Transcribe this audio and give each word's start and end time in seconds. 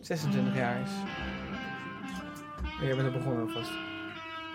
26 0.00 0.54
jaar 0.54 0.80
is. 0.80 0.90
En 2.80 2.86
jij 2.86 2.96
bent 2.96 3.06
er 3.06 3.12
begonnen 3.12 3.46
alvast. 3.46 3.70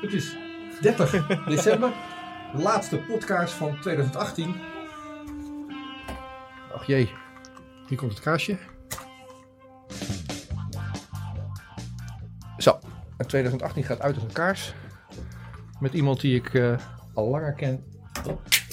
Het 0.01 0.13
is 0.13 0.35
30 0.81 1.27
december, 1.55 1.93
de 2.55 2.61
laatste 2.61 2.97
podcast 2.97 3.53
van 3.53 3.79
2018. 3.81 4.55
Ach 6.73 6.87
jee, 6.87 7.11
hier 7.87 7.97
komt 7.97 8.11
het 8.11 8.19
kaarsje. 8.19 8.57
Zo, 12.57 12.79
en 13.17 13.27
2018 13.27 13.83
gaat 13.83 13.99
uit 13.99 14.15
als 14.15 14.23
een 14.23 14.31
kaars. 14.31 14.73
Met 15.79 15.93
iemand 15.93 16.21
die 16.21 16.35
ik 16.35 16.53
eh, 16.53 16.77
al 17.13 17.27
langer 17.27 17.53
ken. 17.53 17.83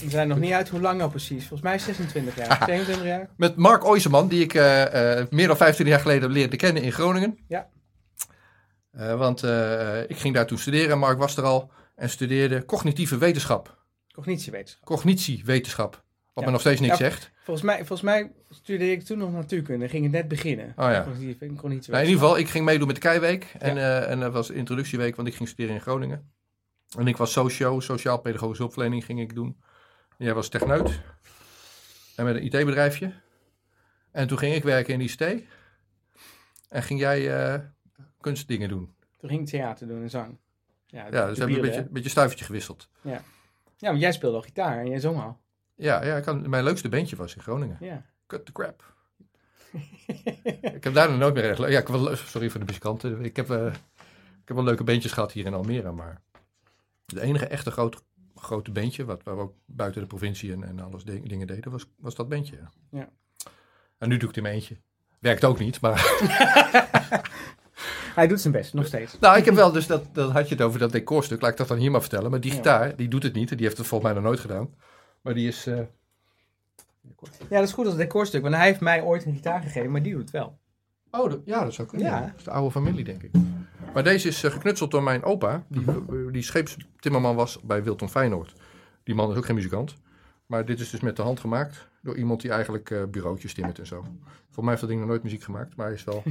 We 0.04 0.10
zijn 0.10 0.28
nog 0.28 0.38
niet 0.38 0.52
uit 0.52 0.68
hoe 0.68 0.80
lang 0.80 0.98
nou 0.98 1.10
precies. 1.10 1.38
Volgens 1.46 1.60
mij 1.62 1.78
26 1.78 2.36
jaar. 2.36 2.62
27 2.66 3.04
jaar. 3.06 3.28
Met 3.36 3.56
Mark 3.56 3.84
Oyseman, 3.84 4.28
die 4.28 4.42
ik 4.42 4.54
eh, 4.54 5.18
eh, 5.20 5.26
meer 5.30 5.46
dan 5.46 5.56
25 5.56 5.86
jaar 5.94 6.00
geleden 6.04 6.22
heb 6.22 6.30
leren 6.30 6.56
kennen 6.58 6.82
in 6.82 6.92
Groningen. 6.92 7.38
Ja. 7.48 7.68
Eh, 8.90 9.14
want 9.18 9.42
ik 10.10 10.16
ging 10.18 10.34
daar 10.34 10.46
toen 10.46 10.58
studeren, 10.58 10.98
Mark 10.98 11.18
was 11.18 11.36
er 11.36 11.44
al. 11.44 11.70
En 11.94 12.10
studeerde 12.10 12.64
cognitieve 12.64 13.18
wetenschap. 13.18 13.80
Cognitiewetenschap. 14.14 14.84
Cognitiewetenschap. 14.84 15.92
Wat 16.32 16.44
Ja. 16.44 16.44
me 16.44 16.50
nog 16.50 16.60
steeds 16.60 16.80
niks 16.80 16.98
Ja. 16.98 17.04
zegt. 17.10 17.30
Volgens 17.44 17.66
mij, 17.66 17.76
volgens 17.76 18.00
mij 18.00 18.32
studeerde 18.50 18.90
ik 18.92 19.02
toen 19.02 19.18
nog 19.18 19.32
natuurkunde. 19.32 19.88
Ging 19.88 20.02
het 20.02 20.12
net 20.12 20.28
beginnen. 20.28 20.66
Oh 20.76 20.90
ja. 20.90 21.02
Cognitieve- 21.02 21.38
cognitiewetenschap. 21.38 21.92
Nou, 21.94 22.04
in 22.04 22.10
ieder 22.10 22.22
geval, 22.24 22.38
ik 22.38 22.48
ging 22.48 22.64
meedoen 22.64 22.86
met 22.86 22.96
de 22.96 23.02
Keiweek. 23.02 23.54
En, 23.58 24.06
en 24.08 24.20
dat 24.20 24.32
was 24.32 24.50
introductieweek, 24.50 25.16
want 25.16 25.28
ik 25.28 25.34
ging 25.34 25.48
studeren 25.48 25.74
in 25.76 25.82
Groningen. 25.82 26.30
En 26.98 27.06
ik 27.06 27.16
was 27.16 27.32
socio, 27.32 27.80
sociaal-pedagogische 27.80 28.62
hulpverlening 28.62 29.04
ging 29.04 29.20
ik 29.20 29.34
doen. 29.34 29.56
Jij 30.18 30.34
was 30.34 30.48
techneut. 30.48 31.00
En 32.16 32.24
met 32.24 32.34
een 32.34 32.44
IT-bedrijfje. 32.44 33.12
En 34.10 34.26
toen 34.26 34.38
ging 34.38 34.54
ik 34.54 34.62
werken 34.62 34.94
in 34.94 35.00
ICT. 35.00 35.22
En 36.68 36.82
ging 36.82 37.00
jij 37.00 37.52
eh, 37.52 37.60
kunstdingen 38.20 38.68
doen. 38.68 38.94
Toen 39.18 39.28
ging 39.28 39.42
ik 39.42 39.48
theater 39.48 39.86
doen 39.86 40.02
en 40.02 40.10
zang. 40.10 40.38
Ja, 40.86 41.06
Ja, 41.10 41.26
dus 41.26 41.38
de 41.38 41.44
we 41.44 41.52
hebben 41.52 41.54
een 41.54 41.60
beetje, 41.60 41.92
beetje 41.92 42.10
stuivertje 42.10 42.44
gewisseld. 42.44 42.88
Ja, 43.00 43.22
want 43.78 44.00
jij 44.00 44.12
speelde 44.12 44.36
al 44.36 44.42
gitaar 44.42 44.78
en 44.78 44.88
jij 44.88 45.00
zong 45.00 45.20
al. 45.20 45.40
Ja, 45.74 46.04
ja 46.04 46.16
ik 46.16 46.24
had, 46.24 46.46
mijn 46.46 46.64
leukste 46.64 46.88
bandje 46.88 47.16
was 47.16 47.34
in 47.34 47.42
Groningen. 47.42 47.76
Ja. 47.80 48.06
Cut 48.26 48.46
the 48.46 48.52
crap. 48.52 48.94
ik 50.76 50.84
heb 50.84 50.94
daar 50.94 51.10
nog 51.10 51.18
nooit 51.18 51.34
meer 51.34 51.50
echt... 51.50 51.58
Ja, 51.58 51.78
ik 51.78 51.88
wel, 51.88 52.16
sorry 52.16 52.50
voor 52.50 52.60
de 52.60 52.66
muzikanten. 52.66 53.24
Ik 53.24 53.36
heb, 53.36 53.50
eh, 53.50 53.66
ik 54.42 54.48
heb 54.48 54.56
wel 54.56 54.64
leuke 54.64 54.84
bandjes 54.84 55.12
gehad 55.12 55.32
hier 55.32 55.46
in 55.46 55.54
Almere, 55.54 55.92
maar... 55.92 56.20
Het 57.06 57.18
enige 57.18 57.46
echte 57.46 57.70
grote, 57.70 57.98
grote 58.42 58.70
bandje, 58.72 59.04
wat, 59.04 59.22
waar 59.22 59.36
we 59.36 59.42
ook 59.42 59.54
buiten 59.66 60.00
de 60.00 60.06
provincie 60.06 60.52
en, 60.52 60.64
en 60.64 60.80
alles 60.80 61.04
ding- 61.04 61.28
dingen 61.28 61.46
deden, 61.46 61.70
was, 61.70 61.86
was 61.98 62.14
dat 62.14 62.28
bandje. 62.28 62.56
ja. 62.90 63.08
En 63.98 64.08
nu 64.08 64.16
doe 64.16 64.28
ik 64.28 64.34
het 64.34 64.36
in 64.36 64.42
mijn 64.42 64.54
eentje. 64.54 64.76
Werkt 65.18 65.44
ook 65.44 65.58
niet, 65.58 65.80
maar... 65.80 66.00
Hij 68.14 68.26
doet 68.26 68.40
zijn 68.40 68.52
best, 68.52 68.74
nog 68.74 68.86
steeds. 68.86 69.18
nou, 69.20 69.38
ik 69.38 69.44
heb 69.44 69.54
wel 69.54 69.72
dus, 69.72 69.86
dat, 69.86 70.04
dat 70.14 70.30
had 70.32 70.48
je 70.48 70.54
het 70.54 70.64
over 70.64 70.78
dat 70.78 70.92
decorstuk. 70.92 71.40
Laat 71.40 71.50
ik 71.50 71.56
dat 71.56 71.68
dan 71.68 71.78
hier 71.78 71.90
maar 71.90 72.00
vertellen. 72.00 72.30
Maar 72.30 72.40
die 72.40 72.50
gitaar, 72.50 72.96
die 72.96 73.08
doet 73.08 73.22
het 73.22 73.34
niet. 73.34 73.48
Die 73.48 73.66
heeft 73.66 73.76
het 73.78 73.86
volgens 73.86 74.12
mij 74.12 74.20
nog 74.20 74.28
nooit 74.30 74.40
gedaan. 74.42 74.74
Maar 75.20 75.34
die 75.34 75.48
is... 75.48 75.66
eh, 75.66 75.76
Ja, 75.76 77.58
dat 77.58 77.62
is 77.68 77.72
goed 77.72 77.86
als 77.86 77.96
decorstuk, 77.96 78.42
want 78.42 78.54
hij 78.54 78.66
heeft 78.66 78.80
mij 78.80 79.02
ooit 79.02 79.24
een 79.24 79.34
gitaar 79.34 79.62
gegeven, 79.62 79.90
maar 79.90 80.02
die 80.02 80.12
doet 80.12 80.20
het 80.22 80.30
wel. 80.30 80.58
Oh, 81.14 81.32
ja, 81.44 81.60
dat 81.60 81.68
is 81.68 81.80
ook 81.80 81.96
Ja. 81.96 82.20
Dat 82.20 82.30
is 82.36 82.44
de 82.44 82.50
oude 82.50 82.70
familie, 82.70 83.04
denk 83.04 83.22
ik. 83.22 83.30
Maar 83.94 84.04
deze 84.04 84.28
is 84.28 84.44
eh, 84.44 84.50
geknutseld 84.50 84.90
door 84.90 85.02
mijn 85.02 85.22
opa, 85.22 85.64
die, 85.68 85.84
eh, 85.86 85.96
die 86.32 86.42
scheepstimmerman 86.42 87.34
was 87.34 87.60
bij 87.62 87.82
Wilton 87.82 88.08
Feyenoord. 88.08 88.54
Die 89.02 89.14
man 89.14 89.30
is 89.30 89.36
ook 89.36 89.44
geen 89.44 89.54
muzikant. 89.54 89.94
Maar 90.46 90.64
dit 90.64 90.80
is 90.80 90.90
dus 90.90 91.00
met 91.00 91.16
de 91.16 91.22
hand 91.22 91.40
gemaakt 91.40 91.88
door 92.02 92.16
iemand 92.16 92.40
die 92.40 92.50
eigenlijk 92.50 92.90
eh, 92.90 93.04
bureautjes 93.04 93.54
timmert 93.54 93.78
en 93.78 93.86
zo. 93.86 94.00
Volgens 94.00 94.56
mij 94.56 94.68
heeft 94.68 94.80
dat 94.80 94.88
ding 94.88 95.00
nog 95.00 95.08
nooit 95.08 95.22
muziek 95.22 95.42
gemaakt, 95.42 95.76
maar 95.76 95.86
hij 95.86 95.94
is 95.94 96.04
wel... 96.04 96.22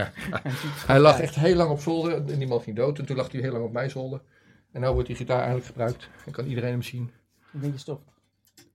hij 0.86 0.98
lag 0.98 1.20
echt 1.20 1.34
heel 1.34 1.56
lang 1.56 1.70
op 1.70 1.80
zolder 1.80 2.12
en 2.12 2.38
die 2.38 2.46
man 2.48 2.60
ging 2.60 2.76
dood. 2.76 2.98
En 2.98 3.06
toen 3.06 3.16
lag 3.16 3.32
hij 3.32 3.40
heel 3.40 3.52
lang 3.52 3.64
op 3.64 3.72
mijn 3.72 3.90
zolder. 3.90 4.20
En 4.72 4.80
nu 4.80 4.88
wordt 4.88 5.06
die 5.06 5.16
gitaar 5.16 5.36
eigenlijk 5.36 5.66
gebruikt. 5.66 6.08
En 6.26 6.32
kan 6.32 6.46
iedereen 6.46 6.70
hem 6.70 6.82
zien. 6.82 7.10
Een 7.52 7.60
beetje 7.60 7.78
stof. 7.78 8.00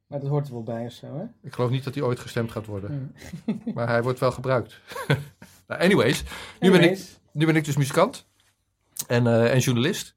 Maar 0.10 0.20
dat 0.20 0.30
hoort 0.30 0.48
er 0.48 0.54
wel 0.54 0.64
bij 0.64 0.86
of 0.86 0.92
zo, 0.92 1.18
hè? 1.18 1.24
Ik 1.42 1.54
geloof 1.54 1.70
niet 1.70 1.84
dat 1.84 1.96
hij 1.96 2.04
ooit 2.04 2.20
gestemd 2.20 2.52
gaat 2.52 2.66
worden. 2.66 3.14
Hmm. 3.46 3.62
Maar 3.76 3.88
hij 3.88 4.04
wordt 4.04 4.20
wel 4.20 4.32
gebruikt. 4.32 4.80
nou, 5.68 5.82
anyways, 5.82 6.24
nu 6.60 6.72
ben 6.72 6.82
ik 6.82 7.00
Nu 7.32 7.46
ben 7.46 7.56
ik 7.56 7.66
dus 7.66 7.78
muzikant 7.78 8.28
en, 9.08 9.28
eh, 9.28 9.54
en 9.54 9.60
journalist. 9.60 10.16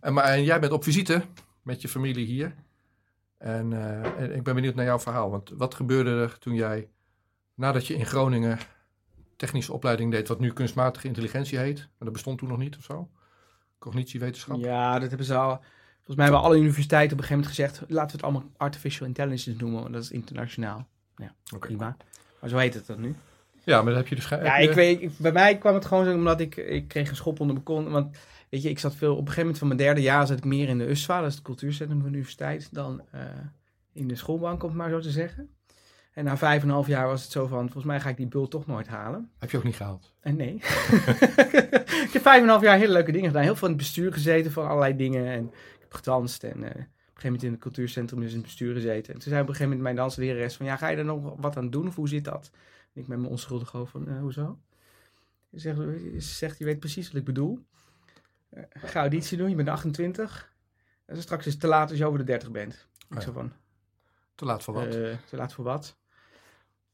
En, 0.00 0.12
maar, 0.12 0.24
en 0.24 0.44
jij 0.44 0.60
bent 0.60 0.72
op 0.72 0.84
visite 0.84 1.22
met 1.62 1.82
je 1.82 1.88
familie 1.88 2.26
hier. 2.26 2.54
En, 3.38 3.72
eh, 3.72 4.22
en 4.22 4.34
ik 4.34 4.42
ben 4.42 4.54
benieuwd 4.54 4.74
naar 4.74 4.84
jouw 4.84 4.98
verhaal. 4.98 5.30
Want 5.30 5.50
wat 5.50 5.74
gebeurde 5.74 6.10
er 6.10 6.38
toen 6.38 6.54
jij, 6.54 6.88
nadat 7.54 7.86
je 7.86 7.94
in 7.94 8.06
Groningen 8.06 8.58
technische 9.36 9.72
opleiding 9.72 10.10
deed, 10.10 10.28
wat 10.28 10.40
nu 10.40 10.52
kunstmatige 10.52 11.06
intelligentie 11.06 11.58
heet, 11.58 11.78
maar 11.78 11.88
dat 11.98 12.12
bestond 12.12 12.38
toen 12.38 12.48
nog 12.48 12.58
niet 12.58 12.76
of 12.76 12.84
zo? 12.84 13.10
Cognitiewetenschap? 13.78 14.58
Ja, 14.58 14.98
dat 14.98 15.08
hebben 15.08 15.26
ze 15.26 15.34
al. 15.34 15.60
Volgens 16.04 16.16
mij 16.16 16.24
hebben 16.24 16.42
alle 16.42 16.56
universiteiten 16.58 17.12
op 17.16 17.22
een 17.22 17.28
gegeven 17.28 17.50
moment 17.52 17.74
gezegd: 17.76 17.90
laten 17.90 18.06
we 18.10 18.12
het 18.16 18.22
allemaal 18.22 18.50
artificial 18.56 19.06
intelligence 19.06 19.54
noemen, 19.58 19.80
want 19.82 19.92
dat 19.94 20.02
is 20.02 20.10
internationaal. 20.10 20.88
Oké. 21.54 21.66
Prima. 21.66 21.96
Maar 22.40 22.50
zo 22.50 22.56
heet 22.56 22.74
het 22.74 22.86
dan 22.86 23.00
nu. 23.00 23.14
Ja, 23.64 23.76
maar 23.82 23.92
dat 23.92 23.96
heb 23.96 24.06
je 24.08 24.14
dus... 24.14 24.28
Ja, 24.28 24.56
ik 24.56 24.72
weet, 24.72 25.02
ik- 25.02 25.18
bij 25.18 25.32
mij 25.32 25.58
kwam 25.58 25.74
het 25.74 25.84
gewoon 25.84 26.04
zo 26.04 26.14
omdat 26.14 26.40
ik, 26.40 26.56
ik 26.56 26.88
kreeg 26.88 27.08
een 27.10 27.16
schop 27.16 27.40
onder 27.40 27.54
mijn 27.54 27.66
kont. 27.66 27.88
Want 27.88 28.16
weet 28.48 28.62
je, 28.62 28.68
ik 28.68 28.78
zat 28.78 28.94
veel, 28.94 29.10
op 29.12 29.18
een 29.18 29.22
gegeven 29.26 29.40
moment 29.42 29.58
van 29.58 29.66
mijn 29.68 29.80
derde 29.80 30.00
jaar 30.00 30.26
zat 30.26 30.38
ik 30.38 30.44
meer 30.44 30.68
in 30.68 30.78
de 30.78 30.88
USFA, 30.90 31.20
dat 31.20 31.28
is 31.28 31.34
het 31.34 31.44
cultuurcentrum 31.44 32.00
van 32.00 32.08
de 32.08 32.14
universiteit, 32.14 32.68
dan 32.74 33.02
eh, 33.10 33.20
in 33.92 34.08
de 34.08 34.14
schoolbank, 34.16 34.62
om 34.62 34.68
het 34.68 34.78
maar 34.78 34.90
zo 34.90 35.00
te 35.00 35.10
zeggen. 35.10 35.48
En 36.12 36.24
na 36.24 36.36
vijf 36.36 36.62
en 36.62 36.68
een 36.68 36.74
half 36.74 36.86
jaar 36.86 37.06
was 37.06 37.22
het 37.22 37.32
zo 37.32 37.46
van, 37.46 37.60
volgens 37.62 37.84
mij 37.84 38.00
ga 38.00 38.08
ik 38.08 38.16
die 38.16 38.26
bult 38.26 38.50
toch 38.50 38.66
nooit 38.66 38.88
halen. 38.88 39.30
Heb 39.38 39.50
je 39.50 39.56
ook 39.56 39.64
niet 39.64 39.76
gehaald? 39.76 40.12
En 40.20 40.36
nee. 40.36 40.54
ik 42.06 42.10
heb 42.12 42.22
vijf 42.22 42.36
en 42.36 42.42
een 42.42 42.48
half 42.48 42.62
jaar 42.62 42.76
hele 42.78 42.92
leuke 42.92 43.12
dingen 43.12 43.26
gedaan. 43.28 43.42
Heel 43.42 43.56
veel 43.56 43.68
in 43.68 43.74
het 43.74 43.82
bestuur 43.82 44.12
gezeten 44.12 44.52
van 44.52 44.66
allerlei 44.68 44.96
dingen. 44.96 45.26
En 45.26 45.50
heb 45.92 46.02
gedanst 46.04 46.44
en 46.44 46.62
eh, 46.62 46.70
op 46.70 46.76
een 46.76 46.82
gegeven 46.82 47.22
moment 47.22 47.42
in 47.42 47.50
het 47.50 47.60
cultuurcentrum 47.60 48.20
dus 48.20 48.30
in 48.30 48.36
het 48.36 48.46
bestuur 48.46 48.74
gezeten. 48.74 49.14
En 49.14 49.20
toen 49.20 49.28
zei 49.28 49.42
op 49.42 49.48
een 49.48 49.54
gegeven 49.54 49.64
moment 49.64 49.82
mijn 49.82 49.96
danslerares 49.96 50.56
van, 50.56 50.66
ja, 50.66 50.76
ga 50.76 50.88
je 50.88 50.96
er 50.96 51.04
nog 51.04 51.34
wat 51.36 51.56
aan 51.56 51.70
doen 51.70 51.86
of 51.86 51.94
hoe 51.94 52.08
zit 52.08 52.24
dat? 52.24 52.50
En 52.94 53.00
ik 53.00 53.08
met 53.08 53.18
mijn 53.18 53.30
onschuldig 53.30 53.70
hoofd 53.70 53.90
van, 53.90 54.08
eh, 54.08 54.18
hoezo? 54.20 54.58
Ze 55.50 55.58
zegt, 55.58 55.78
ze 55.78 56.34
zegt, 56.34 56.58
je 56.58 56.64
weet 56.64 56.80
precies 56.80 57.06
wat 57.06 57.16
ik 57.16 57.24
bedoel. 57.24 57.66
Eh, 58.48 58.62
ga 58.72 59.00
auditie 59.00 59.38
doen, 59.38 59.48
je 59.48 59.56
bent 59.56 59.68
28. 59.68 60.54
En 61.04 61.22
straks 61.22 61.46
is 61.46 61.52
het 61.52 61.60
te 61.60 61.68
laat 61.68 61.88
als 61.88 61.98
je 61.98 62.06
over 62.06 62.18
de 62.18 62.24
30 62.24 62.50
bent. 62.50 62.88
Ik 63.08 63.14
ja. 63.14 63.20
zo 63.20 63.32
van, 63.32 63.52
Te 64.34 64.44
laat 64.44 64.62
voor 64.62 64.74
wat? 64.74 64.90
te 64.90 65.36
laat 65.36 65.52
voor 65.52 65.64
wat? 65.64 65.96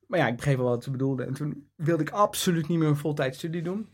Maar 0.06 0.18
ja, 0.18 0.26
ik 0.26 0.36
begreep 0.36 0.56
wel 0.56 0.68
wat 0.68 0.84
ze 0.84 0.90
bedoelde. 0.90 1.24
En 1.24 1.34
toen 1.34 1.70
wilde 1.74 2.02
ik 2.02 2.10
absoluut 2.10 2.68
niet 2.68 2.78
meer 2.78 2.88
een 2.88 2.96
voltijdstudie 2.96 3.62
doen. 3.62 3.88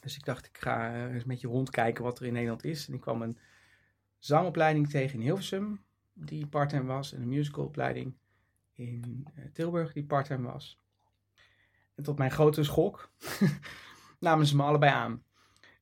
Dus 0.00 0.16
ik 0.16 0.24
dacht, 0.24 0.46
ik 0.46 0.58
ga 0.58 1.06
eens 1.06 1.22
een 1.22 1.28
beetje 1.28 1.48
rondkijken 1.48 2.04
wat 2.04 2.18
er 2.18 2.26
in 2.26 2.32
Nederland 2.32 2.64
is. 2.64 2.88
En 2.88 2.94
ik 2.94 3.00
kwam 3.00 3.22
een 3.22 3.38
zangopleiding 4.24 4.88
tegen 4.88 5.14
in 5.14 5.24
Hilversum, 5.24 5.84
die 6.12 6.46
parttime 6.46 6.84
was. 6.84 7.12
En 7.12 7.22
een 7.22 7.28
musicalopleiding 7.28 8.14
in 8.72 9.26
eh, 9.34 9.44
Tilburg, 9.52 9.92
die 9.92 10.04
parttime 10.04 10.46
was. 10.52 10.80
En 11.94 12.02
tot 12.04 12.18
mijn 12.18 12.30
grote 12.30 12.62
schok 12.62 13.12
namen 14.20 14.46
ze 14.46 14.56
me 14.56 14.62
allebei 14.62 14.92
aan. 14.92 15.22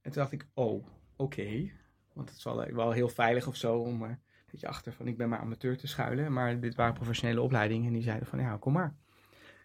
En 0.00 0.12
toen 0.12 0.22
dacht 0.22 0.32
ik, 0.32 0.47
oh, 0.54 0.86
oké. 1.16 1.70
Want 2.12 2.28
het 2.28 2.38
is 2.38 2.44
wel, 2.75 2.91
heel 2.91 3.08
veilig 3.08 3.47
of 3.47 3.56
zo 3.56 3.78
om 3.78 4.03
eh, 4.04 4.08
een 4.10 4.19
beetje 4.50 4.69
achter 4.69 4.92
van 4.92 5.06
ik 5.06 5.16
ben 5.16 5.28
maar 5.28 5.41
amateur 5.41 5.76
te 5.76 5.86
schuilen. 5.86 6.32
Maar 6.32 6.60
dit 6.60 6.74
waren 6.74 6.94
professionele 6.94 7.41
opleidingen 7.41 7.86
en 7.86 7.92
die 7.92 8.03
zeiden 8.03 8.26
van 8.28 8.38
ja, 8.38 8.56
kom 8.56 8.72
maar. 8.72 8.97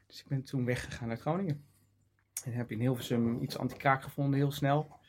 Dus 0.08 0.20
ik 0.20 0.28
ben 0.28 0.44
toen 0.44 0.66
weggegaan 0.66 1.10
uit 1.10 1.22
Groningen. 1.22 1.66
En 2.44 2.52
heb 2.52 2.72
in 2.72 2.80
Hilversum 2.80 3.42
iets 3.42 3.58
anti-kraak 3.58 4.04
gevonden, 4.04 4.40
heel 4.40 4.52
snel. 4.52 5.00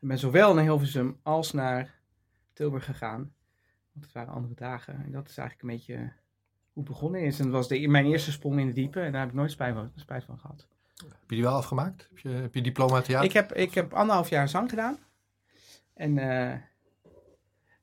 En 0.00 0.08
ben 0.08 0.18
zowel 0.18 0.54
naar 0.54 0.64
Hilversum 0.64 1.18
als 1.22 1.52
naar 1.52 1.97
Tilburg 2.58 2.84
gegaan. 2.84 3.32
Want 3.92 4.04
het 4.04 4.12
waren 4.12 4.32
andere 4.32 4.54
dagen. 4.54 4.94
En 5.04 5.12
dat 5.12 5.28
is 5.28 5.36
eigenlijk 5.36 5.68
een 5.68 5.76
beetje 5.76 6.12
hoe 6.72 6.82
het 6.82 6.92
begonnen 6.92 7.20
is. 7.20 7.38
En 7.38 7.44
dat 7.44 7.52
was 7.52 7.68
de, 7.68 7.88
mijn 7.88 8.06
eerste 8.06 8.32
sprong 8.32 8.60
in 8.60 8.66
de 8.66 8.72
diepe. 8.72 9.00
En 9.00 9.12
daar 9.12 9.20
heb 9.20 9.30
ik 9.30 9.36
nooit 9.36 9.50
spijt 9.50 9.74
van, 9.74 9.92
spijt 9.94 10.24
van 10.24 10.38
gehad. 10.38 10.66
Heb 10.96 11.28
je 11.28 11.34
die 11.34 11.42
wel 11.42 11.54
afgemaakt? 11.54 12.06
Heb 12.08 12.18
je, 12.18 12.28
heb 12.28 12.54
je 12.54 12.62
diploma 12.62 13.00
theater? 13.00 13.26
Ik, 13.26 13.32
heb, 13.32 13.52
ik 13.52 13.74
heb 13.74 13.92
anderhalf 13.92 14.28
jaar 14.28 14.48
zang 14.48 14.70
gedaan. 14.70 14.98
En 15.94 16.18
eh, 16.18 16.58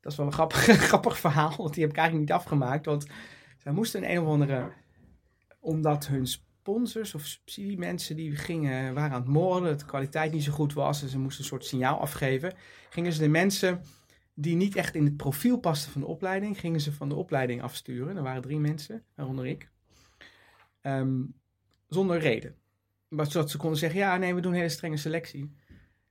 dat 0.02 0.12
is 0.12 0.18
wel 0.18 0.26
een 0.26 0.34
grappig, 0.34 0.60
grappig 0.90 1.18
verhaal, 1.18 1.56
want 1.58 1.74
die 1.74 1.84
heb 1.84 1.92
ik 1.92 1.98
eigenlijk 1.98 2.30
niet 2.30 2.38
afgemaakt. 2.38 2.86
Want 2.86 3.08
zij 3.58 3.72
moesten 3.72 4.04
een, 4.04 4.12
een 4.12 4.22
of 4.22 4.28
andere, 4.28 4.72
omdat 5.60 6.08
hun 6.08 6.28
sponsors 6.28 7.16
of 7.16 7.26
subsidiemensen 7.26 8.16
die 8.16 8.36
gingen, 8.36 8.94
waren 8.94 9.12
aan 9.12 9.22
het 9.22 9.30
moorden, 9.30 9.70
dat 9.70 9.80
de 9.80 9.86
kwaliteit 9.86 10.32
niet 10.32 10.44
zo 10.44 10.52
goed 10.52 10.74
was 10.74 11.02
en 11.02 11.10
ze 11.10 11.20
moesten 11.20 11.44
een 11.44 11.50
soort 11.50 11.66
signaal 11.66 12.00
afgeven, 12.00 12.54
gingen 12.90 13.14
ze 13.14 13.22
de 13.22 13.28
mensen 13.28 13.82
die 14.36 14.56
niet 14.56 14.76
echt 14.76 14.96
in 14.96 15.06
het 15.06 15.18
profiel 15.18 15.58
pasten 15.58 15.92
van 15.92 16.02
de 16.02 16.08
opleiding, 16.08 16.60
gingen 16.60 16.82
ze 16.82 16.92
van 16.92 17.10
de 17.10 17.16
opleiding 17.16 17.62
afsturen. 17.62 18.18
Er 18.18 18.24
waren 18.24 18.42
drie 18.42 18.60
mensen, 18.60 19.04
waaronder 19.16 19.46
ik. 19.46 19.70
Ehm, 20.82 21.24
zonder 21.88 22.20
reden. 22.20 22.56
Maar 23.08 23.32
zodat 23.32 23.50
ze 23.50 23.58
konden 23.58 23.80
zeggen, 23.80 24.00
ja, 24.00 24.18
nee, 24.18 24.36
we 24.36 24.42
doen 24.42 24.52
een 24.52 24.58
hele 24.58 24.70
strenge 24.70 24.98
selectie. 24.98 25.56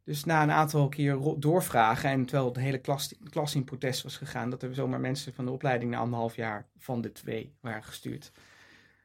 Dus 0.05 0.25
na 0.25 0.43
een 0.43 0.51
aantal 0.51 0.89
keer 0.89 1.19
doorvragen, 1.39 2.11
en 2.11 2.27
terwijl 2.27 2.53
de 2.53 2.61
hele 2.61 2.79
klas, 2.79 3.15
klas 3.29 3.55
in 3.55 3.65
protest 3.65 4.03
was 4.03 4.17
gegaan, 4.17 4.51
dat 4.51 4.63
er 4.63 4.75
zomaar 4.75 5.01
mensen 5.01 5.35
van 5.35 5.45
de 5.45 5.51
opleiding 5.51 5.91
na 5.91 5.99
anderhalf 5.99 6.37
jaar 6.37 6.69
van 6.77 7.01
de 7.01 7.13
twee 7.13 7.55
waren 7.61 7.85
gestuurd. 7.85 8.33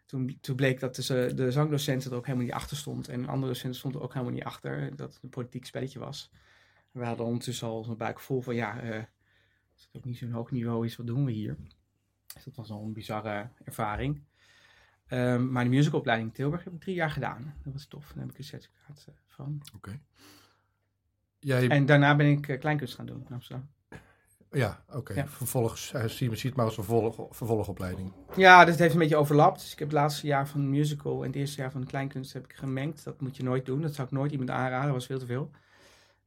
toen, 0.05 0.37
toen 0.41 0.55
bleek 0.55 0.79
dat 0.79 0.95
de, 0.95 1.33
de 1.33 1.51
zangdocent 1.51 2.05
er 2.05 2.13
ook 2.13 2.25
helemaal 2.25 2.45
niet 2.45 2.55
achter 2.55 2.77
stond. 2.77 3.07
En 3.07 3.27
andere 3.27 3.53
docent 3.53 3.75
stond 3.75 3.95
er 3.95 4.01
ook 4.01 4.13
helemaal 4.13 4.33
niet 4.33 4.43
achter. 4.43 4.95
Dat 4.95 5.13
het 5.13 5.23
een 5.23 5.29
politiek 5.29 5.65
spelletje 5.65 5.99
was. 5.99 6.31
We 6.99 7.05
hadden 7.05 7.25
ondertussen 7.25 7.67
al 7.67 7.85
een 7.89 7.97
buik 7.97 8.19
vol 8.19 8.41
van 8.41 8.55
ja, 8.55 8.79
eh, 8.79 9.03
als 9.73 9.83
het 9.85 9.89
ook 9.93 10.05
niet 10.05 10.17
zo'n 10.17 10.31
hoog 10.31 10.51
niveau 10.51 10.85
is, 10.85 10.95
wat 10.95 11.07
doen 11.07 11.25
we 11.25 11.31
hier? 11.31 11.57
Dus 12.33 12.43
dat 12.43 12.55
was 12.55 12.69
al 12.69 12.83
een 12.83 12.93
bizarre 12.93 13.49
ervaring. 13.63 14.21
Ehm, 15.07 15.51
maar 15.51 15.63
de 15.63 15.69
musicalopleiding 15.69 16.29
in 16.29 16.35
Tilburg 16.35 16.63
heb 16.63 16.73
ik 16.73 16.79
drie 16.79 16.95
jaar 16.95 17.09
gedaan. 17.09 17.53
Dat 17.63 17.73
was 17.73 17.85
tof. 17.85 18.07
Daar 18.07 18.23
heb 18.23 18.31
ik 18.31 18.37
een 18.37 18.43
certificaat 18.43 19.05
eh, 19.07 19.13
van. 19.27 19.61
Jij, 21.39 21.67
En 21.67 21.85
daarna 21.85 22.15
ben 22.15 22.27
ik 22.27 22.47
eh, 22.47 22.59
kleinkunst 22.59 22.95
gaan 22.95 23.05
doen 23.05 23.25
in 23.27 23.33
Amsterdam. 23.33 23.69
ja, 24.51 24.83
oké. 24.89 25.13
Ja. 25.13 25.27
Vervolgens, 25.27 25.93
uh, 25.95 26.03
zie, 26.03 26.35
zie 26.35 26.49
het 26.49 26.55
maar 26.55 26.65
als 26.65 26.77
een 26.77 26.83
vervolg, 26.83 27.35
vervolgopleiding. 27.35 28.13
Ja, 28.35 28.65
dat 28.65 28.79
heeft 28.79 28.93
een 28.93 28.99
beetje 28.99 29.15
overlapt. 29.15 29.59
Dus 29.59 29.71
ik 29.71 29.79
heb 29.79 29.87
het 29.87 29.97
laatste 29.97 30.27
jaar 30.27 30.47
van 30.47 30.61
de 30.61 30.67
musical 30.67 31.21
en 31.21 31.27
het 31.27 31.35
eerste 31.35 31.61
jaar 31.61 31.71
van 31.71 31.81
de 31.81 31.87
kleinkunst 31.87 32.33
heb 32.33 32.43
ik 32.43 32.53
gemengd. 32.53 33.03
Dat 33.03 33.21
moet 33.21 33.37
je 33.37 33.43
nooit 33.43 33.65
doen. 33.65 33.81
Dat 33.81 33.95
zou 33.95 34.07
ik 34.07 34.13
nooit 34.13 34.31
iemand 34.31 34.49
aanraden. 34.49 34.85
Dat 34.85 34.95
was 34.95 35.05
veel 35.05 35.19
te 35.19 35.25
veel. 35.25 35.51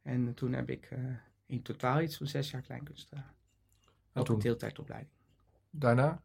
En 0.02 0.26
eh, 0.28 0.34
toen 0.34 0.52
heb 0.52 0.70
ik 0.70 0.88
eh, 0.90 0.98
in 1.46 1.62
totaal 1.62 2.00
iets 2.00 2.16
van 2.16 2.26
zes 2.26 2.50
jaar 2.50 2.62
kleinkunst 2.62 3.08
gedaan. 3.08 3.30
En 4.12 4.20
Ook 4.20 4.28
een 4.28 4.38
deeltijdopleiding. 4.38 5.12
daarna, 5.70 6.22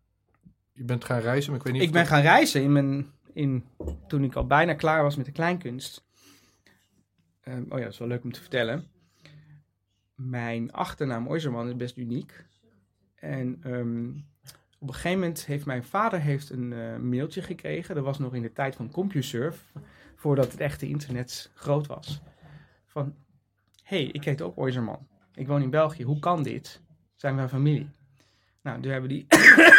je 0.72 0.84
bent 0.84 1.04
gaan 1.06 1.20
reizen, 1.20 1.50
maar 1.52 1.60
ik 1.60 1.66
weet 1.66 1.74
niet 1.74 1.84
Ik 1.84 1.92
ben 1.92 2.02
dat- 2.02 2.12
gaan 2.12 2.22
reizen 2.22 2.62
in 2.64 2.72
mijn, 2.72 3.12
in, 3.34 3.66
toen 4.08 4.24
ik 4.24 4.36
al 4.36 4.48
bijna 4.48 4.74
klaar 4.74 5.04
was 5.04 5.16
met 5.16 5.26
de 5.26 5.32
kleinkunst. 5.32 6.06
Ehm, 7.42 7.62
oh 7.70 7.78
ja, 7.78 7.84
dat 7.84 7.94
is 7.94 7.98
wel 8.00 8.08
leuk 8.08 8.24
om 8.24 8.32
te 8.32 8.40
vertellen. 8.40 8.88
Mijn 10.16 10.72
achternaam 10.72 11.28
Oiserman 11.28 11.68
is 11.68 11.76
best 11.76 11.98
uniek. 11.98 12.46
En 13.16 13.60
ehm, 13.64 14.10
op 14.80 14.88
een 14.88 14.94
gegeven 14.94 15.20
moment 15.20 15.46
heeft 15.46 15.66
mijn 15.66 15.84
vader 15.84 16.20
heeft 16.22 16.50
een 16.50 16.74
eh, 16.74 16.98
mailtje 16.98 17.42
gekregen. 17.42 17.96
Dat 17.96 18.04
was 18.04 18.20
nog 18.20 18.36
in 18.36 18.42
de 18.42 18.54
tijd 18.54 18.76
van 18.76 18.92
CompuServe, 18.92 19.60
voordat 20.16 20.52
het 20.52 20.60
echte 20.60 20.88
internet 20.88 21.52
groot 21.54 21.88
was. 21.88 22.22
Van, 22.86 23.16
hey, 23.88 24.04
ik 24.04 24.24
heet 24.24 24.42
ook 24.42 24.58
Oiserman. 24.58 25.08
Ik 25.34 25.48
woon 25.48 25.62
in 25.62 25.70
België. 25.70 26.04
Hoe 26.04 26.20
kan 26.20 26.44
dit? 26.44 26.82
Zijn 27.16 27.36
wij 27.36 27.48
familie? 27.48 27.90
Nou, 28.62 28.82
toen 28.82 28.92
hebben 28.92 29.10
we 29.10 29.16
die, 29.16 29.26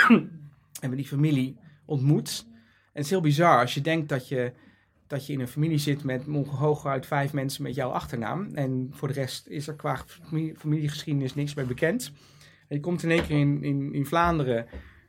hebben 0.81 0.91
we 0.91 0.97
die 0.97 1.07
familie 1.07 1.57
ontmoet. 1.85 2.47
En 2.49 2.93
het 2.93 3.05
is 3.05 3.11
heel 3.11 3.21
bizar 3.21 3.61
als 3.61 3.75
je 3.75 3.81
denkt 3.81 4.09
dat 4.09 4.29
je, 4.29 4.53
dat 5.07 5.27
je 5.27 5.33
in 5.33 5.41
een 5.41 5.49
familie 5.49 5.79
zit 5.79 6.05
met 6.05 6.25
hooguit 6.49 7.07
vijf 7.07 7.33
mensen 7.33 7.63
met 7.63 7.75
jouw 7.75 7.91
achternaam. 7.91 8.55
En 8.55 8.89
voor 8.93 9.09
de 9.09 9.15
rest 9.15 9.47
is 9.47 9.69
er 9.69 9.75
qua 9.75 10.05
familie- 10.07 10.55
familiegeschiedenis 10.57 11.35
niks 11.35 11.55
meer 11.55 11.67
bekend. 11.67 12.13
En 12.69 12.77
je 12.77 12.81
komt 12.81 13.03
in 13.03 13.11
één 13.11 13.27
keer 13.27 13.39
in, 13.39 13.63
in, 13.63 13.95
in 13.95 14.07
Vlaanderen 14.07 14.67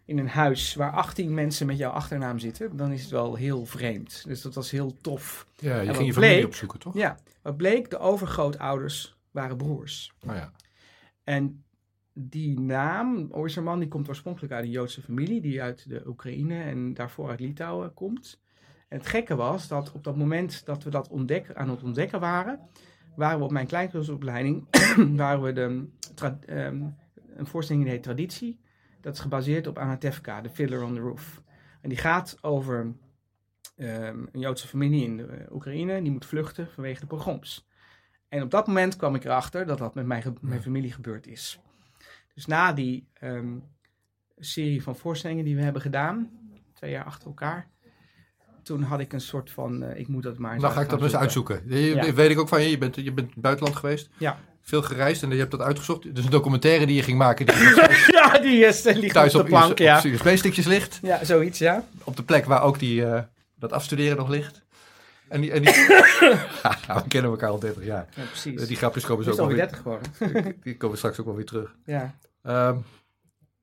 in 0.09 0.17
een 0.17 0.27
huis 0.27 0.75
waar 0.75 0.91
18 0.91 1.33
mensen 1.33 1.67
met 1.67 1.77
jouw 1.77 1.91
achternaam 1.91 2.39
zitten. 2.39 2.77
Dan 2.77 2.91
is 2.91 3.01
het 3.01 3.11
wel 3.11 3.35
heel 3.35 3.65
vreemd. 3.65 4.23
Dus 4.27 4.41
dat 4.41 4.55
was 4.55 4.71
heel 4.71 4.97
tof. 5.01 5.47
Ja, 5.55 5.79
je 5.79 5.93
ging 5.93 6.05
je 6.05 6.13
familie 6.13 6.35
bleek- 6.35 6.45
opzoeken, 6.45 6.79
toch? 6.79 6.93
Ja, 6.93 7.17
wat 7.41 7.57
bleek, 7.57 7.89
de 7.89 7.97
overgrootouders 7.97 9.17
waren 9.31 9.57
broers. 9.57 10.13
Nou 10.21 10.37
ja. 10.37 10.51
En 11.23 11.63
die 12.13 12.59
naam, 12.59 13.27
Oyserman, 13.31 13.79
die 13.79 13.87
komt 13.87 14.07
oorspronkelijk 14.07 14.53
uit 14.53 14.63
een 14.63 14.71
Joodse 14.71 15.01
familie 15.01 15.41
die 15.41 15.61
uit 15.61 15.89
de 15.89 16.03
Oekraïne 16.07 16.61
en 16.63 16.93
daarvoor 16.93 17.29
uit 17.29 17.39
Litouwen 17.39 17.93
komt. 17.93 18.39
En 18.87 18.97
het 18.97 19.07
gekke 19.07 19.35
was 19.35 19.67
dat 19.67 19.91
op 19.91 20.03
dat 20.03 20.17
moment 20.17 20.65
dat 20.65 20.83
we 20.83 20.89
dat 20.89 21.07
ontdekken, 21.09 21.55
aan 21.55 21.69
het 21.69 21.83
ontdekken 21.83 22.19
waren, 22.19 22.59
waren 23.15 23.37
we 23.39 23.45
op 23.45 23.51
mijn 23.51 23.67
kleinkunstopleiding, 23.67 24.67
waren 25.15 25.41
we 25.41 25.53
de, 25.53 25.87
ehm, 26.45 26.83
een 27.35 27.47
voorstelling 27.47 27.83
die 27.83 27.93
heet 27.93 28.03
Traditie. 28.03 28.59
Dat 29.01 29.13
is 29.13 29.19
gebaseerd 29.19 29.67
op 29.67 29.77
Anatevka, 29.77 30.41
The 30.41 30.49
Fiddler 30.49 30.83
on 30.83 30.93
the 30.93 30.99
Roof. 30.99 31.41
En 31.81 31.89
die 31.89 31.97
gaat 31.97 32.37
over 32.41 32.93
ehm, 33.75 34.17
een 34.31 34.39
Joodse 34.39 34.67
familie 34.67 35.03
in 35.03 35.17
de 35.17 35.23
eh, 35.25 35.51
Oekraïne, 35.55 36.01
die 36.01 36.11
moet 36.11 36.25
vluchten 36.25 36.67
vanwege 36.73 36.99
de 36.99 37.05
pogroms. 37.07 37.67
En 38.29 38.41
op 38.43 38.51
dat 38.51 38.67
moment 38.67 38.95
kwam 38.95 39.15
ik 39.15 39.23
erachter 39.25 39.65
dat 39.65 39.77
dat 39.77 39.95
met 39.95 40.05
mijn, 40.05 40.21
ge- 40.21 40.33
mijn 40.41 40.61
familie 40.61 40.91
gebeurd 40.91 41.27
is. 41.27 41.59
Dus 42.33 42.45
na 42.45 42.73
die 42.73 43.07
ehm, 43.13 43.57
serie 44.37 44.83
van 44.83 44.95
voorstellingen 44.95 45.45
die 45.45 45.55
we 45.55 45.61
hebben 45.61 45.81
gedaan, 45.81 46.29
twee 46.73 46.91
jaar 46.91 47.03
achter 47.05 47.27
elkaar, 47.27 47.67
toen 48.63 48.81
had 48.81 48.99
ik 48.99 49.13
een 49.13 49.21
soort 49.21 49.51
van, 49.51 49.83
eh, 49.83 49.99
ik 49.99 50.07
moet 50.07 50.23
dat 50.23 50.37
maar 50.37 50.53
eens 50.53 50.61
Dan 50.61 50.71
ga 50.71 50.81
ik 50.81 50.89
dat 50.89 51.01
eens 51.01 51.11
zoeken. 51.11 51.19
uitzoeken. 51.21 51.63
Je, 51.67 51.95
Ja. 51.95 52.13
Weet 52.13 52.29
ik 52.31 52.39
ook 52.39 52.47
van 52.47 52.61
je, 52.61 52.69
je 52.69 52.77
bent, 52.77 52.95
je 52.95 53.13
bent 53.13 53.35
buitenland 53.35 53.75
geweest. 53.77 54.09
Ja. 54.17 54.39
Veel 54.69 54.81
gereisd 54.81 55.23
en 55.23 55.29
je 55.29 55.35
hebt 55.37 55.51
dat 55.51 55.61
uitgezocht. 55.61 56.15
Dus 56.15 56.23
een 56.25 56.31
documentaire 56.31 56.85
die 56.85 56.95
je 56.95 57.03
ging 57.03 57.17
maken, 57.17 57.45
die 57.45 57.55
ja, 58.19 58.39
die 58.39 58.65
is, 58.65 58.85
eh, 58.85 58.95
ligt 58.95 59.13
thuis 59.13 59.33
op 59.35 59.39
op, 59.41 59.45
de 59.45 59.51
plank, 59.51 59.77
ja. 59.77 60.01
USB-stickjes 60.05 60.65
ligt. 60.65 60.99
Ja, 61.01 61.25
zoiets, 61.25 61.59
ja. 61.59 61.83
Op 62.03 62.15
de 62.15 62.23
plek 62.23 62.45
waar 62.45 62.61
ook 62.61 62.79
die, 62.79 63.05
eh, 63.05 63.21
dat 63.55 63.71
afstuderen 63.71 64.17
nog 64.17 64.29
ligt. 64.29 64.61
En 65.29 65.41
die, 65.41 65.51
en 65.51 65.61
die... 65.61 65.73
Ja, 65.73 66.77
we 67.03 67.07
kennen 67.07 67.31
elkaar 67.31 67.49
al 67.49 67.59
30 67.59 67.85
jaar. 67.85 68.07
Ja, 68.15 68.23
precies. 68.23 68.61
Eh, 68.61 68.67
Die 68.67 68.77
grapjes 68.77 69.05
komen 69.05 69.23
zo 69.25 69.31
ook 69.31 69.37
alweer 69.39 69.55
weer, 69.55 69.67
30 69.67 69.77
geworden. 69.81 70.55
die 70.63 70.77
komen 70.77 70.97
straks 70.97 71.19
ook 71.19 71.25
wel 71.25 71.35
weer 71.35 71.45
terug. 71.45 71.75
Ja, 71.85 72.15
Ehm, 72.43 72.75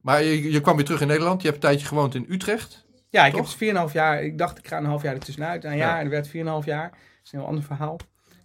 maar 0.00 0.22
je, 0.22 0.50
je 0.52 0.60
kwam 0.60 0.76
weer 0.76 0.84
terug 0.84 1.00
in 1.00 1.06
Nederland. 1.06 1.42
Je 1.42 1.48
hebt 1.48 1.62
een 1.62 1.68
tijdje 1.70 1.86
gewoond 1.86 2.14
in 2.14 2.26
Utrecht. 2.28 2.84
ja 3.10 3.26
ik 3.26 3.32
Toch? 3.34 3.58
heb 3.58 3.76
4,5 3.88 3.92
jaar, 3.92 4.22
ik 4.22 4.38
dacht 4.38 4.58
ik 4.58 4.68
ga 4.68 4.78
een 4.78 4.84
half 4.84 5.02
jaar 5.02 5.14
ertussenuit. 5.14 5.64
Een 5.64 5.76
jaar, 5.76 5.88
Ja. 5.88 5.98
en 5.98 6.04
er 6.04 6.10
werd 6.10 6.28
4,5 6.28 6.64
jaar. 6.66 6.90
Dat 6.90 6.98
is 7.24 7.32
een 7.32 7.38
heel 7.38 7.48
ander 7.48 7.64
verhaal. 7.64 7.96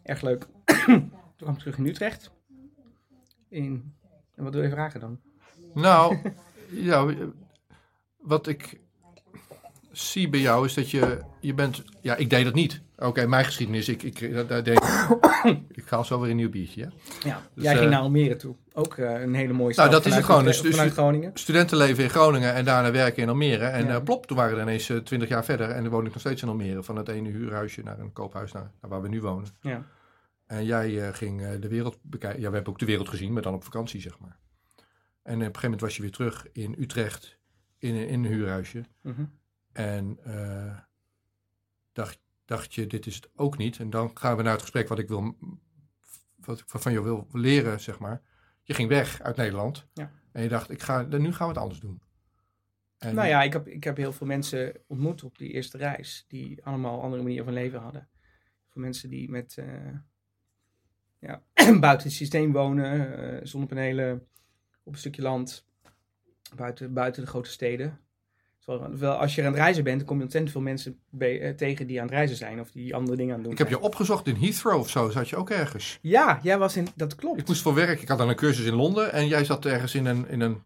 Erg 0.04 0.22
leuk. 0.22 0.46
Toen 0.86 1.12
kwam 1.38 1.54
ik 1.54 1.60
terug 1.60 1.78
in 1.78 1.86
Utrecht. 1.86 2.32
In, 3.52 3.94
en 4.36 4.44
wat 4.44 4.54
wil 4.54 4.64
je 4.64 4.70
vragen 4.70 5.00
dan? 5.00 5.20
Nou, 5.74 6.18
ja, 6.70 7.14
wat 8.22 8.48
ik 8.48 8.80
zie 9.92 10.30
bij 10.30 10.40
jou 10.40 10.66
is 10.66 10.74
dat 10.74 10.90
je, 10.92 11.18
je 11.40 11.54
bent, 11.54 11.84
ja, 12.02 12.16
ik 12.16 12.30
deed 12.30 12.44
dat 12.46 12.54
niet. 12.54 12.82
Oké, 12.98 13.28
mijn 13.28 13.46
geschiedenis, 13.46 13.90
ik, 13.90 14.04
ik, 14.04 14.48
daar- 14.48 14.64
deed 14.64 14.84
ik 15.82 15.84
haal 15.90 16.04
zo 16.04 16.20
weer 16.20 16.30
een 16.30 16.36
nieuw 16.36 16.50
biertje. 16.50 16.82
Ja? 16.82 16.92
Ja, 17.24 17.42
Dus, 17.54 17.64
jij 17.64 17.74
ging 17.74 17.86
eh, 17.86 17.92
naar 17.92 18.00
Almere 18.02 18.36
toe. 18.36 18.56
Ook 18.74 18.98
eh, 18.98 19.22
een 19.22 19.34
hele 19.34 19.54
mooie 19.54 19.74
stad. 19.74 19.86
Nou, 19.90 19.98
dat 20.02 20.06
is 20.12 20.16
het 20.16 20.26
gewoon. 20.26 20.44
Dus- 20.44 20.62
dus- 20.62 20.76
vanuit 20.76 20.94
Groningen. 20.94 21.32
Studentenleven 21.34 22.04
in 22.04 22.10
Groningen 22.10 22.54
en 22.54 22.66
daarna 22.66 22.92
werken 22.92 23.24
in 23.24 23.30
Almere. 23.30 23.66
En 23.66 23.86
Ja. 23.86 23.96
eh, 23.96 24.04
plop, 24.04 24.26
toen 24.26 24.38
waren 24.38 24.56
we 24.56 24.62
ineens 24.62 24.86
twintig 25.04 25.30
jaar 25.30 25.46
verder 25.46 25.70
en 25.70 25.82
dan 25.84 25.92
woon 25.92 26.06
ik 26.06 26.12
nog 26.12 26.20
steeds 26.20 26.42
in 26.42 26.48
Almere. 26.48 26.84
Van 26.84 26.96
het 26.96 27.08
ene 27.08 27.30
huurhuisje 27.30 27.82
naar 27.84 28.00
een 28.00 28.14
koophuis 28.14 28.52
naar, 28.52 28.72
naar 28.82 28.92
waar 28.92 29.02
we 29.02 29.08
nu 29.08 29.22
wonen. 29.22 29.48
Ja. 29.62 29.86
En 30.52 30.66
jij 30.66 31.08
eh, 31.08 31.14
ging 31.14 31.42
eh, 31.42 31.62
de 31.62 31.68
wereld 31.68 31.98
bekijken. 32.02 32.42
Ja, 32.42 32.48
we 32.50 32.54
hebben 32.56 32.74
ook 32.74 32.80
de 32.80 32.86
wereld 32.86 33.10
gezien, 33.10 33.34
maar 33.34 33.42
dan 33.42 33.54
op 33.54 33.64
vakantie, 33.64 34.02
zeg 34.02 34.20
maar. 34.20 34.40
En 35.22 35.34
op 35.34 35.40
een 35.40 35.40
gegeven 35.46 35.62
moment 35.64 35.82
was 35.82 35.96
je 35.96 36.02
weer 36.02 36.12
terug 36.12 36.48
in 36.52 36.76
Utrecht 36.80 37.38
in, 37.78 37.96
een- 37.96 38.08
in 38.08 38.24
een 38.24 38.32
huurhuisje. 38.32 38.84
Mhm. 39.02 39.26
En 39.72 40.18
eh, 40.24 40.80
dacht, 41.92 42.20
dacht 42.46 42.74
je, 42.74 42.88
dit 42.88 43.06
is 43.06 43.16
het 43.16 43.30
ook 43.36 43.58
niet. 43.58 43.80
En 43.80 43.90
dan 43.90 44.12
gaan 44.18 44.38
we 44.38 44.44
naar 44.44 44.52
het 44.52 44.62
gesprek 44.62 44.88
wat 44.88 45.00
ik 45.00 45.08
wil, 45.08 45.38
wat 46.36 46.60
ik 46.60 46.66
van 46.68 46.92
je 46.92 47.04
wil 47.04 47.28
leren, 47.32 47.80
zeg 47.80 48.00
maar. 48.00 48.22
Je 48.64 48.74
ging 48.74 48.90
weg 48.90 49.22
uit 49.22 49.36
Nederland. 49.36 49.88
Ja. 49.94 50.12
En 50.32 50.44
je 50.44 50.50
dacht, 50.50 50.70
ik 50.72 50.82
ga, 50.82 51.02
nu 51.02 51.34
gaan 51.34 51.48
we 51.48 51.54
het 51.54 51.62
anders 51.62 51.80
doen. 51.80 52.02
En, 52.98 53.16
Nou 53.16 53.28
ja, 53.28 53.44
ik 53.44 53.54
heb, 53.54 53.68
ik 53.68 53.84
heb 53.84 53.98
heel 53.98 54.14
veel 54.14 54.28
mensen 54.28 54.74
ontmoet 54.88 55.24
op 55.24 55.38
die 55.38 55.50
eerste 55.52 55.78
reis. 55.78 56.26
Die 56.28 56.64
allemaal 56.66 57.02
andere 57.02 57.22
manieren 57.22 57.46
van 57.46 57.54
leven 57.54 57.80
hadden. 57.80 58.10
Voor 58.70 58.82
mensen 58.82 59.10
die 59.10 59.30
met, 59.30 59.58
ja, 61.22 61.42
buiten 61.80 62.08
het 62.08 62.16
systeem 62.18 62.52
wonen. 62.52 63.18
eh, 63.34 63.40
zonnepanelen 63.44 64.28
op 64.84 64.94
een 64.94 65.00
stukje 65.00 65.22
land. 65.22 65.66
Buiten, 66.56 66.94
buiten 66.94 67.22
de 67.24 67.28
grote 67.30 67.50
steden. 67.50 68.00
Terwijl, 68.60 68.98
wel, 68.98 69.14
als 69.16 69.36
je 69.36 69.42
aan 69.42 69.48
het 69.48 69.56
reizen 69.58 69.84
bent, 69.84 69.98
dan 69.98 70.08
kom 70.08 70.18
je 70.18 70.24
ontzettend 70.24 70.52
veel 70.54 70.62
mensen 70.62 71.00
eh, 71.20 71.50
tegen 71.50 71.88
die 71.88 71.98
aan 72.00 72.06
het 72.06 72.16
reizen 72.16 72.38
zijn. 72.38 72.60
Of 72.60 72.72
die 72.72 72.96
andere 72.96 73.18
dingen 73.18 73.32
aan 73.32 73.36
het 73.36 73.44
doen 73.44 73.52
Ik 73.54 73.58
heb 73.60 73.70
je 73.70 73.80
opgezocht 73.80 74.28
in 74.28 74.36
Heathrow 74.36 74.80
of 74.80 74.90
zo, 74.90 75.10
zat 75.10 75.30
je 75.30 75.36
ook 75.36 75.50
ergens. 75.50 76.00
Ja, 76.02 76.40
jij 76.44 76.58
was 76.58 76.78
in... 76.78 76.88
Dat 76.96 77.16
klopt. 77.16 77.40
Ik 77.40 77.48
moest 77.48 77.62
voor 77.62 77.74
werk, 77.74 78.02
ik 78.02 78.08
had 78.08 78.18
dan 78.18 78.30
een 78.30 78.36
cursus 78.36 78.66
in 78.66 78.74
Londen 78.74 79.12
en 79.14 79.28
jij 79.28 79.46
zat 79.46 79.66
ergens 79.66 79.96
in 79.96 80.06
een, 80.06 80.28
in 80.28 80.42
een 80.42 80.64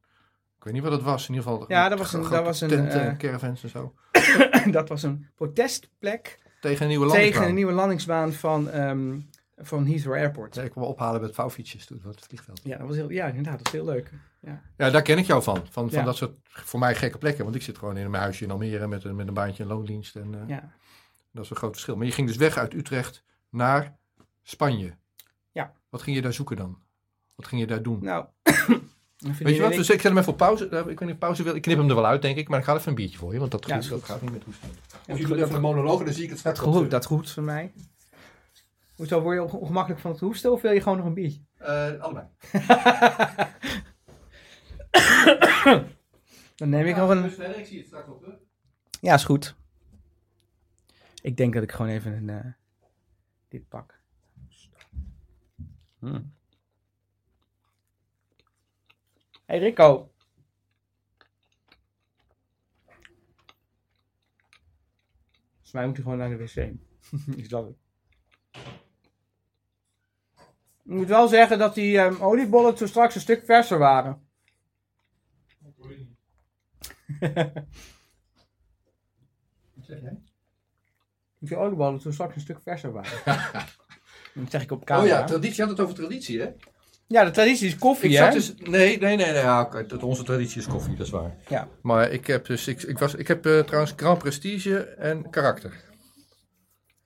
ik 0.58 0.64
weet 0.64 0.74
niet 0.74 0.84
wat 0.84 0.92
het 0.92 1.02
was, 1.10 1.28
in 1.30 1.34
ieder 1.36 1.50
geval. 1.52 1.66
Ja, 1.68 1.90
dat 1.90 1.98
was 1.98 2.14
een- 2.14 2.22
dat 2.30 2.44
was 2.44 2.62
een, 2.62 2.68
tenten, 2.70 3.10
eh, 3.10 3.18
caravans 3.18 3.64
en 3.64 3.70
zo. 3.70 3.94
dat 4.72 4.90
was 4.90 5.04
een 5.04 5.28
protestplek 5.36 6.40
Tegen 6.62 6.82
een 6.82 6.88
nieuwe 6.88 7.06
tegen 7.06 7.18
landingsbaan. 7.18 7.48
een 7.50 7.56
nieuwe 7.56 7.72
landingsbaan 7.74 8.34
van, 8.34 8.70
ehm, 8.70 9.20
van 9.58 9.88
Heathrow 9.88 10.14
Airport. 10.14 10.56
Ja, 10.56 10.62
ik 10.62 10.72
kwam 10.72 10.84
ophalen 10.84 11.22
met 11.22 11.36
vouwfietsjes 11.36 11.86
toen, 11.86 12.02
het 12.06 12.26
vliegveld. 12.28 12.62
Ja, 12.64 12.78
dat 12.78 12.88
was 12.88 12.96
heel, 12.96 13.10
ja, 13.10 13.26
inderdaad, 13.28 13.54
dat 13.58 13.62
was 13.64 13.72
heel 13.72 13.86
leuk. 13.86 14.12
Ja. 14.40 14.62
Ja, 14.78 14.90
daar 14.90 15.02
ken 15.02 15.18
ik 15.18 15.26
jou 15.26 15.44
van. 15.44 15.56
Van, 15.56 15.90
van 15.90 16.00
Ja. 16.00 16.06
dat 16.06 16.16
soort 16.16 16.32
voor 16.44 16.80
mij 16.80 16.96
gekke 16.96 17.18
plekken. 17.18 17.44
Want 17.44 17.56
ik 17.56 17.62
zit 17.62 17.78
gewoon 17.78 17.98
in 17.98 18.10
mijn 18.10 18.24
huisje 18.24 18.44
in 18.44 18.52
Almere 18.52 18.88
met 18.88 19.04
een, 19.04 19.16
met 19.16 19.28
een 19.28 19.34
baantje 19.34 19.64
in 19.64 19.70
loondienst. 19.70 20.16
En, 20.16 20.34
eh, 20.42 20.48
Ja. 20.50 20.72
Dat 21.32 21.44
is 21.44 21.50
een 21.50 21.56
groot 21.56 21.72
verschil. 21.72 21.96
Maar 21.96 22.06
je 22.06 22.12
ging 22.12 22.28
dus 22.28 22.38
weg 22.38 22.58
uit 22.58 22.74
Utrecht 22.74 23.24
naar 23.50 23.98
Spanje. 24.44 24.94
Ja. 25.52 25.74
Wat 25.90 26.02
ging 26.02 26.16
je 26.16 26.22
daar 26.22 26.34
zoeken 26.34 26.56
dan? 26.58 26.78
Wat 27.36 27.48
ging 27.48 27.62
je 27.62 27.68
daar 27.68 27.82
doen? 27.82 28.00
Nou, 28.04 28.26
Weet 29.40 29.56
je 29.56 29.62
wat? 29.62 29.72
Dus 29.74 29.90
ik 29.90 30.02
zet 30.02 30.04
hem 30.04 30.18
even 30.18 30.32
op 30.32 30.38
pauze. 30.38 30.68
Eh, 30.70 30.80
Ik 30.80 30.86
weet 30.86 31.00
niet 31.00 31.12
of 31.12 31.18
pauze 31.18 31.44
wil. 31.44 31.56
Ik 31.56 31.62
knip 31.62 31.78
hem 31.78 31.90
er 31.90 31.96
wel 31.96 32.06
uit, 32.06 32.22
denk 32.22 32.38
ik. 32.38 32.48
Maar 32.50 32.60
ik 32.60 32.66
ga 32.66 32.76
even 32.76 32.90
een 32.90 32.96
biertje 32.96 33.18
voor 33.18 33.34
je. 33.34 33.40
Want 33.40 33.52
dat, 33.52 33.68
Ja, 33.68 33.74
goed, 33.76 33.84
is 33.84 33.90
dat 33.90 34.00
goed. 34.00 34.08
gaat 34.10 34.22
niet 34.22 34.32
met 34.32 34.44
hoesten. 34.44 34.70
Ja, 34.90 35.14
Of 35.14 35.20
je 35.20 35.28
dat- 35.28 35.32
doet 35.32 35.42
even 35.46 35.56
een 35.56 35.62
monoloog 35.62 36.04
dan 36.04 36.14
zie 36.14 36.24
ik 36.24 36.30
het 36.30 36.40
straks 36.40 36.60
Dat 36.60 36.68
goed, 36.76 36.92
dat 36.92 37.06
goed 37.06 37.32
van 37.32 37.44
mij. 37.44 37.72
Hoezo, 38.96 39.22
word 39.22 39.36
je 39.36 39.44
onge- 39.44 39.58
ongemakkelijk 39.58 40.02
van 40.02 40.12
het 40.12 40.20
hoesten 40.20 40.52
of 40.52 40.62
wil 40.62 40.72
je 40.72 40.82
gewoon 40.82 40.98
nog 40.98 41.06
een 41.08 41.14
biertje? 41.14 41.42
Eh, 41.58 42.00
allebei. 42.02 42.28
Dan 46.56 46.70
neem 46.70 46.86
ik 46.86 46.96
nog 46.96 47.10
een... 47.10 47.26
Ik 47.60 47.66
zie 47.66 47.78
het 47.78 47.88
straks 47.88 48.08
terug. 48.20 48.36
Ja, 49.02 49.14
is 49.14 49.24
goed. 49.24 49.56
Ik 51.22 51.38
denk 51.38 51.54
dat 51.54 51.64
ik 51.64 51.72
gewoon 51.72 51.92
even 51.92 52.14
een, 52.14 52.30
eh, 52.30 52.52
dit 53.48 53.68
pak. 53.68 54.00
Hmm. 56.00 56.34
Hey 59.46 59.60
Rico. 59.60 60.12
Volgens 65.54 65.72
mij 65.72 65.86
moet 65.86 65.96
hij 65.96 66.04
gewoon 66.04 66.18
naar 66.18 66.30
de 66.30 66.38
wc. 66.38 66.56
Is 67.42 67.50
dat 67.50 67.66
het? 67.66 67.78
Ik 70.86 70.92
moet 70.92 71.08
wel 71.08 71.28
zeggen 71.28 71.58
dat 71.60 71.76
die 71.76 71.98
ehm, 71.98 72.22
oliebollen 72.22 72.76
toen 72.76 72.88
straks 72.88 73.16
een 73.16 73.22
stuk 73.22 73.46
verser 73.46 73.78
waren. 73.78 74.22
Die 81.40 81.58
oliebollen 81.58 82.00
toen 82.00 82.14
straks 82.14 82.36
een 82.36 82.42
stuk 82.42 82.60
verser 82.64 82.92
waren. 82.92 83.12
dat 84.34 84.52
zeg 84.52 84.62
ik 84.62 84.72
op 84.72 84.86
camera. 84.86 85.04
Oh 85.14 85.20
ja, 85.20 85.24
traditie. 85.24 85.56
Je 85.56 85.62
had 85.62 85.72
het 85.72 85.80
over 85.80 85.96
traditie, 85.96 86.42
hè? 86.42 86.50
Ja, 87.08 87.24
de 87.26 87.32
traditie 87.32 87.68
is 87.68 87.76
koffie, 87.78 88.10
Ik 88.10 88.18
hè? 88.18 88.24
zat 88.24 88.34
dus, 88.34 88.54
nee, 88.56 88.70
nee, 88.70 89.16
nee, 89.16 89.16
nee 89.16 89.34
ja, 89.34 89.62
oké, 89.62 89.86
dat- 89.86 90.04
onze 90.04 90.24
traditie 90.24 90.60
is 90.62 90.68
koffie, 90.68 90.96
dat 90.96 91.06
is 91.06 91.12
waar. 91.12 91.36
Ja. 91.48 91.68
Maar 91.82 92.12
ik 92.12 92.28
heb 92.28 92.46
dus, 92.46 92.68
ik, 92.68 92.82
ik, 92.84 92.98
was, 93.00 93.16
ik 93.16 93.28
heb 93.28 93.46
eh, 93.46 93.60
trouwens 93.60 93.94
Grand 93.96 94.18
Prestige 94.20 94.80
en 94.80 95.30
Karakter. 95.30 95.84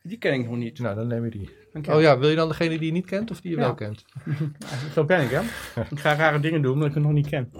Die 0.03 0.17
ken 0.17 0.33
ik 0.33 0.45
nog 0.47 0.55
niet. 0.57 0.79
Nou, 0.79 0.95
dan 0.95 1.07
neem 1.07 1.23
je 1.25 1.29
die. 1.31 1.49
Oh 1.93 2.01
ja, 2.01 2.17
wil 2.19 2.29
je 2.29 2.35
dan 2.35 2.47
degene 2.47 2.77
die 2.77 2.85
je 2.85 2.91
niet 2.91 3.05
kent 3.05 3.31
of 3.31 3.41
die 3.41 3.51
je 3.51 3.57
Ja. 3.57 3.63
wel 3.63 3.75
kent? 3.75 4.05
Zo 4.93 5.03
ben 5.05 5.21
ik, 5.23 5.29
hè? 5.29 5.41
ik 5.95 5.99
ga 5.99 6.15
rare 6.15 6.39
dingen 6.39 6.61
doen, 6.61 6.73
omdat 6.73 6.87
ik 6.87 6.93
het 6.93 7.03
nog 7.03 7.11
niet 7.11 7.27
ken. 7.29 7.51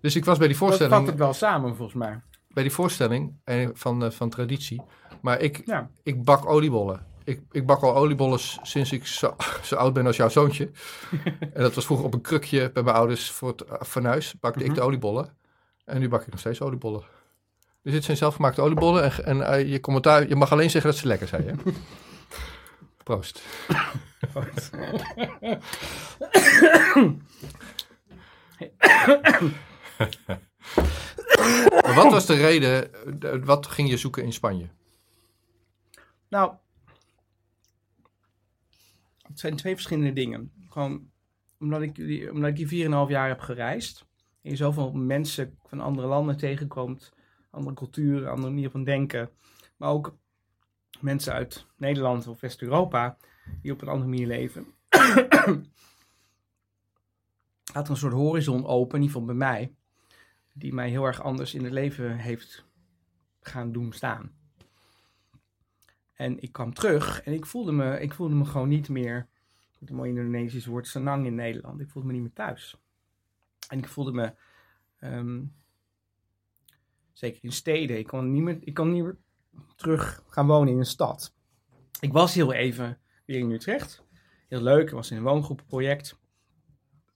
Dus 0.00 0.16
ik 0.16 0.24
was 0.24 0.38
bij 0.38 0.48
die 0.48 0.56
Dat 0.58 0.68
vat 0.68 0.76
voorstelling, 0.78 1.06
het 1.08 1.18
wel 1.18 1.32
samen, 1.34 1.76
volgens 1.76 1.96
mij. 1.98 2.20
bij 2.48 2.62
die 2.62 2.72
voorstelling 2.72 3.34
eh, 3.44 3.68
van, 3.72 4.04
eh, 4.04 4.10
van 4.10 4.30
traditie. 4.30 4.82
Maar 5.22 5.40
ik, 5.40 5.62
Ja. 5.64 5.90
ik 6.02 6.24
bak 6.24 6.46
oliebollen. 6.48 7.06
Ik, 7.24 7.40
ik 7.50 7.66
bak 7.66 7.82
al 7.82 7.96
oliebollen 7.96 8.38
sinds 8.62 8.92
ik 8.92 9.06
zo, 9.06 9.36
zo 9.62 9.74
oud 9.76 9.92
ben 9.92 10.06
als 10.06 10.16
jouw 10.16 10.28
zoontje. 10.28 10.70
en 11.40 11.62
dat 11.62 11.74
was 11.74 11.84
vroeger 11.84 12.06
op 12.06 12.14
een 12.14 12.20
krukje 12.20 12.70
bij 12.72 12.82
mijn 12.82 12.96
ouders 12.96 13.30
voor 13.30 13.48
het 13.48 13.64
uh, 13.68 13.74
fornuis. 13.82 14.34
Bakte 14.40 14.60
ik 14.60 14.66
Mhm. 14.66 14.74
de 14.74 14.80
oliebollen. 14.80 15.36
En 15.84 16.00
nu 16.00 16.08
bak 16.08 16.22
ik 16.22 16.30
nog 16.30 16.40
steeds 16.40 16.60
oliebollen. 16.60 17.02
Dus 17.82 17.92
dit 17.92 18.04
zijn 18.04 18.16
zelfgemaakte 18.16 18.60
oliebollen. 18.60 19.12
En, 19.12 19.24
en 19.24 19.42
eh, 19.42 19.70
je 19.70 19.80
commentaar, 19.80 20.28
je 20.28 20.36
mag 20.36 20.52
alleen 20.52 20.70
zeggen 20.70 20.90
dat 20.90 21.00
ze 21.00 21.06
lekker 21.06 21.28
zijn. 21.28 21.46
Hè? 21.46 21.54
Proost. 23.04 23.42
Wat 31.94 32.12
was 32.12 32.26
de 32.26 32.34
reden, 32.34 32.94
eh, 33.22 33.44
wat 33.44 33.66
ging 33.66 33.88
je 33.88 33.96
zoeken 33.96 34.24
in 34.24 34.32
Spanje? 34.32 34.68
Nou, 36.28 36.54
het 39.22 39.38
zijn 39.38 39.56
twee 39.56 39.74
verschillende 39.74 40.12
dingen. 40.12 40.52
Gewoon 40.68 41.10
omdat 41.58 41.82
ik, 41.82 42.28
omdat 42.32 42.50
ik 42.50 42.68
die 42.68 42.84
4,5 42.84 43.08
jaar 43.08 43.28
heb 43.28 43.40
gereisd. 43.40 44.06
En 44.42 44.50
je 44.50 44.56
zoveel 44.56 44.92
mensen 44.92 45.58
van 45.66 45.80
andere 45.80 46.06
landen 46.06 46.36
tegenkomt. 46.36 47.12
Andere 47.50 47.76
culturen, 47.76 48.30
andere 48.30 48.52
manier 48.52 48.70
van 48.70 48.84
denken. 48.84 49.30
Maar 49.76 49.90
ook 49.90 50.16
mensen 51.00 51.32
uit 51.32 51.66
Nederland 51.76 52.26
of 52.26 52.40
West-Europa 52.40 53.16
die 53.62 53.72
op 53.72 53.82
een 53.82 53.88
andere 53.88 54.08
manier 54.08 54.26
leven. 54.26 54.66
Er 57.74 57.90
een 57.90 57.96
soort 57.96 58.12
horizon 58.12 58.66
open, 58.66 58.96
in 58.96 59.02
ieder 59.02 59.16
geval 59.16 59.24
bij 59.24 59.34
mij. 59.34 59.74
Die 60.52 60.74
mij 60.74 60.88
heel 60.88 61.04
erg 61.04 61.22
anders 61.22 61.54
in 61.54 61.64
het 61.64 61.72
leven 61.72 62.16
heeft 62.16 62.64
gaan 63.40 63.72
doen 63.72 63.92
staan. 63.92 64.32
En 66.12 66.42
ik 66.42 66.52
kwam 66.52 66.74
terug 66.74 67.22
en 67.22 67.32
ik 67.32 67.46
voelde 67.46 67.72
me, 67.72 68.00
ik 68.00 68.14
voelde 68.14 68.34
me 68.34 68.44
gewoon 68.44 68.68
niet 68.68 68.88
meer, 68.88 69.28
het 69.78 69.90
mooie 69.90 70.08
Indonesisch 70.08 70.66
woord, 70.66 70.86
senang 70.86 71.26
in 71.26 71.34
Nederland. 71.34 71.80
Ik 71.80 71.90
voelde 71.90 72.08
me 72.08 72.14
niet 72.14 72.22
meer 72.22 72.32
thuis. 72.32 72.76
En 73.68 73.78
ik 73.78 73.88
voelde 73.88 74.12
me, 74.12 74.34
ehm, 74.98 75.42
zeker 77.20 77.44
in 77.44 77.52
steden, 77.52 77.98
ik 77.98 78.06
kon, 78.06 78.32
niet 78.32 78.42
meer, 78.42 78.58
ik 78.60 78.74
kon 78.74 78.92
niet 78.92 79.02
meer 79.02 79.16
terug 79.76 80.22
gaan 80.28 80.46
wonen 80.46 80.72
in 80.72 80.78
een 80.78 80.84
stad. 80.84 81.34
Ik 82.00 82.12
was 82.12 82.34
heel 82.34 82.52
even 82.52 82.98
weer 83.24 83.38
in 83.38 83.50
Utrecht. 83.50 84.04
Heel 84.48 84.62
leuk, 84.62 84.86
ik 84.86 84.94
was 84.94 85.10
in 85.10 85.16
een 85.16 85.22
woongroepenproject. 85.22 86.18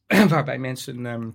waarbij 0.29 0.59
mensen, 0.59 1.07
ehm, 1.07 1.31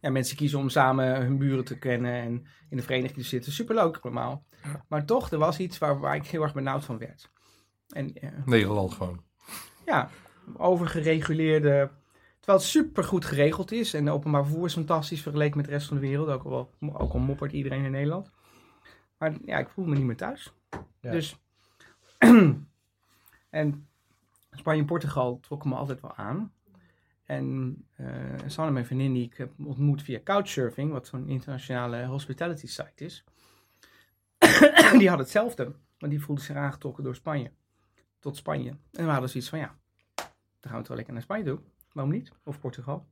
ja, 0.00 0.10
mensen 0.10 0.36
kiezen 0.36 0.58
om 0.58 0.68
samen 0.68 1.20
hun 1.20 1.38
buren 1.38 1.64
te 1.64 1.78
kennen 1.78 2.12
en 2.12 2.46
in 2.68 2.76
de 2.76 2.82
vereniging 2.82 3.20
te 3.22 3.28
zitten. 3.28 3.52
Superleuk 3.52 3.96
allemaal. 3.96 4.44
Maar 4.88 5.04
toch, 5.04 5.30
er 5.30 5.38
was 5.38 5.58
iets 5.58 5.78
waar, 5.78 6.00
waar 6.00 6.16
ik 6.16 6.26
heel 6.26 6.42
erg 6.42 6.54
benauwd 6.54 6.84
van 6.84 6.98
werd. 6.98 7.30
En 7.88 8.14
eh, 8.14 8.30
Nederland 8.44 8.92
gewoon. 8.92 9.24
ja, 9.86 10.10
overgereguleerde. 10.56 11.90
Terwijl 12.50 12.68
het 12.68 12.84
super 12.84 13.04
goed 13.04 13.24
geregeld 13.24 13.72
is. 13.72 13.94
En 13.94 14.04
de 14.04 14.10
openbaar 14.10 14.44
vervoer 14.44 14.66
is 14.66 14.72
fantastisch 14.72 15.22
vergeleken 15.22 15.56
met 15.56 15.66
de 15.66 15.72
rest 15.72 15.86
van 15.86 15.96
de 15.96 16.02
wereld. 16.02 16.28
Ook 16.28 16.44
al, 16.44 16.70
ook 16.92 17.12
al 17.12 17.18
moppert 17.18 17.52
iedereen 17.52 17.84
in 17.84 17.90
Nederland. 17.90 18.30
Maar 19.18 19.34
ja, 19.44 19.58
ik 19.58 19.68
voel 19.68 19.84
me 19.84 19.94
niet 19.94 20.04
meer 20.04 20.16
thuis. 20.16 20.52
Ja. 21.00 21.10
Dus. 21.10 21.36
en 23.50 23.88
Spanje 24.50 24.80
en 24.80 24.86
Portugal 24.86 25.40
trokken 25.40 25.68
me 25.68 25.76
altijd 25.76 26.00
wel 26.00 26.14
aan. 26.14 26.52
En 27.24 27.76
eh 27.94 28.06
Sanne, 28.46 28.72
mijn 28.72 28.86
vriendin, 28.86 29.12
die 29.12 29.24
ik 29.24 29.36
heb 29.36 29.52
ontmoet 29.64 30.02
via 30.02 30.20
Couchsurfing, 30.24 30.92
wat 30.92 31.06
zo'n 31.06 31.28
internationale 31.28 32.06
hospitality 32.06 32.66
site 32.66 33.04
is. 33.04 33.24
die 34.98 35.08
had 35.08 35.18
hetzelfde, 35.18 35.74
maar 35.98 36.10
die 36.10 36.22
voelde 36.22 36.42
zich 36.42 36.56
aangetrokken 36.56 37.04
door 37.04 37.14
Spanje. 37.14 37.52
Tot 38.18 38.36
Spanje. 38.36 38.70
En 38.92 39.04
we 39.04 39.10
hadden 39.10 39.30
zoiets 39.30 39.48
van, 39.48 39.58
ja, 39.58 39.78
dan 40.14 40.26
gaan 40.60 40.72
we 40.72 40.78
het 40.78 40.88
wel 40.88 40.96
lekker 40.96 41.14
naar 41.14 41.22
Spanje 41.22 41.44
doen. 41.44 41.78
Waarom 41.92 42.12
niet? 42.12 42.32
Of 42.44 42.60
Portugal. 42.60 43.06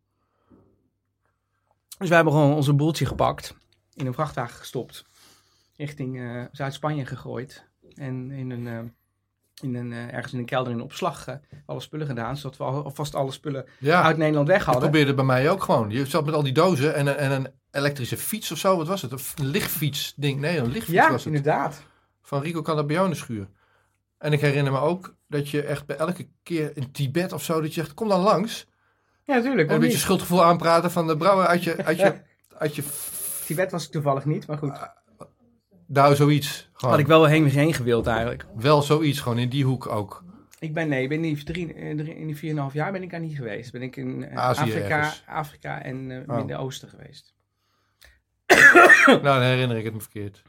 Dus 1.99 2.09
wij 2.09 2.17
hebben 2.17 2.35
gewoon 2.35 2.55
onze 2.55 2.73
boeltje 2.75 3.07
gepakt, 3.07 3.55
in 3.95 4.07
een 4.07 4.15
vrachtwagen 4.15 4.57
gestopt, 4.59 5.05
richting 5.77 6.21
eh, 6.21 6.43
Zuid-Spanje 6.53 7.07
gegooid. 7.07 7.65
En 7.95 8.31
in 8.31 8.51
een, 8.51 8.67
eh, 8.67 8.79
in 9.63 9.75
een, 9.75 9.93
eh, 9.93 10.15
ergens 10.15 10.33
in 10.33 10.39
een 10.39 10.45
kelder 10.45 10.73
in 10.73 10.79
een 10.79 10.85
opslag 10.85 11.27
alle 11.67 11.81
spullen 11.81 12.07
gedaan, 12.07 12.37
zodat 12.37 12.57
we 12.59 12.65
al- 12.65 12.85
alvast 12.85 13.15
alle 13.15 13.33
spullen 13.33 13.67
Ja, 13.79 14.03
uit 14.03 14.17
Nederland 14.17 14.49
weg 14.49 14.59
ik 14.59 14.65
hadden. 14.65 14.83
probeerde 14.83 15.15
bij 15.15 15.25
mij 15.25 15.51
ook 15.51 15.63
gewoon. 15.63 15.91
Je 15.91 16.07
zat 16.07 16.25
met 16.25 16.35
al 16.35 16.43
die 16.43 16.53
dozen 16.53 16.95
en, 16.95 17.07
een- 17.07 17.17
en 17.17 17.31
een 17.31 17.49
elektrische 17.71 18.17
fiets 18.17 18.53
of 18.53 18.59
zo. 18.59 18.77
Wat 18.77 18.87
was 18.87 19.03
het? 19.03 19.13
Een 19.13 19.47
lichtfiets 19.47 20.15
ding. 20.17 20.41
Nee, 20.41 20.59
een 20.59 20.67
lichtfiets 20.67 20.91
Ja, 20.99 21.11
was 21.11 21.25
het. 21.25 21.35
inderdaad. 21.35 21.83
Van 22.23 22.43
Rico 22.43 22.63
Calabione 22.63 23.15
schuur. 23.15 23.49
En 24.19 24.33
ik 24.33 24.41
herinner 24.41 24.73
me 24.73 24.79
ook 24.79 25.17
dat 25.29 25.49
je 25.49 25.63
echt 25.63 25.87
bij 25.87 25.97
elke 25.97 26.29
keer 26.43 26.71
in 26.75 26.91
Tibet 26.93 27.33
of 27.33 27.43
zo, 27.45 27.61
dat 27.61 27.75
je 27.75 27.81
zegt, 27.81 27.95
kom 27.95 28.09
dan 28.09 28.21
langs. 28.21 28.67
Ja, 29.25 29.35
natuurlijk. 29.35 29.69
En 29.69 29.75
een 29.75 29.81
beetje 29.81 29.99
schuldgevoel 29.99 30.45
aanpraten 30.45 30.91
van 30.91 31.07
de 31.07 31.17
brouwer 31.17 31.47
uit 31.47 31.65
je, 31.65 31.85
uit 31.85 31.99
je, 31.99 32.21
uit 32.59 32.77
je, 32.77 32.83
Tibet 33.47 33.71
was 33.71 33.85
ik 33.85 33.91
toevallig 33.91 34.25
niet, 34.25 34.47
maar 34.47 34.59
goed. 34.59 34.79
nou 35.87 36.15
zoiets. 36.15 36.69
Gewoon. 36.73 36.91
Had 36.91 37.01
ik 37.03 37.07
wel 37.07 37.25
heen 37.25 37.47
heen 37.47 37.75
gewild 37.75 38.07
eigenlijk. 38.07 38.47
Wel 38.57 38.83
zoiets, 38.83 39.21
gewoon 39.21 39.39
in 39.39 39.49
die 39.49 39.65
hoek 39.65 39.87
ook. 39.87 40.25
Ik 40.59 40.75
ben, 40.75 40.89
nee, 40.89 41.03
ik 41.03 41.09
ben 41.09 41.25
in 41.25 41.35
die, 41.35 41.45
drie, 41.45 41.75
eh, 41.75 41.97
drie- 41.97 42.15
in 42.17 42.27
die 42.27 42.37
4,5 42.37 42.73
jaar 42.73 42.93
ben 42.93 43.03
ik 43.03 43.11
daar 43.11 43.21
niet 43.21 43.37
geweest. 43.37 43.73
Ben 43.73 43.83
ik 43.83 43.97
in 43.97 44.25
eh, 44.25 44.37
Azië 44.39 44.61
Afrika, 44.61 44.97
ergens. 44.99 45.23
Afrika 45.27 45.83
en 45.83 46.11
eh 46.11 46.29
Oh. 46.29 46.37
Midden-Oosten 46.37 46.89
geweest. 46.89 47.35
nou, 49.07 49.23
dan 49.23 49.41
herinner 49.43 49.77
ik 49.77 49.85
het 49.85 49.95
me 49.95 50.01
verkeerd. 50.01 50.43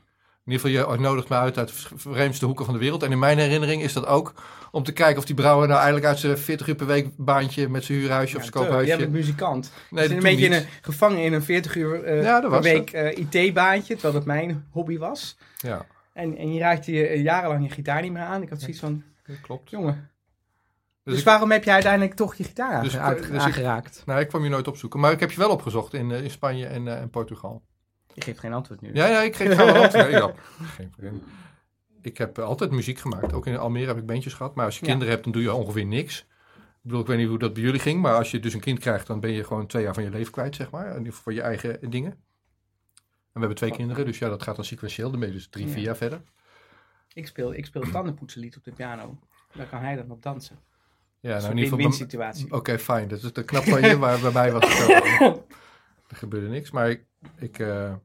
In 0.49 0.55
ieder 0.55 0.69
geval, 0.69 0.93
je 0.95 1.01
nodigt 1.01 1.29
me 1.29 1.35
uit 1.35 1.57
uit 1.57 1.67
de 1.67 1.73
vreemdste 1.95 2.45
hoeken 2.45 2.65
van 2.65 2.73
de 2.73 2.79
wereld. 2.79 3.03
En 3.03 3.11
in 3.11 3.19
mijn 3.19 3.37
herinnering 3.37 3.81
is 3.81 3.93
dat 3.93 4.05
ook 4.05 4.33
om 4.71 4.83
te 4.83 4.91
kijken 4.91 5.17
of 5.17 5.25
die 5.25 5.35
brouwer 5.35 5.67
nou 5.67 5.77
eigenlijk 5.77 6.07
uit 6.07 6.19
zijn 6.19 6.37
40 6.37 6.67
uur 6.67 6.75
per 6.75 6.85
week 6.85 7.09
baantje 7.17 7.69
met 7.69 7.83
zijn 7.83 7.97
huurhuisje 7.97 8.35
of 8.35 8.41
zijn 8.41 8.53
koophuisje. 8.53 8.87
Jij 8.87 8.97
bent 8.97 9.11
muzikant. 9.11 9.71
nee, 9.89 10.07
dat 10.07 10.17
een 10.17 10.23
beetje 10.23 10.45
in 10.45 10.51
een, 10.53 10.65
gevangen 10.81 11.23
in 11.23 11.33
een 11.33 11.43
40 11.43 11.75
uur 11.75 12.03
eh, 12.03 12.23
Ja, 12.23 12.39
per 12.39 12.61
week 12.61 12.91
eh, 12.91 13.17
IT-baantje, 13.17 13.93
terwijl 13.93 14.13
dat 14.13 14.25
mijn 14.25 14.67
hobby 14.71 14.97
was. 14.97 15.37
Ja, 15.57 15.85
En, 16.13 16.37
en 16.37 16.53
je 16.53 16.59
raakte 16.59 16.91
je 16.91 17.07
eh, 17.07 17.23
jarenlang 17.23 17.63
je 17.67 17.73
gitaar 17.73 18.01
niet 18.01 18.11
meer 18.11 18.21
aan. 18.23 18.41
Ik 18.41 18.49
had 18.49 18.59
zoiets 18.59 18.79
van, 18.79 19.03
klopt. 19.41 19.69
jongen. 19.69 19.93
Dus, 19.93 21.13
Dus 21.13 21.19
ik, 21.19 21.25
waarom 21.25 21.51
heb 21.51 21.63
je 21.63 21.71
uiteindelijk 21.71 22.13
toch 22.13 22.35
je 22.35 22.43
gitaar 22.43 22.83
Dus 22.83 22.93
ik- 22.93 23.17
dus 23.17 23.27
ik- 23.27 23.39
aangeraakt? 23.39 24.03
nou, 24.05 24.19
ik 24.19 24.27
kwam 24.27 24.43
je 24.43 24.49
nooit 24.49 24.67
opzoeken. 24.67 24.99
Maar 24.99 25.11
ik 25.11 25.19
heb 25.19 25.31
je 25.31 25.37
wel 25.39 25.49
opgezocht 25.49 25.93
in, 25.93 26.11
in 26.11 26.29
Spanje 26.31 26.65
en, 26.65 26.87
en 26.99 27.09
Portugal. 27.09 27.61
Je 28.13 28.21
geeft 28.21 28.39
geen 28.39 28.53
antwoord 28.53 28.81
nu. 28.81 28.89
Ja, 28.93 29.07
ja, 29.07 29.21
ik 29.21 29.35
geef 29.35 29.57
ja, 29.57 30.33
geen 30.75 30.89
probleem. 30.89 31.23
Ik 32.01 32.17
heb 32.17 32.37
eh, 32.37 32.43
altijd 32.45 32.71
muziek 32.71 32.99
gemaakt. 32.99 33.33
Ook 33.33 33.45
in 33.47 33.57
Almere 33.57 33.87
heb 33.87 33.97
ik 33.97 34.05
bandjes 34.05 34.33
gehad. 34.33 34.55
Maar 34.55 34.65
als 34.65 34.75
je 34.79 34.81
Ja. 34.81 34.87
kinderen 34.87 35.13
hebt, 35.13 35.23
dan 35.23 35.33
doe 35.33 35.41
je 35.41 35.53
ongeveer 35.53 35.85
niks. 35.85 36.19
Ik 36.57 36.85
bedoel, 36.85 36.99
ik 36.99 37.07
weet 37.07 37.17
niet 37.17 37.27
hoe 37.27 37.39
dat 37.39 37.53
bij 37.53 37.63
jullie 37.63 37.79
ging. 37.79 38.01
Maar 38.01 38.15
als 38.15 38.31
je 38.31 38.39
dus 38.39 38.53
een 38.53 38.59
kind 38.59 38.79
krijgt, 38.79 39.07
dan 39.07 39.19
ben 39.19 39.31
je 39.31 39.43
gewoon 39.43 39.67
twee 39.67 39.83
jaar 39.83 39.93
van 39.93 40.03
je 40.03 40.09
leven 40.09 40.31
kwijt, 40.31 40.55
zeg 40.55 40.71
maar. 40.71 41.01
Voor 41.07 41.33
je 41.33 41.41
eigen 41.41 41.89
dingen. 41.89 42.11
En 42.11 42.19
we 43.33 43.39
hebben 43.39 43.57
twee 43.57 43.71
kinderen, 43.71 44.05
dus 44.05 44.19
ja, 44.19 44.29
dat 44.29 44.43
gaat 44.43 44.55
dan 44.55 44.65
sequentieel. 44.65 45.11
Dan 45.11 45.19
ben 45.19 45.29
je 45.29 45.35
dus 45.35 45.47
drie, 45.49 45.67
vier 45.67 45.83
jaar 45.83 45.97
verder. 45.97 46.21
Ik 47.13 47.27
speel, 47.27 47.53
ik 47.53 47.65
speel 47.65 47.81
tandenpoetsenlied 47.91 48.57
op 48.57 48.63
de 48.63 48.71
piano. 48.71 49.19
Daar 49.53 49.67
kan 49.67 49.81
hij 49.81 49.95
dan 49.95 50.11
op 50.11 50.23
dansen. 50.23 50.59
Ja, 51.19 51.37
nou 51.37 51.51
in 51.51 51.57
ieder 51.57 51.73
geval... 51.77 51.91
situatie. 51.91 52.51
Oké, 52.51 52.79
fijn. 52.79 53.07
Dat 53.07 53.23
is 53.23 53.31
te 53.31 53.43
knap 53.43 53.63
van 53.63 53.81
je, 53.81 53.95
maar 53.95 54.19
bij 54.19 54.31
mij 54.31 54.51
was 54.51 54.63
het 54.67 54.77
zo. 55.17 55.45
Er 56.09 56.15
gebeurde 56.15 56.47
niks. 56.47 56.71
Maar 56.71 56.89
ik, 56.89 57.05
ik, 57.35 57.59
eh, 57.59 57.95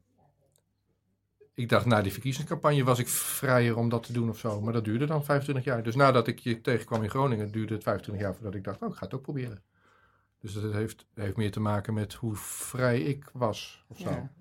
ik 1.53 1.69
dacht, 1.69 1.85
na 1.85 2.01
die 2.01 2.11
verkiezingscampagne 2.11 2.83
was 2.83 2.99
ik 2.99 3.07
vrijer 3.07 3.77
om 3.77 3.89
dat 3.89 4.03
te 4.03 4.13
doen 4.13 4.29
of 4.29 4.37
zo. 4.37 4.61
Maar 4.61 4.73
dat 4.73 4.83
duurde 4.83 5.05
dan 5.05 5.25
25 5.25 5.65
jaar. 5.65 5.83
Dus 5.83 5.95
nadat 5.95 6.27
ik 6.27 6.39
je 6.39 6.61
tegenkwam 6.61 7.03
in 7.03 7.09
Groningen, 7.09 7.51
duurde 7.51 7.73
het 7.73 7.83
25 7.83 8.23
jaar 8.25 8.35
voordat 8.35 8.55
ik 8.55 8.63
dacht, 8.63 8.81
oh, 8.81 8.89
ik 8.89 8.95
ga 8.95 9.05
het 9.05 9.13
ook 9.13 9.21
proberen. 9.21 9.63
Dus 10.39 10.53
dat 10.53 10.73
heeft, 10.73 11.05
heeft 11.13 11.37
meer 11.37 11.51
te 11.51 11.59
maken 11.59 11.93
met 11.93 12.13
hoe 12.13 12.35
vrij 12.35 13.01
ik 13.01 13.29
was 13.33 13.85
of 13.87 13.97
zo. 13.97 14.09
Ja. 14.09 14.31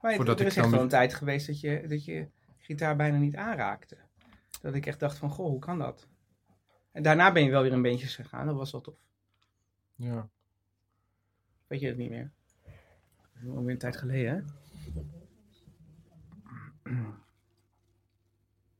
Maar 0.00 0.14
Voordat 0.14 0.40
er 0.40 0.46
ik 0.46 0.50
is 0.50 0.56
echt 0.56 0.70
wel 0.70 0.80
een 0.80 0.88
tijd 0.88 1.14
geweest 1.14 1.46
dat 1.46 1.60
je, 1.60 1.84
dat 1.88 2.04
je 2.04 2.28
gitaar 2.58 2.96
bijna 2.96 3.16
niet 3.16 3.36
aanraakte. 3.36 3.96
Dat 4.60 4.74
ik 4.74 4.86
echt 4.86 5.00
dacht 5.00 5.16
van, 5.16 5.30
goh, 5.30 5.46
hoe 5.46 5.58
kan 5.58 5.78
dat? 5.78 6.08
En 6.92 7.02
daarna 7.02 7.32
ben 7.32 7.44
je 7.44 7.50
wel 7.50 7.62
weer 7.62 7.72
in 7.72 7.82
beentjes 7.82 8.14
gegaan. 8.14 8.46
Dat 8.46 8.56
was 8.56 8.72
wel 8.72 8.80
tof. 8.80 8.98
Ja. 9.94 10.28
Weet 11.66 11.80
je 11.80 11.86
het 11.86 11.96
niet 11.96 12.10
meer? 12.10 12.32
Alweer 13.48 13.70
een 13.72 13.78
tijd 13.78 13.96
geleden, 13.96 14.34
hè? 14.34 14.40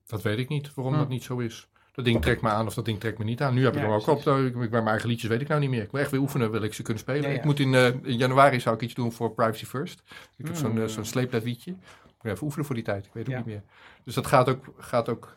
Dat 0.06 0.22
weet 0.22 0.38
ik 0.38 0.48
niet, 0.48 0.74
waarom 0.74 0.92
Hm. 0.94 0.98
dat 1.00 1.08
niet 1.08 1.22
zo 1.22 1.38
is. 1.38 1.68
Dat 1.92 2.04
ding 2.04 2.22
trekt 2.22 2.42
me 2.42 2.48
aan 2.48 2.66
of 2.66 2.74
dat 2.74 2.84
ding 2.84 3.00
trekt 3.00 3.18
me 3.18 3.24
niet 3.24 3.42
aan. 3.42 3.54
Nu 3.54 3.64
heb 3.64 3.72
ik 3.74 3.80
Ja, 3.80 3.84
hem 3.86 3.94
ook 3.94 4.06
op. 4.06 4.26
eh, 4.26 4.44
ik- 4.44 4.52
Bij 4.58 4.68
mijn 4.68 4.86
eigen 4.86 5.08
liedjes 5.08 5.30
weet 5.30 5.40
ik 5.40 5.48
nou 5.48 5.60
niet 5.60 5.70
meer. 5.70 5.82
Ik 5.82 5.92
moet 5.92 6.00
echt 6.00 6.10
weer 6.10 6.20
oefenen, 6.20 6.50
wil 6.50 6.62
ik 6.62 6.74
ze 6.74 6.82
kunnen 6.82 7.02
spelen. 7.02 7.22
Ja, 7.22 7.28
ja. 7.28 7.34
Ik 7.34 7.44
moet 7.44 7.58
in, 7.60 7.74
eh, 7.74 7.86
in 7.86 8.16
januari 8.16 8.60
zou 8.60 8.74
ik 8.74 8.80
iets 8.82 8.94
doen 8.94 9.12
voor 9.12 9.34
Privacy 9.34 9.64
First. 9.64 10.02
Ik 10.36 10.46
heb 10.46 10.56
zo'n 10.56 10.70
Mm. 10.70 10.78
eh, 10.82 10.86
zo'n 10.88 11.04
sleepledliedje. 11.04 11.70
Ik 11.70 12.22
moet 12.22 12.32
even 12.32 12.44
oefenen 12.44 12.66
voor 12.66 12.74
die 12.74 12.84
tijd. 12.84 13.06
Ik 13.06 13.12
weet 13.12 13.26
het 13.26 13.36
niet 13.36 13.44
meer. 13.46 13.62
Dus 14.04 14.14
dat 14.14 14.26
gaat 14.26 14.48
ook... 14.48 14.74
Gaat 14.78 15.08
ook 15.08 15.36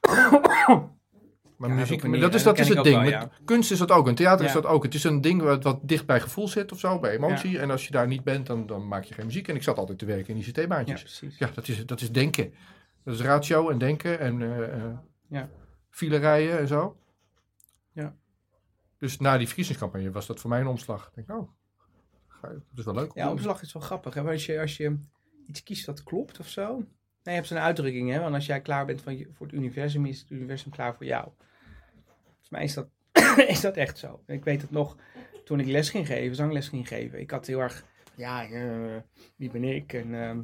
maar 1.58 1.68
Ja, 1.70 1.74
muziek, 1.74 2.00
dat 2.20 2.34
is, 2.34 2.42
dat 2.42 2.56
dat 2.56 2.58
is 2.66 2.74
het 2.74 2.84
ding. 2.84 3.02
Met 3.02 3.28
kunst 3.44 3.70
is 3.70 3.78
dat 3.78 3.90
ook. 3.90 4.08
En 4.08 4.14
theater 4.14 4.46
is 4.46 4.52
dat 4.52 4.66
ook. 4.66 4.82
Het 4.82 4.94
is 4.94 5.04
een 5.04 5.20
ding 5.20 5.42
wat, 5.42 5.62
wat 5.62 5.78
dicht 5.82 6.06
bij 6.06 6.20
gevoel 6.20 6.48
zit 6.48 6.72
of 6.72 6.78
zo, 6.78 6.98
bij 6.98 7.10
emotie. 7.16 7.58
En 7.58 7.70
als 7.70 7.86
je 7.86 7.92
daar 7.92 8.06
niet 8.06 8.24
bent, 8.24 8.46
dan, 8.46 8.66
dan 8.66 8.88
maak 8.88 9.04
je 9.04 9.14
geen 9.14 9.26
muziek. 9.26 9.48
En 9.48 9.54
ik 9.54 9.62
zat 9.62 9.78
altijd 9.78 9.98
te 9.98 10.04
werken 10.04 10.34
in 10.34 10.40
Ja, 10.40 10.46
ICT-baantjes. 10.46 11.00
precies. 11.02 11.38
Ja, 11.38 11.50
dat 11.54 11.68
is, 11.68 11.86
dat 11.86 12.00
is 12.00 12.12
denken. 12.12 12.54
Dat 13.04 13.14
is 13.14 13.20
ratio 13.20 13.70
en 13.70 13.78
denken 13.78 14.18
en 14.20 14.42
eh 14.42 14.74
eh, 14.84 14.92
Ja. 15.28 15.48
filerijen 15.90 16.58
en 16.58 16.66
zo. 16.68 16.96
Ja. 17.92 18.16
Dus 18.98 19.18
na 19.18 19.36
die 19.38 19.46
verkiezingscampagne 19.46 20.10
was 20.10 20.26
dat 20.26 20.40
voor 20.40 20.50
mij 20.50 20.60
een 20.60 20.66
omslag. 20.66 21.06
Ik 21.14 21.26
denk, 21.26 21.40
oh, 21.40 21.48
dat 22.42 22.52
is 22.76 22.84
wel 22.84 22.94
leuk. 22.94 23.10
Ja, 23.14 23.24
doen. 23.24 23.32
opslag 23.32 23.62
is 23.62 23.72
wel 23.72 23.82
grappig. 23.82 24.14
Hè? 24.14 24.22
Maar 24.22 24.32
Als, 24.32 24.46
je, 24.46 24.60
als 24.60 24.76
je 24.76 24.98
iets 25.46 25.62
kiest 25.62 25.86
wat 25.86 26.02
klopt 26.02 26.38
of 26.38 26.48
zo. 26.48 26.76
Nee, 26.76 26.86
je 27.22 27.30
hebt 27.30 27.46
zo'n 27.46 27.58
uitdrukking, 27.58 28.10
hè? 28.10 28.20
Want 28.20 28.34
als 28.34 28.46
jij 28.46 28.60
klaar 28.60 28.86
bent 28.86 29.00
van 29.02 29.16
je, 29.16 29.28
voor 29.32 29.46
het 29.46 29.54
universum, 29.54 30.06
is 30.06 30.20
het 30.20 30.30
universum 30.30 30.70
klaar 30.70 30.94
voor 30.94 31.06
jou. 31.06 31.28
Volgens 32.48 32.50
mij 32.50 32.64
is 32.64 32.74
dat, 32.74 32.88
is 33.54 33.60
dat 33.60 33.76
echt 33.76 33.98
zo. 33.98 34.20
Ik 34.26 34.44
weet 34.44 34.60
het 34.62 34.70
nog, 34.70 34.96
toen 35.44 35.60
ik 35.60 35.66
les 35.66 35.90
ging 35.90 36.06
geven, 36.06 36.36
zangles 36.36 36.68
ging 36.68 36.88
geven. 36.88 37.20
Ik 37.20 37.30
had 37.30 37.46
heel 37.46 37.60
erg, 37.60 37.84
ja, 38.14 38.44
eh, 38.48 38.96
wie 39.36 39.50
ben 39.50 39.64
ik? 39.64 39.92
En 39.92 40.22
ehm, 40.22 40.38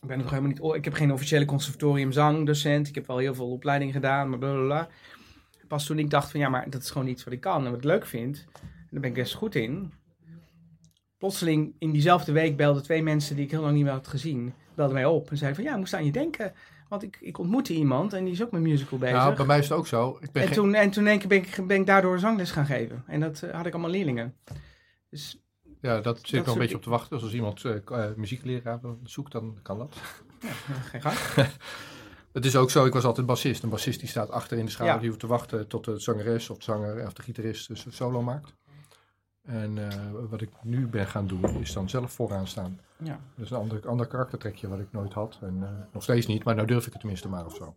ik 0.00 0.08
ben 0.08 0.18
nog 0.18 0.30
helemaal 0.30 0.50
niet, 0.50 0.60
oh, 0.60 0.76
ik 0.76 0.84
heb 0.84 0.94
geen 0.94 1.12
officiële 1.12 1.44
conservatorium 1.44 2.12
zangdocent. 2.12 2.88
Ik 2.88 2.94
heb 2.94 3.06
wel 3.06 3.18
heel 3.18 3.34
veel 3.34 3.50
opleidingen 3.50 3.94
gedaan, 3.94 4.28
maar 4.28 4.38
blablabla. 4.38 4.88
Pas 5.68 5.86
toen 5.86 5.98
ik 5.98 6.10
dacht 6.10 6.30
van, 6.30 6.40
ja, 6.40 6.48
maar 6.48 6.70
dat 6.70 6.82
is 6.82 6.90
gewoon 6.90 7.08
iets 7.08 7.24
wat 7.24 7.32
ik 7.32 7.40
kan 7.40 7.64
en 7.64 7.70
wat 7.70 7.78
ik 7.78 7.84
leuk 7.84 8.06
vind. 8.06 8.46
En 8.62 8.88
daar 8.90 9.00
ben 9.00 9.10
ik 9.10 9.16
best 9.16 9.34
goed 9.34 9.54
in 9.54 9.92
plotseling 11.22 11.74
in 11.78 11.92
diezelfde 11.92 12.32
week 12.32 12.56
belden 12.56 12.82
twee 12.82 13.02
mensen 13.02 13.36
die 13.36 13.44
ik 13.44 13.50
heel 13.50 13.60
lang 13.60 13.74
niet 13.74 13.84
meer 13.84 13.92
had 13.92 14.08
gezien, 14.08 14.54
belden 14.74 14.94
mij 14.94 15.04
op 15.04 15.30
en 15.30 15.36
zeiden 15.36 15.56
van 15.56 15.68
ja, 15.68 15.72
ik 15.72 15.78
moest 15.80 15.94
aan 15.94 16.04
je 16.04 16.12
denken. 16.12 16.52
Want 16.92 17.04
ik, 17.04 17.18
ik 17.20 17.38
ontmoette 17.38 17.74
iemand 17.74 18.12
en 18.12 18.24
die 18.24 18.32
is 18.32 18.42
ook 18.42 18.50
met 18.50 18.60
musical 18.60 18.98
bezig. 18.98 19.16
Nou, 19.16 19.36
bij 19.36 19.46
mij 19.46 19.58
is 19.58 19.68
het 19.68 19.78
ook 19.78 19.86
zo. 19.86 20.18
Ik 20.20 20.32
ben 20.32 20.42
en, 20.42 20.48
geen- 20.48 20.56
toen, 20.56 20.74
en 20.74 20.90
toen 20.90 21.02
in 21.02 21.10
één 21.10 21.18
keer 21.18 21.28
ben 21.28 21.38
ik, 21.38 21.66
ben 21.66 21.80
ik 21.80 21.86
daardoor 21.86 22.18
zangles 22.18 22.50
gaan 22.50 22.66
geven. 22.66 23.04
En 23.06 23.20
dat 23.20 23.42
eh, 23.42 23.54
had 23.54 23.66
ik 23.66 23.72
allemaal 23.72 23.90
leerlingen. 23.90 24.34
Dus 25.10 25.42
ja, 25.80 26.00
dat 26.00 26.18
zit 26.22 26.30
dat 26.30 26.46
nog 26.46 26.54
een 26.54 26.60
beetje 26.60 26.76
op 26.76 26.82
te 26.82 26.90
wachten. 26.90 27.10
Dus 27.10 27.22
als 27.22 27.34
iemand 27.34 27.64
eh, 27.64 27.76
eh, 27.86 28.16
muziekleraar 28.16 28.80
zoekt, 29.04 29.32
dan 29.32 29.58
kan 29.62 29.78
dat. 29.78 29.94
ja, 30.40 30.74
geen 30.74 31.02
gang. 31.02 31.16
Het 32.32 32.44
is 32.44 32.56
ook 32.56 32.70
zo, 32.70 32.84
ik 32.84 32.92
was 32.92 33.04
altijd 33.04 33.26
bassist. 33.26 33.62
Een 33.62 33.68
bassist 33.70 34.00
die 34.00 34.08
staat 34.08 34.30
achter 34.30 34.58
in 34.58 34.64
de 34.64 34.70
schaduw. 34.70 34.92
Ja. 34.92 34.98
Die 34.98 35.08
hoeft 35.08 35.20
te 35.20 35.26
wachten 35.26 35.68
tot 35.68 35.84
de 35.84 35.98
zangeres 35.98 36.50
of 36.50 36.56
de 36.58 36.64
zanger 36.64 37.06
of 37.06 37.12
de 37.12 37.22
gitarist 37.22 37.68
een 37.68 37.76
solo 37.92 38.22
maakt. 38.22 38.54
En 39.42 39.90
eh, 39.90 40.10
wat 40.30 40.40
ik 40.40 40.50
nu 40.62 40.86
ben 40.86 41.06
gaan 41.06 41.26
doen, 41.26 41.60
is 41.60 41.72
dan 41.72 41.88
zelf 41.88 42.12
vooraan 42.12 42.46
staan. 42.46 42.80
Ja. 42.96 43.20
Dat 43.34 43.44
is 43.44 43.50
een 43.50 43.56
ander, 43.56 43.88
ander 43.88 44.06
karaktertrekje 44.06 44.68
wat 44.68 44.78
ik 44.78 44.92
nooit 44.92 45.12
had. 45.12 45.38
En 45.40 45.62
eh, 45.62 45.70
nog 45.92 46.02
steeds 46.02 46.26
niet, 46.26 46.44
maar 46.44 46.54
nou 46.54 46.66
durf 46.66 46.86
ik 46.86 46.90
het 46.92 47.00
tenminste 47.00 47.28
maar 47.28 47.46
of 47.46 47.54
zo. 47.56 47.74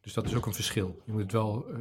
Dus 0.00 0.12
dat 0.14 0.24
is 0.24 0.34
ook 0.34 0.46
een 0.46 0.54
verschil. 0.54 1.02
Je 1.04 1.12
moet 1.12 1.22
het 1.22 1.32
wel... 1.32 1.66
eh, 1.68 1.78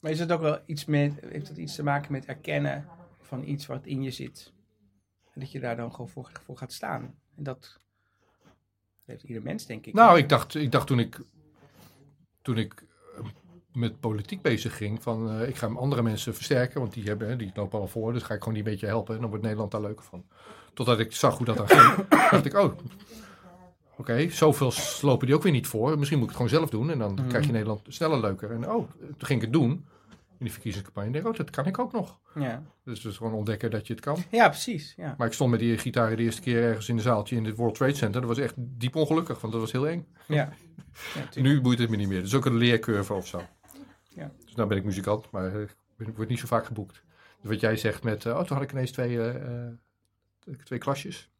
Maar 0.00 0.10
is 0.10 0.18
het 0.18 0.32
ook 0.32 0.40
wel 0.40 0.58
iets 0.66 0.84
met, 0.84 1.20
heeft 1.20 1.46
dat 1.48 1.56
iets 1.56 1.74
te 1.74 1.82
maken 1.82 2.12
met 2.12 2.24
erkennen 2.26 2.86
van 3.20 3.44
iets 3.48 3.66
wat 3.66 3.86
in 3.86 4.02
je 4.02 4.10
zit? 4.10 4.52
En 5.34 5.40
dat 5.40 5.52
je 5.52 5.60
daar 5.60 5.76
dan 5.76 5.90
gewoon 5.90 6.08
voor, 6.08 6.30
voor 6.44 6.56
gaat 6.56 6.72
staan. 6.72 7.14
En 7.36 7.42
dat 7.42 7.78
heeft 9.04 9.22
ieder 9.22 9.42
mens, 9.42 9.66
denk 9.66 9.86
ik. 9.86 9.94
nou, 9.94 10.18
ik 10.18 10.28
dacht, 10.28 10.54
ik 10.54 10.72
dacht 10.72 10.86
toen 10.86 10.98
ik, 10.98 11.20
toen 12.42 12.56
ik 12.58 12.84
met 13.72 14.00
politiek 14.00 14.42
bezig 14.42 14.76
ging, 14.76 15.02
van 15.02 15.30
eh, 15.30 15.48
ik 15.48 15.56
ga 15.56 15.66
andere 15.66 16.02
mensen 16.02 16.34
versterken, 16.34 16.80
want 16.80 16.92
die, 16.92 17.04
hebben, 17.04 17.38
die 17.38 17.50
lopen 17.54 17.80
al 17.80 17.86
voor, 17.88 18.12
dus 18.12 18.22
ga 18.22 18.34
ik 18.34 18.38
gewoon 18.38 18.54
die 18.54 18.64
een 18.64 18.70
beetje 18.70 18.86
helpen 18.86 19.14
en 19.14 19.20
dan 19.20 19.28
wordt 19.30 19.44
Nederland 19.44 19.70
daar 19.70 19.80
leuker 19.80 20.04
van. 20.04 20.24
Totdat 20.74 20.98
ik 20.98 21.12
zag 21.12 21.36
hoe 21.36 21.46
dat 21.46 21.56
dan 21.56 21.68
ging, 21.68 22.08
dacht 22.30 22.44
ik, 22.44 22.54
oh, 22.58 22.72
oké, 23.96 24.28
zoveel 24.30 24.72
lopen 25.00 25.26
die 25.26 25.36
ook 25.36 25.42
weer 25.42 25.52
niet 25.52 25.66
voor, 25.66 25.98
misschien 25.98 26.18
moet 26.18 26.30
ik 26.30 26.36
het 26.36 26.48
gewoon 26.48 26.60
zelf 26.60 26.70
doen 26.70 26.90
en 26.90 26.98
dan 26.98 27.14
Mhm. 27.14 27.28
krijg 27.28 27.46
je 27.46 27.52
Nederland 27.52 27.80
sneller 27.88 28.20
leuker. 28.20 28.50
En 28.50 28.70
oh, 28.70 28.90
toen 29.00 29.14
ging 29.26 29.38
ik 29.42 29.44
het 29.44 29.52
doen 29.52 29.70
in 30.38 30.46
die 30.46 30.52
verkiezingscampagne 30.52 31.06
en 31.08 31.12
denk 31.12 31.24
ik, 31.24 31.30
oh, 31.32 31.38
dat 31.38 31.50
kan 31.50 31.66
ik 31.66 31.78
ook 31.78 31.92
nog. 31.92 32.18
Ja. 32.34 32.62
Dus 32.84 33.00
dus 33.00 33.16
gewoon 33.16 33.32
ontdekken 33.32 33.70
dat 33.70 33.86
je 33.86 33.92
het 33.92 34.02
kan. 34.02 34.16
ja, 34.30 34.48
precies. 34.48 34.94
Ja. 34.96 35.14
Maar 35.18 35.26
ik 35.26 35.32
stond 35.32 35.50
met 35.50 35.60
die 35.60 35.78
gitaar 35.78 36.16
de 36.16 36.22
eerste 36.22 36.40
keer 36.40 36.62
ergens 36.62 36.88
in 36.88 36.96
een 36.96 37.02
zaaltje 37.02 37.36
in 37.36 37.44
het 37.44 37.56
World 37.56 37.74
Trade 37.74 37.94
Center. 37.94 38.20
Dat 38.20 38.28
was 38.30 38.38
echt 38.38 38.54
diep 38.56 38.94
ongelukkig, 38.96 39.40
want 39.40 39.52
dat 39.52 39.62
was 39.62 39.72
heel 39.72 39.88
eng. 39.88 40.06
Ja. 40.26 40.48
Nu 41.34 41.60
boeit 41.60 41.78
het 41.78 41.90
me 41.90 41.96
niet 41.96 42.08
meer. 42.08 42.16
Dat 42.18 42.26
is 42.26 42.34
ook 42.34 42.44
een 42.44 42.56
leercurve 42.56 43.12
of 43.14 43.26
zo. 43.26 43.40
Ja. 44.14 44.30
Dus 44.44 44.54
nou 44.54 44.68
ben 44.68 44.76
ik 44.76 44.84
muzikant, 44.84 45.30
maar 45.30 45.54
eh, 45.54 45.62
ik 45.98 46.16
word 46.16 46.28
niet 46.28 46.38
zo 46.38 46.46
vaak 46.46 46.66
geboekt. 46.66 47.02
Dus 47.40 47.50
wat 47.50 47.60
jij 47.60 47.76
zegt 47.76 48.02
met, 48.02 48.26
eh, 48.26 48.32
oh, 48.32 48.42
toen 48.42 48.56
had 48.56 48.66
ik 48.66 48.72
ineens 48.72 48.90
twee, 48.90 49.30
eh, 49.30 49.66
twee 50.64 50.78
klasjes. 50.78 51.30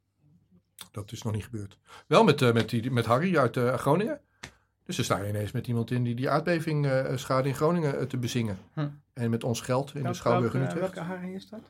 Dat 0.91 1.13
is 1.13 1.23
nog 1.23 1.33
niet 1.33 1.45
gebeurd. 1.45 1.79
Wel 2.07 2.25
met, 2.25 2.53
met, 2.53 2.69
die, 2.69 2.91
met 2.91 3.07
Harry 3.07 3.37
uit 3.37 3.57
Groningen. 3.57 4.21
Dus 4.85 4.97
dan 4.97 5.05
sta 5.05 5.19
je 5.19 5.29
ineens 5.29 5.53
met 5.53 5.67
iemand 5.67 5.91
in 5.91 6.05
die 6.05 6.15
die 6.15 6.31
aardbeving 6.31 6.89
schade 7.15 7.49
in 7.49 7.55
Groningen 7.55 8.09
te 8.09 8.17
bezingen. 8.17 8.59
Hm. 8.73 8.89
En 9.13 9.31
met 9.31 9.45
ons 9.45 9.61
geld 9.61 9.95
in 9.95 10.03
de 10.03 10.15
Schouwburg 10.15 10.55
in 10.55 10.61
Utrecht. 10.61 10.81
welke 10.81 11.01
Harry 11.01 11.35
is 11.35 11.49
dat? 11.49 11.61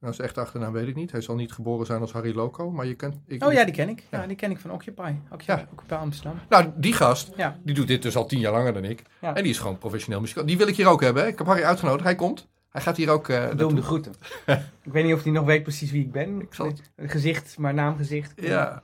Nou, 0.00 0.14
zijn 0.14 0.26
echte 0.28 0.40
achternaam 0.40 0.72
weet 0.72 0.88
ik 0.88 0.94
niet. 0.94 1.12
Hij 1.12 1.20
zal 1.20 1.34
niet 1.34 1.52
geboren 1.52 1.86
zijn 1.86 2.00
als 2.00 2.12
Harry 2.12 2.34
Loco, 2.34 2.70
maar 2.70 2.86
je 2.86 2.94
kent... 2.94 3.16
Ik, 3.26 3.44
Oh 3.44 3.52
ja, 3.52 3.64
die 3.64 3.74
ken 3.74 3.88
ik. 3.88 4.02
Ja, 4.10 4.20
Ja. 4.20 4.26
die 4.26 4.36
ken 4.36 4.50
ik 4.50 4.58
van 4.58 4.70
Occupy. 4.72 5.14
Occupy, 5.30 5.50
Ja. 5.60 5.68
Occupy 5.72 5.94
Amsterdam. 5.94 6.38
Nou, 6.48 6.70
die 6.76 6.92
gast, 6.92 7.30
Ja. 7.36 7.58
die 7.62 7.74
doet 7.74 7.86
dit 7.86 8.02
dus 8.02 8.16
al 8.16 8.26
tien 8.26 8.38
jaar 8.38 8.52
langer 8.52 8.72
dan 8.72 8.84
ik. 8.84 9.02
En 9.20 9.34
die 9.34 9.52
is 9.52 9.58
gewoon 9.58 9.78
professioneel 9.78 10.20
muzikant. 10.20 10.46
Die 10.48 10.56
wil 10.58 10.68
ik 10.68 10.76
hier 10.76 10.86
ook 10.86 11.00
hebben. 11.02 11.22
hè. 11.22 11.28
Ik 11.28 11.38
heb 11.38 11.46
Harry 11.46 11.62
uitgenodigd. 11.62 12.04
Hij 12.04 12.14
komt. 12.14 12.46
Hij 12.70 12.82
gaat 12.82 12.96
hier 12.96 13.10
ook... 13.10 13.26
Doe 13.26 13.36
hem 13.36 13.46
naartoe. 13.48 13.74
de 13.74 13.82
groeten. 13.82 14.12
ik 14.82 14.92
weet 14.92 15.04
niet 15.04 15.14
of 15.14 15.22
hij 15.22 15.32
nog 15.32 15.44
weet 15.44 15.62
precies 15.62 15.90
wie 15.90 16.02
ik 16.04 16.12
ben. 16.12 16.40
Ik 16.40 16.54
zal 16.54 16.66
het- 16.66 16.90
Gezicht, 16.96 17.58
maar 17.58 17.74
naamgezicht. 17.74 18.32
Ja. 18.36 18.82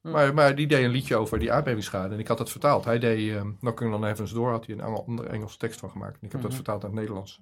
Hm. 0.00 0.10
Maar, 0.10 0.34
maar 0.34 0.54
die 0.54 0.66
deed 0.66 0.84
een 0.84 0.90
liedje 0.90 1.16
over 1.16 1.38
die 1.38 1.52
aardbevingsschade. 1.52 2.14
En 2.14 2.20
ik 2.20 2.28
had 2.28 2.38
dat 2.38 2.50
vertaald. 2.50 2.84
Hij 2.84 2.98
deed 2.98 3.20
uh, 3.20 3.40
Knocking 3.60 3.94
on 3.94 4.02
Heaven's 4.02 4.32
Door. 4.32 4.50
Had 4.50 4.66
hij 4.66 4.74
een 4.74 4.80
andere 4.82 5.28
Engelse 5.28 5.58
tekst 5.58 5.80
van 5.80 5.90
gemaakt. 5.90 6.12
En 6.20 6.26
ik 6.26 6.32
heb 6.32 6.40
dat 6.40 6.50
Mhm. 6.50 6.54
vertaald 6.54 6.80
naar 6.82 6.90
het 6.90 6.98
Nederlands. 7.00 7.38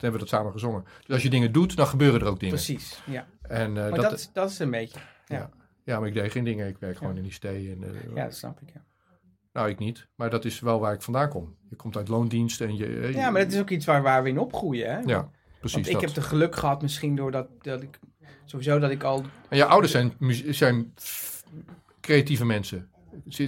Hebben 0.00 0.20
we 0.20 0.26
dat 0.26 0.28
samen 0.28 0.52
gezongen. 0.52 0.84
Dus 1.06 1.14
als 1.14 1.22
je 1.22 1.30
dingen 1.30 1.52
doet, 1.52 1.76
dan 1.76 1.86
gebeuren 1.86 2.20
er 2.20 2.26
ook 2.26 2.40
dingen. 2.40 2.54
Precies, 2.54 3.02
ja. 3.06 3.26
En, 3.42 3.66
eh, 3.76 3.90
Maar 3.90 4.00
dat, 4.00 4.10
dat, 4.10 4.30
dat, 4.32 4.50
is 4.50 4.58
een 4.58 4.70
beetje. 4.70 4.98
Ja, 5.84 5.98
maar 5.98 6.08
ik 6.08 6.14
deed 6.14 6.32
geen 6.32 6.44
dingen. 6.44 6.68
Ik 6.68 6.76
werk 6.78 6.96
gewoon 6.96 7.12
Ja. 7.12 7.18
in 7.18 7.24
die 7.24 7.32
stee. 7.32 7.70
En, 7.70 7.84
eh, 7.84 8.14
Ja, 8.14 8.24
dat 8.24 8.34
snap 8.34 8.60
ik. 8.60 8.70
Ja, 8.74 8.84
Nou, 9.52 9.68
ik 9.68 9.78
niet. 9.78 10.08
Maar 10.14 10.30
dat 10.30 10.44
is 10.44 10.60
wel 10.60 10.80
waar 10.80 10.92
ik 10.94 11.02
vandaan 11.02 11.28
kom. 11.28 11.56
Je 11.70 11.76
komt 11.76 11.96
uit 11.96 12.08
loondienst 12.08 12.60
en 12.60 12.76
je... 12.76 12.86
eh, 12.86 13.10
je- 13.10 13.16
ja 13.16 13.30
maar 13.30 13.42
dat 13.44 13.52
is 13.52 13.60
ook 13.60 13.70
iets 13.70 13.86
waar, 13.86 14.02
waar 14.02 14.22
we 14.22 14.28
in 14.28 14.38
opgroeien. 14.38 14.86
Hè? 14.90 14.98
Ja, 15.00 15.30
precies 15.58 15.74
Want 15.74 15.86
ik 15.86 15.92
dat. 15.92 16.02
heb 16.02 16.14
de 16.14 16.22
geluk 16.22 16.56
gehad 16.56 16.82
misschien 16.82 17.16
doordat 17.16 17.48
dat 17.62 17.82
ik... 17.82 17.98
Sowieso 18.44 18.78
dat 18.78 18.90
ik 18.90 19.02
al... 19.02 19.24
En 19.48 19.56
je 19.56 19.64
ouders 19.64 19.92
zijn, 19.92 20.12
zijn 20.48 20.94
creatieve 22.00 22.44
mensen. 22.44 22.90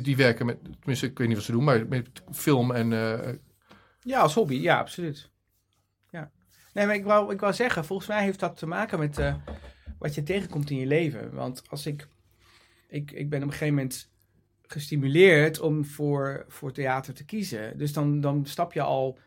Die 0.02 0.16
werken 0.16 0.46
met, 0.46 0.58
tenminste, 0.78 1.06
ik 1.06 1.18
weet 1.18 1.26
niet 1.28 1.36
wat 1.36 1.46
ze 1.46 1.52
doen, 1.52 1.64
maar 1.64 1.86
met 1.88 2.08
film 2.32 2.70
en... 2.72 2.90
Ja, 4.00 4.20
als 4.20 4.34
hobby. 4.34 4.54
Ja, 4.54 4.78
absoluut. 4.78 5.30
Nee, 6.72 6.86
maar 6.86 6.94
ik 6.94 7.04
wou, 7.04 7.32
ik 7.32 7.40
wou 7.40 7.52
zeggen, 7.52 7.84
volgens 7.84 8.08
mij 8.08 8.22
heeft 8.22 8.40
dat 8.40 8.56
te 8.56 8.66
maken 8.66 8.98
met 8.98 9.18
eh, 9.18 9.34
wat 9.98 10.14
je 10.14 10.22
tegenkomt 10.22 10.70
in 10.70 10.76
je 10.76 10.86
leven. 10.86 11.34
Want 11.34 11.62
als 11.68 11.86
ik... 11.86 12.06
Ik, 12.88 13.10
ik 13.10 13.30
ben 13.30 13.38
op 13.38 13.44
een 13.46 13.52
gegeven 13.52 13.74
moment 13.74 14.10
gestimuleerd 14.66 15.60
om 15.60 15.84
voor, 15.84 16.44
voor 16.48 16.72
theater 16.72 17.14
te 17.14 17.24
kiezen. 17.24 17.78
Dus 17.78 17.92
dan, 17.92 18.20
dan 18.20 18.46
stap 18.46 18.72
je 18.72 18.82
al 18.82 19.18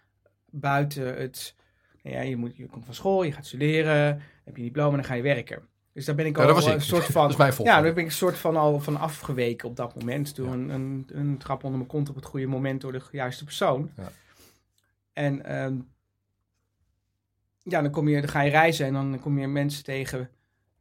buiten 0.49 1.15
het... 1.17 1.55
nou 2.03 2.15
Ja, 2.15 2.21
je, 2.21 2.35
moet, 2.35 2.55
je 2.57 2.65
komt 2.65 2.85
van 2.85 2.93
school, 2.93 3.23
je 3.23 3.31
gaat 3.31 3.45
studeren, 3.45 4.05
heb 4.43 4.55
je 4.55 4.61
een 4.61 4.63
diploma 4.67 4.89
en 4.89 4.95
dan 4.95 5.05
ga 5.05 5.13
je 5.13 5.21
werken. 5.21 5.67
Dus 5.93 6.05
daar 6.05 6.15
ben 6.15 6.25
ik 6.25 6.37
Ja, 6.37 6.43
al 6.43 6.67
een 6.67 6.73
ik. 6.75 6.81
soort 6.81 7.05
van... 7.05 7.21
dat 7.21 7.31
is 7.31 7.37
mijn 7.37 7.53
Ja, 7.57 7.81
daar 7.81 7.93
ben 7.93 8.03
ik 8.03 8.09
een 8.09 8.15
soort 8.15 8.37
van 8.37 8.55
al 8.55 8.79
van 8.79 8.99
afgeweken 8.99 9.69
op 9.69 9.75
dat 9.75 9.95
moment. 9.95 10.35
Door 10.35 10.47
Ja. 10.47 10.53
een, 10.53 10.69
een, 10.69 11.05
een 11.13 11.37
trap 11.37 11.63
onder 11.63 11.77
mijn 11.77 11.89
kont 11.89 12.09
op 12.09 12.15
het 12.15 12.25
goede 12.25 12.47
moment 12.47 12.81
door 12.81 12.91
de 12.91 13.01
juiste 13.11 13.43
persoon. 13.43 13.91
Ja. 13.97 14.11
En 15.13 15.45
ehm, 15.45 15.75
ja, 17.65 17.81
dan, 17.81 17.91
kom 17.91 18.07
je, 18.07 18.19
dan 18.19 18.29
ga 18.29 18.41
je 18.41 18.49
reizen 18.49 18.85
en 18.85 18.93
dan 18.93 19.19
kom 19.19 19.39
je 19.39 19.47
mensen 19.47 19.83
tegen 19.83 20.29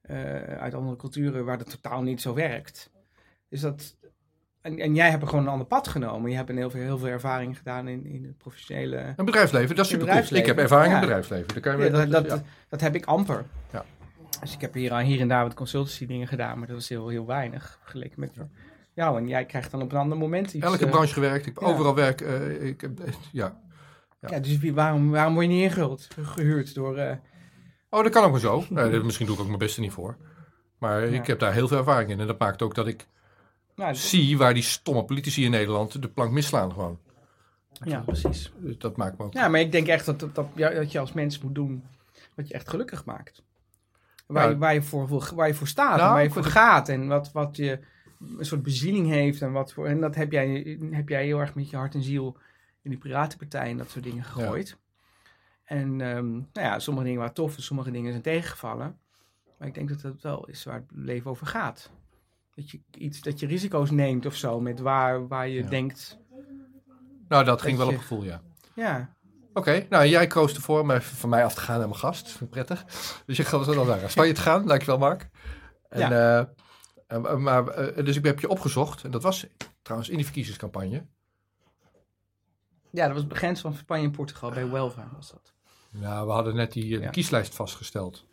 eh, 0.00 0.42
uit 0.42 0.74
andere 0.74 0.96
culturen 0.96 1.44
waar 1.44 1.58
dat 1.58 1.70
totaal 1.70 2.02
niet 2.02 2.20
zo 2.20 2.34
werkt. 2.34 2.90
Dus 3.48 3.60
dat, 3.60 3.96
en, 4.60 4.78
en 4.78 4.94
jij 4.94 5.10
hebt 5.10 5.28
gewoon 5.28 5.44
een 5.44 5.50
ander 5.50 5.66
pad 5.66 5.88
genomen. 5.88 6.30
Je 6.30 6.36
hebt 6.36 6.48
een 6.48 6.56
heel 6.56 6.70
veel, 6.70 6.80
heel 6.80 6.98
veel 6.98 7.08
ervaring 7.08 7.56
gedaan 7.56 7.88
in, 7.88 8.06
in 8.06 8.24
het 8.24 8.38
professionele... 8.38 9.12
Een 9.16 9.24
bedrijfsleven, 9.24 9.76
dat 9.76 9.84
is 9.84 9.90
super 9.90 10.06
cool. 10.06 10.40
Ik 10.40 10.46
heb 10.46 10.58
ervaring 10.58 10.86
in 10.86 10.98
het 10.98 11.00
bedrijfsleven. 11.00 11.48
Daar 11.48 11.60
kan 11.60 11.78
je 11.78 11.84
Ja, 11.84 11.90
dat, 11.90 12.10
dat, 12.10 12.26
ja. 12.26 12.42
dat 12.68 12.80
heb 12.80 12.94
ik 12.94 13.04
amper. 13.04 13.44
Ja. 13.72 13.84
Dus 14.40 14.54
ik 14.54 14.60
heb 14.60 14.74
hier, 14.74 14.98
hier 14.98 15.20
en 15.20 15.28
daar 15.28 15.42
wat 15.42 15.54
consultancy 15.54 16.06
dingen 16.06 16.28
gedaan, 16.28 16.58
maar 16.58 16.68
dat 16.68 16.76
is 16.76 16.88
heel, 16.88 17.08
heel 17.08 17.26
weinig 17.26 17.78
vergeleken 17.82 18.20
met 18.20 18.36
jou. 18.92 19.18
En 19.18 19.28
jij 19.28 19.44
krijgt 19.44 19.70
dan 19.70 19.82
op 19.82 19.92
een 19.92 19.98
ander 19.98 20.18
moment 20.18 20.52
iets... 20.52 20.64
Elke 20.64 20.84
eh, 20.84 20.90
branche 20.90 21.12
gewerkt, 21.12 21.46
ik 21.46 21.54
heb 21.54 21.68
overal 21.68 21.94
werk. 21.94 22.20
ik 22.60 22.80
heb, 22.80 23.00
ja. 23.32 23.62
Ja, 24.30 24.38
dus 24.40 24.58
wie, 24.58 24.74
waarom, 24.74 25.10
waarom 25.10 25.34
word 25.34 25.46
je 25.46 25.52
niet 25.52 25.62
ingehuurd? 25.62 26.08
Gehuurd 26.22 26.74
door... 26.74 26.96
eh, 26.96 27.16
Oh, 27.90 28.02
dat 28.02 28.12
kan 28.12 28.24
ook 28.24 28.30
maar 28.30 28.40
zo. 28.40 28.64
Nee, 28.70 29.00
misschien 29.02 29.26
doe 29.26 29.34
ik 29.34 29.40
ook 29.40 29.46
mijn 29.46 29.58
beste 29.58 29.80
niet 29.80 29.92
voor. 29.92 30.16
Maar 30.78 31.02
ik 31.02 31.26
heb 31.26 31.38
daar 31.38 31.52
heel 31.52 31.68
veel 31.68 31.78
ervaring 31.78 32.10
in. 32.10 32.20
En 32.20 32.26
dat 32.26 32.38
maakt 32.38 32.62
ook 32.62 32.74
dat 32.74 32.86
ik 32.86 33.06
nou, 33.76 33.94
zie 33.94 34.38
waar 34.38 34.54
die 34.54 34.62
stomme 34.62 35.04
politici 35.04 35.44
in 35.44 35.50
Nederland 35.50 36.02
de 36.02 36.08
plank 36.08 36.30
misslaan 36.32 36.72
gewoon. 36.72 36.98
ja, 37.84 38.00
precies. 38.00 38.52
Dus 38.58 38.78
dat 38.78 38.96
maakt 38.96 39.18
me 39.18 39.24
ook... 39.24 39.32
Ja, 39.32 39.48
maar 39.48 39.60
ik 39.60 39.72
denk 39.72 39.86
echt 39.86 40.06
dat, 40.06 40.20
dat, 40.20 40.34
dat, 40.34 40.46
dat 40.56 40.92
je 40.92 40.98
als 40.98 41.12
mens 41.12 41.38
moet 41.40 41.54
doen 41.54 41.84
wat 42.34 42.48
je 42.48 42.54
echt 42.54 42.68
gelukkig 42.68 43.04
maakt. 43.04 43.42
Waar, 44.26 44.50
Ja. 44.50 44.56
waar, 44.56 44.74
je, 44.74 44.82
voor, 44.82 45.34
waar 45.34 45.46
je 45.48 45.54
voor 45.54 45.66
staat 45.68 45.96
Nou, 45.96 46.08
en 46.08 46.14
waar 46.14 46.22
je 46.22 46.30
voor 46.30 46.42
voor 46.42 46.52
gaat. 46.52 46.88
En 46.88 47.06
wat, 47.06 47.32
wat 47.32 47.56
je 47.56 47.78
een 48.38 48.44
soort 48.46 48.62
bezieling 48.62 49.08
heeft. 49.08 49.42
En, 49.42 49.52
wat 49.52 49.72
voor, 49.72 49.86
en 49.86 50.00
dat 50.00 50.14
heb 50.14 50.32
jij, 50.32 50.78
heb 50.90 51.08
jij 51.08 51.24
heel 51.24 51.40
erg 51.40 51.54
met 51.54 51.70
je 51.70 51.76
hart 51.76 51.94
en 51.94 52.02
ziel 52.02 52.36
in 52.84 52.90
die 52.90 52.98
Piratenpartij 52.98 53.70
en 53.70 53.76
dat 53.76 53.90
soort 53.90 54.04
dingen 54.04 54.24
gegooid. 54.24 54.76
En 55.64 56.00
ehm, 56.00 56.30
nou 56.32 56.44
ja, 56.52 56.78
sommige 56.78 57.04
dingen 57.06 57.20
waren 57.20 57.34
tof 57.34 57.56
en 57.56 57.62
sommige 57.62 57.90
dingen 57.90 58.10
zijn 58.10 58.22
tegengevallen. 58.22 58.98
Maar 59.58 59.68
ik 59.68 59.74
denk 59.74 59.88
dat 59.88 60.00
dat 60.00 60.20
wel 60.20 60.46
is 60.46 60.64
waar 60.64 60.74
het 60.74 60.90
leven 60.94 61.30
over 61.30 61.46
gaat. 61.46 61.90
Dat 62.54 62.70
je, 62.70 62.80
iets, 62.90 63.20
dat 63.20 63.40
je 63.40 63.46
risico's 63.46 63.90
neemt 63.90 64.26
of 64.26 64.34
zo 64.34 64.60
met 64.60 64.80
waar, 64.80 65.28
waar 65.28 65.48
je 65.48 65.62
Ja. 65.62 65.68
denkt. 65.68 66.18
Nou, 67.28 67.44
dat 67.44 67.62
ging 67.62 67.76
wel 67.76 67.88
je- 67.88 67.94
op 67.94 68.00
gevoel, 68.00 68.22
ja. 68.24 68.42
Ja, 68.74 69.12
Oké, 69.56 69.86
nou 69.88 70.06
jij 70.06 70.26
koos 70.26 70.54
ervoor 70.54 70.80
om 70.80 70.90
even 70.90 71.16
van 71.16 71.28
mij 71.28 71.44
af 71.44 71.54
te 71.54 71.60
gaan 71.60 71.78
naar 71.78 71.88
mijn 71.88 72.00
gast. 72.00 72.28
Vind 72.28 72.40
ik 72.40 72.50
prettig. 72.50 72.84
Dus 73.26 73.36
je 73.36 73.44
gaat 73.44 73.64
dan 73.64 73.86
naar 73.86 74.10
Spanje 74.10 74.32
te 74.32 74.40
gaan. 74.40 74.66
Dankjewel, 74.66 74.98
Mark. 74.98 75.28
En, 75.88 75.98
Ja. 76.00 76.48
eh, 77.06 77.16
eh, 77.24 77.36
maar, 77.36 77.68
eh, 77.68 78.04
dus 78.04 78.16
ik 78.16 78.24
heb 78.24 78.40
je 78.40 78.48
opgezocht. 78.48 79.04
En 79.04 79.10
dat 79.10 79.22
was 79.22 79.46
trouwens 79.82 80.10
in 80.10 80.16
die 80.16 80.24
verkiezingscampagne. 80.24 81.06
Ja, 82.94 83.06
dat 83.06 83.16
was 83.16 83.28
de 83.28 83.34
grens 83.34 83.60
van 83.60 83.74
Spanje 83.74 84.04
en 84.04 84.10
Portugal 84.10 84.50
bij 84.50 84.62
Huelva 84.62 85.08
was 85.14 85.30
dat. 85.30 85.52
Nou, 85.90 86.26
we 86.26 86.32
hadden 86.32 86.54
net 86.54 86.72
die 86.72 86.96
eh, 86.96 87.02
Ja. 87.02 87.10
kieslijst 87.10 87.54
vastgesteld. 87.54 88.26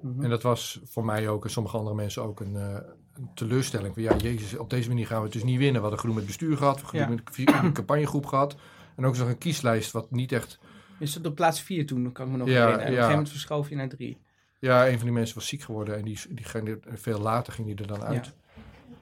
Mhm. 0.00 0.22
En 0.22 0.30
dat 0.30 0.42
was 0.42 0.80
voor 0.84 1.04
mij 1.04 1.28
ook 1.28 1.44
en 1.44 1.50
sommige 1.50 1.76
andere 1.76 1.96
mensen 1.96 2.22
ook 2.22 2.40
een, 2.40 2.56
eh, 2.56 2.76
een 3.14 3.30
teleurstelling. 3.34 3.94
Van 3.94 4.02
ja, 4.02 4.16
jezus, 4.16 4.56
op 4.56 4.70
deze 4.70 4.88
manier 4.88 5.06
gaan 5.06 5.18
we 5.18 5.24
het 5.24 5.32
dus 5.32 5.44
niet 5.44 5.58
winnen. 5.58 5.74
We 5.74 5.80
hadden 5.80 5.98
gedoe 5.98 6.14
met 6.16 6.26
bestuur 6.26 6.56
gehad, 6.56 6.76
we 6.76 6.82
hadden 6.98 7.00
Ja. 7.34 7.52
met 7.52 7.64
een 7.64 7.72
campagnegroep 7.72 8.26
gehad. 8.26 8.56
En 8.96 9.06
ook 9.06 9.16
nog 9.16 9.28
een 9.28 9.38
kieslijst 9.38 9.90
wat 9.92 10.10
niet 10.10 10.32
echt... 10.32 10.58
Je 10.98 11.06
zat 11.06 11.26
op 11.26 11.34
plaats 11.34 11.60
4 11.60 11.86
toen, 11.86 12.12
kan 12.12 12.26
ik 12.26 12.32
me 12.32 12.38
nog 12.38 12.48
Ja, 12.48 12.52
herinneren. 12.52 12.80
En 12.80 12.86
op 12.86 12.86
een 12.86 12.92
ja. 12.92 13.00
gegeven 13.00 13.10
moment 13.16 13.30
verschoof 13.30 13.68
je 13.68 13.76
naar 13.76 13.88
3. 13.88 14.18
Ja, 14.58 14.86
een 14.88 14.96
van 14.96 15.04
die 15.04 15.12
mensen 15.12 15.34
was 15.34 15.46
ziek 15.46 15.62
geworden 15.62 15.96
en 15.96 16.04
die, 16.04 16.18
die 16.30 16.44
ging 16.44 16.68
er, 16.68 16.78
veel 16.98 17.18
later 17.20 17.52
ging 17.52 17.66
die 17.66 17.76
er 17.76 17.86
dan 17.86 18.02
uit. 18.02 18.32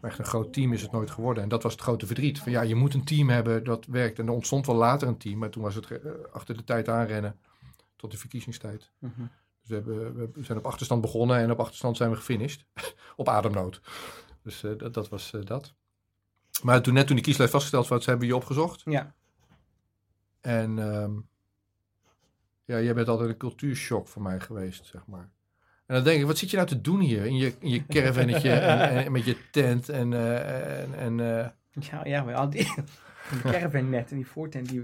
Maar 0.00 0.10
echt 0.10 0.18
een 0.18 0.24
groot 0.24 0.52
team 0.52 0.72
is 0.72 0.82
het 0.82 0.92
nooit 0.92 1.10
geworden. 1.10 1.42
En 1.42 1.48
dat 1.48 1.62
was 1.62 1.72
het 1.72 1.80
grote 1.80 2.06
verdriet. 2.06 2.38
Van 2.38 2.52
ja, 2.52 2.60
je 2.62 2.74
moet 2.74 2.94
een 2.94 3.04
team 3.04 3.28
hebben 3.28 3.64
dat 3.64 3.86
werkt. 3.86 4.18
En 4.18 4.26
er 4.26 4.32
ontstond 4.32 4.66
wel 4.66 4.76
later 4.76 5.08
een 5.08 5.18
team, 5.18 5.38
maar 5.38 5.50
toen 5.50 5.62
was 5.62 5.74
het 5.74 5.90
eh, 5.90 6.10
achter 6.32 6.56
de 6.56 6.64
tijd 6.64 6.88
aanrennen 6.88 7.38
tot 7.96 8.10
de 8.10 8.18
verkiezingstijd. 8.18 8.90
Dus 9.60 9.68
we, 9.68 9.74
hebben, 9.74 10.32
we 10.32 10.44
zijn 10.44 10.58
op 10.58 10.66
achterstand 10.66 11.00
begonnen 11.00 11.38
en 11.38 11.50
op 11.50 11.60
achterstand 11.60 11.96
zijn 11.96 12.10
we 12.10 12.16
gefinished. 12.16 12.64
op 13.16 13.28
ademnood. 13.28 13.80
Dus 14.42 14.62
eh, 14.62 14.78
dat, 14.78 14.94
dat 14.94 15.08
was 15.08 15.32
eh, 15.32 15.44
dat. 15.44 15.74
Maar 16.62 16.82
toen, 16.82 16.94
net 16.94 17.06
toen 17.06 17.16
die 17.16 17.24
kieslijst 17.24 17.52
vastgesteld 17.52 17.88
was, 17.88 18.06
hebben 18.06 18.26
we 18.26 18.32
je 18.32 18.40
opgezocht. 18.40 18.82
Ja, 18.84 19.14
En 20.40 20.78
ehm, 20.78 21.12
ja, 22.64 22.80
jij 22.80 22.94
bent 22.94 23.08
altijd 23.08 23.28
een 23.28 23.36
cultuurshock 23.36 24.08
voor 24.08 24.22
mij 24.22 24.40
geweest, 24.40 24.86
zeg 24.86 25.06
maar. 25.06 25.30
En 25.88 25.94
dan 25.94 26.04
denk 26.04 26.20
ik, 26.20 26.26
wat 26.26 26.38
zit 26.38 26.50
je 26.50 26.56
nou 26.56 26.68
te 26.68 26.80
doen 26.80 27.00
hier 27.00 27.24
in 27.24 27.36
je, 27.36 27.52
in 27.58 27.70
je 27.70 27.86
caravannetje 27.86 28.50
en, 28.72 29.04
en 29.04 29.12
met 29.12 29.24
je 29.24 29.36
tent 29.50 29.88
en, 29.88 30.12
eh, 30.12 31.02
en, 31.04 31.20
eh, 31.20 31.46
ja, 31.90 32.04
ja 32.04 32.22
maar 32.22 32.34
al 32.34 32.50
die, 32.50 32.74
die 33.30 33.40
caravan 33.52 33.90
net 33.90 34.10
en 34.10 34.16
die 34.16 34.26
voortent 34.26 34.68
die, 34.68 34.82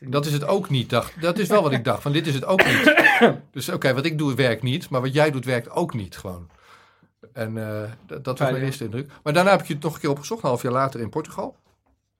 niet. 0.00 0.12
dat 0.12 0.26
is 0.26 0.32
het 0.32 0.46
ook 0.46 0.70
niet. 0.70 0.90
Dacht, 0.90 1.20
dat 1.20 1.38
is 1.38 1.48
wel 1.48 1.62
wat 1.62 1.72
ik 1.72 1.84
dacht, 1.84 2.02
van 2.02 2.12
dit 2.12 2.26
is 2.26 2.34
het 2.34 2.44
ook 2.44 2.64
niet. 2.64 2.94
Dus 3.50 3.68
oké, 3.68 3.94
wat 3.94 4.04
ik 4.04 4.18
doe 4.18 4.34
werkt 4.34 4.62
niet, 4.62 4.88
maar 4.88 5.00
wat 5.00 5.12
jij 5.12 5.30
doet 5.30 5.44
werkt 5.44 5.70
ook 5.70 5.94
niet 5.94 6.16
gewoon. 6.16 6.50
En 7.32 7.82
eh, 7.82 7.90
dat, 8.06 8.24
dat 8.24 8.38
was 8.38 8.50
mijn 8.50 8.62
eerste 8.62 8.84
indruk. 8.84 9.12
Maar 9.22 9.32
daarna 9.32 9.50
heb 9.50 9.60
ik 9.60 9.66
je 9.66 9.74
het 9.74 9.82
nog 9.82 9.94
een 9.94 10.00
keer 10.00 10.10
opgezocht, 10.10 10.42
een 10.42 10.48
half 10.48 10.62
jaar 10.62 10.72
later 10.72 11.00
in 11.00 11.08
Portugal. 11.08 11.56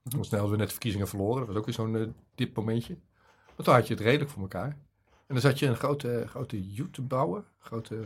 Want 0.03 0.27
snel 0.27 0.41
hadden 0.41 0.51
we 0.51 0.57
net 0.57 0.67
de 0.67 0.73
verkiezingen 0.73 1.09
verloren. 1.09 1.39
Dat 1.39 1.47
was 1.47 1.57
ook 1.57 1.65
weer 1.65 1.75
zo'n 1.75 1.97
eh, 1.97 2.03
dip 2.35 2.57
momentje. 2.57 2.97
Maar 3.57 3.67
toen 3.67 3.75
had 3.75 3.87
je 3.87 3.95
het 3.95 4.03
redelijk 4.03 4.31
voor 4.31 4.43
elkaar. 4.43 4.77
En 5.29 5.35
dan 5.35 5.41
zat 5.41 5.59
je 5.59 5.67
een 5.67 5.77
grote, 5.77 6.25
grote 6.29 6.71
jute 6.73 6.91
te 6.91 7.03
bouwen. 7.03 7.45
Grote, 7.59 8.05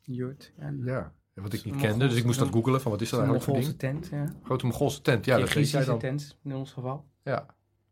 Jurt. 0.00 0.52
Ja, 0.58 0.72
ja, 0.84 1.12
wat 1.34 1.52
ik 1.52 1.64
niet 1.64 1.76
kende. 1.76 2.06
Dus 2.08 2.16
ik 2.16 2.24
moest 2.24 2.38
dat 2.38 2.48
googelen 2.48 2.80
van 2.80 2.90
wat 2.90 3.00
is 3.00 3.10
dat 3.10 3.20
een 3.20 3.26
eigenlijk 3.26 3.60
voor 3.60 3.78
Mongoolse 3.80 4.00
ding. 4.08 4.10
tent, 4.10 4.30
ja. 4.30 4.36
Grote 4.44 4.66
Mongoolse 4.66 5.02
tent, 5.02 5.24
ja, 5.24 5.36
Kirgizische 5.36 5.84
dan. 5.90 5.98
tent, 5.98 6.36
in 6.44 6.54
ons 6.54 6.72
geval. 6.72 7.04
Ja. 7.22 7.46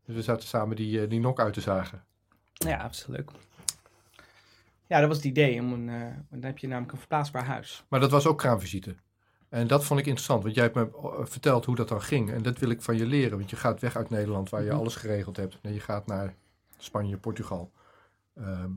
Dus 0.05 0.15
we 0.15 0.21
zaten 0.21 0.47
samen 0.47 0.75
die, 0.75 1.01
eh, 1.01 1.09
die 1.09 1.19
nok 1.19 1.39
uit 1.39 1.53
te 1.53 1.61
zagen. 1.61 2.03
Ja, 2.53 2.89
leuk. 3.07 3.31
Ja, 4.87 4.99
dat 4.99 5.07
was 5.07 5.17
het 5.17 5.25
idee. 5.25 5.59
Om 5.59 5.73
een, 5.73 5.89
eh, 5.89 6.07
dan 6.29 6.43
heb 6.43 6.57
je 6.57 6.67
namelijk 6.67 6.91
een 6.91 6.97
verplaatsbaar 6.99 7.45
huis. 7.45 7.83
Maar 7.87 7.99
dat 7.99 8.11
was 8.11 8.25
ook 8.25 8.37
kraamvisite. 8.37 8.95
En 9.49 9.67
dat 9.67 9.85
vond 9.85 9.99
ik 9.99 10.05
interessant, 10.05 10.43
want 10.43 10.55
jij 10.55 10.63
hebt 10.63 10.75
me 10.75 10.89
eh, 11.03 11.25
verteld 11.25 11.65
hoe 11.65 11.75
dat 11.75 11.87
dan 11.87 12.01
ging. 12.01 12.31
En 12.31 12.41
dat 12.41 12.57
wil 12.59 12.69
ik 12.69 12.81
van 12.81 12.97
je 12.97 13.05
leren, 13.05 13.37
want 13.37 13.49
je 13.49 13.55
gaat 13.55 13.79
weg 13.79 13.95
uit 13.95 14.09
Nederland 14.09 14.49
waar 14.49 14.63
je 14.63 14.69
Mhm. 14.69 14.77
alles 14.79 14.95
geregeld 14.95 15.37
hebt. 15.37 15.57
En 15.61 15.73
je 15.73 15.79
gaat 15.79 16.07
naar 16.07 16.33
Spanje, 16.77 17.17
Portugal. 17.17 17.71
Ehm, 18.41 18.71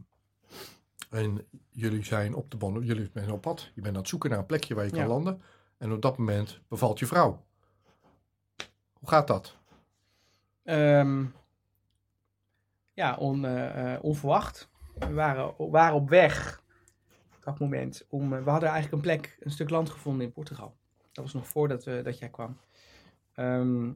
en 1.11 1.47
jullie 1.71 2.05
zijn 2.05 2.35
op 2.35 2.51
de 2.51 2.57
bon, 2.57 2.83
jullie 2.83 3.11
zijn 3.15 3.31
op 3.31 3.41
pad. 3.41 3.71
Je 3.75 3.81
bent 3.81 3.95
aan 3.95 4.01
het 4.01 4.09
zoeken 4.09 4.31
naar 4.31 4.39
een 4.39 4.47
plekje 4.47 4.75
waar 4.75 4.85
je 4.85 4.91
kan 4.91 5.07
landen. 5.07 5.43
En 5.79 5.93
op 5.93 6.03
dat 6.03 6.19
moment 6.19 6.61
bevalt 6.69 6.99
je 6.99 7.07
vrouw. 7.07 7.45
Hoe 8.93 9.09
gaat 9.09 9.27
dat? 9.27 9.57
Ehm, 10.63 11.25
ja, 12.93 13.17
on, 13.17 13.45
eh, 13.45 13.95
eh, 13.95 14.05
onverwacht. 14.05 14.69
We 14.99 15.13
waren, 15.13 15.55
waren 15.71 15.95
op 15.95 16.09
weg 16.09 16.63
op 17.37 17.45
dat 17.45 17.59
moment. 17.59 18.07
Om, 18.09 18.33
eh, 18.33 18.45
we 18.45 18.51
hadden 18.51 18.69
eigenlijk 18.69 19.03
een 19.03 19.11
plek, 19.11 19.37
een 19.41 19.51
stuk 19.51 19.71
land 19.71 19.91
gevonden 19.91 20.27
in 20.27 20.33
Portugal. 20.33 20.77
Dat 21.13 21.25
was 21.25 21.35
nog 21.35 21.49
voordat 21.49 21.85
we, 21.85 22.01
dat 22.03 22.19
jij 22.19 22.29
kwam. 22.29 22.57
Ehm, 23.35 23.91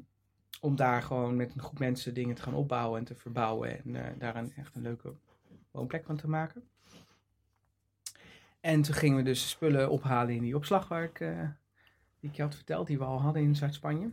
om 0.61 0.77
daar 0.77 1.03
gewoon 1.03 1.37
met 1.37 1.55
een 1.55 1.61
groep 1.61 1.79
mensen 1.79 2.15
dingen 2.15 2.35
te 2.35 2.43
gaan 2.43 2.55
opbouwen 2.55 2.99
en 2.99 3.05
te 3.05 3.15
verbouwen. 3.15 3.85
En 3.85 3.97
eh, 3.97 4.19
daar 4.19 4.37
een, 4.37 4.53
echt 4.57 4.75
een 4.75 4.83
leuke 4.83 5.15
woonplek 5.79 6.05
van 6.05 6.17
te 6.17 6.29
maken. 6.29 6.63
En 8.61 8.83
toen 8.83 8.95
gingen 8.95 9.17
we 9.17 9.23
dus 9.23 9.49
spullen 9.49 9.91
ophalen 9.91 10.35
in 10.35 10.43
die 10.43 10.57
opslag 10.57 10.89
waar 10.89 11.05
ik, 11.05 11.21
eh, 11.21 11.41
die 12.21 12.31
ik 12.31 12.37
je 12.37 12.43
had 12.43 12.55
verteld, 12.55 12.87
die 12.87 12.99
we 12.99 13.05
al 13.05 13.21
hadden 13.21 13.43
in 13.43 13.57
Zuid-Spanje. 13.57 14.11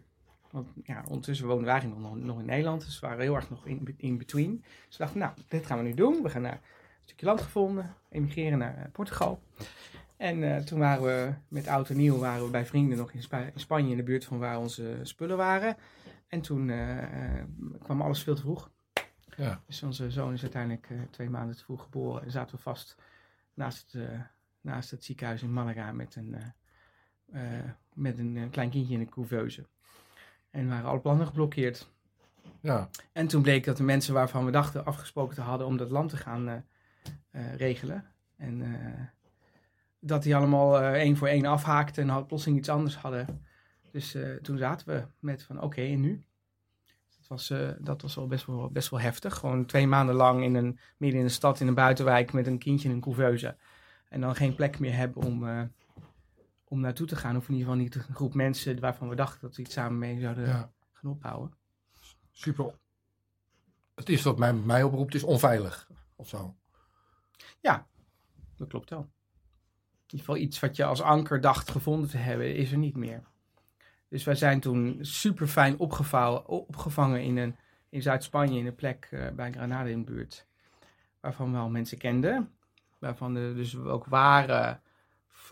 Want 0.51 0.67
ja, 0.83 1.03
ondertussen 1.07 1.47
we 1.47 1.65
eigenlijk 1.65 2.01
nog, 2.01 2.17
nog 2.17 2.39
in 2.39 2.45
Nederland, 2.45 2.85
dus 2.85 2.99
we 2.99 3.07
waren 3.07 3.21
heel 3.21 3.35
erg 3.35 3.49
nog 3.49 3.65
in, 3.65 3.95
in 3.97 4.17
between. 4.17 4.63
Dus 4.87 4.97
we 4.97 5.03
dachten, 5.03 5.19
nou, 5.19 5.33
dit 5.47 5.65
gaan 5.65 5.77
we 5.77 5.83
nu 5.83 5.93
doen. 5.93 6.23
We 6.23 6.29
gaan 6.29 6.41
naar 6.41 6.51
een 6.51 7.03
stukje 7.05 7.25
land 7.25 7.41
gevonden, 7.41 7.95
emigreren 8.09 8.57
naar 8.57 8.77
eh, 8.77 8.91
Portugal. 8.91 9.39
En 10.17 10.55
eh, 10.55 10.63
toen 10.63 10.79
waren 10.79 11.03
we 11.03 11.33
met 11.47 11.67
oud 11.67 11.89
en 11.89 11.97
nieuw 11.97 12.17
waren 12.17 12.45
we 12.45 12.51
bij 12.51 12.65
vrienden 12.65 12.97
nog 12.97 13.11
in, 13.11 13.21
in 13.31 13.59
Spanje 13.59 13.91
in 13.91 13.97
de 13.97 14.03
buurt 14.03 14.25
van 14.25 14.39
waar 14.39 14.59
onze 14.59 14.99
spullen 15.03 15.37
waren. 15.37 15.77
En 16.27 16.41
toen 16.41 16.71
kwam 17.83 18.01
alles 18.01 18.23
veel 18.23 18.35
te 18.35 18.41
vroeg. 18.41 18.69
Ja. 19.37 19.61
Dus 19.65 19.83
onze 19.83 20.11
zoon 20.11 20.33
is 20.33 20.41
uiteindelijk 20.41 20.89
eh, 20.89 20.97
twee 21.09 21.29
maanden 21.29 21.55
te 21.55 21.63
vroeg 21.63 21.83
geboren 21.83 22.23
en 22.23 22.31
zaten 22.31 22.55
we 22.55 22.61
vast 22.61 22.95
naast 23.53 23.91
het, 23.91 24.09
eh, 24.09 24.19
naast 24.61 24.91
het 24.91 25.03
ziekenhuis 25.03 25.41
in 25.41 25.53
Malaga 25.53 25.91
met 25.91 26.15
een, 26.15 26.35
eh, 27.31 27.41
met 27.93 28.17
een 28.17 28.47
klein 28.51 28.69
kindje 28.69 28.93
in 28.93 28.99
een 28.99 29.09
couveuse. 29.09 29.65
En 30.49 30.67
waren 30.67 30.89
alle 30.89 30.99
plannen 30.99 31.27
geblokkeerd. 31.27 31.93
Ja, 32.59 32.89
En 33.11 33.27
toen 33.27 33.41
bleek 33.41 33.63
dat 33.63 33.77
de 33.77 33.83
mensen 33.83 34.13
waarvan 34.13 34.45
we 34.45 34.51
dachten 34.51 34.85
afgesproken 34.85 35.35
te 35.35 35.41
hadden 35.41 35.67
om 35.67 35.77
dat 35.77 35.91
land 35.91 36.09
te 36.09 36.17
gaan 36.17 36.65
regelen. 37.57 38.05
En 38.37 38.63
dat 39.99 40.23
die 40.23 40.35
allemaal 40.35 40.81
één 40.81 41.17
voor 41.17 41.27
één 41.27 41.45
afhaakten 41.45 42.03
en 42.03 42.09
had, 42.09 42.27
plotseling 42.27 42.59
iets 42.59 42.69
anders 42.69 42.95
hadden. 42.97 43.45
Dus 43.91 44.17
toen 44.41 44.57
zaten 44.57 44.87
we 44.87 45.07
met 45.19 45.43
van 45.43 45.61
oké, 45.61 45.81
en 45.81 46.01
nu? 46.01 46.24
Dat 47.27 47.37
was, 47.37 47.49
eh, 47.49 47.69
dat 47.79 48.01
was 48.01 48.17
al 48.17 48.27
best 48.27 48.45
wel, 48.45 48.69
best 48.69 48.89
wel 48.89 48.99
heftig. 48.99 49.37
Gewoon 49.37 49.65
twee 49.65 49.87
maanden 49.87 50.15
lang 50.15 50.43
in 50.43 50.55
een, 50.55 50.79
midden 50.97 51.19
in 51.19 51.25
de 51.25 51.31
stad, 51.31 51.59
in 51.59 51.67
een 51.67 51.73
buitenwijk 51.73 52.33
met 52.33 52.47
een 52.47 52.57
kindje 52.57 52.89
in 52.89 52.95
een 52.95 53.01
couveuse. 53.01 53.57
En 54.09 54.21
dan 54.21 54.35
geen 54.35 54.55
plek 54.55 54.79
meer 54.79 54.95
hebben 54.95 55.23
om, 55.23 55.47
eh, 55.47 55.61
om 56.63 56.79
naartoe 56.79 57.07
te 57.07 57.15
gaan. 57.15 57.37
Of 57.37 57.47
in 57.47 57.53
ieder 57.53 57.67
geval 57.67 57.83
niet 57.83 57.95
een 57.95 58.15
groep 58.15 58.33
mensen 58.33 58.79
waarvan 58.79 59.09
we 59.09 59.15
dachten 59.15 59.41
dat 59.41 59.55
we 59.55 59.61
iets 59.61 59.73
samen 59.73 59.99
mee 59.99 60.19
zouden 60.19 60.47
ja, 60.47 60.71
gaan 60.93 61.11
opbouwen. 61.11 61.53
super. 62.31 62.73
Het 63.95 64.09
is 64.09 64.21
wat 64.21 64.37
mij, 64.37 64.53
mij 64.53 64.83
oproept, 64.83 65.15
is 65.15 65.23
onveilig. 65.23 65.89
Of 66.15 66.27
zo. 66.27 66.55
Dat 68.57 68.67
klopt 68.67 68.89
wel. 68.89 68.99
In 68.99 70.11
ieder 70.11 70.25
geval 70.25 70.37
iets 70.37 70.59
wat 70.59 70.75
je 70.75 70.85
als 70.85 71.01
anker 71.01 71.41
dacht 71.41 71.69
gevonden 71.69 72.09
te 72.09 72.17
hebben, 72.17 72.55
is 72.55 72.71
er 72.71 72.77
niet 72.77 72.95
meer. 72.95 73.23
Dus 74.15 74.23
Dus 74.23 74.23
wij 74.23 74.35
zijn 74.35 74.59
toen 74.59 74.97
super 75.01 75.47
fijn 75.47 75.79
opgevangen 75.79 77.23
in, 77.23 77.37
een, 77.37 77.55
in 77.89 78.01
Zuid-Spanje, 78.01 78.59
in 78.59 78.65
een 78.65 78.75
plek 78.75 79.09
uh, 79.11 79.29
bij 79.29 79.51
Granada 79.51 79.89
in 79.89 80.05
de 80.05 80.11
buurt. 80.11 80.47
Waarvan 81.19 81.51
we 81.51 81.57
al 81.57 81.69
mensen 81.69 81.97
kenden. 81.97 82.49
Waarvan 82.99 83.33
we 83.33 83.53
dus 83.55 83.77
ook 83.77 84.05
waren 84.05 84.81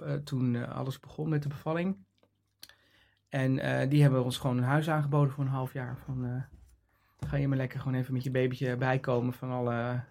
uh, 0.01 0.13
toen 0.13 0.53
uh, 0.53 0.75
alles 0.75 0.99
begon 0.99 1.29
met 1.29 1.43
de 1.43 1.49
bevalling. 1.49 1.97
En 3.29 3.89
die 3.89 4.01
hebben 4.01 4.23
ons 4.23 4.37
gewoon 4.37 4.57
een 4.57 4.63
huis 4.63 4.89
aangeboden 4.89 5.33
voor 5.33 5.43
een 5.43 5.49
half 5.49 5.73
jaar. 5.73 5.97
Van, 6.05 6.43
ga 7.27 7.37
je 7.37 7.47
maar 7.47 7.57
lekker 7.57 7.79
gewoon 7.79 7.97
even 7.97 8.13
met 8.13 8.23
je 8.23 8.31
babytje 8.31 8.77
bijkomen 8.77 9.33
van 9.33 9.51
alle 9.51 10.03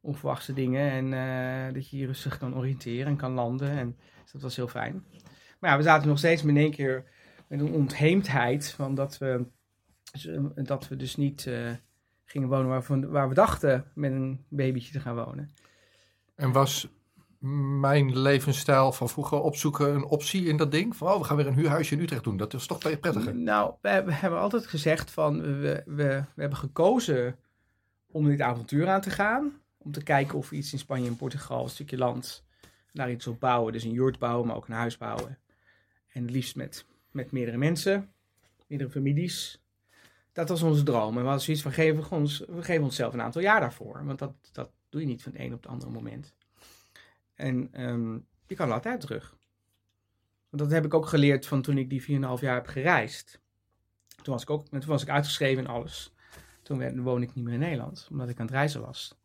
onverwachte 0.00 0.52
dingen. 0.52 0.90
En 0.90 1.74
dat 1.74 1.90
je 1.90 1.96
je 1.96 2.06
rustig 2.06 2.38
kan 2.38 2.56
oriënteren 2.56 3.06
en 3.06 3.16
kan 3.16 3.32
landen. 3.32 3.70
En 3.70 3.96
dus 4.22 4.32
dat 4.32 4.42
was 4.42 4.56
heel 4.56 4.68
fijn. 4.68 5.04
Maar 5.58 5.70
ja, 5.70 5.76
we 5.76 5.82
zaten 5.82 6.08
nog 6.08 6.18
steeds 6.18 6.42
met 6.42 6.56
één 6.56 6.70
keer 6.70 7.04
met 7.56 7.66
een 7.66 7.74
ontheemdheid 7.74 8.70
van 8.70 8.94
dat 8.94 9.18
we, 9.18 9.46
dat 10.54 10.88
we 10.88 10.96
dus 10.96 11.16
niet 11.16 11.46
uh, 11.46 11.70
gingen 12.24 12.48
wonen 12.48 12.68
waar 12.68 12.84
we, 12.88 13.06
waar 13.06 13.28
we 13.28 13.34
dachten 13.34 13.84
met 13.94 14.12
een 14.12 14.44
babytje 14.48 14.92
te 14.92 15.00
gaan 15.00 15.14
wonen. 15.14 15.50
En 16.34 16.52
was 16.52 16.88
mijn 17.78 18.18
levensstijl 18.18 18.92
van 18.92 19.08
vroeger 19.08 19.40
opzoeken 19.40 19.94
een 19.94 20.04
optie 20.04 20.46
in 20.46 20.56
dat 20.56 20.70
ding? 20.70 20.96
Van, 20.96 21.08
oh, 21.08 21.18
we 21.18 21.24
gaan 21.24 21.36
weer 21.36 21.46
een 21.46 21.54
huurhuisje 21.54 21.94
in 21.94 22.00
Utrecht 22.00 22.24
doen. 22.24 22.36
Dat 22.36 22.54
is 22.54 22.66
toch 22.66 22.78
prettiger? 22.78 23.36
Nou, 23.36 23.74
we, 23.80 24.02
we 24.04 24.12
hebben 24.12 24.40
altijd 24.40 24.66
gezegd 24.66 25.10
van, 25.10 25.40
we, 25.40 25.82
we, 25.84 26.24
we 26.34 26.40
hebben 26.40 26.58
gekozen 26.58 27.36
om 28.06 28.24
dit 28.24 28.40
avontuur 28.40 28.88
aan 28.88 29.00
te 29.00 29.10
gaan. 29.10 29.52
Om 29.78 29.92
te 29.92 30.02
kijken 30.02 30.38
of 30.38 30.50
we 30.50 30.56
iets 30.56 30.72
in 30.72 30.78
Spanje 30.78 31.08
en 31.08 31.16
Portugal, 31.16 31.62
een 31.62 31.70
stukje 31.70 31.98
land, 31.98 32.44
daar 32.92 33.10
iets 33.10 33.26
op 33.26 33.40
bouwen. 33.40 33.72
Dus 33.72 33.84
een 33.84 33.92
yurt 33.92 34.18
bouwen, 34.18 34.46
maar 34.46 34.56
ook 34.56 34.68
een 34.68 34.74
huis 34.74 34.96
bouwen. 34.96 35.38
En 36.08 36.22
het 36.22 36.30
liefst 36.30 36.56
met, 36.56 36.86
met 37.14 37.32
meerdere 37.32 37.56
mensen, 37.56 38.12
meerdere 38.66 38.90
families. 38.90 39.62
Dat 40.32 40.48
was 40.48 40.62
onze 40.62 40.82
droom. 40.82 41.08
En 41.08 41.20
we 41.20 41.20
hadden 41.20 41.40
zoiets 41.40 41.62
van, 41.62 41.72
geven 41.72 42.10
ons, 42.10 42.38
we 42.38 42.62
geven 42.62 42.84
onszelf 42.84 43.12
een 43.12 43.22
aantal 43.22 43.42
jaar 43.42 43.60
daarvoor. 43.60 44.04
Want 44.04 44.18
dat, 44.18 44.34
dat 44.52 44.70
doe 44.88 45.00
je 45.00 45.06
niet 45.06 45.22
van 45.22 45.32
het 45.32 45.40
een 45.40 45.52
op 45.52 45.62
het 45.62 45.70
andere 45.72 45.90
moment. 45.90 46.34
En 47.34 47.82
um, 47.82 48.26
je 48.46 48.54
kan 48.54 48.72
altijd 48.72 49.00
terug. 49.00 49.36
Want 50.50 50.62
dat 50.62 50.70
heb 50.70 50.84
ik 50.84 50.94
ook 50.94 51.06
geleerd 51.06 51.46
van 51.46 51.62
toen 51.62 51.78
ik 51.78 51.90
die 51.90 52.02
4,5 52.02 52.06
jaar 52.40 52.54
heb 52.54 52.66
gereisd. 52.66 53.40
Toen 54.22 54.32
was 54.32 54.42
ik, 54.42 54.50
ook, 54.50 54.68
toen 54.68 54.86
was 54.86 55.02
ik 55.02 55.08
uitgeschreven 55.08 55.64
en 55.64 55.70
alles. 55.70 56.14
Toen 56.62 57.02
woonde 57.02 57.26
ik 57.26 57.34
niet 57.34 57.44
meer 57.44 57.54
in 57.54 57.60
Nederland, 57.60 58.08
omdat 58.10 58.28
ik 58.28 58.38
aan 58.38 58.46
het 58.46 58.54
reizen 58.54 58.80
was. 58.80 59.18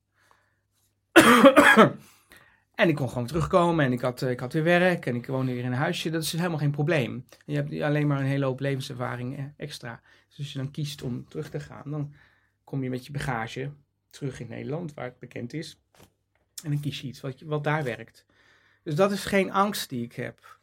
En 2.79 2.89
ik 2.89 2.95
kon 2.95 3.09
gewoon 3.09 3.27
terugkomen 3.27 3.85
en 3.85 3.91
ik 3.91 4.01
had, 4.01 4.21
eh, 4.21 4.29
ik 4.29 4.39
had 4.39 4.53
weer 4.53 4.63
werk 4.63 5.05
en 5.05 5.15
ik 5.15 5.27
woonde 5.27 5.51
weer 5.51 5.63
in 5.63 5.71
een 5.71 5.77
huisje. 5.77 6.09
Dat 6.09 6.23
is 6.23 6.31
helemaal 6.31 6.57
geen 6.57 6.71
probleem. 6.71 7.25
je 7.45 7.55
hebt 7.55 7.81
alleen 7.81 8.07
maar 8.07 8.19
een 8.19 8.25
hele 8.25 8.45
hoop 8.45 8.59
levenservaring 8.59 9.37
eh, 9.37 9.43
extra. 9.57 10.01
Dus 10.27 10.37
als 10.37 10.51
je 10.51 10.57
dan 10.57 10.71
kiest 10.71 11.01
om 11.01 11.27
terug 11.27 11.49
te 11.49 11.59
gaan, 11.59 11.91
dan 11.91 12.13
kom 12.63 12.83
je 12.83 12.89
met 12.89 13.05
je 13.05 13.11
bagage 13.11 13.71
terug 14.09 14.39
in 14.39 14.47
Nederland, 14.47 14.93
waar 14.93 15.05
het 15.05 15.19
bekend 15.19 15.53
is. 15.53 15.79
En 16.63 16.71
dan 16.71 16.79
kies 16.79 17.01
je 17.01 17.07
iets 17.07 17.21
wat, 17.21 17.41
wat 17.41 17.63
daar 17.63 17.83
werkt. 17.83 18.25
Dus 18.83 18.95
dat 18.95 19.11
is 19.11 19.25
geen 19.25 19.51
angst 19.51 19.89
die 19.89 20.03
ik 20.03 20.13
heb. 20.13 20.59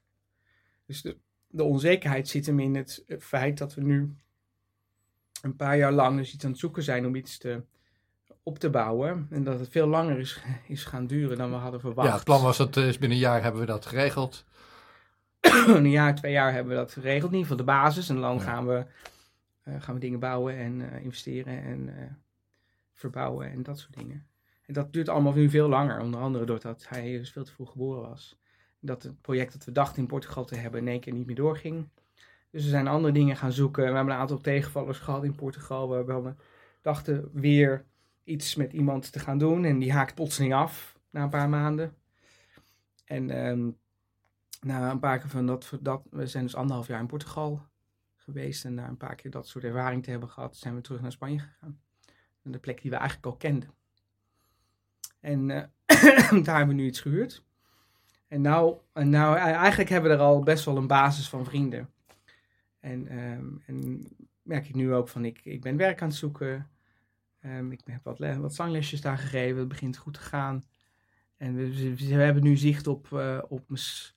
Dus 0.87 1.03
de, 1.03 1.17
de 1.49 1.63
onzekerheid 1.63 2.29
zit 2.29 2.47
hem 2.47 2.61
in 2.61 2.75
het 2.75 3.05
feit 3.19 3.59
dat 3.59 3.75
we 3.75 3.83
nu 3.83 4.15
een 5.43 5.57
paar 5.57 5.77
jaar 5.77 5.93
lang 5.93 6.17
dus 6.17 6.35
iets 6.35 6.45
aan 6.45 6.51
het 6.51 6.61
zoeken 6.61 6.83
zijn 6.83 7.07
om 7.07 7.15
iets 7.15 7.39
te 7.39 7.63
op 8.47 8.59
te 8.59 8.71
bouwen. 8.71 9.27
En 9.31 9.45
dat 9.45 9.59
het 9.59 9.69
veel 9.69 9.87
langer 9.87 10.19
is, 10.19 10.41
is 10.67 10.85
gaan 10.85 11.07
duren 11.07 11.39
dan 11.39 11.51
we 11.51 11.57
hadden 11.57 11.81
verwacht. 11.81 12.09
Ja, 12.09 12.15
het 12.15 12.25
plan 12.25 12.43
was 12.43 12.57
dat 12.57 12.77
uh, 12.77 12.85
binnen 12.85 13.11
een 13.11 13.17
jaar 13.17 13.43
hebben 13.43 13.61
we 13.61 13.67
dat 13.67 13.87
geregeld. 13.87 14.45
een 15.67 15.91
jaar, 15.91 16.15
twee 16.15 16.33
jaar 16.33 16.53
hebben 16.53 16.73
we 16.73 16.79
dat 16.79 16.93
geregeld. 16.93 17.33
In 17.33 17.39
ieder 17.39 17.51
geval 17.51 17.67
de 17.67 17.73
basis. 17.73 18.09
En 18.09 18.21
dan 18.21 18.41
gaan, 18.41 18.67
we, 18.67 18.85
uh, 19.65 19.75
gaan 19.79 19.95
we 19.95 20.01
dingen 20.01 20.19
bouwen 20.19 20.57
en 20.57 20.81
uh, 20.81 21.05
investeren 21.05 21.63
en 21.63 22.19
verbouwen 22.93 23.51
en 23.51 23.63
dat 23.63 23.79
soort 23.79 23.97
dingen. 23.97 24.27
En 24.67 24.75
dat 24.75 24.93
duurt 24.93 25.09
allemaal 25.09 25.33
nu 25.33 25.51
veel 25.51 25.69
langer. 25.69 26.01
Onder 26.01 26.21
andere 26.21 26.45
doordat 26.45 26.87
hij 26.89 27.19
dus 27.19 27.33
veel 27.33 27.45
te 27.45 27.53
vroeg 27.53 27.71
geboren 27.71 28.09
was. 28.09 28.39
Dat 28.81 29.03
het 29.03 29.21
project 29.21 29.53
dat 29.53 29.65
we 29.65 29.73
dachten 29.73 30.03
in 30.03 30.09
Portugal 30.09 30.45
te 30.45 30.57
hebben 30.57 30.81
in 30.81 30.89
één 30.89 31.01
keer 31.01 31.13
niet 31.13 31.27
meer 31.27 31.37
doorging. 31.37 31.89
Dus 32.51 32.63
we 32.63 32.71
zijn 32.71 32.89
andere 32.89 33.13
dingen 33.13 33.37
gaan 33.37 33.53
zoeken. 33.53 33.85
We 33.85 33.95
hebben 33.95 34.15
een 34.15 34.21
aantal 34.21 34.41
tegenvallers 34.41 34.99
gehad 34.99 35.25
in 35.25 35.35
Portugal. 35.35 35.89
Waarbij 35.89 36.23
we 36.23 36.35
dachten 36.83 37.31
weer 37.33 37.85
iets 38.27 38.55
met 38.55 38.73
iemand 38.73 39.13
te 39.13 39.19
gaan 39.19 39.39
doen. 39.39 39.65
En 39.65 39.79
die 39.79 39.93
haakt 39.93 40.15
plotseling 40.15 40.55
af 40.55 40.99
na 41.11 41.23
een 41.23 41.29
paar 41.29 41.49
maanden. 41.49 41.95
En 43.05 43.47
um, 43.47 43.77
na 44.61 44.91
een 44.91 44.99
paar 44.99 45.19
keer 45.19 45.29
van 45.29 45.47
dat, 45.47 45.73
dat, 45.81 46.03
we 46.11 46.27
zijn 46.27 46.45
dus 46.45 46.55
anderhalf 46.55 46.87
jaar 46.87 47.01
in 47.01 47.07
Portugal 47.07 47.67
geweest. 48.17 48.65
En 48.65 48.75
na 48.75 48.89
een 48.89 48.97
paar 48.97 49.15
keer 49.15 49.31
dat 49.31 49.49
soort 49.49 49.65
ervaring 49.65 50.03
te 50.03 50.11
hebben 50.11 50.29
gehad, 50.29 50.57
zijn 50.57 50.75
we 50.75 50.81
terug 50.81 51.01
naar 51.01 51.13
Spanje 51.13 51.39
gegaan. 51.39 51.81
En 52.43 52.53
de 52.53 52.59
plek 52.59 52.83
die 52.83 52.91
we 52.91 52.97
eigenlijk 52.97 53.27
al 53.27 53.37
kenden. 53.37 53.71
En 55.21 55.49
uh, 55.49 55.63
daar 56.45 56.57
hebben 56.57 56.77
we 56.77 56.83
nu 56.83 56.87
iets 56.87 57.01
gehuurd. 57.01 57.45
En 58.29 58.41
nou, 58.41 58.77
en 58.93 59.11
nou, 59.11 59.37
eigenlijk 59.37 59.91
hebben 59.91 60.11
we 60.11 60.17
er 60.17 60.23
al 60.23 60.43
best 60.43 60.65
wel 60.65 60.77
een 60.77 60.87
basis 60.87 61.29
van 61.29 61.45
vrienden. 61.45 61.91
En, 62.81 63.19
um, 63.19 63.63
en 63.67 64.07
merk 64.43 64.69
ik 64.69 64.75
nu 64.75 64.95
ook 64.95 65.09
van, 65.09 65.25
ik, 65.25 65.41
ik 65.45 65.61
ben 65.61 65.77
werk 65.77 66.03
aan 66.03 66.09
het 66.09 66.17
zoeken. 66.17 66.71
Um, 67.47 67.73
ik 67.73 67.81
heb 67.85 68.05
wat, 68.05 68.19
wat 68.19 68.55
zanglesjes 68.55 69.01
daar 69.01 69.19
gegeven. 69.19 69.59
Het 69.59 69.69
begint 69.69 69.97
goed 69.97 70.15
te 70.15 70.21
gaan. 70.21 70.65
En 71.37 71.55
we, 71.55 71.95
we 71.97 72.15
hebben 72.15 72.43
nu 72.43 72.57
zicht 72.57 72.87
op, 72.87 73.09
uh, 73.13 73.43
op, 73.49 73.71
mis, 73.71 74.17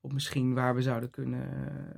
op 0.00 0.12
misschien 0.12 0.54
waar 0.54 0.74
we 0.74 0.82
zouden 0.82 1.10
kunnen 1.10 1.50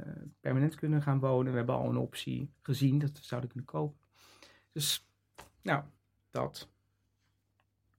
uh, 0.06 0.22
permanent 0.40 0.74
kunnen 0.74 1.02
gaan 1.02 1.18
wonen. 1.18 1.50
We 1.50 1.58
hebben 1.58 1.74
al 1.74 1.88
een 1.88 1.96
optie 1.96 2.52
gezien 2.62 2.98
dat 2.98 3.10
we 3.10 3.24
zouden 3.24 3.50
kunnen 3.50 3.68
kopen. 3.68 4.06
Dus, 4.72 5.08
nou, 5.62 5.82
dat. 6.30 6.68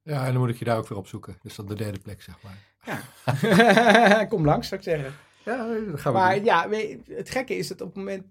Ja, 0.01 0.25
en 0.25 0.31
dan 0.31 0.41
moet 0.41 0.49
ik 0.49 0.59
je 0.59 0.65
daar 0.65 0.77
ook 0.77 0.87
weer 0.87 0.97
opzoeken. 0.97 1.37
Dus 1.41 1.55
dat 1.55 1.67
de 1.67 1.75
derde 1.75 1.99
plek, 1.99 2.21
zeg 2.21 2.35
maar. 2.41 2.57
Ja, 3.41 4.25
kom 4.29 4.45
langs, 4.45 4.67
zou 4.67 4.81
ik 4.81 4.87
zeggen. 4.87 5.13
Ja, 5.45 5.67
dat 5.67 5.99
gaan 5.99 6.13
we 6.13 6.19
maar 6.19 6.35
doen. 6.35 6.43
ja, 6.43 6.69
het 7.15 7.29
gekke 7.29 7.55
is 7.55 7.67
dat 7.67 7.81
op 7.81 7.87
het 7.87 7.95
moment 7.95 8.25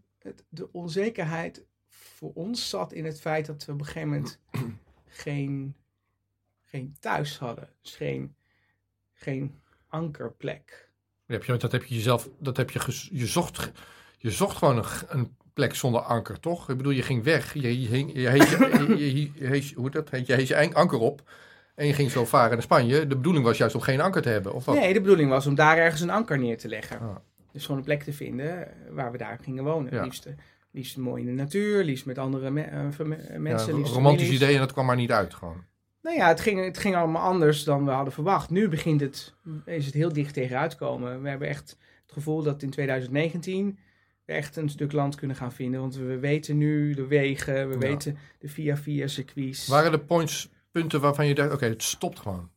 de 0.49 0.73
onzekerheid 0.73 1.65
voor 2.19 2.33
ons 2.35 2.69
zat 2.69 2.93
in 2.93 3.05
het 3.05 3.21
feit 3.21 3.47
dat 3.47 3.65
we 3.65 3.73
op 3.73 3.79
een 3.79 3.85
gegeven 3.85 4.09
moment 4.09 4.39
geen, 5.25 5.75
geen 6.65 6.97
thuis 7.01 7.39
hadden. 7.39 7.69
Dus 7.83 7.97
geen, 7.97 8.35
geen 9.13 9.61
ankerplek. 9.89 10.89
Dat 11.27 11.37
heb 11.37 11.45
je, 11.45 11.57
dat 11.57 11.73
heb 11.73 11.85
je 11.85 11.95
jezelf, 11.95 12.29
dat 12.39 12.57
heb 12.57 12.71
je, 12.71 13.09
je 13.11 13.27
zocht, 13.27 13.73
je 14.19 14.31
zocht 14.31 14.57
gewoon 14.57 14.77
een, 14.77 14.85
een 15.09 15.37
plek 15.53 15.75
zonder 15.75 16.01
anker, 16.01 16.41
toch? 16.41 16.69
Ik 16.71 16.77
bedoel, 16.77 16.93
je 16.93 17.03
ging 17.03 17.23
weg, 17.23 17.55
je, 17.55 17.81
je, 17.81 17.89
hing, 17.89 18.13
je, 18.15 18.29
heet, 18.29 18.49
je, 18.49 19.13
je, 19.13 19.69
je, 19.69 19.75
hoe 19.75 19.91
dat 19.91 20.11
heet, 20.11 20.27
je 20.27 20.35
heet 20.35 20.49
je 20.49 20.75
anker 20.75 20.99
op 20.99 21.31
en 21.75 21.87
je 21.87 21.95
ging 21.95 22.11
zo 22.11 22.25
varen 22.25 22.53
naar 22.53 22.63
Spanje. 22.63 23.07
De 23.07 23.17
bedoeling 23.17 23.45
was 23.45 23.59
juist 23.59 23.75
om 23.75 23.81
geen 23.81 24.01
anker 24.01 24.23
te 24.23 24.29
hebben, 24.29 24.55
of 24.55 24.65
wat? 24.65 24.75
Nee, 24.75 24.93
de 24.93 25.01
bedoeling 25.01 25.31
was 25.31 25.47
om 25.47 25.55
daar 25.55 25.77
ergens 25.77 26.01
een 26.01 26.11
anker 26.11 26.39
neer 26.39 26.59
te 26.59 26.69
leggen. 26.69 27.01
Ah. 27.01 27.17
Dus 27.53 27.63
gewoon 27.63 27.79
een 27.79 27.85
plek 27.85 28.03
te 28.03 28.13
vinden 28.13 28.69
waar 28.91 29.13
we 29.13 29.19
daar 29.19 29.39
gingen 29.43 29.65
wonen, 29.65 29.95
ja. 29.95 30.03
liefst 30.03 30.29
liefst 30.79 30.97
mooi 30.97 31.21
in 31.21 31.27
de 31.27 31.43
natuur, 31.43 31.85
liefst 31.85 32.07
met 32.07 32.19
andere 32.19 32.51
me 32.51 32.67
uh, 32.67 33.39
mensen. 33.39 33.79
Ja, 33.79 33.87
romantisch 33.87 34.31
idee 34.31 34.55
en 34.55 34.61
dat 34.61 34.73
kwam 34.73 34.87
maar 34.87 34.97
niet 34.97 35.13
uit 35.13 35.35
gewoon. 35.35 35.65
Nou 36.03 36.17
ja, 36.17 36.29
het 36.29 36.41
ging, 36.41 36.65
het 36.65 36.79
ging 36.79 36.97
allemaal 36.97 37.23
anders 37.23 37.65
dan 37.65 37.85
we 37.85 37.91
hadden 37.91 38.13
verwacht. 38.13 38.51
Nu 38.51 38.69
begint 38.69 39.01
het, 39.01 39.35
is 39.65 39.87
het 39.87 39.95
heel 39.95 40.13
dicht 40.13 40.35
tegen 40.35 40.59
uitkomen. 40.59 41.23
We 41.23 41.29
hebben 41.29 41.49
echt 41.49 41.77
het 42.03 42.13
gevoel 42.13 42.43
dat 42.43 42.63
in 42.63 42.71
2019 42.71 43.79
we 44.25 44.33
echt 44.33 44.57
een 44.57 44.69
stuk 44.69 44.93
land 44.93 45.15
kunnen 45.15 45.37
gaan 45.37 45.53
vinden. 45.53 45.81
Want 45.81 45.97
we 45.97 46.19
weten 46.19 46.59
nu 46.59 46.95
de 46.95 47.07
wegen, 47.07 47.69
we 47.69 47.75
ja. 47.75 47.79
weten 47.79 48.19
de 48.39 48.49
via-via 48.49 49.07
circuits. 49.07 49.69
Waren 49.69 49.91
de 49.91 50.01
points, 50.01 50.51
punten 50.71 51.01
waarvan 51.01 51.27
je 51.27 51.35
dacht, 51.35 51.47
oké, 51.47 51.57
okay, 51.57 51.69
het 51.69 51.83
stopt 51.83 52.19
gewoon? 52.19 52.51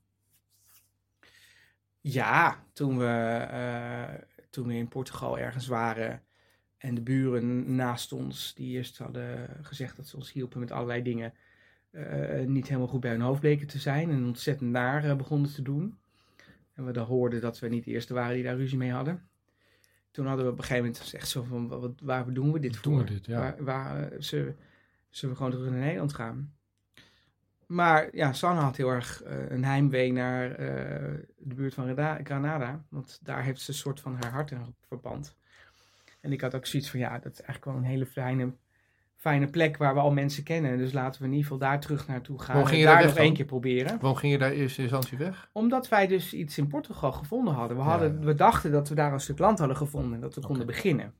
Ja, 2.01 2.63
toen 2.73 2.97
we, 2.97 3.47
uh, 3.51 4.21
toen 4.49 4.67
we 4.67 4.73
in 4.73 4.87
Portugal 4.87 5.37
ergens 5.37 5.67
waren 5.67 6.21
en 6.81 6.95
de 6.95 7.01
buren 7.01 7.75
naast 7.75 8.11
ons, 8.11 8.53
die 8.53 8.75
eerst 8.75 8.97
hadden 8.97 9.49
gezegd 9.61 9.95
dat 9.95 10.07
ze 10.07 10.15
ons 10.15 10.31
hielpen 10.31 10.59
met 10.59 10.71
allerlei 10.71 11.01
dingen, 11.01 11.33
uh, 11.91 12.45
niet 12.45 12.67
helemaal 12.67 12.87
goed 12.87 12.99
bij 12.99 13.11
hun 13.11 13.21
hoofd 13.21 13.39
bleken 13.39 13.67
te 13.67 13.79
zijn 13.79 14.09
en 14.09 14.25
ontzettend 14.25 14.71
naar 14.71 15.05
uh, 15.05 15.15
begonnen 15.15 15.53
te 15.53 15.61
doen. 15.61 15.97
En 16.73 16.85
we 16.85 16.91
dan 16.91 17.05
hoorden 17.05 17.41
dat 17.41 17.59
we 17.59 17.67
niet 17.67 17.83
de 17.83 17.91
eerste 17.91 18.13
waren 18.13 18.33
die 18.33 18.43
daar 18.43 18.55
ruzie 18.55 18.77
mee 18.77 18.91
hadden. 18.91 19.29
Toen 20.11 20.25
hadden 20.25 20.45
we 20.45 20.51
op 20.51 20.57
een 20.57 20.63
gegeven 20.63 20.83
moment 20.83 21.01
gezegd 21.01 21.27
zo 21.27 21.43
van, 21.43 21.67
wat, 21.67 21.91
waar 22.01 22.33
doen 22.33 22.51
we 22.51 22.59
dit 22.59 22.77
voor? 22.77 22.91
Doen 22.91 23.05
we 23.05 23.11
dit, 23.11 23.25
ja. 23.25 23.39
Waar, 23.39 23.63
waar 23.63 24.13
uh, 24.13 24.19
zullen, 24.19 24.55
zullen, 25.09 25.35
we 25.35 25.41
gewoon 25.41 25.51
terug 25.51 25.69
naar 25.69 25.83
Nederland 25.83 26.13
gaan? 26.13 26.53
Maar 27.65 28.15
ja, 28.15 28.33
Sanne 28.33 28.61
had 28.61 28.77
heel 28.77 28.89
erg 28.89 29.21
een 29.25 29.63
heimwee 29.63 30.11
naar 30.11 30.57
de 31.37 31.55
buurt 31.55 31.73
van 31.73 31.95
Granada. 32.23 32.85
Want 32.89 33.19
daar 33.23 33.43
heeft 33.43 33.61
ze 33.61 33.69
een 33.69 33.77
soort 33.77 33.99
van 33.99 34.13
haar 34.13 34.31
hart 34.31 34.51
in 34.51 34.75
verband. 34.87 35.35
En 36.21 36.31
ik 36.31 36.41
had 36.41 36.55
ook 36.55 36.65
zoiets 36.65 36.89
van, 36.89 36.99
ja, 36.99 37.19
dat 37.19 37.31
is 37.31 37.41
eigenlijk 37.41 37.65
wel 37.65 37.75
een 37.75 37.89
hele 37.89 38.05
fijne, 38.05 38.53
fijne 39.15 39.47
plek 39.47 39.77
waar 39.77 39.93
we 39.93 39.99
al 39.99 40.11
mensen 40.11 40.43
kennen. 40.43 40.77
Dus 40.77 40.93
laten 40.93 41.21
we 41.21 41.27
in 41.27 41.33
ieder 41.33 41.51
geval 41.51 41.67
daar 41.67 41.79
terug 41.79 42.07
naartoe 42.07 42.39
gaan. 42.39 42.55
Waarom 42.55 42.65
ging 42.65 42.81
en 42.81 42.87
je 42.87 42.93
daar 42.93 43.03
daar 43.03 43.13
nog 43.13 43.23
één 43.23 43.33
keer 43.33 43.45
proberen. 43.45 43.99
Waarom 43.99 44.15
ging 44.15 44.31
je 44.31 44.39
daar 44.39 44.51
eerst 44.51 44.77
in 44.77 44.83
instantie 44.83 45.17
weg? 45.17 45.49
Omdat 45.53 45.89
wij 45.89 46.07
dus 46.07 46.33
iets 46.33 46.57
in 46.57 46.67
Portugal 46.67 47.11
gevonden 47.11 47.53
hadden. 47.53 47.77
We, 47.77 47.83
hadden, 47.83 48.25
we 48.25 48.35
dachten 48.35 48.71
dat 48.71 48.89
we 48.89 48.95
daar 48.95 49.13
een 49.13 49.19
stuk 49.19 49.39
land 49.39 49.59
hadden 49.59 49.77
gevonden 49.77 50.13
en 50.13 50.19
dat 50.19 50.35
we 50.35 50.41
konden 50.41 50.65
beginnen. 50.65 51.13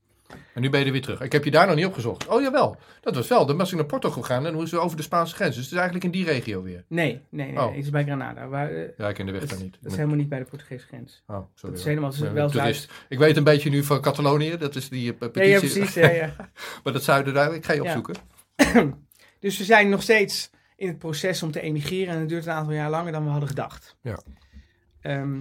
En 0.54 0.62
nu 0.62 0.70
ben 0.70 0.80
je 0.80 0.86
er 0.86 0.92
weer 0.92 1.02
terug. 1.02 1.22
Ik 1.22 1.32
heb 1.32 1.44
je 1.44 1.52
daar 1.52 1.68
nog 1.68 1.76
niet 1.76 1.86
opgezocht. 1.86 2.28
Oh 2.28 2.42
jawel, 2.42 2.78
dat 3.02 3.16
was 3.16 3.28
wel. 3.28 3.46
Dan 3.46 3.58
was 3.58 3.70
ik 3.72 3.76
naar 3.78 3.86
Porto 3.86 4.10
gegaan 4.10 4.46
en 4.46 4.54
moesten 4.54 4.78
we 4.78 4.84
over 4.84 4.98
de 4.98 5.04
Spaanse 5.04 5.36
grens. 5.36 5.56
Dus 5.56 5.64
het 5.64 5.74
is 5.74 5.80
eigenlijk 5.80 6.06
in 6.06 6.12
die 6.12 6.26
regio 6.26 6.64
weer. 6.64 6.84
Nee, 6.88 7.22
nee, 7.30 7.52
nee. 7.52 7.58
Oh. 7.64 7.76
Het 7.76 7.84
is 7.84 7.90
bij 7.90 8.04
Granada. 8.04 8.48
Waar, 8.48 8.70
eh, 8.72 8.90
Ja, 8.98 9.10
ik 9.10 9.16
ken 9.16 9.26
de 9.26 9.32
weg 9.32 9.46
daar 9.46 9.58
is, 9.58 9.64
niet. 9.64 9.78
dat 9.82 9.92
is 9.92 9.98
helemaal 9.98 10.18
niet 10.18 10.30
bij 10.30 10.40
de 10.40 10.46
Portugese 10.46 10.86
grens. 10.86 11.24
Oh, 11.28 11.36
sorry. 11.36 11.70
Dat 11.76 11.78
is 11.80 11.86
helemaal 11.86 12.10
is 12.12 12.20
wel 12.20 12.50
toerist. 12.50 12.92
Ik 13.10 13.20
weet 13.20 13.38
een 13.38 13.44
beetje 13.44 13.70
nu 13.70 13.84
van 13.84 14.02
Catalonië. 14.02 14.58
Dat 14.58 14.76
is 14.76 14.90
die 14.90 15.14
eh, 15.14 15.20
Ja, 15.20 15.26
ja, 15.26 15.30
petitie. 15.58 15.80
precies. 15.80 15.94
Ja, 15.94 16.10
ja. 16.10 16.36
Maar 16.84 16.94
dat 16.94 17.04
zuiden 17.04 17.34
daar, 17.34 17.54
ik 17.54 17.66
ga 17.66 17.74
je 17.74 17.82
opzoeken. 17.84 18.16
Dus 19.40 19.58
we 19.58 19.64
zijn 19.64 19.90
nog 19.90 20.02
steeds 20.02 20.50
in 20.76 20.88
het 20.88 20.98
proces 20.98 21.44
om 21.44 21.52
te 21.52 21.62
emigreren. 21.62 22.14
En 22.14 22.20
het 22.20 22.30
duurt 22.30 22.46
een 22.46 22.52
aantal 22.52 22.74
jaar 22.74 22.90
langer 22.90 23.12
dan 23.12 23.24
we 23.24 23.30
hadden 23.30 23.50
gedacht. 23.50 23.96
Ja. 24.02 24.20
Ehm, 25.02 25.40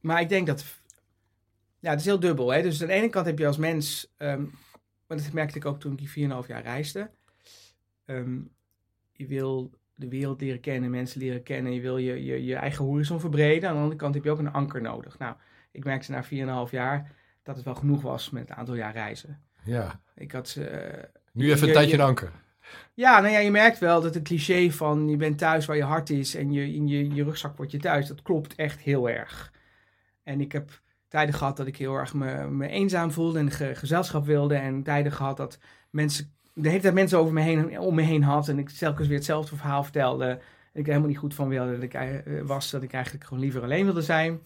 maar 0.00 0.20
ik 0.20 0.28
denk 0.28 0.46
dat... 0.46 0.64
Ja, 1.82 1.90
het 1.90 2.00
is 2.00 2.06
heel 2.06 2.20
dubbel. 2.20 2.52
Hè? 2.52 2.62
Dus 2.62 2.80
aan 2.82 2.86
de 2.86 2.92
ene 2.92 3.08
kant 3.08 3.26
heb 3.26 3.38
je 3.38 3.46
als 3.46 3.56
mens... 3.56 4.12
ehm 4.16 4.42
maar 5.06 5.16
dat 5.20 5.32
merkte 5.32 5.58
ik 5.58 5.64
ook 5.64 5.80
toen 5.80 5.92
ik 5.92 5.98
die 6.14 6.28
4,5 6.42 6.46
jaar 6.46 6.62
reisde. 6.62 7.10
Ehm, 8.04 8.38
je 9.12 9.26
wil 9.26 9.70
de 9.94 10.08
wereld 10.08 10.40
leren 10.40 10.60
kennen, 10.60 10.90
mensen 10.90 11.20
leren 11.20 11.42
kennen. 11.42 11.72
Je 11.74 11.80
wil 11.80 11.96
je, 11.96 12.24
je, 12.24 12.44
je 12.44 12.54
eigen 12.54 12.84
horizon 12.84 13.20
verbreden. 13.20 13.68
Aan 13.68 13.74
de 13.74 13.80
andere 13.80 13.98
kant 14.00 14.14
heb 14.14 14.24
je 14.24 14.30
ook 14.30 14.38
een 14.38 14.52
anker 14.52 14.80
nodig. 14.82 15.18
Nou, 15.18 15.34
ik 15.70 15.84
merkte 15.84 16.10
na 16.10 16.24
4,5 16.66 16.70
jaar 16.70 17.10
dat 17.42 17.56
het 17.56 17.64
wel 17.64 17.74
genoeg 17.74 18.02
was 18.02 18.30
met 18.30 18.48
het 18.48 18.58
aantal 18.58 18.74
jaar 18.74 18.92
reizen. 18.92 19.40
Ja. 19.64 20.00
Ik 20.14 20.32
had... 20.32 20.56
eh, 20.58 20.64
Nu 21.32 21.44
even 21.50 21.60
een 21.62 21.66
Je- 21.66 21.72
tijdje 21.72 21.96
je- 21.96 22.02
een 22.02 22.08
anker. 22.08 22.32
ja, 22.94 23.20
nou 23.20 23.32
ja, 23.32 23.38
je 23.38 23.50
merkt 23.50 23.78
wel 23.78 24.00
dat 24.00 24.14
het 24.14 24.24
cliché 24.24 24.70
van 24.70 25.08
je 25.08 25.16
bent 25.16 25.38
thuis 25.38 25.66
waar 25.66 25.76
je 25.76 25.82
hart 25.84 26.10
is 26.10 26.34
en 26.34 26.52
je, 26.52 26.74
in 26.74 26.88
je, 26.88 27.14
je 27.14 27.24
rugzak 27.24 27.56
wordt 27.56 27.72
je 27.72 27.78
thuis, 27.78 28.06
dat 28.06 28.22
klopt 28.22 28.54
echt 28.54 28.80
heel 28.80 29.08
erg. 29.10 29.52
En 30.22 30.40
ik 30.40 30.52
heb 30.52 30.81
tijden 31.12 31.34
gehad 31.34 31.56
dat 31.56 31.66
ik 31.66 31.76
heel 31.76 31.94
erg 31.94 32.14
me, 32.14 32.50
me 32.50 32.68
eenzaam 32.68 33.10
voelde 33.10 33.38
en 33.38 33.50
ge- 33.50 33.74
gezelschap 33.74 34.24
wilde. 34.24 34.54
En 34.54 34.82
tijden 34.82 35.12
gehad 35.12 35.36
dat 35.36 35.58
mensen, 35.90 36.32
de 36.54 36.68
hele 36.68 36.80
tijd 36.80 36.94
mensen 36.94 37.18
over 37.18 37.32
me 37.32 37.40
heen, 37.40 37.78
om 37.78 37.94
me 37.94 38.02
heen 38.02 38.22
had 38.22 38.48
en 38.48 38.58
ik 38.58 38.68
telkens 38.68 39.08
weer 39.08 39.16
hetzelfde 39.16 39.56
verhaal 39.56 39.82
vertelde. 39.82 40.26
En 40.26 40.80
ik 40.80 40.86
er 40.86 40.86
helemaal 40.86 41.08
niet 41.08 41.18
goed 41.18 41.34
van 41.34 41.48
wilde 41.48 41.72
dat 41.72 41.82
ik, 41.82 41.94
eh, 41.94 42.40
was, 42.42 42.70
dat 42.70 42.82
ik 42.82 42.92
eigenlijk 42.92 43.24
gewoon 43.24 43.42
liever 43.42 43.62
alleen 43.62 43.84
wilde 43.84 44.02
zijn. 44.02 44.40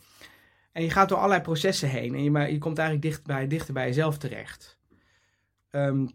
En 0.72 0.82
je 0.82 0.90
gaat 0.90 1.08
door 1.08 1.18
allerlei 1.18 1.42
processen 1.42 1.88
heen 1.88 2.14
en 2.14 2.22
je, 2.22 2.30
maar 2.30 2.50
je 2.50 2.58
komt 2.58 2.78
eigenlijk 2.78 3.08
dicht 3.08 3.26
bij, 3.26 3.46
dichter 3.46 3.74
bij 3.74 3.86
jezelf 3.86 4.18
terecht. 4.18 4.78
Ehm, 5.70 6.06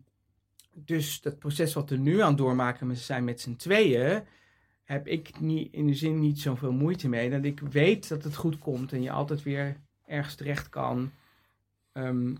dus 0.73 1.21
dat 1.21 1.39
proces 1.39 1.73
wat 1.73 1.89
we 1.89 1.97
nu 1.97 2.21
aan 2.21 2.35
doormaken 2.35 2.97
zijn 2.97 3.23
met 3.23 3.41
z'n 3.41 3.55
tweeën, 3.55 4.23
heb 4.83 5.07
ik 5.07 5.39
niet, 5.39 5.73
in 5.73 5.87
de 5.87 5.93
zin 5.93 6.19
niet 6.19 6.39
zoveel 6.39 6.71
moeite 6.71 7.09
mee. 7.09 7.29
Dat 7.29 7.43
ik 7.43 7.59
weet 7.59 8.07
dat 8.07 8.23
het 8.23 8.35
goed 8.35 8.57
komt 8.57 8.93
en 8.93 9.01
je 9.01 9.11
altijd 9.11 9.43
weer 9.43 9.77
ergens 10.11 10.35
terecht 10.35 10.69
kan. 10.69 11.11
Ehm, 11.91 12.35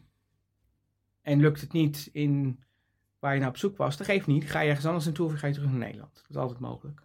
en 1.22 1.40
lukt 1.40 1.62
het 1.62 1.72
niet 1.72 2.10
in 2.12 2.64
waar 3.20 3.34
je 3.34 3.40
naar 3.40 3.50
op 3.50 3.58
zoek 3.58 3.78
was, 3.78 3.98
dat 3.98 4.08
geeft 4.08 4.28
niet. 4.28 4.52
Ga 4.52 4.60
je 4.60 4.68
ergens 4.68 4.86
anders 4.86 5.06
naartoe 5.06 5.26
of 5.26 5.40
ga 5.40 5.48
je 5.48 5.54
terug 5.54 5.70
naar 5.70 5.80
Nederland. 5.80 6.16
Dat 6.16 6.30
is 6.30 6.36
altijd 6.36 6.60
mogelijk. 6.60 7.04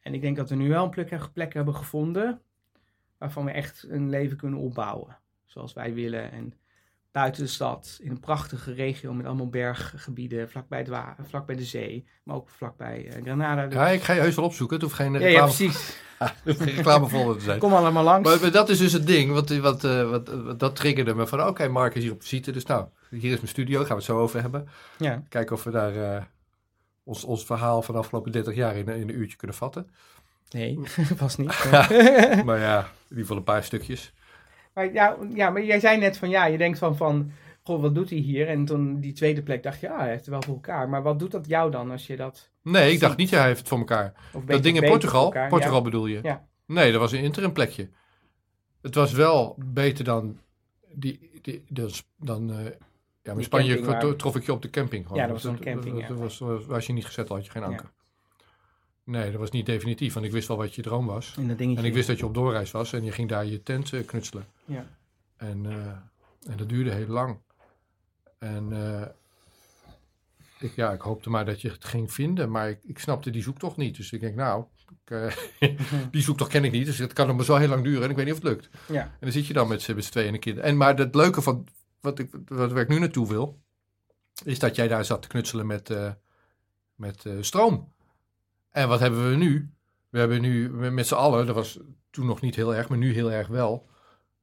En 0.00 0.14
ik 0.14 0.20
denk 0.20 0.36
dat 0.36 0.48
we 0.48 0.54
nu 0.54 0.68
wel 0.68 0.84
een 0.84 1.30
plek 1.32 1.54
hebben 1.54 1.74
gevonden 1.74 2.40
waarvan 3.18 3.44
we 3.44 3.50
echt 3.50 3.86
een 3.88 4.08
leven 4.10 4.36
kunnen 4.36 4.58
opbouwen. 4.58 5.18
Zoals 5.44 5.72
wij 5.72 5.94
willen. 5.94 6.30
En 6.32 6.54
buiten 7.14 7.42
de 7.42 7.48
stad, 7.48 7.98
in 8.02 8.10
een 8.10 8.20
prachtige 8.20 8.72
regio 8.72 9.12
met 9.12 9.26
allemaal 9.26 9.48
berggebieden, 9.48 10.50
vlakbij, 10.50 10.78
het 10.78 10.88
wa- 10.88 11.16
vlakbij 11.28 11.56
de 11.56 11.64
zee, 11.64 12.06
maar 12.22 12.36
ook 12.36 12.48
vlakbij 12.48 13.06
eh, 13.08 13.22
Granada. 13.22 13.64
Dus- 13.66 13.74
Ja, 13.74 13.88
ik 13.88 14.02
ga 14.02 14.12
je 14.12 14.20
heus 14.20 14.34
wel 14.34 14.44
opzoeken. 14.44 14.76
Het 14.76 14.84
hoeft 14.84 14.96
geen 14.96 15.12
ja, 15.12 15.18
ja, 15.18 15.24
reclame, 15.26 15.46
precies. 15.52 15.96
reclamefolder 16.76 17.36
te 17.36 17.44
zijn. 17.44 17.58
Kom 17.58 17.72
allemaal 17.74 18.02
langs. 18.04 18.28
Maar, 18.28 18.40
maar 18.40 18.50
dat 18.50 18.68
is 18.68 18.78
dus 18.78 18.92
het 18.92 19.06
ding, 19.06 19.32
wat, 19.32 19.56
wat, 19.56 19.84
eh, 19.84 20.10
wat, 20.10 20.28
wat- 20.28 20.58
dat 20.60 20.76
triggerde 20.76 21.14
me 21.14 21.26
van, 21.26 21.46
oké, 21.46 21.68
Mark 21.68 21.94
is 21.94 22.02
hier 22.02 22.12
op 22.12 22.20
visite, 22.22 22.52
dus 22.52 22.64
nou, 22.66 22.86
hier 23.10 23.30
is 23.32 23.36
mijn 23.36 23.48
studio, 23.48 23.78
gaan 23.78 23.88
we 23.88 23.94
het 23.94 24.04
zo 24.04 24.18
over 24.18 24.40
hebben. 24.40 24.68
Ja. 24.98 25.22
Kijken 25.28 25.56
of 25.56 25.64
we 25.64 25.70
daar 25.70 25.96
eh, 26.16 26.22
ons, 27.04 27.24
ons 27.24 27.44
verhaal 27.44 27.82
van 27.82 27.94
de 27.94 28.00
afgelopen 28.00 28.32
30 28.32 28.54
jaar 28.54 28.76
in, 28.76 28.88
in 28.88 29.08
een 29.08 29.18
uurtje 29.18 29.36
kunnen 29.36 29.56
vatten. 29.56 29.90
Nee, 30.50 30.78
vast 31.16 31.38
niet. 31.38 31.64
Maar 32.44 32.58
ja, 32.58 32.78
in 32.78 32.86
ieder 33.08 33.18
geval 33.22 33.36
een 33.36 33.42
paar 33.44 33.64
stukjes. 33.64 34.12
Maar, 34.74 34.92
ja, 34.92 35.16
ja, 35.34 35.50
maar 35.50 35.64
jij 35.64 35.80
zei 35.80 35.98
net 35.98 36.18
van 36.18 36.28
ja, 36.30 36.46
je 36.46 36.58
denkt 36.58 36.78
van, 36.78 36.96
van 36.96 37.30
goh, 37.62 37.80
wat 37.80 37.94
doet 37.94 38.10
hij 38.10 38.18
hier? 38.18 38.48
En 38.48 38.64
toen 38.64 39.00
die 39.00 39.12
tweede 39.12 39.42
plek 39.42 39.62
dacht 39.62 39.80
je, 39.80 39.90
ah, 39.90 39.98
hij 39.98 40.08
heeft 40.08 40.20
het 40.20 40.28
wel 40.28 40.42
voor 40.42 40.54
elkaar. 40.54 40.88
Maar 40.88 41.02
wat 41.02 41.18
doet 41.18 41.30
dat 41.30 41.46
jou 41.46 41.70
dan 41.70 41.90
als 41.90 42.06
je 42.06 42.16
dat... 42.16 42.50
Nee, 42.62 42.92
ik 42.92 43.00
dacht 43.00 43.16
niet, 43.16 43.30
hij 43.30 43.46
heeft 43.46 43.58
het 43.58 43.68
voor 43.68 43.78
elkaar. 43.78 44.12
Of 44.32 44.44
Dat 44.44 44.62
ding 44.62 44.80
in 44.82 44.88
Portugal, 44.88 45.24
elkaar? 45.24 45.48
Portugal 45.48 45.76
Ja. 45.76 45.82
bedoel 45.82 46.06
je? 46.06 46.18
Ja. 46.22 46.46
Nee, 46.66 46.92
dat 46.92 47.00
was 47.00 47.12
een 47.12 47.22
interim 47.22 47.52
plekje. 47.52 47.88
Het 48.82 48.94
was 48.94 49.12
wel 49.12 49.56
beter 49.58 50.04
dan, 50.04 50.38
die, 50.94 51.30
die, 51.42 51.64
dan, 51.68 51.90
dan 52.16 52.50
eh, 52.52 52.64
ja, 53.22 53.32
in 53.32 53.42
Spanje 53.42 53.80
camping 53.80 54.18
trof 54.18 54.36
ik 54.36 54.44
je 54.44 54.52
op 54.52 54.62
de 54.62 54.70
camping. 54.70 55.06
gewoon. 55.06 55.18
Ja, 55.20 55.26
dat 55.26 55.42
was 55.42 55.52
een 55.52 55.60
camping, 55.60 56.00
Dat, 56.00 56.08
ja. 56.08 56.14
was, 56.14 56.38
was, 56.38 56.66
was 56.66 56.86
je 56.86 56.92
niet 56.92 57.06
gezet, 57.06 57.28
had 57.28 57.44
je 57.44 57.50
geen 57.50 57.62
Ja. 57.62 57.68
anker. 57.68 57.92
Nee, 59.04 59.30
dat 59.30 59.40
was 59.40 59.50
niet 59.50 59.66
definitief, 59.66 60.14
want 60.14 60.26
ik 60.26 60.32
wist 60.32 60.48
wel 60.48 60.56
wat 60.56 60.74
je 60.74 60.82
droom 60.82 61.06
was. 61.06 61.34
En 61.36 61.48
dat 61.48 61.58
dingetje. 61.58 61.80
En 61.80 61.88
ik 61.88 61.94
wist 61.94 62.06
dat 62.06 62.18
je 62.18 62.26
op 62.26 62.34
doorreis 62.34 62.70
was 62.70 62.92
en 62.92 63.04
je 63.04 63.12
ging 63.12 63.28
daar 63.28 63.46
je 63.46 63.62
tent 63.62 63.92
eh, 63.92 64.06
knutselen. 64.06 64.46
Ja. 64.64 64.86
En, 65.36 65.66
eh, 65.66 66.50
en 66.50 66.56
dat 66.56 66.68
duurde 66.68 66.90
heel 66.90 67.06
lang. 67.06 67.38
En 68.38 68.72
eh, 68.72 69.06
ik, 70.58 70.74
ja, 70.74 70.92
ik 70.92 71.00
hoopte 71.00 71.30
maar 71.30 71.44
dat 71.44 71.60
je 71.60 71.70
het 71.70 71.84
ging 71.84 72.12
vinden, 72.12 72.50
maar 72.50 72.68
ik, 72.68 72.78
ik 72.82 72.98
snapte 72.98 73.30
die 73.30 73.42
zoektocht 73.42 73.76
niet. 73.76 73.96
Dus 73.96 74.12
ik 74.12 74.20
denk, 74.20 74.34
nou, 74.34 74.64
ik, 74.90 75.10
eh, 75.10 75.36
die 76.10 76.22
zoektocht 76.22 76.50
ken 76.50 76.64
ik 76.64 76.72
niet, 76.72 76.86
dus 76.86 76.98
het 76.98 77.12
kan 77.12 77.26
nog 77.26 77.36
maar 77.36 77.44
zo 77.44 77.56
heel 77.56 77.68
lang 77.68 77.84
duren 77.84 78.02
en 78.02 78.10
ik 78.10 78.16
weet 78.16 78.24
niet 78.24 78.34
of 78.34 78.42
het 78.42 78.52
lukt. 78.52 78.68
Ja. 78.88 79.02
En 79.02 79.16
dan 79.20 79.32
zit 79.32 79.46
je 79.46 79.52
dan 79.52 79.68
met 79.68 79.82
z'n 79.82 79.98
tweeën 79.98 80.28
en 80.28 80.34
een 80.34 80.40
kind. 80.40 80.58
En 80.58 80.76
maar 80.76 80.96
het 80.96 81.14
leuke 81.14 81.42
van 81.42 81.66
wat 82.00 82.18
ik, 82.18 82.30
wat, 82.46 82.76
ik 82.76 82.88
nu 82.88 82.98
naartoe 82.98 83.28
wil, 83.28 83.62
is 84.44 84.58
dat 84.58 84.76
jij 84.76 84.88
daar 84.88 85.04
zat 85.04 85.22
te 85.22 85.28
knutselen 85.28 85.66
met, 85.66 85.90
met 86.94 87.24
stroom. 87.40 87.92
En 88.74 88.88
wat 88.88 89.00
hebben 89.00 89.30
we 89.30 89.36
nu? 89.36 89.70
We 90.10 90.18
hebben 90.18 90.40
nu 90.40 90.70
met 90.90 91.06
z'n 91.06 91.14
allen, 91.14 91.46
dat 91.46 91.54
was 91.54 91.78
toen 92.10 92.26
nog 92.26 92.40
niet 92.40 92.54
heel 92.54 92.74
erg, 92.74 92.88
maar 92.88 92.98
nu 92.98 93.12
heel 93.12 93.32
erg 93.32 93.46
wel, 93.48 93.86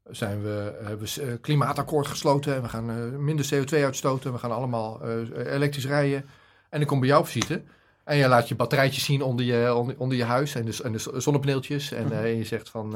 zijn 0.04 0.42
we, 0.42 0.80
hebben 0.84 1.08
we 1.16 1.22
eh, 1.22 1.34
klimaatakkoord 1.42 2.08
gesloten 2.08 2.56
en 2.56 2.62
we 2.62 2.70
gaan 2.70 2.90
eh, 2.90 3.18
minder 3.18 3.46
CO2 3.54 3.74
uitstoten. 3.84 4.32
We 4.32 4.38
gaan 4.38 4.52
allemaal 4.52 5.02
eh, 5.02 5.54
elektrisch 5.54 5.86
rijden. 5.86 6.26
En 6.70 6.80
dan 6.80 6.88
kom 6.88 7.00
bij 7.00 7.08
jou 7.08 7.22
op 7.22 7.28
visite. 7.28 7.64
En 8.04 8.18
je 8.18 8.28
laat 8.28 8.48
je 8.48 8.56
batterijtjes 8.56 9.04
zien 9.06 9.22
onder 9.22 9.46
je, 9.46 9.74
onder, 9.76 9.96
onder 9.98 10.18
je 10.18 10.24
huis 10.24 10.56
en 10.56 10.66
de, 10.66 10.80
en 10.84 10.92
de 10.92 11.22
zonnepaneeltjes. 11.22 11.92
En, 11.92 12.12
eh, 12.12 12.24
en 12.24 12.38
je 12.38 12.44
zegt 12.46 12.70
van, 12.70 12.92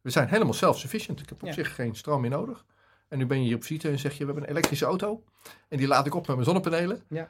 we 0.00 0.10
zijn 0.10 0.28
helemaal 0.28 0.52
self-sufficient. 0.54 1.20
Ik 1.20 1.28
heb 1.28 1.42
op 1.42 1.48
Ja. 1.48 1.54
zich 1.54 1.74
geen 1.74 1.94
stroom 1.94 2.20
meer 2.20 2.30
nodig. 2.30 2.64
En 3.08 3.18
nu 3.18 3.26
ben 3.26 3.38
je 3.38 3.44
hier 3.44 3.56
op 3.56 3.64
visite 3.64 3.88
en 3.88 3.98
zeg 3.98 4.12
je, 4.12 4.18
we 4.18 4.24
hebben 4.24 4.42
een 4.44 4.50
elektrische 4.50 4.84
auto. 4.84 5.22
En 5.68 5.78
die 5.78 5.86
laat 5.86 6.06
ik 6.06 6.14
op 6.14 6.26
met 6.26 6.36
mijn 6.36 6.44
zonnepanelen. 6.48 7.02
Ja. 7.08 7.28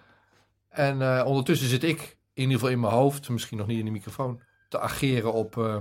En 0.69 1.25
ondertussen 1.25 1.69
zit 1.69 1.83
ik, 1.83 2.17
in 2.35 2.43
ieder 2.43 2.55
geval 2.55 2.71
in 2.71 2.81
mijn 2.81 2.93
hoofd, 2.93 3.29
misschien 3.29 3.59
nog 3.59 3.67
niet 3.67 3.79
in 3.79 3.85
de 3.85 3.91
microfoon, 3.91 4.41
te 4.69 4.81
ageren 4.81 5.33
op, 5.33 5.59
eh, 5.59 5.77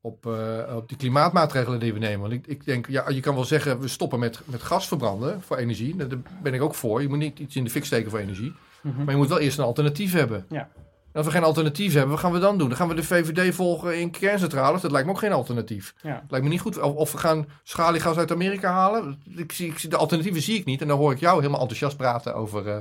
op, 0.00 0.26
eh, 0.26 0.76
op 0.76 0.88
die 0.88 0.96
klimaatmaatregelen 0.96 1.80
die 1.80 1.92
we 1.92 1.98
nemen. 1.98 2.20
Want 2.20 2.32
ik, 2.32 2.46
ik 2.46 2.64
denk, 2.64 2.86
ja, 2.88 3.08
je 3.08 3.20
kan 3.20 3.34
wel 3.34 3.44
zeggen, 3.44 3.80
we 3.80 3.88
stoppen 3.88 4.18
met, 4.18 4.40
met 4.44 4.62
gas 4.62 4.88
verbranden 4.88 5.42
voor 5.42 5.56
energie. 5.56 5.96
Daar 5.96 6.08
ben 6.42 6.54
ik 6.54 6.62
ook 6.62 6.74
voor. 6.74 7.02
Je 7.02 7.08
moet 7.08 7.18
niet 7.18 7.38
iets 7.38 7.56
in 7.56 7.64
de 7.64 7.70
fik 7.70 7.84
steken 7.84 8.10
voor 8.10 8.18
energie. 8.20 8.54
Mhm. 8.82 8.96
Maar 8.96 9.10
je 9.10 9.20
moet 9.20 9.28
wel 9.28 9.38
eerst 9.38 9.58
een 9.58 9.64
alternatief 9.64 10.12
hebben. 10.12 10.46
Ja. 10.48 10.68
En 11.12 11.22
als 11.22 11.26
we 11.26 11.38
geen 11.38 11.48
alternatief 11.48 11.92
hebben, 11.92 12.10
wat 12.10 12.20
gaan 12.20 12.32
we 12.32 12.38
dan 12.38 12.58
doen? 12.58 12.68
Dan 12.68 12.76
gaan 12.76 12.88
we 12.88 12.94
de 12.94 13.02
VVD 13.02 13.54
volgen 13.54 14.00
in 14.00 14.10
kerncentrales. 14.10 14.80
Dat 14.80 14.90
lijkt 14.90 15.06
me 15.06 15.12
ook 15.12 15.18
geen 15.18 15.32
alternatief. 15.32 15.94
Ja. 16.02 16.12
Dat 16.12 16.30
lijkt 16.30 16.44
me 16.46 16.52
niet 16.52 16.60
goed. 16.60 16.78
Of, 16.80 16.94
of 16.94 17.12
we 17.12 17.18
gaan 17.18 17.46
schaliegas 17.62 18.16
uit 18.16 18.30
Amerika 18.32 18.70
halen. 18.72 19.22
Ik 19.36 19.52
zie, 19.52 19.70
ik 19.70 19.78
zie, 19.78 19.90
de 19.90 19.96
alternatieven 19.96 20.42
zie 20.42 20.58
ik 20.58 20.64
niet. 20.64 20.80
En 20.80 20.88
dan 20.88 20.98
hoor 20.98 21.12
ik 21.12 21.20
jou 21.20 21.36
helemaal 21.36 21.60
enthousiast 21.60 21.96
praten 21.96 22.34
over... 22.34 22.68
eh, 22.68 22.76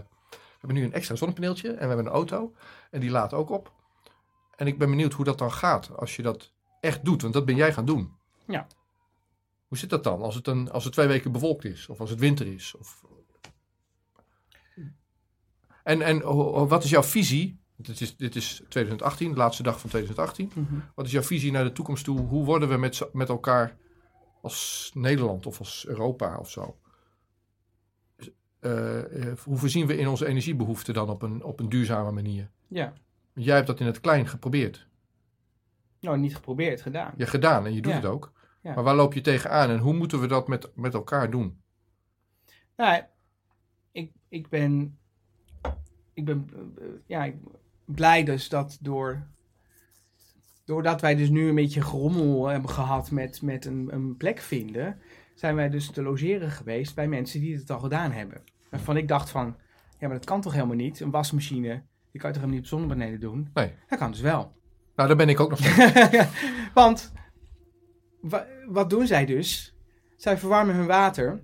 hebben 0.66 0.84
nu 0.84 0.84
een 0.84 0.94
extra 0.94 1.16
zonnepaneeltje 1.16 1.70
en 1.70 1.80
we 1.80 1.88
hebben 1.88 2.06
een 2.06 2.12
auto. 2.12 2.54
En 2.92 3.00
die 3.00 3.10
laat 3.10 3.34
ook 3.34 3.50
op. 3.50 3.74
En 4.56 4.68
ik 4.68 4.78
ben 4.78 4.90
benieuwd 4.90 5.14
hoe 5.14 5.26
dat 5.26 5.38
dan 5.38 5.52
gaat 5.52 5.98
als 5.98 6.16
je 6.16 6.22
dat 6.22 6.52
echt 6.80 7.06
doet. 7.06 7.22
Want 7.22 7.34
dat 7.34 7.46
ben 7.46 7.56
jij 7.56 7.74
gaan 7.74 7.86
doen. 7.86 8.14
Ja. 8.48 8.68
Hoe 9.68 9.78
zit 9.78 9.90
dat 9.90 10.04
dan 10.04 10.22
als 10.22 10.36
het, 10.36 10.48
een, 10.48 10.72
als 10.72 10.84
het 10.84 10.94
twee 10.94 11.08
weken 11.08 11.32
bewolkt 11.32 11.66
is? 11.66 11.88
Of 11.88 12.00
als 12.00 12.10
het 12.10 12.20
winter 12.20 12.48
is? 12.48 12.76
Of... 12.80 13.04
En, 15.84 16.02
en 16.02 16.22
wat 16.68 16.84
is 16.84 16.90
jouw 16.90 17.04
visie? 17.04 17.60
Dit 17.78 18.02
is, 18.02 18.18
dit 18.18 18.36
is 18.36 18.62
2018, 18.70 19.32
de 19.32 19.38
laatste 19.38 19.64
dag 19.64 19.80
van 19.80 19.90
2018. 19.90 20.52
Mhm. 20.54 20.80
Wat 20.96 21.06
is 21.06 21.12
jouw 21.12 21.24
visie 21.24 21.52
naar 21.52 21.64
de 21.64 21.72
toekomst 21.72 22.04
toe? 22.04 22.20
Hoe 22.20 22.46
worden 22.46 22.70
we 22.70 22.78
met, 22.78 23.10
met 23.14 23.30
elkaar 23.30 23.78
als 24.42 24.92
Nederland 24.94 25.46
of 25.46 25.60
als 25.60 25.86
Europa 25.88 26.38
of 26.38 26.52
zo? 26.52 26.78
Eh, 28.66 29.28
eh, 29.32 29.38
hoe 29.44 29.58
voorzien 29.58 29.88
we 29.88 29.98
in 29.98 30.08
onze 30.08 30.26
energiebehoeften 30.26 30.94
dan 30.94 31.10
op 31.10 31.22
een, 31.22 31.44
op 31.44 31.60
een 31.60 31.70
duurzame 31.70 32.12
manier? 32.12 32.50
Ja. 32.68 32.94
Jij 33.34 33.56
hebt 33.56 33.68
dat 33.68 33.80
in 33.80 33.86
het 33.86 34.00
klein 34.00 34.28
geprobeerd. 34.28 34.88
Nou, 36.00 36.18
niet 36.18 36.36
geprobeerd, 36.36 36.82
gedaan. 36.82 37.12
Je 37.12 37.18
hebt 37.18 37.30
gedaan 37.30 37.66
en 37.66 37.74
je 37.74 37.82
doet 37.82 37.92
Ja. 37.92 37.98
het 37.98 38.06
ook. 38.08 38.32
Ja. 38.62 38.74
Maar 38.74 38.84
waar 38.84 38.96
loop 38.96 39.14
je 39.14 39.22
tegenaan 39.22 39.70
en 39.70 39.78
hoe 39.80 39.94
moeten 39.94 40.20
we 40.22 40.28
dat 40.28 40.48
met, 40.48 40.70
met 40.76 40.94
elkaar 40.94 41.30
doen? 41.32 41.62
Nou, 42.76 43.04
ik, 43.92 44.12
ik 44.30 44.50
ben, 44.50 44.98
ik 46.14 46.26
ben 46.26 46.50
eh, 46.54 46.86
ja, 47.06 47.24
ik- 47.24 47.36
blij 47.86 48.24
dus 48.24 48.50
dat 48.50 48.78
door, 48.82 49.28
doordat 50.66 51.02
wij 51.02 51.16
dus 51.16 51.30
nu 51.30 51.48
een 51.50 51.56
beetje 51.56 51.82
gerommel 51.82 52.48
hebben 52.48 52.70
gehad 52.70 53.12
met, 53.12 53.42
met 53.42 53.66
een, 53.66 53.94
een 53.94 54.18
plek 54.18 54.40
vinden, 54.40 55.00
zijn 55.36 55.56
wij 55.56 55.70
dus 55.70 55.90
te 55.92 56.02
logeren 56.02 56.52
geweest 56.52 56.96
bij 56.96 57.08
mensen 57.08 57.40
die 57.40 57.56
het 57.56 57.72
al 57.72 57.80
gedaan 57.80 58.12
hebben. 58.12 58.44
Waarvan 58.76 58.98
ik 58.98 59.08
dacht 59.08 59.30
van, 59.30 59.46
ja, 60.00 60.08
maar 60.08 60.18
dat 60.18 60.26
kan 60.26 60.42
toch 60.42 60.54
helemaal 60.54 60.76
niet? 60.76 61.00
Een 61.00 61.12
wasmachine, 61.12 61.84
die 62.12 62.22
kan 62.22 62.30
je 62.30 62.36
toch 62.36 62.44
helemaal 62.46 62.50
niet 62.50 62.60
op 62.60 62.66
zonnepanelen 62.66 63.20
doen? 63.20 63.50
Nee. 63.54 63.74
Dat 63.88 64.00
kan 64.00 64.12
dus 64.12 64.22
wel. 64.22 64.54
Nou, 64.96 65.08
daar 65.08 65.18
ben 65.18 65.30
ik 65.30 65.40
ook 65.40 65.50
nog 65.50 65.60
steeds. 65.60 66.28
Want, 66.74 67.12
wa- 68.22 68.48
wat 68.68 68.90
doen 68.90 69.08
zij 69.08 69.26
dus? 69.26 69.76
Zij 70.18 70.38
verwarmen 70.38 70.76
hun 70.76 70.86
water, 70.86 71.44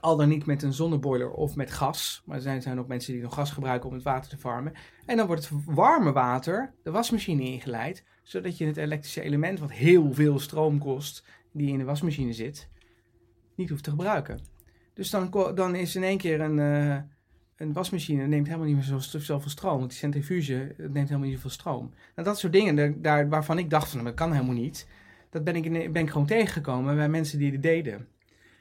al 0.00 0.16
dan 0.16 0.28
niet 0.28 0.46
met 0.46 0.62
een 0.62 0.72
zonneboiler 0.72 1.30
of 1.30 1.56
met 1.56 1.70
gas. 1.70 2.22
Maar 2.26 2.36
er 2.36 2.42
zijn, 2.42 2.62
zijn 2.62 2.78
ook 2.78 2.88
mensen 2.88 3.12
die 3.12 3.22
nog 3.22 3.34
gas 3.34 3.50
gebruiken 3.50 3.88
om 3.88 3.94
het 3.94 4.04
water 4.04 4.30
te 4.30 4.38
verwarmen. 4.38 4.72
En 5.06 5.16
dan 5.16 5.26
wordt 5.26 5.48
het 5.48 5.64
warme 5.64 6.12
water 6.12 6.74
de 6.82 6.90
wasmachine 6.90 7.42
ingeleid, 7.42 8.04
zodat 8.22 8.58
je 8.58 8.66
het 8.66 8.76
elektrische 8.76 9.22
element, 9.22 9.58
wat 9.58 9.72
heel 9.72 10.12
veel 10.12 10.38
stroom 10.38 10.78
kost, 10.78 11.24
die 11.52 11.72
in 11.72 11.78
de 11.78 11.84
wasmachine 11.84 12.32
zit, 12.32 12.68
niet 13.56 13.68
hoeft 13.68 13.84
te 13.84 13.90
gebruiken. 13.90 14.40
Dus 15.00 15.10
dan, 15.10 15.52
dan 15.54 15.74
is 15.74 15.96
in 15.96 16.02
één 16.02 16.18
keer 16.18 16.40
een, 16.40 16.58
eh, 16.58 16.96
een 17.56 17.72
wasmachine 17.72 18.26
neemt 18.26 18.46
helemaal 18.46 18.66
niet 18.66 18.76
meer 18.76 19.00
zoveel 19.20 19.50
stroom. 19.50 19.78
Want 19.78 19.90
die 19.90 19.98
centrifuge 19.98 20.74
neemt 20.76 21.08
helemaal 21.08 21.28
niet 21.28 21.34
zoveel 21.34 21.50
stroom. 21.50 21.90
Nou, 22.14 22.28
dat 22.28 22.38
soort 22.38 22.52
dingen 22.52 23.02
daar, 23.02 23.28
waarvan 23.28 23.58
ik 23.58 23.70
dacht 23.70 23.90
van 23.90 24.04
dat 24.04 24.14
kan 24.14 24.32
helemaal 24.32 24.54
niet. 24.54 24.88
Dat 25.30 25.44
ben 25.44 25.56
ik, 25.56 25.92
ben 25.92 26.02
ik 26.02 26.10
gewoon 26.10 26.26
tegengekomen 26.26 26.96
bij 26.96 27.08
mensen 27.08 27.38
die 27.38 27.52
het 27.52 27.62
deden. 27.62 28.08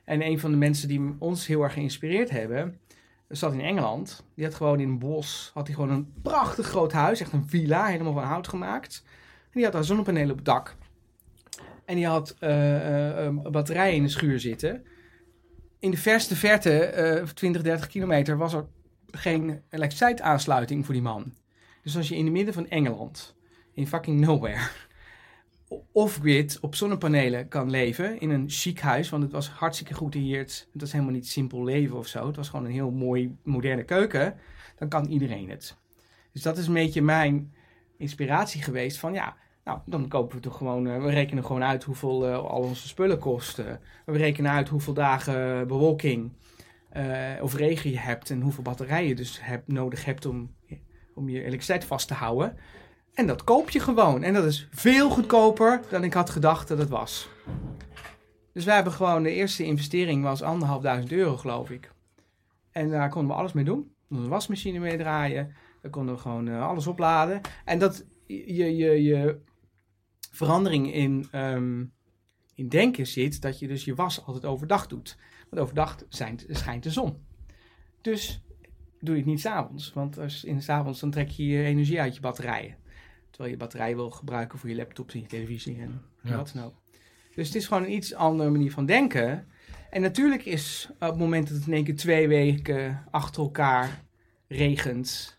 En 0.06 0.22
een 0.22 0.40
van 0.40 0.52
de 0.52 0.58
mensen 0.58 0.88
die 0.88 1.16
ons 1.18 1.48
heel 1.48 1.64
erg 1.64 1.74
geïnspireerd 1.74 2.30
hebben, 2.30 2.80
zat 3.28 3.54
in 3.54 3.62
Engeland. 3.62 4.24
Die 4.36 4.46
had 4.46 4.56
gewoon 4.56 4.80
in 4.80 4.90
een 4.90 5.00
bos, 5.00 5.52
had 5.54 5.68
hij 5.68 5.76
gewoon 5.76 5.92
een 5.92 6.14
prachtig 6.22 6.68
groot 6.68 6.92
huis, 6.92 7.20
echt 7.20 7.34
een 7.34 7.48
villa, 7.48 7.86
helemaal 7.86 8.14
van 8.14 8.24
hout 8.24 8.48
gemaakt. 8.48 9.04
En 9.44 9.52
die 9.52 9.64
had 9.64 9.74
daar 9.74 9.84
zonnepanelen 9.84 10.32
op 10.32 10.36
het 10.36 10.46
dak. 10.46 10.76
En 11.86 11.96
die 11.96 12.08
had 12.08 12.36
eh, 12.40 13.24
een 13.24 13.42
batterij 13.52 13.96
in 13.96 14.04
de 14.04 14.10
schuur 14.10 14.40
zitten. 14.40 14.84
In 15.80 15.92
de 15.92 15.98
verste 15.98 16.36
verte, 16.36 16.84
eh 16.84 17.24
20, 17.24 17.62
30 17.62 17.88
kilometer, 17.88 18.38
was 18.38 18.54
er 18.54 18.68
geen 19.12 19.62
elektriciteitsaansluiting 19.70 20.86
voor 20.86 20.94
die 20.94 21.04
man. 21.04 21.34
Dus 21.84 21.98
als 21.98 22.08
je 22.08 22.16
in 22.16 22.24
het 22.24 22.34
midden 22.34 22.54
van 22.54 22.68
Engeland, 22.68 23.36
in 23.74 23.88
fucking 23.88 24.20
nowhere, 24.20 24.68
off-grid 25.92 26.60
op 26.62 26.76
zonnepanelen 26.76 27.48
kan 27.48 27.70
leven 27.70 28.20
in 28.20 28.30
een 28.30 28.50
chic 28.50 28.80
huis, 28.80 29.10
want 29.10 29.24
het 29.24 29.32
was 29.32 29.50
hartstikke 29.50 29.94
goed 29.94 30.14
hier. 30.14 30.40
Het 30.40 30.68
was 30.74 30.92
helemaal 30.92 31.14
niet 31.14 31.28
simpel 31.28 31.64
leven 31.64 31.98
of 31.98 32.08
zo. 32.08 32.28
Het 32.28 32.36
was 32.36 32.50
gewoon 32.50 32.66
een 32.66 32.72
heel 32.72 32.92
mooi 32.92 33.38
moderne 33.44 33.84
keuken. 33.84 34.36
Dan 34.78 34.90
kan 34.90 35.06
iedereen 35.06 35.50
het. 35.50 35.78
Dus 36.32 36.42
dat 36.42 36.58
is 36.58 36.68
een 36.68 36.74
beetje 36.74 37.02
mijn 37.02 37.54
inspiratie 37.98 38.64
geweest 38.64 38.98
van 38.98 39.14
ja, 39.14 39.36
nou 39.70 39.82
dan 39.86 40.08
kopen 40.08 40.36
we 40.36 40.42
toch 40.42 40.58
gewoon, 40.58 40.88
eh, 40.88 41.02
we 41.02 41.10
rekenen 41.10 41.46
gewoon 41.46 41.64
uit 41.64 41.84
hoeveel 41.84 42.28
eh, 42.28 42.38
al 42.38 42.62
onze 42.62 42.88
spullen 42.88 43.20
kosten. 43.20 43.80
We 44.06 44.18
rekenen 44.18 44.52
uit 44.52 44.70
hoeveel 44.70 44.94
dagen 44.94 45.68
bewolking 45.68 46.32
eh, 46.90 47.06
of 47.42 47.56
regen 47.56 47.90
je 47.90 48.00
hebt 48.00 48.30
en 48.30 48.42
hoeveel 48.42 48.64
batterijen 48.64 49.08
je 49.08 49.16
dus 49.16 49.40
hebt, 49.42 49.68
nodig 49.68 50.06
hebt 50.06 50.26
om, 50.26 50.56
om 51.16 51.30
je 51.30 51.40
elektriciteit 51.40 51.86
vast 51.86 52.08
te 52.08 52.14
houden. 52.14 52.58
En 53.14 53.28
dat 53.28 53.44
koop 53.44 53.70
je 53.70 53.80
gewoon. 53.80 54.24
En 54.24 54.34
dat 54.34 54.46
is 54.46 54.68
veel 54.72 55.10
goedkoper 55.10 55.82
dan 55.90 56.04
ik 56.04 56.14
had 56.14 56.30
gedacht 56.30 56.68
dat 56.68 56.78
het 56.78 56.90
was. 56.90 57.30
Dus 58.54 58.66
wij 58.66 58.76
hebben 58.76 58.94
gewoon, 58.94 59.24
de 59.24 59.34
eerste 59.34 59.64
investering 59.64 60.24
was 60.24 60.42
anderhalfduizend 60.42 61.12
euro 61.12 61.38
geloof 61.38 61.70
ik. 61.70 61.92
En 62.72 62.90
daar 62.90 63.10
konden 63.10 63.32
we 63.32 63.38
alles 63.38 63.54
mee 63.54 63.64
doen. 63.64 63.92
We 64.08 64.28
wasmachine 64.28 64.80
mee 64.80 64.98
draaien. 64.98 65.56
Daar 65.82 65.92
konden 65.92 66.16
we 66.16 66.22
gewoon 66.22 66.50
alles 66.50 66.88
opladen. 66.88 67.42
En 67.66 67.80
dat 67.80 68.06
je, 68.28 68.76
je, 68.76 69.04
je 69.04 69.40
verandering 70.46 70.94
in, 70.94 71.28
ehm, 71.32 71.84
in 72.56 72.70
denken 72.70 73.08
zit 73.08 73.42
dat 73.42 73.60
je 73.60 73.68
dus 73.68 73.86
je 73.86 73.96
was 73.96 74.26
altijd 74.26 74.46
overdag 74.46 74.88
doet. 74.88 75.18
Want 75.50 75.62
overdag 75.62 75.98
zijn, 76.10 76.40
schijnt 76.48 76.84
de 76.84 76.92
zon. 76.92 77.18
Dus 78.02 78.42
doe 79.00 79.14
je 79.16 79.22
het 79.22 79.30
niet 79.30 79.40
s'avonds. 79.40 79.94
Want 79.94 80.18
als 80.20 80.44
in 80.44 80.58
de 80.58 80.72
avonds 80.72 81.00
dan 81.00 81.12
trek 81.12 81.30
je 81.30 81.46
je 81.46 81.64
energie 81.64 82.00
uit 82.02 82.16
je 82.16 82.22
batterijen. 82.22 82.76
Terwijl 83.30 83.52
je 83.52 83.58
batterij 83.60 83.96
wil 83.96 84.10
gebruiken 84.10 84.60
voor 84.60 84.70
je 84.70 84.76
laptops 84.76 85.14
en 85.14 85.20
je 85.20 85.26
televisie 85.28 85.80
en 85.80 86.02
Ja. 86.24 86.36
wat 86.36 86.52
dan 86.54 86.64
ook. 86.64 86.74
Dus 87.36 87.48
het 87.48 87.56
is 87.56 87.68
gewoon 87.68 87.84
een 87.84 87.94
iets 87.94 88.14
andere 88.14 88.50
manier 88.50 88.72
van 88.72 88.86
denken. 88.86 89.48
En 89.90 90.02
natuurlijk 90.02 90.46
is 90.46 90.90
op 90.94 91.00
het 91.00 91.18
moment 91.18 91.48
dat 91.48 91.58
het 91.58 91.68
in 91.68 91.74
één 91.74 91.84
keer 91.84 91.96
twee 91.96 92.28
weken 92.28 93.04
achter 93.12 93.42
elkaar 93.44 94.04
regent, 94.48 95.38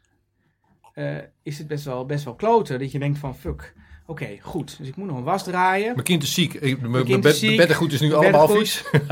eh, 0.92 1.18
is 1.42 1.58
het 1.58 1.66
best 1.66 1.84
wel, 1.84 2.06
best 2.06 2.24
wel 2.24 2.34
kloten. 2.34 2.78
Dat 2.78 2.92
je 2.92 2.98
denkt 2.98 3.18
van 3.18 3.36
fuck, 3.36 3.74
oké, 4.10 4.28
goed. 4.40 4.78
Dus 4.78 4.88
ik 4.88 4.96
moet 4.96 5.06
nog 5.06 5.16
een 5.16 5.22
was 5.24 5.44
draaien. 5.44 5.92
Mijn 5.92 6.04
kind 6.04 6.22
is 6.22 6.34
ziek. 6.34 6.80
Mijn 6.80 7.20
beddengoed 7.56 7.92
is 7.92 8.00
nu 8.00 8.12
allemaal 8.14 8.48
vies. 8.48 8.84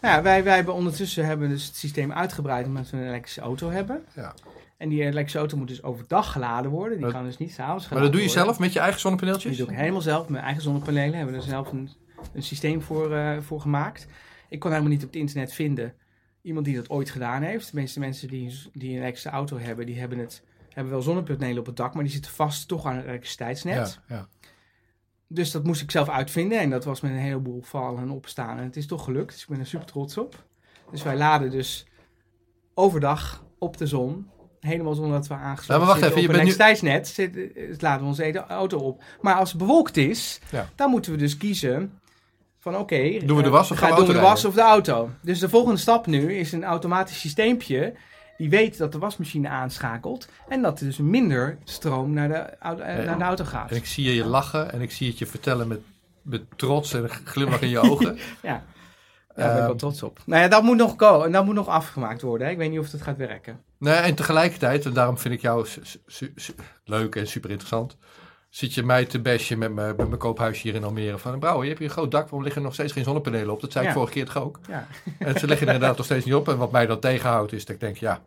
Nou 0.00 0.14
ja, 0.14 0.22
wij, 0.22 0.44
wij 0.44 0.54
hebben 0.54 0.74
ondertussen 0.74 1.26
hebben 1.26 1.48
dus 1.48 1.66
het 1.66 1.76
systeem 1.76 2.12
uitgebreid 2.12 2.66
omdat 2.66 2.90
we 2.90 2.96
een 2.96 3.06
elektrische 3.06 3.40
auto 3.40 3.70
hebben. 3.70 4.04
Ja. 4.14 4.34
En 4.76 4.88
die 4.88 5.00
elektrische 5.02 5.38
auto 5.38 5.56
moet 5.56 5.68
dus 5.68 5.82
overdag 5.82 6.32
geladen 6.32 6.70
worden. 6.70 6.92
Die 6.96 7.04
Dat- 7.06 7.14
kan 7.14 7.24
dus 7.24 7.36
niet 7.38 7.52
s'avonds 7.52 7.88
Maar 7.88 8.00
dat 8.02 8.12
doe 8.12 8.20
je 8.20 8.26
worden. 8.26 8.44
zelf 8.44 8.58
met 8.58 8.72
je 8.72 8.78
eigen 8.78 8.94
Die 8.96 9.02
zonnepaneeltjes? 9.02 9.56
doe 9.56 9.68
ik 9.70 9.76
helemaal 9.76 10.00
zelf. 10.00 10.28
Mijn 10.28 10.44
eigen 10.44 10.62
zonnepanelen 10.62 11.14
hebben 11.14 11.34
we 11.34 11.40
er 11.40 11.46
zelf 11.48 11.72
een, 11.72 11.90
een 12.32 12.42
systeem 12.42 12.82
voor, 12.82 13.14
eh, 13.14 13.38
voor 13.40 13.60
gemaakt. 13.60 14.06
Ik 14.48 14.58
kon 14.58 14.70
helemaal 14.70 14.92
niet 14.92 15.02
op 15.02 15.08
het 15.08 15.16
internet 15.20 15.52
vinden 15.52 15.94
iemand 16.42 16.64
die 16.66 16.76
dat 16.76 16.90
ooit 16.90 17.10
gedaan 17.10 17.42
heeft. 17.42 17.70
De 17.70 17.76
meeste 17.80 17.98
mensen 17.98 18.28
die, 18.28 18.58
die 18.72 18.90
een 18.90 18.96
elektrische 18.96 19.28
auto 19.30 19.58
hebben, 19.58 19.86
die 19.86 19.98
hebben, 19.98 20.18
het, 20.18 20.42
hebben 20.74 20.92
wel 20.92 21.02
zonnepanelen 21.02 21.58
op 21.58 21.66
het 21.66 21.76
dak, 21.76 21.94
maar 21.94 22.02
die 22.02 22.12
zitten 22.12 22.30
vast 22.32 22.68
toch 22.68 22.86
aan 22.86 22.96
het 22.96 23.06
elektriciteitsnet. 23.06 24.00
Ja, 24.06 24.16
ja. 24.16 24.28
Dus 25.26 25.50
dat 25.50 25.64
moest 25.64 25.82
ik 25.82 25.90
zelf 25.90 26.08
uitvinden 26.08 26.58
en 26.60 26.70
dat 26.70 26.84
was 26.84 27.00
met 27.00 27.10
een 27.10 27.16
heleboel 27.16 27.62
vallen 27.62 28.02
en 28.02 28.10
opstaan. 28.10 28.58
En 28.58 28.64
het 28.64 28.76
is 28.76 28.86
toch 28.86 29.04
gelukt, 29.04 29.32
dus 29.32 29.42
ik 29.42 29.48
ben 29.48 29.58
er 29.58 29.66
super 29.66 29.86
trots 29.86 30.18
op. 30.18 30.44
Dus 30.90 31.02
wij 31.02 31.16
laden 31.16 31.50
dus 31.50 31.86
overdag 32.74 33.44
op 33.58 33.76
de 33.76 33.86
zon, 33.86 34.26
helemaal 34.60 34.94
zonder 34.94 35.12
dat 35.12 35.26
we 35.26 35.34
aangesloten 35.34 35.82
Ja, 35.84 35.90
wacht 35.90 36.00
zitten 36.00 36.18
even, 36.18 36.30
op 36.30 36.36
je 36.36 36.40
een 36.40 36.44
bent 36.46 36.58
nu- 36.58 36.64
elektriciteitsnet. 36.64 37.08
Zit, 37.08 37.56
eh, 37.56 37.80
laden 37.80 38.00
we 38.02 38.06
onze 38.08 38.44
auto 38.46 38.78
op. 38.78 39.02
Maar 39.20 39.34
als 39.34 39.48
het 39.50 39.58
bewolkt 39.58 39.96
is, 39.96 40.40
dan 40.74 40.90
moeten 40.90 41.12
we 41.12 41.18
dus 41.18 41.36
kiezen 41.36 42.00
van 42.58 42.76
oké, 42.76 43.18
Doen 43.24 43.36
we 43.36 43.42
de 43.42 43.48
eh, 43.48 43.54
was 43.54 43.70
of 43.70 43.78
gaan 43.78 43.90
we 43.90 43.96
doen 43.96 44.06
we 44.06 44.12
de 44.12 44.18
auto 44.18 44.30
was 44.32 44.44
of 44.44 44.54
de 44.54 44.60
auto? 44.60 45.10
Dus 45.22 45.38
de 45.38 45.48
volgende 45.48 45.80
stap 45.80 46.06
nu 46.06 46.34
is 46.34 46.52
een 46.52 46.64
automatisch 46.64 47.20
systeempje 47.20 47.94
die 48.40 48.50
weet 48.50 48.78
dat 48.78 48.92
de 48.92 48.98
wasmachine 48.98 49.48
aanschakelt 49.48 50.28
en 50.48 50.62
dat 50.62 50.80
er 50.80 50.86
dus 50.86 50.98
minder 50.98 51.58
stroom 51.64 52.12
naar 52.12 52.28
de, 52.28 52.34
eh, 52.34 52.96
Ja. 52.96 53.04
naar 53.04 53.18
de 53.18 53.24
auto 53.24 53.44
gaat. 53.44 53.70
En 53.70 53.76
ik 53.76 53.86
zie 53.86 54.14
je 54.14 54.24
lachen 54.24 54.72
en 54.72 54.80
ik 54.80 54.90
zie 54.90 55.08
het 55.08 55.18
je 55.18 55.26
vertellen 55.26 55.68
met, 55.68 55.80
met 56.22 56.42
trots 56.56 56.92
en 56.94 57.02
een 57.02 57.10
glimlach 57.24 57.60
in 57.60 57.68
je 57.68 57.78
ogen. 57.90 58.18
Ja, 58.42 58.62
daar 59.34 59.46
ben 59.46 59.46
ik 59.50 59.52
wel 59.60 59.68
Ehm, 59.68 59.76
trots 59.76 60.02
op. 60.02 60.20
Nou 60.26 60.42
ja, 60.42 60.48
dat 60.48 60.62
moet 60.62 60.76
nog, 60.76 60.96
en 61.24 61.32
dat 61.32 61.44
moet 61.44 61.54
nog 61.54 61.68
afgemaakt 61.68 62.22
worden. 62.22 62.46
Hè. 62.46 62.52
Ik 62.52 62.58
weet 62.58 62.70
niet 62.70 62.78
of 62.78 62.90
dat 62.90 63.02
gaat 63.02 63.16
werken. 63.16 63.60
Nee, 63.78 63.94
en 63.94 64.14
tegelijkertijd, 64.14 64.84
en 64.84 64.92
daarom 64.92 65.18
vind 65.18 65.34
ik 65.34 65.40
jou 65.40 65.66
leuk 66.84 67.16
en 67.16 67.26
super 67.26 67.50
interessant, 67.50 67.96
zit 68.50 68.74
je 68.74 68.82
mij 68.82 69.04
te 69.04 69.20
bashen 69.20 69.58
met 69.58 69.74
mijn, 69.74 69.96
met 69.96 70.06
mijn 70.06 70.18
koophuisje 70.18 70.62
hier 70.62 70.74
in 70.74 70.84
Almere. 70.84 71.18
Van, 71.18 71.38
Brouwer, 71.38 71.62
je 71.62 71.68
hebt 71.68 71.80
hier 71.80 71.88
een 71.88 71.94
groot 71.94 72.10
dak, 72.10 72.22
waarom 72.22 72.42
liggen 72.42 72.60
er 72.60 72.66
nog 72.66 72.74
steeds 72.76 72.92
geen 72.92 73.04
zonnepanelen 73.04 73.50
op? 73.50 73.60
Dat 73.60 73.72
zei 73.72 73.86
ik 73.86 73.92
vorige 73.92 74.12
keer 74.12 74.24
toch 74.24 74.42
ook. 74.42 74.58
Ja, 74.68 74.86
En 75.18 75.38
ze 75.38 75.46
liggen 75.46 75.66
er 75.66 75.72
inderdaad 75.72 75.96
nog 75.96 76.06
steeds 76.06 76.24
niet 76.24 76.34
op. 76.34 76.48
En 76.48 76.56
wat 76.56 76.72
mij 76.72 76.86
dan 76.86 77.00
tegenhoudt 77.00 77.52
is 77.52 77.64
dat 77.64 77.74
ik 77.74 77.80
denk, 77.80 77.96
ja, 77.96 78.22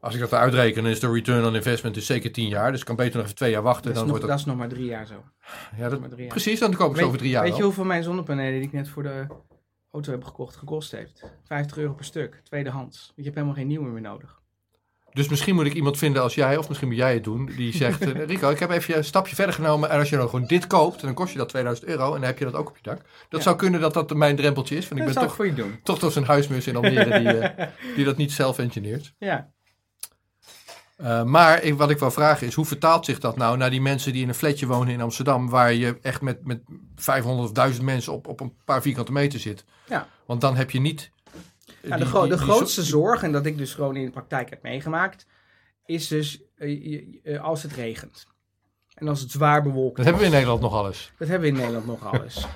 als 0.00 0.14
ik 0.14 0.20
dat 0.20 0.32
uitreken, 0.32 0.82
dan 0.82 0.92
is 0.92 1.00
de 1.00 1.12
return 1.12 1.44
on 1.44 1.54
investment 1.54 1.94
dus 1.94 2.06
zeker 2.06 2.32
10 2.32 2.48
jaar. 2.48 2.70
Dus 2.70 2.80
ik 2.80 2.86
kan 2.86 2.96
beter 2.96 3.14
nog 3.14 3.24
even 3.24 3.36
twee 3.36 3.50
jaar 3.50 3.62
wachten. 3.62 3.82
dat, 3.82 3.92
is 3.92 3.98
dan 3.98 4.08
nog, 4.08 4.18
wordt 4.18 4.26
dat 4.26 4.38
dat, 4.38 4.46
is 4.46 4.52
nog 4.52 4.56
maar 4.56 4.76
drie 4.76 4.90
jaar 4.90 5.06
zo. 5.06 5.24
ja, 5.76 5.88
dat, 5.88 6.00
maar 6.00 6.08
drie 6.08 6.20
jaar. 6.20 6.30
precies, 6.30 6.58
dan 6.60 6.74
koop 6.74 6.90
ik 6.90 6.96
ze 6.96 7.04
over 7.04 7.18
drie 7.18 7.30
jaar 7.30 7.42
Weet 7.42 7.56
je 7.56 7.62
hoeveel 7.62 7.84
mijn 7.84 8.02
zonnepanelen 8.02 8.52
die 8.52 8.62
ik 8.62 8.72
net 8.72 8.88
voor 8.88 9.02
de 9.02 9.26
auto 9.90 10.10
heb 10.10 10.24
gekocht 10.24 10.56
gekost 10.56 10.90
heeft? 10.90 11.22
50 11.44 11.76
euro 11.76 11.92
per 11.92 12.04
stuk, 12.04 12.40
tweedehands. 12.44 13.12
Je 13.16 13.22
hebt 13.22 13.34
helemaal 13.34 13.56
geen 13.56 13.66
nieuwe 13.66 13.88
meer 13.88 14.00
nodig. 14.00 14.39
Dus 15.12 15.28
misschien 15.28 15.54
moet 15.54 15.66
ik 15.66 15.74
iemand 15.74 15.98
vinden 15.98 16.22
als 16.22 16.34
jij, 16.34 16.56
of 16.56 16.68
misschien 16.68 16.88
moet 16.88 16.96
jij 16.98 17.14
het 17.14 17.24
doen, 17.24 17.50
die 17.56 17.76
zegt, 17.76 18.00
eh, 18.12 18.24
Rico, 18.26 18.50
ik 18.50 18.58
heb 18.58 18.70
even 18.70 18.96
een 18.96 19.04
stapje 19.04 19.34
verder 19.34 19.54
genomen. 19.54 19.90
En 19.90 19.98
als 19.98 20.08
je 20.10 20.16
dan 20.16 20.28
gewoon 20.28 20.46
dit 20.46 20.66
koopt, 20.66 21.00
dan 21.00 21.14
kost 21.14 21.32
je 21.32 21.38
dat 21.38 21.48
2000 21.48 21.88
euro 21.88 22.04
en 22.06 22.12
dan 22.20 22.22
heb 22.22 22.38
je 22.38 22.44
dat 22.44 22.54
ook 22.54 22.68
op 22.68 22.76
je 22.76 22.82
dak. 22.82 22.96
Dat 22.98 23.06
Ja. 23.28 23.40
zou 23.40 23.56
kunnen 23.56 23.80
dat 23.80 23.94
dat 23.94 24.14
mijn 24.14 24.36
drempeltje 24.36 24.76
is, 24.76 24.88
want 24.88 25.00
ik 25.00 25.06
dat 25.06 25.14
ben 25.14 25.14
zou 25.14 25.24
ik 25.24 25.30
toch, 25.30 25.36
voor 25.36 25.46
je 25.46 25.54
doen. 25.54 25.80
toch 25.82 25.98
toch 25.98 26.12
zo'n 26.12 26.24
huismus 26.24 26.66
in 26.66 26.76
Almere 26.76 27.18
die, 27.18 27.28
eh, 27.38 27.66
die 27.96 28.04
dat 28.04 28.16
niet 28.16 28.32
zelf 28.32 28.58
engineert. 28.58 29.14
Ja. 29.18 29.50
Eh, 30.96 31.22
maar 31.22 31.62
ik, 31.62 31.74
wat 31.74 31.90
ik 31.90 31.98
wil 31.98 32.10
vragen 32.10 32.46
is, 32.46 32.54
hoe 32.54 32.64
vertaalt 32.64 33.04
zich 33.04 33.18
dat 33.18 33.36
nou 33.36 33.56
naar 33.56 33.70
die 33.70 33.80
mensen 33.80 34.12
die 34.12 34.22
in 34.22 34.28
een 34.28 34.34
flatje 34.34 34.66
wonen 34.66 34.92
in 34.94 35.00
Amsterdam, 35.00 35.48
waar 35.48 35.72
je 35.72 35.98
echt 36.02 36.20
met, 36.20 36.44
met 36.46 36.60
500 36.96 37.48
of 37.48 37.54
1000 37.54 37.84
mensen 37.84 38.12
op, 38.12 38.28
op 38.28 38.40
een 38.40 38.52
paar 38.64 38.82
vierkante 38.82 39.12
meter 39.12 39.38
zit? 39.40 39.64
Ja. 39.88 40.08
Want 40.26 40.40
dan 40.40 40.56
heb 40.56 40.70
je 40.70 40.80
niet... 40.80 41.10
Nou, 41.82 41.92
de, 41.92 41.98
die- 41.98 42.06
gro- 42.06 42.20
die- 42.22 42.30
de 42.30 42.36
die 42.36 42.44
grootste 42.44 42.84
zo- 42.84 42.90
zorg, 42.90 43.22
en 43.22 43.32
dat 43.32 43.46
ik 43.46 43.58
dus 43.58 43.74
gewoon 43.74 43.96
in 43.96 44.04
de 44.04 44.10
praktijk 44.10 44.50
heb 44.50 44.62
meegemaakt, 44.62 45.26
is 45.84 46.08
dus 46.08 46.42
eh, 46.56 47.02
eh, 47.22 47.40
als 47.42 47.62
het 47.62 47.72
regent. 47.72 48.26
En 48.94 49.08
als 49.08 49.20
het 49.20 49.30
zwaar 49.30 49.62
bewolkt 49.62 49.96
Dat 49.96 50.04
hebben 50.04 50.22
we 50.22 50.28
in. 50.28 50.34
Nederland 50.34 50.60
nog 50.60 50.74
alles. 50.74 51.12
Dat 51.18 51.28
hebben 51.28 51.48
we 51.48 51.54
in 51.56 51.60
Nederland 51.60 51.86
nog 51.86 52.06
alles. 52.06 52.46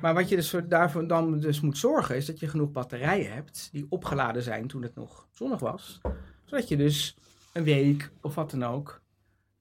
Maar 0.00 0.14
wat 0.14 0.28
je 0.28 0.36
dus 0.36 0.50
voor- 0.50 0.68
daarvoor 0.68 1.06
dan 1.06 1.40
dus 1.40 1.60
moet 1.60 1.78
zorgen, 1.78 2.16
is 2.16 2.26
dat 2.26 2.40
je 2.40 2.48
genoeg 2.48 2.70
batterijen 2.70 3.32
hebt 3.32 3.68
die 3.72 3.86
opgeladen 3.88 4.42
zijn 4.42 4.66
toen 4.66 4.82
het 4.82 4.94
nog 4.94 5.26
zonnig 5.32 5.60
was. 5.60 6.00
Zodat 6.44 6.68
je 6.68 6.76
dus 6.76 7.16
een 7.52 7.64
week 7.64 8.10
of 8.20 8.34
wat 8.34 8.50
dan 8.50 8.64
ook 8.64 9.00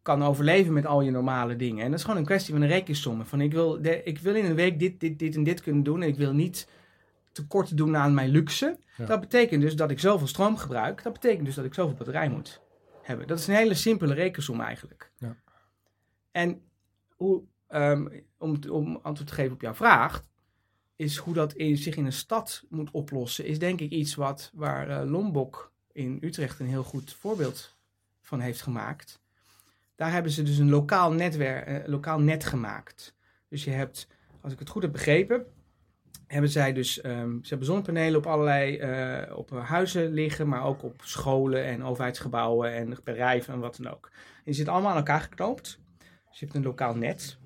kan 0.02 0.24
overleven 0.24 0.74
met 0.74 0.86
al 0.86 1.02
je 1.02 1.12
normale 1.12 1.56
dingen. 1.56 1.84
En 1.84 1.90
dat 1.90 2.00
is 2.00 2.06
gewoon 2.06 2.20
een 2.20 2.26
kwestie 2.26 2.54
van 2.54 2.62
een 2.62 2.68
rekensom. 2.70 3.26
Van 3.26 3.42
ik 3.42 3.52
wil, 3.52 3.82
de, 3.82 4.04
ik 4.04 4.20
wil 4.20 4.36
in 4.36 4.46
een 4.46 4.56
week 4.56 4.80
dit, 4.80 5.00
dit, 5.00 5.20
dit 5.20 5.36
en 5.36 5.44
dit 5.44 5.62
kunnen 5.62 5.84
doen. 5.84 6.02
En 6.02 6.08
ik 6.08 6.18
wil 6.18 6.34
niet 6.34 6.68
tekort 7.42 7.78
doen 7.78 7.98
aan 7.98 8.14
mijn 8.14 8.30
luxe. 8.30 8.80
Ja. 8.98 9.06
Dat 9.06 9.20
betekent 9.20 9.62
dus 9.62 9.76
dat 9.76 9.92
ik 9.92 10.00
zoveel 10.00 10.28
stroom 10.28 10.58
gebruik. 10.58 11.04
Dat 11.04 11.14
betekent 11.14 11.46
dus 11.46 11.56
dat 11.56 11.66
ik 11.66 11.74
zoveel 11.74 11.96
batterij 11.96 12.30
moet 12.30 12.62
hebben. 13.02 13.28
Dat 13.28 13.40
is 13.40 13.48
een 13.48 13.56
hele 13.56 13.74
simpele 13.74 14.14
rekensom 14.14 14.62
eigenlijk. 14.62 15.12
Ja. 15.18 15.36
En 16.32 16.62
hoe, 17.16 17.44
ehm, 17.68 18.08
om, 18.38 18.60
om 18.70 19.00
antwoord 19.02 19.30
te 19.30 19.36
geven 19.36 19.54
op 19.54 19.62
jouw 19.62 19.74
vraag, 19.74 20.26
is 20.96 21.18
hoe 21.18 21.34
dat 21.34 21.54
in, 21.54 21.78
zich 21.78 21.96
in 21.96 22.06
een 22.06 22.14
stad 22.14 22.66
moet 22.70 22.92
oplossen, 22.92 23.46
is 23.46 23.60
denk 23.60 23.80
ik 23.80 23.92
iets 23.92 24.16
wat, 24.16 24.52
waar 24.54 24.90
eh, 24.90 25.10
Lombok 25.10 25.72
in 25.92 26.18
Utrecht 26.22 26.60
een 26.60 26.68
heel 26.68 26.84
goed 26.84 27.14
voorbeeld 27.14 27.78
van 28.22 28.40
heeft 28.40 28.62
gemaakt. 28.62 29.22
Daar 29.96 30.12
hebben 30.12 30.32
ze 30.32 30.44
dus 30.44 30.58
een 30.58 30.70
lokaal, 30.70 31.12
netwerk, 31.12 31.66
eh, 31.66 31.88
lokaal 31.88 32.20
net 32.20 32.46
gemaakt. 32.46 33.16
Dus 33.48 33.64
je 33.64 33.72
hebt, 33.72 34.08
als 34.42 34.54
ik 34.54 34.60
het 34.60 34.70
goed 34.70 34.82
heb 34.82 34.92
begrepen, 34.92 35.46
hebben 36.32 36.50
zij 36.50 36.74
dus, 36.74 37.02
ehm, 37.02 37.32
ze 37.42 37.50
hebben 37.50 37.68
zonnepanelen 37.68 38.20
op 38.20 38.26
allerlei 38.26 38.78
eh, 38.78 39.38
op 39.38 39.50
huizen 39.50 40.12
liggen, 40.14 40.48
maar 40.48 40.64
ook 40.64 40.84
op 40.84 41.02
scholen 41.04 41.66
en 41.66 41.84
overheidsgebouwen 41.84 42.74
en 42.74 42.98
bedrijven 43.04 43.54
en 43.54 43.60
wat 43.60 43.80
dan 43.82 43.94
ook. 43.94 44.10
En 44.12 44.44
die 44.46 44.54
zitten 44.54 44.74
allemaal 44.74 44.92
aan 44.92 44.98
elkaar 44.98 45.22
geknoopt. 45.22 45.80
Dus 46.30 46.40
je 46.40 46.46
hebt 46.46 46.58
een 46.58 46.64
lokaal 46.64 46.96
net. 46.96 47.38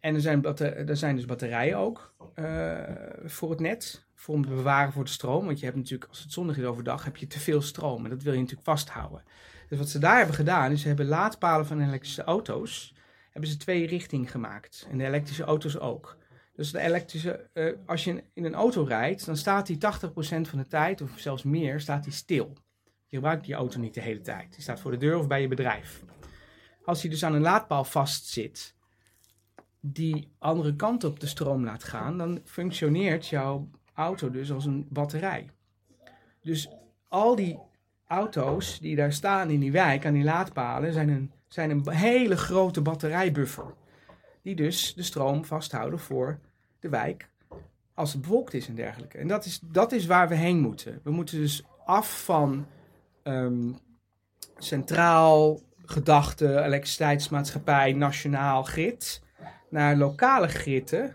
En 0.00 0.14
er 0.14 0.20
zijn, 0.20 0.44
er 0.44 0.96
zijn 0.96 1.16
dus 1.16 1.24
batterijen 1.24 1.76
ook 1.76 2.14
eh, 2.34 2.80
voor 3.24 3.50
het 3.50 3.60
net, 3.60 4.06
voor 4.14 4.34
om 4.34 4.42
te 4.42 4.48
bewaren 4.48 4.92
voor 4.92 5.04
de 5.04 5.10
stroom. 5.10 5.46
Want 5.46 5.58
je 5.58 5.64
hebt 5.64 5.76
natuurlijk, 5.76 6.10
als 6.10 6.22
het 6.22 6.32
zonnig 6.32 6.58
is 6.58 6.64
overdag, 6.64 7.04
heb 7.04 7.16
je 7.16 7.26
te 7.26 7.40
veel 7.40 7.62
stroom. 7.62 8.04
En 8.04 8.10
dat 8.10 8.22
wil 8.22 8.32
je 8.32 8.38
natuurlijk 8.38 8.66
vasthouden. 8.68 9.22
Dus 9.68 9.78
wat 9.78 9.88
ze 9.88 9.98
daar 9.98 10.16
hebben 10.16 10.34
gedaan, 10.34 10.72
is 10.72 10.80
ze 10.80 10.86
hebben 10.86 11.06
laadpalen 11.06 11.66
van 11.66 11.80
elektrische 11.80 12.24
auto's, 12.24 12.94
hebben 13.30 13.50
ze 13.50 13.56
twee 13.56 13.86
richting 13.86 14.30
gemaakt. 14.30 14.86
En 14.90 14.98
de 14.98 15.04
elektrische 15.04 15.44
auto's 15.44 15.78
ook. 15.78 16.16
Dus 16.62 16.70
de 16.70 16.78
elektrische, 16.78 17.48
eh, 17.52 17.72
als 17.86 18.04
je 18.04 18.24
in 18.32 18.44
een 18.44 18.54
auto 18.54 18.82
rijdt, 18.82 19.26
dan 19.26 19.36
staat 19.36 19.66
die 19.66 19.78
80% 19.78 20.48
van 20.48 20.58
de 20.58 20.66
tijd, 20.66 21.00
of 21.00 21.10
zelfs 21.16 21.42
meer, 21.42 21.80
staat 21.80 22.04
die 22.04 22.12
stil. 22.12 22.52
Je 23.06 23.16
gebruikt 23.16 23.44
die 23.44 23.54
auto 23.54 23.78
niet 23.78 23.94
de 23.94 24.00
hele 24.00 24.20
tijd. 24.20 24.52
Die 24.52 24.62
staat 24.62 24.80
voor 24.80 24.90
de 24.90 24.96
deur 24.96 25.18
of 25.18 25.26
bij 25.26 25.40
je 25.40 25.48
bedrijf. 25.48 26.02
Als 26.84 27.00
die 27.00 27.10
dus 27.10 27.24
aan 27.24 27.34
een 27.34 27.40
laadpaal 27.40 27.84
vastzit, 27.84 28.74
die 29.80 30.28
andere 30.38 30.76
kant 30.76 31.04
op 31.04 31.20
de 31.20 31.26
stroom 31.26 31.64
laat 31.64 31.84
gaan, 31.84 32.18
dan 32.18 32.40
functioneert 32.44 33.26
jouw 33.26 33.68
auto 33.94 34.30
dus 34.30 34.52
als 34.52 34.64
een 34.64 34.86
batterij. 34.90 35.50
Dus 36.40 36.68
al 37.08 37.36
die 37.36 37.58
auto's 38.06 38.78
die 38.78 38.96
daar 38.96 39.12
staan 39.12 39.50
in 39.50 39.60
die 39.60 39.72
wijk 39.72 40.06
aan 40.06 40.14
die 40.14 40.24
laadpalen 40.24 40.92
zijn 40.92 41.08
een, 41.08 41.32
zijn 41.48 41.70
een 41.70 41.88
hele 41.88 42.36
grote 42.36 42.80
batterijbuffer. 42.80 43.74
Die 44.42 44.54
dus 44.54 44.94
de 44.94 45.02
stroom 45.02 45.44
vasthouden 45.44 45.98
voor 45.98 46.40
de 46.82 46.88
wijk 46.88 47.28
als 47.94 48.12
het 48.12 48.22
bewolkt 48.22 48.54
is 48.54 48.68
en 48.68 48.74
dergelijke. 48.74 49.18
En 49.18 49.28
dat 49.28 49.44
is, 49.44 49.60
dat 49.62 49.92
is 49.92 50.06
waar 50.06 50.28
we 50.28 50.34
heen 50.34 50.60
moeten. 50.60 51.00
We 51.02 51.10
moeten 51.10 51.38
dus 51.38 51.64
af 51.84 52.24
van 52.24 52.66
ehm, 53.22 53.72
centraal 54.58 55.60
gedachte, 55.84 56.62
elektriciteitsmaatschappij, 56.62 57.92
nationaal 57.92 58.62
grid, 58.62 59.22
naar 59.68 59.96
lokale 59.96 60.48
gritten 60.48 61.14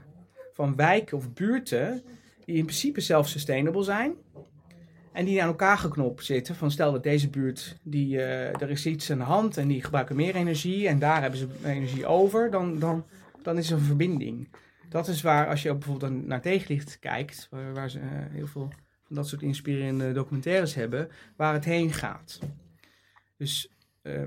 van 0.54 0.76
wijken 0.76 1.18
of 1.18 1.34
buurten 1.34 2.04
die 2.46 2.56
in 2.56 2.66
principe 2.66 3.02
self-sustainable 3.02 3.84
zijn. 3.84 4.14
En 5.12 5.26
die 5.26 5.42
aan 5.42 5.48
elkaar 5.48 5.78
geknopt 5.78 6.26
zitten. 6.26 6.56
Van 6.56 6.72
stel 6.72 6.92
dat 6.92 7.04
deze 7.04 7.30
buurt, 7.30 7.78
die, 7.84 8.22
eh, 8.22 8.62
er 8.62 8.70
is 8.70 8.86
iets 8.86 9.12
aan 9.12 9.18
de 9.18 9.24
hand 9.24 9.58
en 9.58 9.68
die 9.68 9.84
gebruiken 9.84 10.16
meer 10.16 10.36
energie 10.36 10.88
en 10.88 11.00
daar 11.00 11.22
hebben 11.22 11.40
ze 11.40 11.48
energie 11.64 12.06
over, 12.06 12.52
dan, 12.52 12.80
dan, 12.80 13.06
dan 13.42 13.58
is 13.58 13.70
er 13.70 13.78
een 13.78 13.84
verbinding. 13.84 14.48
Dat 14.90 15.08
is 15.08 15.22
waar, 15.22 15.48
als 15.48 15.62
je 15.62 15.76
bijvoorbeeld 15.76 16.26
naar 16.26 16.42
tegenlicht 16.42 17.00
kijkt, 17.00 17.50
waar, 17.74 17.90
ze 17.90 18.00
eh, 18.00 18.08
heel 18.10 18.48
veel 18.48 18.70
van 19.04 19.16
dat 19.16 19.28
soort 19.28 19.42
inspirerende 19.42 20.12
documentaires 20.12 20.74
hebben, 20.74 21.10
waar 21.36 21.54
het 21.54 21.66
heen 21.66 21.94
gaat. 21.94 22.40
Dus 23.38 23.74
eh, 24.02 24.24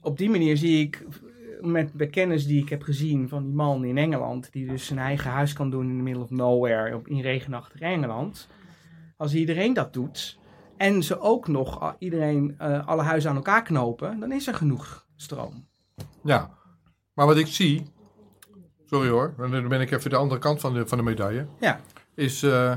op 0.00 0.18
die 0.18 0.30
manier 0.30 0.56
zie 0.56 0.86
ik, 0.86 0.96
eh, 0.96 1.66
met 1.66 1.90
de 1.94 2.08
kennis 2.08 2.46
die 2.46 2.62
ik 2.62 2.68
heb 2.68 2.82
gezien 2.82 3.28
van 3.28 3.42
die 3.42 3.52
man 3.52 3.84
in 3.84 3.98
Engeland, 3.98 4.52
die 4.52 4.68
dus 4.68 4.86
zijn 4.86 4.98
eigen 4.98 5.30
huis 5.30 5.52
kan 5.52 5.70
doen 5.70 5.88
in 5.88 5.96
the 5.96 6.02
middle 6.02 6.22
of 6.22 6.30
nowhere, 6.30 6.94
op, 6.94 7.08
in 7.08 7.20
regenachtig 7.20 7.80
Engeland. 7.80 8.48
Als 9.16 9.34
iedereen 9.34 9.74
dat 9.74 9.92
doet, 9.92 10.38
en 10.76 11.02
ze 11.02 11.20
ook 11.20 11.48
nog 11.48 11.96
iedereen 11.98 12.58
alle 12.58 13.02
huizen 13.02 13.30
aan 13.30 13.36
elkaar 13.36 13.62
knopen, 13.62 14.20
dan 14.20 14.32
is 14.32 14.46
er 14.46 14.54
genoeg 14.54 15.06
stroom. 15.16 15.66
Ja, 16.22 16.50
maar 17.12 17.26
wat 17.26 17.36
ik 17.36 17.46
zie, 17.46 17.86
sorry 18.90 19.08
hoor, 19.08 19.34
dan 19.36 19.68
ben 19.68 19.80
ik 19.80 19.90
even 19.90 20.10
de 20.10 20.16
andere 20.16 20.40
kant 20.40 20.60
van 20.60 20.74
de, 20.74 20.86
van 20.86 20.98
de 20.98 21.04
medaille, 21.04 21.46
Ja, 21.60 21.80
is 22.14 22.42
eh, 22.42 22.76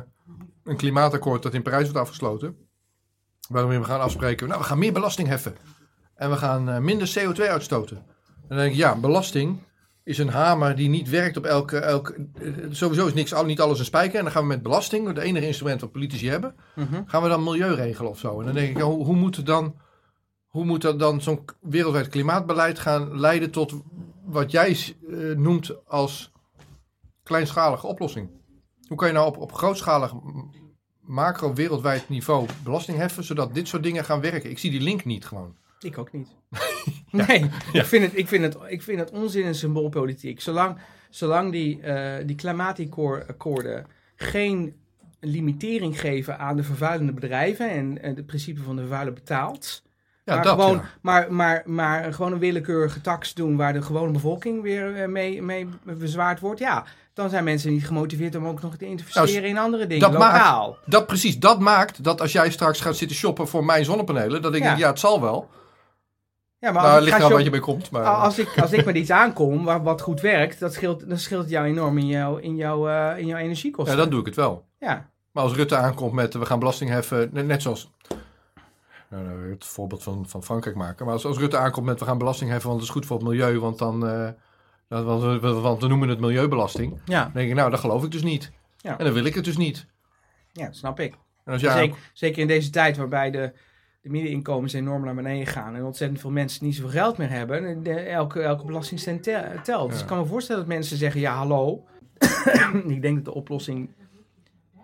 een 0.64 0.78
klimaatakkoord 0.78 1.44
dat 1.44 1.54
in 1.54 1.62
Parijs 1.62 1.84
wordt 1.84 2.00
afgesloten. 2.00 2.56
Waarin 3.50 3.80
we 3.80 3.86
gaan 3.86 4.00
afspreken, 4.02 4.48
nou 4.48 4.60
we 4.60 4.66
gaan 4.66 4.80
meer 4.80 4.94
belasting 4.94 5.28
heffen. 5.28 5.56
En 6.16 6.30
we 6.30 6.36
gaan 6.36 6.70
eh, 6.70 6.78
minder 6.78 7.14
CO2 7.20 7.42
uitstoten. 7.42 7.98
En 7.98 8.48
dan 8.48 8.58
denk 8.58 8.72
ik, 8.72 8.78
ja, 8.78 8.96
belasting 8.96 9.58
is 10.04 10.18
een 10.18 10.30
hamer 10.30 10.76
die 10.76 10.90
niet 10.90 11.10
werkt 11.10 11.38
op 11.38 11.46
elke... 11.46 11.78
elke 11.78 12.28
eh, 12.42 12.52
sowieso 12.70 13.08
is 13.08 13.14
niks, 13.14 13.44
niet 13.44 13.60
alles 13.62 13.80
een 13.80 13.86
spijker. 13.86 14.18
En 14.18 14.24
dan 14.24 14.34
gaan 14.34 14.42
we 14.42 14.48
met 14.48 14.64
belasting, 14.64 15.08
het 15.08 15.18
enige 15.18 15.46
instrument 15.48 15.82
wat 15.82 15.92
politici 15.92 16.30
hebben, 16.30 16.56
Mhm. 16.76 17.02
gaan 17.06 17.22
we 17.24 17.30
dan 17.30 17.44
milieu 17.44 17.74
regelen 17.74 18.12
of 18.12 18.20
zo. 18.20 18.40
En 18.40 18.46
dan 18.46 18.54
denk 18.56 18.70
ik, 18.70 18.78
ja, 18.78 18.84
hoe, 18.84 19.06
hoe 19.06 19.16
moet 19.16 19.36
het 19.36 19.46
dan... 19.46 19.76
Hoe 20.50 20.66
moet 20.66 20.82
dat 20.82 21.00
dan 21.00 21.22
zo'n 21.22 21.46
wereldwijd 21.60 22.08
klimaatbeleid 22.08 22.80
gaan 22.80 23.20
leiden 23.20 23.52
tot 23.52 23.74
wat 24.26 24.52
jij 24.52 24.78
eh, 25.10 25.18
noemt 25.36 25.88
als 25.88 26.32
kleinschalige 27.24 27.88
oplossing? 27.88 28.30
Hoe 28.88 28.98
kan 28.98 29.08
je 29.08 29.14
nou 29.14 29.28
op, 29.28 29.38
op 29.38 29.54
grootschalig 29.54 30.14
macro 31.00 31.54
wereldwijd 31.54 32.10
niveau 32.10 32.48
belasting 32.64 32.98
heffen, 32.98 33.24
zodat 33.24 33.54
dit 33.54 33.68
soort 33.68 33.84
dingen 33.84 34.06
gaan 34.06 34.22
werken? 34.22 34.50
Ik 34.50 34.60
zie 34.60 34.72
die 34.72 34.82
link 34.82 35.06
niet 35.06 35.26
gewoon. 35.26 35.56
Ik 35.80 35.98
ook 35.98 36.12
niet. 36.12 36.36
Nee, 37.12 37.50
Ik, 37.74 37.86
vind 37.86 38.04
het, 38.04 38.18
ik, 38.18 38.28
vind 38.28 38.44
het, 38.44 38.58
ik 38.68 38.82
vind 38.82 39.00
het 39.00 39.12
onzin 39.12 39.44
en 39.44 39.56
symboolpolitiek. 39.56 40.42
Zolang, 40.42 40.78
zolang 41.10 41.52
die, 41.52 41.82
eh 41.82 42.26
die 42.26 42.36
klimaatakkoorden 42.36 43.86
geen 44.16 44.76
limitering 45.20 46.00
geven 46.00 46.40
aan 46.40 46.56
de 46.56 46.64
vervuilende 46.64 47.14
bedrijven 47.14 47.70
en, 47.70 48.02
en 48.02 48.16
het 48.16 48.26
principe 48.26 48.62
van 48.62 48.76
de 48.76 48.82
vervuiler 48.82 49.14
betaalt. 49.14 49.84
Ja, 50.30 50.36
maar, 50.36 50.44
dat 50.44 50.60
gewoon, 50.60 50.76
ja. 50.78 50.84
maar, 51.02 51.34
maar, 51.34 51.62
maar 51.66 52.14
gewoon 52.14 52.32
een 52.32 52.40
willekeurige 52.40 53.02
tax 53.02 53.34
doen 53.34 53.56
waar 53.58 53.74
de 53.74 53.82
gewone 53.82 54.12
bevolking 54.12 54.62
weer 54.62 54.96
eh, 55.02 55.08
mee, 55.08 55.42
mee 55.42 55.68
bezwaard 55.84 56.40
wordt. 56.40 56.60
Ja, 56.60 56.84
dan 57.14 57.30
zijn 57.30 57.44
mensen 57.44 57.72
niet 57.72 57.86
gemotiveerd 57.88 58.36
om 58.36 58.48
ook 58.48 58.62
nog 58.62 58.76
te 58.76 58.86
investeren 58.86 59.34
Nou, 59.34 59.46
in 59.46 59.58
andere 59.58 59.88
dingen, 59.88 60.12
dat 60.12 60.20
maakt- 60.20 60.34
lokaal. 60.38 60.78
Dat 60.86 61.08
precies, 61.08 61.40
dat 61.40 61.60
maakt 61.60 62.04
dat 62.04 62.22
als 62.22 62.32
jij 62.32 62.52
straks 62.52 62.82
gaat 62.82 62.96
zitten 62.96 63.18
shoppen 63.18 63.48
voor 63.48 63.66
mijn 63.66 63.86
zonnepanelen, 63.86 64.42
dat 64.42 64.54
ik 64.56 64.62
Ja. 64.62 64.68
denk, 64.68 64.80
ja, 64.80 64.88
het 64.90 65.00
zal 65.00 65.22
wel. 65.22 65.50
Ja, 66.60 66.72
maar 66.72 66.84
Nou, 66.84 66.96
als 66.96 67.04
ligt 67.06 67.22
er 67.22 67.30
wat 67.30 67.44
je 67.44 67.52
mee 67.52 67.60
komt. 67.60 67.92
Maar, 67.92 68.04
Als 68.04 68.40
ik, 68.40 68.60
als 68.62 68.72
ik 68.72 68.86
met 68.86 68.96
iets 69.02 69.12
aankom 69.12 69.64
waar, 69.64 69.84
wat 69.84 70.02
goed 70.02 70.22
werkt, 70.22 70.60
dat 70.60 70.74
scheelt, 70.74 71.10
dat 71.10 71.20
scheelt 71.20 71.50
jou 71.50 71.66
enorm 71.66 71.98
in 71.98 72.08
jouw, 72.08 72.38
in 72.38 72.56
jouw, 72.56 72.88
eh, 72.90 73.18
in 73.18 73.26
jouw 73.26 73.38
energiekosten. 73.40 73.96
ja, 73.96 74.02
dan 74.02 74.10
doe 74.10 74.20
ik 74.20 74.26
het 74.26 74.36
wel. 74.36 74.66
Ja, 74.80 75.10
Maar 75.32 75.44
als 75.44 75.54
Rutte 75.54 75.76
aankomt 75.76 76.14
met 76.14 76.34
we 76.34 76.46
gaan 76.46 76.60
belasting 76.60 76.90
heffen, 76.90 77.30
net 77.32 77.62
zoals. 77.62 77.92
Nou, 79.10 79.24
nou, 79.24 79.50
het 79.50 79.66
voorbeeld 79.66 80.04
van, 80.04 80.28
van 80.28 80.44
Frankrijk 80.44 80.76
maken. 80.76 81.06
Maar 81.06 81.14
als, 81.14 81.26
als 81.26 81.38
Rutte 81.38 81.58
aankomt 81.58 81.86
met 81.86 82.00
we 82.00 82.06
gaan 82.06 82.18
belasting 82.18 82.50
heffen, 82.50 82.70
want 82.70 82.80
het 82.82 82.90
is 82.90 82.96
goed 82.96 83.06
voor 83.06 83.18
het 83.18 83.28
milieu, 83.28 83.60
want 83.60 83.78
dan. 83.78 84.00
dat- 84.00 85.04
want, 85.04 85.42
we- 85.42 85.54
want 85.54 85.82
we 85.82 85.88
noemen 85.88 86.10
het 86.10 86.20
milieubelasting. 86.20 87.00
ja, 87.06 87.24
Dan 87.24 87.32
denk 87.34 87.50
ik, 87.50 87.56
nou, 87.56 87.70
dat 87.72 87.80
geloof 87.80 88.04
ik 88.04 88.12
dus 88.12 88.24
niet. 88.24 88.52
Ja. 88.78 88.98
En 88.98 89.06
dan 89.06 89.14
wil 89.14 89.24
ik 89.26 89.34
het 89.36 89.44
dus 89.46 89.58
niet. 89.58 89.86
ja, 90.52 90.66
dat 90.66 90.76
snap 90.76 91.00
ik. 91.00 91.14
En 91.46 91.54
als 91.54 91.62
jij, 91.62 91.74
Zeker, 91.78 91.98
zeker 92.14 92.42
in 92.42 92.48
deze 92.48 92.70
tijd 92.70 92.98
waarbij 92.98 93.32
de, 93.32 93.52
de 94.02 94.10
middeninkomens 94.10 94.74
enorm 94.74 95.06
naar 95.06 95.16
beneden 95.16 95.48
gaan 95.48 95.76
en 95.76 95.84
ontzettend 95.84 96.20
veel 96.22 96.32
mensen 96.32 96.66
niet 96.66 96.76
zoveel 96.76 96.90
geld 96.92 97.18
meer 97.18 97.30
hebben, 97.30 97.66
en 97.68 97.84
de, 97.84 97.94
elke, 98.00 98.42
elke 98.42 98.66
belastingcent 98.66 99.24
tel- 99.24 99.44
telt. 99.64 99.92
Dus 99.92 100.02
ik 100.02 100.08
kan 100.08 100.18
me 100.18 100.26
voorstellen 100.26 100.62
dat 100.62 100.72
mensen 100.74 100.98
zeggen, 100.98 101.22
ja 101.22 101.36
hallo, 101.36 101.86
ik 102.88 103.02
denk 103.02 103.16
dat 103.16 103.26
de 103.26 103.34
oplossing 103.34 103.90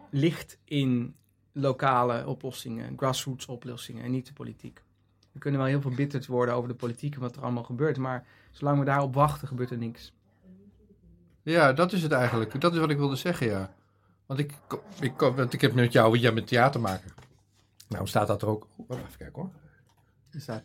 ligt 0.09 0.57
in 0.65 1.15
lokale 1.57 2.27
oplossingen, 2.27 2.97
grassroots 2.97 3.45
oplossingen 3.45 4.03
en 4.03 4.11
niet 4.11 4.25
de 4.25 4.33
politiek. 4.33 4.83
We 5.31 5.39
kunnen 5.39 5.59
wel 5.59 5.69
heel 5.69 5.81
veel 5.81 5.91
bitterd 5.91 6.25
worden 6.25 6.55
over 6.55 6.69
de 6.69 6.75
politiek 6.75 7.15
en 7.15 7.19
wat 7.19 7.35
er 7.35 7.41
allemaal 7.41 7.63
gebeurt, 7.63 7.97
maar 7.97 8.25
zolang 8.51 8.79
we 8.79 8.85
daarop 8.85 9.13
wachten 9.13 9.47
gebeurt 9.47 9.71
er 9.71 9.77
niks. 9.77 10.13
Ja, 11.41 11.73
dat 11.73 11.91
is 11.91 12.03
het 12.03 12.11
eigenlijk. 12.11 12.61
Dat 12.61 12.73
is 12.73 12.79
wat 12.79 12.89
ik 12.89 12.97
wilde 12.97 13.15
zeggen, 13.15 13.47
ja. 13.47 13.73
Want 14.25 14.39
ik, 14.39 14.53
ik, 14.99 15.19
want 15.19 15.53
ik 15.53 15.61
heb 15.61 15.73
met 15.73 15.91
jou, 15.91 16.17
jij 16.17 16.33
bent 16.33 16.47
theatermaker. 16.47 17.13
Nou, 17.87 18.07
staat 18.07 18.27
dat 18.27 18.41
er 18.41 18.47
ook. 18.47 18.67
Oh, 18.77 18.97
even 18.97 19.17
kijken 19.17 19.41
hoor. 19.41 19.51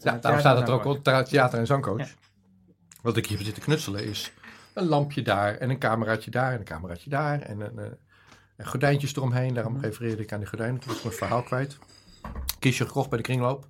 Ja, 0.00 0.18
daarom 0.18 0.40
staat 0.40 0.58
het 0.58 0.68
er 0.68 0.74
ook 0.74 0.84
op 0.84 1.04
thea- 1.04 1.22
theater- 1.22 1.58
en 1.58 1.66
zangcoach. 1.66 1.98
Ja. 1.98 2.14
Wat 3.02 3.16
ik 3.16 3.26
hier 3.26 3.36
heb 3.36 3.46
zitten 3.46 3.62
knutselen 3.62 4.04
is 4.04 4.32
een 4.74 4.86
lampje 4.86 5.22
daar 5.22 5.54
en 5.54 5.70
een 5.70 5.78
cameraatje 5.78 6.30
daar 6.30 6.52
en 6.52 6.58
een 6.58 6.64
cameraatje 6.64 7.10
daar 7.10 7.40
en, 7.40 7.60
een, 7.60 7.78
eh, 7.78 7.90
en 8.60 8.66
gordijntjes 8.66 9.16
eromheen. 9.16 9.54
Daarom 9.54 9.80
refereerde 9.80 10.22
ik 10.22 10.32
aan 10.32 10.38
die 10.38 10.48
gordijnen. 10.48 10.78
Toen 10.80 10.88
was 10.88 10.96
ik 10.96 11.04
mijn 11.04 11.16
verhaal 11.16 11.42
kwijt. 11.42 11.78
Kistje 12.58 12.86
gekocht 12.86 13.08
bij 13.08 13.18
de 13.18 13.24
kringloop. 13.24 13.66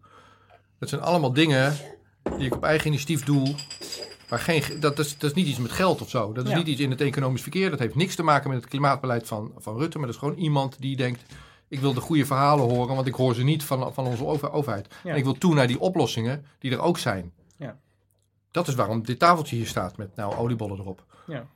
Dat 0.79 0.89
zijn 0.89 1.01
allemaal 1.01 1.33
dingen 1.33 1.75
die 2.37 2.47
ik 2.47 2.55
op 2.55 2.65
eigen 2.65 2.87
initiatief 2.87 3.25
doe 3.25 3.55
Maar 4.31 4.39
geen, 4.39 4.63
dat, 4.81 4.99
is, 4.99 5.19
dat 5.19 5.31
is 5.31 5.37
niet 5.37 5.47
iets 5.47 5.59
met 5.59 5.73
geld 5.73 6.01
of 6.01 6.11
zo. 6.11 6.33
Dat 6.33 6.45
is 6.45 6.51
Ja. 6.51 6.57
niet 6.57 6.67
iets 6.67 6.81
in 6.81 6.91
het 6.91 7.01
economisch 7.01 7.43
verkeer. 7.43 7.71
Dat 7.71 7.79
heeft 7.79 7.95
niks 7.95 8.15
te 8.15 8.23
maken 8.23 8.51
met 8.51 8.61
het 8.61 8.69
klimaatbeleid 8.71 9.27
van, 9.27 9.53
van 9.57 9.77
Rutte. 9.79 9.97
Maar 9.99 10.07
dat 10.07 10.15
is 10.15 10.21
gewoon 10.23 10.39
iemand 10.39 10.81
die 10.81 10.97
denkt... 10.97 11.23
ik 11.69 11.81
wil 11.81 11.95
de 11.95 12.01
goede 12.01 12.27
verhalen 12.27 12.69
horen, 12.69 12.95
want 12.95 13.07
ik 13.07 13.15
hoor 13.15 13.35
ze 13.35 13.43
niet 13.43 13.65
van, 13.65 13.95
van 13.95 14.07
onze 14.07 14.25
over- 14.25 14.53
overheid. 14.53 14.95
Ja. 15.05 15.11
En 15.11 15.17
ik 15.17 15.25
wil 15.25 15.39
toe 15.39 15.55
naar 15.55 15.67
die 15.67 15.81
oplossingen 15.81 16.45
die 16.59 16.71
er 16.73 16.81
ook 16.81 16.99
zijn. 16.99 17.33
Ja. 17.57 17.77
Dat 18.51 18.69
is 18.69 18.75
waarom 18.75 19.03
dit 19.05 19.19
tafeltje 19.19 19.57
hier 19.57 19.67
staat 19.67 19.97
met 19.97 20.17
nou 20.17 20.35
oliebollen 20.37 20.79
erop. 20.79 21.05
Ja. 21.27 21.47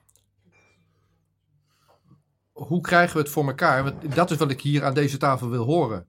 Hoe 2.55 2.81
krijgen 2.81 3.17
we 3.17 3.23
het 3.23 3.31
voor 3.31 3.47
elkaar? 3.47 4.09
Dat 4.15 4.31
is 4.31 4.37
wat 4.37 4.51
ik 4.51 4.61
hier 4.61 4.85
aan 4.85 4.95
deze 4.95 5.17
tafel 5.17 5.49
wil 5.51 5.65
horen. 5.65 6.07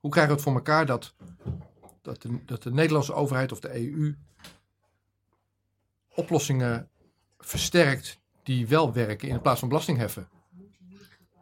Hoe 0.00 0.10
krijgen 0.10 0.32
we 0.32 0.40
het 0.40 0.48
voor 0.48 0.58
elkaar 0.58 0.86
dat, 0.86 1.14
dat, 2.02 2.22
de, 2.22 2.38
dat 2.44 2.62
de 2.62 2.72
Nederlandse 2.72 3.12
overheid 3.12 3.52
of 3.52 3.60
de 3.60 3.74
EU 3.74 4.14
oplossingen 6.14 6.88
versterkt 7.38 8.20
die 8.42 8.66
wel 8.66 8.92
werken 8.92 9.28
in 9.28 9.40
plaats 9.40 9.60
van 9.60 9.68
belasting 9.68 9.98
heffen? 9.98 10.28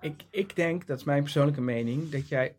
Ik, 0.00 0.24
ik 0.30 0.57
denk, 0.57 0.86
dat 0.86 0.98
is 0.98 1.05
mijn 1.05 1.22
persoonlijke 1.22 1.61
mening, 1.61 2.11
dat 2.11 2.28
jij 2.28 2.57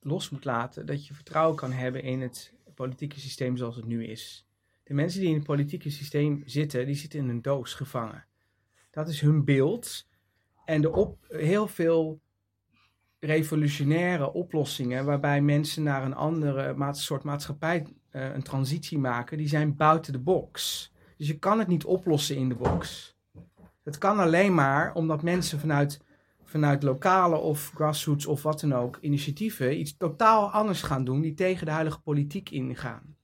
los 0.00 0.30
moet 0.30 0.44
laten 0.44 0.86
dat 0.86 1.06
je 1.06 1.14
vertrouwen 1.14 1.56
kan 1.56 1.72
hebben 1.72 2.02
in 2.02 2.20
het 2.20 2.52
politieke 2.74 3.20
systeem 3.20 3.56
zoals 3.56 3.76
het 3.76 3.86
nu 3.86 4.04
is. 4.04 4.46
De 4.82 4.94
mensen 4.94 5.20
die 5.20 5.28
in 5.28 5.34
het 5.34 5.44
politieke 5.44 5.90
systeem 5.90 6.42
zitten, 6.46 6.86
die 6.86 6.94
zitten 6.94 7.18
in 7.18 7.28
een 7.28 7.42
doos 7.42 7.74
gevangen. 7.74 8.24
Dat 8.90 9.08
is 9.08 9.20
hun 9.20 9.44
beeld. 9.44 10.06
En 10.66 10.80
de 10.80 10.92
op, 10.92 11.18
heel 11.28 11.68
veel 11.68 12.20
revolutionaire 13.20 14.32
oplossingen 14.32 15.04
waarbij 15.04 15.40
mensen 15.40 15.82
naar 15.82 16.04
een 16.04 16.14
andere 16.14 16.90
soort 16.90 17.22
maatschappij 17.22 17.86
eh, 18.10 18.34
een 18.34 18.42
transitie 18.42 18.98
maken, 18.98 19.38
die 19.38 19.48
zijn 19.48 19.76
buiten 19.76 20.12
de 20.12 20.18
box. 20.18 20.92
Dus 21.16 21.26
je 21.26 21.38
kan 21.38 21.58
het 21.58 21.68
niet 21.68 21.84
oplossen 21.84 22.36
in 22.36 22.48
de 22.48 22.54
box. 22.54 23.14
Het 23.82 23.98
kan 23.98 24.18
alleen 24.18 24.54
maar 24.54 24.94
omdat 24.94 25.22
mensen 25.22 25.60
vanuit 25.60 26.04
vanuit 26.44 26.82
lokale 26.82 27.36
of 27.36 27.72
grassroots 27.74 28.26
of 28.26 28.42
wat 28.42 28.60
dan 28.60 28.74
ook 28.74 28.98
initiatieven 29.00 29.78
iets 29.78 29.96
totaal 29.96 30.50
anders 30.50 30.82
gaan 30.82 31.04
doen 31.04 31.20
die 31.20 31.34
tegen 31.34 31.66
de 31.66 31.72
huidige 31.72 32.00
politiek 32.00 32.50
ingaan. 32.50 33.15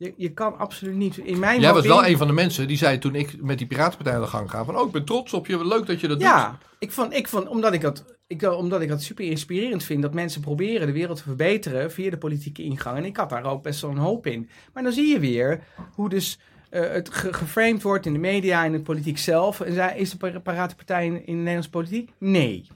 Je, 0.00 0.12
je 0.16 0.32
kan 0.32 0.58
absoluut 0.58 0.94
niet. 0.94 1.16
In 1.16 1.38
mijn 1.38 1.60
Jij 1.60 1.72
was 1.72 1.86
wel 1.86 2.06
een 2.06 2.16
van 2.16 2.26
de 2.26 2.32
mensen 2.32 2.68
die 2.68 2.76
zei 2.76 2.98
toen 2.98 3.14
ik 3.14 3.42
met 3.42 3.58
die 3.58 3.66
Piratenpartij 3.66 4.14
aan 4.14 4.20
de 4.20 4.26
gang 4.26 4.50
ga 4.50 4.64
van 4.64 4.76
oh 4.78 4.86
ik 4.86 4.92
ben 4.92 5.04
trots 5.04 5.32
op 5.32 5.46
je, 5.46 5.66
leuk 5.66 5.86
dat 5.86 6.00
je 6.00 6.08
dat 6.08 6.18
doet. 6.18 6.28
Ja, 6.28 6.58
ik 6.78 6.92
vond, 6.92 7.12
ik 7.14 7.28
vond, 7.28 7.48
omdat 7.48 7.72
ik 7.72 7.80
dat, 7.80 8.04
ik, 8.26 8.42
omdat 8.42 8.80
ik 8.80 8.88
dat 8.88 9.02
super 9.02 9.24
inspirerend 9.24 9.82
vind 9.84 10.02
dat 10.02 10.14
mensen 10.14 10.40
proberen 10.40 10.86
de 10.86 10.92
wereld 10.92 11.16
te 11.16 11.22
verbeteren 11.22 11.92
via 11.92 12.10
de 12.10 12.18
politieke 12.18 12.62
ingang. 12.62 12.96
En 12.96 13.04
ik 13.04 13.16
had 13.16 13.30
daar 13.30 13.44
ook 13.44 13.62
best 13.62 13.80
wel 13.80 13.90
een 13.90 13.96
hoop 13.96 14.26
in. 14.26 14.48
Maar 14.72 14.82
dan 14.82 14.92
zie 14.92 15.06
je 15.12 15.18
weer 15.20 15.60
hoe 15.94 16.08
dus 16.08 16.38
eh, 16.70 16.90
het 16.90 17.14
ge- 17.14 17.32
geframed 17.32 17.82
wordt 17.82 18.06
in 18.06 18.12
de 18.12 18.18
media 18.18 18.64
en 18.64 18.72
de 18.72 18.80
politiek 18.80 19.18
zelf. 19.18 19.60
En 19.60 19.72
zij- 19.72 19.98
is 19.98 20.10
de 20.10 20.16
Par- 20.16 20.40
Piratenpartij 20.40 21.06
in, 21.06 21.12
in 21.14 21.20
de 21.26 21.32
Nederlandse 21.32 21.70
politiek? 21.70 22.10
Nee. 22.18 22.66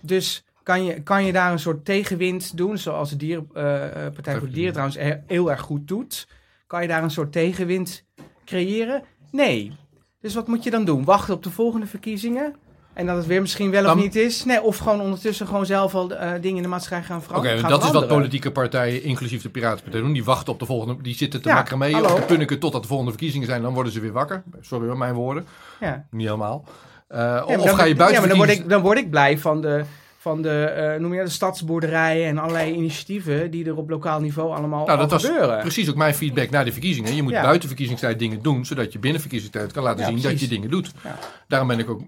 Dus 0.00 0.44
kan 0.62 0.84
je, 0.84 1.02
kan 1.02 1.24
je 1.24 1.32
daar 1.32 1.52
een 1.52 1.58
soort 1.58 1.84
tegenwind 1.84 2.56
doen, 2.56 2.78
zoals 2.78 3.10
de 3.10 3.16
dieren, 3.16 3.48
eh, 3.54 4.06
eh, 4.06 4.12
Partij 4.12 4.38
voor 4.38 4.46
de 4.46 4.52
Dieren 4.52 4.72
trouwens 4.72 4.98
he- 4.98 5.16
heel 5.26 5.50
erg 5.50 5.60
goed 5.60 5.88
doet? 5.88 6.28
Kan 6.68 6.82
je 6.82 6.88
daar 6.88 7.02
een 7.02 7.10
soort 7.10 7.32
tegenwind 7.32 8.04
creëren? 8.44 9.02
Nee. 9.30 9.72
Dus 10.20 10.34
wat 10.34 10.46
moet 10.46 10.64
je 10.64 10.70
dan 10.70 10.84
doen? 10.84 11.04
Wachten 11.04 11.34
op 11.34 11.42
de 11.42 11.50
volgende 11.50 11.86
verkiezingen? 11.86 12.54
En 12.92 13.06
dat 13.06 13.16
het 13.16 13.26
weer 13.26 13.40
misschien 13.40 13.70
wel 13.70 13.80
of 13.80 13.86
Dan- 13.86 13.98
niet 13.98 14.16
is? 14.16 14.44
Nee, 14.44 14.62
of 14.62 14.76
gewoon 14.76 15.00
ondertussen 15.00 15.46
gewoon 15.46 15.66
zelf 15.66 15.94
al 15.94 16.10
eh, 16.14 16.30
dingen 16.40 16.56
in 16.56 16.62
de 16.62 16.68
maatschappij 16.68 17.06
gaan 17.06 17.16
Oké, 17.16 17.26
veranderen. 17.26 17.58
gaan 17.60 17.70
dat 17.70 17.84
is 17.84 17.90
wat 17.90 18.06
politieke 18.08 18.52
partijen, 18.52 19.02
inclusief 19.02 19.42
de 19.42 19.48
Piratenpartij, 19.48 20.00
doen. 20.00 20.12
Die 20.12 20.24
wachten 20.24 20.52
op 20.52 20.58
de 20.58 20.66
volgende, 20.66 21.02
die 21.02 21.14
zitten 21.14 21.42
te 21.42 21.48
Ja, 21.48 21.64
mee 21.76 21.92
hallo. 21.92 22.08
op 22.08 22.16
de 22.16 22.22
punniken 22.22 22.58
totdat 22.58 22.82
de 22.82 22.88
volgende 22.88 23.12
verkiezingen 23.12 23.46
zijn. 23.46 23.62
Dan 23.62 23.74
worden 23.74 23.92
ze 23.92 24.00
weer 24.00 24.12
wakker. 24.12 24.42
Sorry 24.60 24.86
hoor, 24.86 24.98
mijn 24.98 25.14
woorden. 25.14 25.46
Ja. 25.80 26.06
Niet 26.10 26.26
helemaal. 26.26 26.64
Uh, 26.66 27.18
Ja, 27.18 27.24
maar 27.34 27.44
of 27.58 27.64
dan- 27.64 27.74
ga 27.76 27.84
je 27.84 27.94
buiten 27.94 28.14
Ja, 28.14 28.20
maar 28.20 28.28
dan 28.36 28.46
word, 28.46 28.50
ik, 28.58 28.68
dan 28.68 28.82
word 28.82 28.98
ik 28.98 29.10
blij 29.10 29.38
van 29.38 29.60
de, 29.60 29.84
van 30.20 30.42
de, 30.42 30.64
eh, 30.64 31.00
noem 31.00 31.14
je 31.14 31.22
de 31.22 31.28
stadsboerderijen 31.30 32.26
en 32.26 32.38
allerlei 32.38 32.72
initiatieven 32.72 33.50
die 33.50 33.64
er 33.66 33.76
op 33.76 33.88
lokaal 33.90 34.20
niveau 34.20 34.54
allemaal 34.56 34.86
Nou, 34.86 34.98
dat 34.98 35.10
was 35.10 35.24
gebeuren. 35.24 35.60
precies 35.60 35.88
ook 35.90 35.96
mijn 35.96 36.14
feedback 36.14 36.50
na 36.50 36.64
de 36.64 36.72
verkiezingen. 36.72 37.14
Je 37.14 37.22
moet 37.22 37.32
Ja. 37.32 37.42
buiten 37.42 37.68
verkiezingstijd 37.68 38.18
dingen 38.18 38.42
doen, 38.42 38.64
zodat 38.66 38.92
je 38.92 38.98
binnen 38.98 39.20
verkiezingstijd 39.20 39.72
kan 39.72 39.82
laten 39.82 40.00
Ja, 40.00 40.06
zien 40.06 40.20
dat 40.22 40.40
je 40.40 40.48
dingen 40.48 40.70
doet. 40.70 40.92
Ja. 41.04 41.18
Daarom 41.48 41.68
ben 41.68 41.78
ik 41.78 41.90
ook 41.90 42.00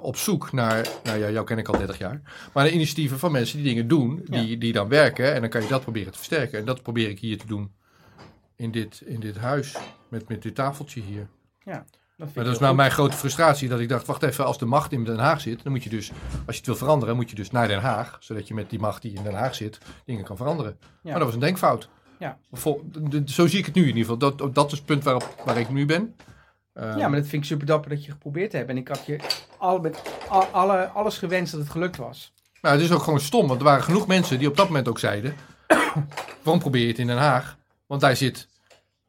op 0.00 0.16
zoek 0.16 0.52
naar, 0.52 0.88
nou 1.04 1.18
ja, 1.18 1.30
jou 1.30 1.46
ken 1.46 1.58
ik 1.58 1.68
al 1.68 1.78
30 1.78 1.98
jaar, 1.98 2.20
maar 2.52 2.64
de 2.64 2.72
initiatieven 2.72 3.18
van 3.18 3.32
mensen 3.32 3.56
die 3.56 3.66
dingen 3.66 3.88
doen, 3.88 4.20
die, 4.24 4.58
die 4.58 4.72
dan 4.72 4.88
werken. 4.88 5.34
En 5.34 5.40
dan 5.40 5.50
kan 5.50 5.62
je 5.62 5.68
dat 5.68 5.82
proberen 5.82 6.10
te 6.12 6.18
versterken. 6.18 6.58
En 6.58 6.64
dat 6.64 6.82
probeer 6.82 7.08
ik 7.08 7.18
hier 7.18 7.38
te 7.38 7.46
doen 7.46 7.72
in 8.56 8.70
dit, 8.70 9.02
in 9.04 9.20
dit 9.20 9.36
huis, 9.36 9.76
met, 10.08 10.28
met 10.28 10.42
dit 10.42 10.54
tafeltje 10.54 11.00
hier. 11.00 11.28
Dat 12.16 12.34
Maar 12.34 12.44
dat 12.44 12.52
is 12.52 12.58
nou 12.58 12.68
goed. 12.70 12.76
mijn 12.80 12.90
grote 12.90 13.16
frustratie, 13.16 13.68
dat 13.68 13.80
ik 13.80 13.88
dacht, 13.88 14.06
wacht 14.06 14.22
even, 14.22 14.44
als 14.44 14.58
de 14.58 14.64
macht 14.64 14.92
in 14.92 15.04
Den 15.04 15.18
Haag 15.18 15.40
zit, 15.40 15.62
dan 15.62 15.72
moet 15.72 15.82
je 15.84 15.90
dus, 15.90 16.10
als 16.46 16.54
je 16.54 16.56
het 16.56 16.66
wil 16.66 16.76
veranderen, 16.76 17.16
moet 17.16 17.30
je 17.30 17.36
dus 17.36 17.50
naar 17.50 17.68
Den 17.68 17.80
Haag, 17.80 18.16
zodat 18.20 18.48
je 18.48 18.54
met 18.54 18.70
die 18.70 18.78
macht 18.78 19.02
die 19.02 19.12
in 19.16 19.22
Den 19.22 19.34
Haag 19.34 19.54
zit, 19.54 19.78
dingen 20.04 20.24
kan 20.24 20.36
veranderen. 20.36 20.78
Maar 21.02 21.12
dat 21.14 21.22
was 21.22 21.34
een 21.34 21.40
denkfout. 21.40 21.88
Ja. 22.18 22.38
Vol- 22.52 22.84
de- 22.92 23.08
de- 23.24 23.32
zo 23.32 23.46
zie 23.46 23.58
ik 23.58 23.66
het 23.66 23.74
nu 23.74 23.80
in 23.82 23.96
ieder 23.96 24.02
geval. 24.02 24.18
Dat, 24.36 24.54
dat 24.54 24.72
is 24.72 24.78
het 24.78 24.86
punt 24.86 25.04
waarop, 25.04 25.34
waar 25.44 25.56
ik 25.58 25.68
nu 25.70 25.86
ben. 25.86 26.16
Ehm, 26.72 26.98
Ja, 26.98 27.08
maar 27.08 27.18
dat 27.20 27.28
vind 27.28 27.42
ik 27.42 27.48
super 27.48 27.66
dapper 27.66 27.90
dat 27.90 28.04
je 28.04 28.10
geprobeerd 28.10 28.52
hebt. 28.52 28.68
En 28.70 28.76
ik 28.76 28.88
had 28.88 29.06
je 29.06 29.20
al, 29.58 29.78
met 29.78 30.02
al, 30.28 30.42
alle, 30.44 30.86
alles 30.88 31.18
gewenst 31.18 31.52
dat 31.52 31.60
het 31.60 31.70
gelukt 31.70 31.96
was. 31.96 32.32
Nou, 32.62 32.74
het 32.74 32.84
is 32.84 32.92
ook 32.92 33.02
gewoon 33.02 33.20
stom, 33.20 33.46
want 33.48 33.60
er 33.60 33.66
waren 33.66 33.82
genoeg 33.84 34.06
mensen 34.06 34.38
die 34.38 34.48
op 34.48 34.56
dat 34.56 34.66
moment 34.66 34.88
ook 34.88 34.98
zeiden, 34.98 35.34
waarom 36.42 36.60
probeer 36.60 36.82
je 36.82 36.88
het 36.88 36.98
in 36.98 37.06
Den 37.06 37.16
Haag? 37.18 37.56
Want 37.86 38.00
daar 38.00 38.16
zit, 38.16 38.48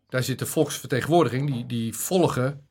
daar 0.10 0.24
zit 0.24 0.40
de 0.40 0.46
volksvertegenwoordiging, 0.46 1.52
die, 1.54 1.66
die 1.66 1.94
volgen 1.96 2.67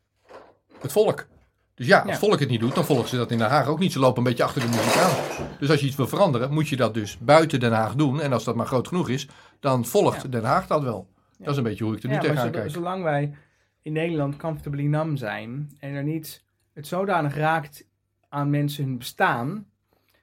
het 0.80 0.92
volk. 0.92 1.26
Dus 1.74 1.86
ja, 1.86 1.96
als 1.96 2.04
Ja. 2.06 2.10
het 2.10 2.20
volk 2.20 2.40
het 2.40 2.48
niet 2.48 2.60
doet, 2.60 2.74
dan 2.74 2.84
volgen 2.84 3.08
ze 3.08 3.16
dat 3.16 3.30
in 3.30 3.38
Den 3.38 3.48
Haag 3.48 3.66
ook 3.66 3.78
niet. 3.78 3.92
Ze 3.92 3.98
lopen 3.98 4.18
een 4.18 4.24
beetje 4.28 4.44
achter 4.44 4.60
de 4.62 4.68
muziek 4.68 4.96
aan. 4.96 5.10
Dus 5.58 5.70
als 5.70 5.80
je 5.80 5.86
iets 5.86 5.96
wil 5.96 6.08
veranderen, 6.08 6.52
moet 6.52 6.68
je 6.68 6.76
dat 6.76 6.94
dus 6.94 7.18
buiten 7.18 7.60
Den 7.60 7.72
Haag 7.72 7.94
doen. 7.94 8.20
En 8.20 8.32
als 8.32 8.44
dat 8.44 8.54
maar 8.54 8.66
groot 8.66 8.88
genoeg 8.88 9.08
is, 9.08 9.28
dan 9.60 9.84
volgt 9.84 10.22
Ja. 10.22 10.28
Den 10.28 10.44
Haag 10.44 10.66
dat 10.66 10.82
wel. 10.82 11.08
Dat 11.38 11.48
is 11.50 11.56
een 11.56 11.62
beetje 11.62 11.84
hoe 11.84 11.96
ik 11.96 12.02
er 12.02 12.08
nu 12.08 12.14
tegenaan 12.14 12.36
zolang- 12.36 12.54
kijk. 12.54 12.70
zolang 12.70 13.02
wij 13.02 13.34
in 13.82 13.92
Nederland 13.92 14.36
comfortably 14.36 14.84
numb 14.84 15.18
zijn 15.18 15.76
en 15.78 15.94
er 15.94 16.02
niet 16.04 16.44
het 16.74 16.86
zodanig 16.86 17.34
raakt 17.36 17.84
aan 18.28 18.50
mensen 18.50 18.84
hun 18.84 18.98
bestaan, 18.98 19.66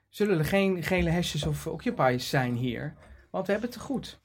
zullen 0.08 0.38
er 0.38 0.44
geen 0.44 0.82
gele 0.82 1.10
hashjes 1.12 1.46
of 1.46 1.66
occupies 1.66 2.28
zijn 2.28 2.54
hier. 2.54 2.94
Want 3.30 3.46
we 3.46 3.52
hebben 3.52 3.70
het 3.70 3.78
te 3.78 3.84
goed. 3.86 4.20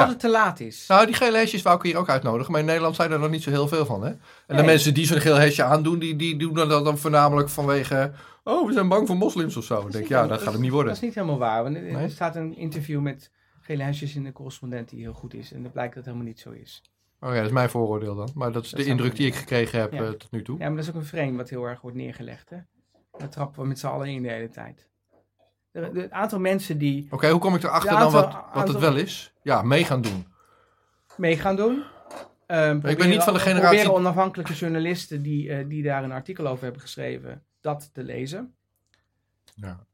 Ja. 0.00 0.08
het 0.08 0.20
te 0.20 0.28
laat 0.30 0.60
is. 0.60 0.86
Nou, 0.86 1.06
die 1.06 1.14
gele 1.14 1.36
hesjes 1.36 1.62
wou 1.62 1.76
ik 1.76 1.82
hier 1.82 1.96
ook 1.96 2.08
uitnodigen. 2.08 2.50
Maar 2.52 2.60
in 2.60 2.66
Nederland 2.66 2.96
zijn 2.96 3.12
er 3.12 3.18
nog 3.18 3.30
niet 3.30 3.42
zo 3.42 3.50
heel 3.50 3.68
veel 3.68 3.86
van. 3.86 4.02
Hè? 4.04 4.12
En 4.46 4.56
de 4.56 4.62
mensen 4.62 4.94
die 4.94 5.06
zo'n 5.06 5.20
geel 5.20 5.34
hesje 5.36 5.62
aandoen, 5.62 5.98
die, 5.98 6.16
die 6.16 6.36
doen 6.36 6.54
dat 6.54 6.84
dan 6.84 6.98
voornamelijk 6.98 7.48
vanwege... 7.48 8.12
Oh, 8.44 8.66
we 8.66 8.72
zijn 8.72 8.88
bang 8.88 9.06
voor 9.06 9.16
moslims 9.16 9.56
of 9.56 9.64
zo. 9.64 9.86
Ik 9.86 9.92
denk, 9.92 9.92
ja, 9.94 10.00
helemaal- 10.16 10.28
dat 10.28 10.42
gaat 10.42 10.52
hem 10.52 10.62
niet 10.62 10.70
worden. 10.70 10.88
Dat 10.88 10.96
is 11.02 11.08
niet 11.08 11.14
helemaal 11.14 11.38
waar. 11.38 11.62
Want 11.62 11.76
er 11.76 11.82
Nee? 11.82 12.08
staat 12.08 12.36
een 12.36 12.56
interview 12.56 13.00
met 13.00 13.30
gele 13.60 13.82
hashjes 13.82 14.14
in 14.14 14.24
de 14.24 14.32
correspondent 14.32 14.88
die 14.88 15.00
heel 15.00 15.12
goed 15.12 15.34
is. 15.34 15.52
En 15.52 15.62
het 15.62 15.72
blijkt 15.72 15.94
dat 15.94 16.04
het 16.04 16.12
helemaal 16.12 16.32
niet 16.34 16.40
zo 16.40 16.50
is. 16.50 16.82
Oh 17.20 17.30
ja, 17.30 17.36
dat 17.36 17.44
is 17.46 17.52
mijn 17.52 17.70
vooroordeel 17.70 18.14
dan. 18.14 18.30
Maar 18.34 18.52
dat 18.52 18.64
is 18.64 18.70
Dat 18.70 18.80
de 18.80 18.86
indruk 18.86 19.16
die 19.16 19.26
ik 19.26 19.34
gekregen 19.34 19.80
heb 19.80 19.92
Ja. 19.92 20.02
eh, 20.02 20.08
tot 20.08 20.30
nu 20.30 20.42
toe. 20.42 20.58
Ja, 20.58 20.66
maar 20.66 20.76
dat 20.76 20.84
is 20.84 20.90
ook 20.90 20.96
een 21.00 21.06
frame 21.06 21.36
wat 21.36 21.48
heel 21.50 21.64
erg 21.64 21.80
wordt 21.80 21.96
neergelegd. 21.96 22.50
Hè? 22.50 22.56
Dat 23.18 23.32
trappen 23.32 23.62
we 23.62 23.68
met 23.68 23.78
z'n 23.78 23.86
allen 23.86 24.06
in 24.08 24.22
de 24.22 24.30
hele 24.30 24.48
tijd. 24.50 24.88
Het 25.74 26.10
aantal 26.10 26.38
mensen 26.40 26.78
die 26.78 27.06
Oké, 27.10 27.30
hoe 27.30 27.40
kom 27.40 27.54
ik 27.54 27.62
erachter 27.62 27.98
dan 27.98 28.12
wat, 28.12 28.44
wat 28.52 28.68
het 28.68 28.78
wel 28.78 28.96
is? 28.96 29.32
Ja, 29.42 29.62
mee 29.62 29.84
gaan 29.84 30.00
doen. 30.00 30.26
mee 31.16 31.36
gaan 31.36 31.56
doen. 31.56 31.82
Ehm, 32.46 32.80
ben 32.80 33.08
niet 33.08 33.22
van 33.22 33.32
de 33.34 33.40
generatie- 33.40 33.76
Proberen 33.78 33.94
onafhankelijke 34.00 34.52
journalisten 34.52 35.22
die, 35.22 35.50
eh, 35.50 35.68
die 35.68 35.82
daar 35.82 36.04
een 36.04 36.12
artikel 36.12 36.46
over 36.46 36.62
hebben 36.64 36.80
geschreven, 36.82 37.42
dat 37.60 37.90
te 37.92 38.02
lezen. 38.02 38.54
Ja. 39.54 39.86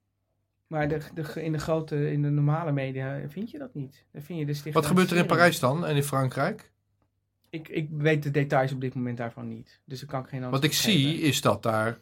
Maar 0.67 0.89
de, 0.89 1.01
de, 1.15 1.43
in 1.43 1.53
de 1.53 1.59
grote, 1.59 2.13
in 2.13 2.23
de 2.23 2.29
normale 2.31 2.73
media 2.73 3.21
vind 3.29 3.51
je 3.51 3.59
dat 3.59 3.75
niet. 3.75 4.05
Dan 4.13 4.23
vind 4.23 4.39
je 4.39 4.47
de 4.65 4.73
Wat 4.73 4.87
gebeurt 4.87 5.11
er 5.11 5.17
in. 5.17 5.27
Parijs 5.27 5.59
dan 5.61 5.87
en 5.87 5.97
in 5.97 6.03
Frankrijk? 6.03 6.71
Ik, 7.51 7.69
ik 7.69 7.89
weet 7.93 8.23
de 8.23 8.31
details 8.31 8.73
op 8.73 8.81
dit 8.81 8.95
moment 8.95 9.17
daarvan 9.17 9.49
niet. 9.49 9.81
Dus 9.85 10.03
ik 10.03 10.09
kan 10.09 10.27
geen 10.27 10.51
Wat 10.51 10.65
ik 10.65 10.73
geven. 10.75 10.93
zie 10.93 11.21
is 11.21 11.41
dat 11.41 11.63
daar... 11.63 12.01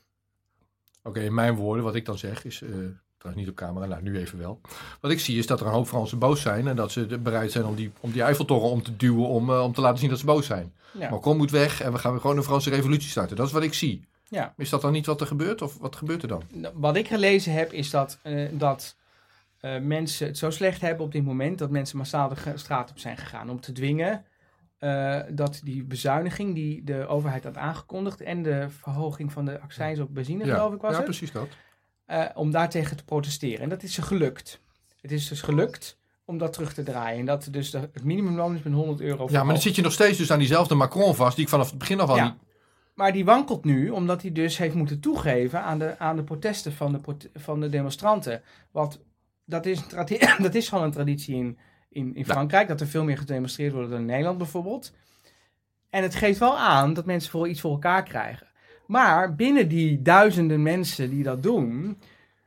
Oké, 1.03 1.21
in 1.21 1.35
mijn 1.35 1.55
woorden, 1.55 1.85
wat 1.85 1.95
ik 1.95 2.05
dan 2.05 2.19
zeg 2.19 2.45
is... 2.45 2.63
eh, 2.63 2.71
trouwens 3.19 3.47
niet 3.47 3.53
op 3.53 3.65
camera, 3.65 3.87
nou 3.87 4.03
nu 4.03 4.19
even 4.19 4.39
wel. 4.39 4.61
Wat 5.01 5.11
ik 5.11 5.21
zie 5.21 5.39
is 5.39 5.47
dat 5.47 5.61
er 5.61 5.67
een 5.67 5.73
hoop 5.73 5.87
Fransen 5.87 6.19
boos 6.19 6.41
zijn... 6.41 6.69
en 6.69 6.77
dat 6.77 6.93
ze 6.93 7.19
bereid 7.19 7.53
zijn 7.53 7.65
om 7.65 7.75
die, 7.75 7.91
om 8.01 8.11
die 8.11 8.23
Eiffeltoren 8.23 8.71
om 8.71 8.83
te 8.83 8.97
duwen... 8.97 9.29
om, 9.29 9.51
eh, 9.51 9.63
om 9.63 9.73
te 9.73 9.81
laten 9.81 9.99
zien 9.99 10.09
dat 10.09 10.19
ze 10.19 10.25
boos 10.25 10.47
zijn. 10.47 10.73
Ja. 10.93 11.11
Macron 11.11 11.37
moet 11.37 11.51
weg 11.51 11.81
en 11.81 11.93
we 11.93 11.99
gaan 11.99 12.13
weer 12.13 12.21
gewoon 12.21 12.37
een 12.37 12.43
Franse 12.43 12.71
revolutie 12.71 13.11
starten. 13.11 13.37
Dat 13.37 13.47
is 13.47 13.53
wat 13.53 13.63
ik 13.63 13.75
zie. 13.75 14.07
Ja. 14.29 14.55
Is 14.57 14.69
dat 14.69 14.81
dan 14.81 14.93
niet 14.93 15.07
wat 15.07 15.21
er 15.21 15.27
gebeurt? 15.27 15.63
Of 15.63 15.79
wat 15.79 15.97
gebeurt 15.97 16.23
er 16.23 16.29
dan? 16.29 16.43
Nou, 16.53 16.75
Wat 16.77 16.97
ik 16.97 17.09
gelezen 17.09 17.53
heb 17.53 17.73
is 17.73 17.91
dat, 17.91 18.19
eh, 18.23 18.49
dat 18.53 18.97
eh, 19.61 19.79
mensen 19.81 20.27
het 20.27 20.39
zo 20.39 20.51
slecht 20.51 20.81
hebben 20.81 21.07
op 21.07 21.13
dit 21.13 21.25
moment 21.25 21.59
dat 21.59 21.71
mensen 21.71 21.99
massaal 21.99 22.29
de 22.29 22.53
straat 22.55 22.91
op 22.91 22.99
zijn 22.99 23.17
gegaan 23.17 23.51
om 23.51 23.61
te 23.61 23.73
dwingen 23.73 24.25
dat 25.31 25.61
die 25.65 25.85
bezuiniging 25.85 26.55
die 26.55 26.85
de 26.85 27.07
overheid 27.07 27.45
had 27.45 27.57
aangekondigd 27.57 28.21
en 28.21 28.43
de 28.43 28.67
verhoging 28.69 29.33
van 29.33 29.45
de 29.45 29.61
accijns 29.61 29.99
op 29.99 30.15
benzine, 30.15 30.45
geloof 30.45 30.75
ik 30.75 30.81
was 30.81 30.91
ja 30.91 30.97
het, 30.97 31.05
precies 31.05 31.33
dat. 31.33 31.49
Eh, 32.09 32.25
om 32.35 32.51
daartegen 32.51 32.97
te 32.97 33.05
protesteren. 33.05 33.61
En 33.61 33.69
dat 33.69 33.83
is 33.83 33.95
ze 33.95 34.03
gelukt. 34.03 34.61
Het 35.01 35.13
is 35.13 35.29
dus 35.29 35.41
gelukt 35.43 35.99
om 36.25 36.39
dat 36.39 36.53
terug 36.53 36.73
te 36.75 36.83
draaien. 36.83 37.19
En 37.19 37.27
dat 37.27 37.49
dus 37.51 37.71
de, 37.71 37.79
het 37.79 38.05
minimumloon 38.05 38.55
is 38.55 38.63
met 38.63 38.73
100 38.73 39.01
euro 39.01 39.29
Ja, 39.31 39.43
maar 39.45 39.53
dan 39.53 39.63
zit 39.63 39.77
je 39.77 39.83
nog 39.83 39.93
steeds 39.93 40.19
dus 40.19 40.31
aan 40.33 40.39
diezelfde 40.39 40.75
Macron 40.75 41.15
vast, 41.15 41.35
die 41.37 41.45
ik 41.45 41.51
vanaf 41.51 41.69
het 41.71 41.79
begin 41.79 42.01
af 42.01 42.09
al... 42.09 42.17
Ja. 42.17 42.25
niet- 42.25 42.35
Maar 42.95 43.13
die 43.13 43.25
wankelt 43.25 43.65
nu 43.65 43.91
omdat 43.91 44.23
hij 44.23 44.33
dus 44.33 44.59
heeft 44.59 44.75
moeten 44.75 45.01
toegeven 45.01 45.63
aan 45.63 45.79
de, 45.79 45.99
aan 45.99 46.17
de 46.17 46.25
protesten 46.25 46.73
van 46.73 46.93
de, 46.93 47.31
van 47.35 47.61
de 47.61 47.69
demonstranten. 47.69 48.43
Wat, 48.71 49.01
dat, 49.45 49.67
is, 49.67 49.89
dat 50.39 50.55
is 50.55 50.69
gewoon 50.69 50.85
een 50.85 50.91
traditie 50.91 51.35
in, 51.35 51.59
in, 51.89 52.15
in 52.15 52.25
Ja. 52.27 52.33
Frankrijk, 52.33 52.69
dat 52.69 52.81
er 52.81 52.87
veel 52.87 53.05
meer 53.05 53.19
gedemonstreerd 53.19 53.73
wordt 53.73 53.91
dan 53.91 53.99
in 54.01 54.07
Nederland 54.07 54.39
bijvoorbeeld. 54.39 54.93
En 55.91 56.03
het 56.03 56.15
geeft 56.15 56.39
wel 56.39 56.59
aan 56.59 56.95
dat 56.95 57.07
mensen 57.07 57.31
voor 57.31 57.49
iets 57.49 57.61
voor 57.61 57.71
elkaar 57.73 58.03
krijgen. 58.03 58.47
Maar 58.89 59.35
binnen 59.35 59.69
die 59.69 60.03
duizenden 60.03 60.63
mensen 60.63 61.11
die 61.11 61.23
dat 61.23 61.43
doen, 61.43 61.99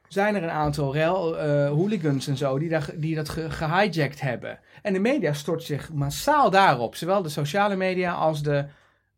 zijn 0.08 0.36
er 0.36 0.44
een 0.44 0.50
aantal 0.50 0.94
rel, 0.94 1.38
eh, 1.38 1.70
hooligans 1.70 2.28
en 2.28 2.38
zo 2.38 2.60
die, 2.60 2.70
daar, 2.70 2.90
die 2.96 3.16
dat 3.16 3.30
ge, 3.30 3.50
gehijacked 3.50 4.22
hebben. 4.22 4.60
En 4.82 4.94
de 4.94 5.00
media 5.00 5.34
stort 5.34 5.64
zich 5.64 5.94
massaal 5.94 6.50
daarop. 6.50 6.96
Zowel 6.96 7.22
de 7.22 7.30
sociale 7.30 7.76
media 7.76 8.14
als 8.14 8.44
de, 8.44 8.66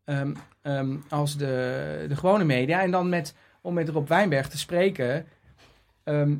ehm, 0.04 0.34
ehm, 0.62 0.96
als 1.08 1.36
de, 1.36 2.04
de 2.08 2.16
gewone 2.16 2.44
media. 2.44 2.82
En 2.82 2.90
dan 2.90 3.08
met, 3.08 3.34
om 3.60 3.74
met 3.74 3.88
Rob 3.88 4.08
Wijnberg 4.08 4.48
te 4.48 4.58
spreken, 4.58 5.26
ehm, 6.04 6.34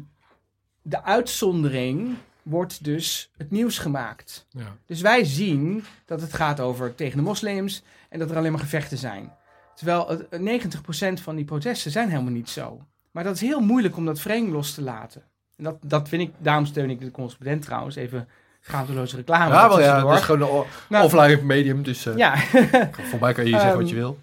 de 0.82 1.02
uitzondering 1.02 2.16
wordt 2.42 2.84
dus 2.84 3.30
het 3.36 3.50
nieuws 3.50 3.78
gemaakt. 3.78 4.46
Ja. 4.50 4.76
Dus 4.86 5.00
wij 5.00 5.24
zien 5.24 5.84
dat 6.04 6.20
het 6.20 6.32
gaat 6.32 6.60
over 6.60 6.94
tegen 6.94 7.16
de 7.16 7.22
moslims 7.22 7.82
en 8.08 8.18
dat 8.18 8.30
er 8.30 8.36
alleen 8.36 8.52
maar 8.52 8.60
gevechten 8.60 8.98
zijn. 8.98 9.32
Terwijl 9.74 10.08
het- 10.08 10.40
90% 10.40 11.20
van 11.20 11.36
die 11.36 11.44
protesten 11.44 11.90
zijn 11.90 12.08
helemaal 12.08 12.32
niet 12.32 12.48
zo. 12.50 12.86
Maar 13.10 13.24
dat 13.24 13.34
is 13.34 13.40
heel 13.40 13.60
moeilijk 13.60 13.96
om 13.96 14.04
dat 14.04 14.20
frame 14.20 14.48
los 14.48 14.74
te 14.74 14.82
laten. 14.82 15.22
En 15.56 15.64
dat, 15.64 15.76
dat 15.82 16.08
vind 16.08 16.22
ik, 16.22 16.34
daarom 16.38 16.66
steun 16.66 16.90
ik 16.90 17.00
de 17.00 17.10
correspondent 17.10 17.62
trouwens. 17.62 17.96
Even 17.96 18.28
schaamteloze 18.60 19.16
reclame. 19.16 19.54
Ja, 19.54 19.68
wel 19.68 19.80
ja, 19.80 20.06
het 20.08 20.18
is 20.18 20.24
gewoon 20.24 20.58
een 20.60 20.64
Nou, 20.88 21.04
offline 21.04 21.42
medium, 21.42 21.82
dus 21.82 22.06
eh 22.06 22.16
Ja, 22.16 22.36
voor 23.10 23.18
mij 23.20 23.32
kan 23.32 23.44
je 23.44 23.50
zeggen 23.50 23.76
wat 23.78 23.88
je 23.88 23.94
Ehm, 23.94 24.04
wil. 24.04 24.18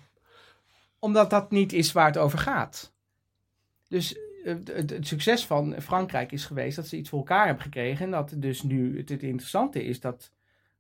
omdat 1.00 1.30
dat 1.30 1.52
niet 1.52 1.74
is 1.74 1.92
waar 1.92 2.06
het 2.06 2.18
over 2.18 2.40
gaat. 2.40 2.92
Dus 3.88 4.16
eh, 4.46 4.56
het, 4.74 4.98
succes 5.08 5.46
van 5.46 5.76
Frankrijk 5.82 6.32
is 6.32 6.46
geweest 6.46 6.76
dat 6.76 6.88
ze 6.88 6.98
iets 6.98 7.10
voor 7.10 7.20
elkaar 7.20 7.46
hebben 7.46 7.64
gekregen. 7.64 8.06
En 8.06 8.12
dat 8.12 8.34
dus 8.36 8.62
nu 8.64 8.98
het, 8.98 9.10
het 9.10 9.24
interessante 9.24 9.84
is 9.86 10.00
dat, 10.00 10.32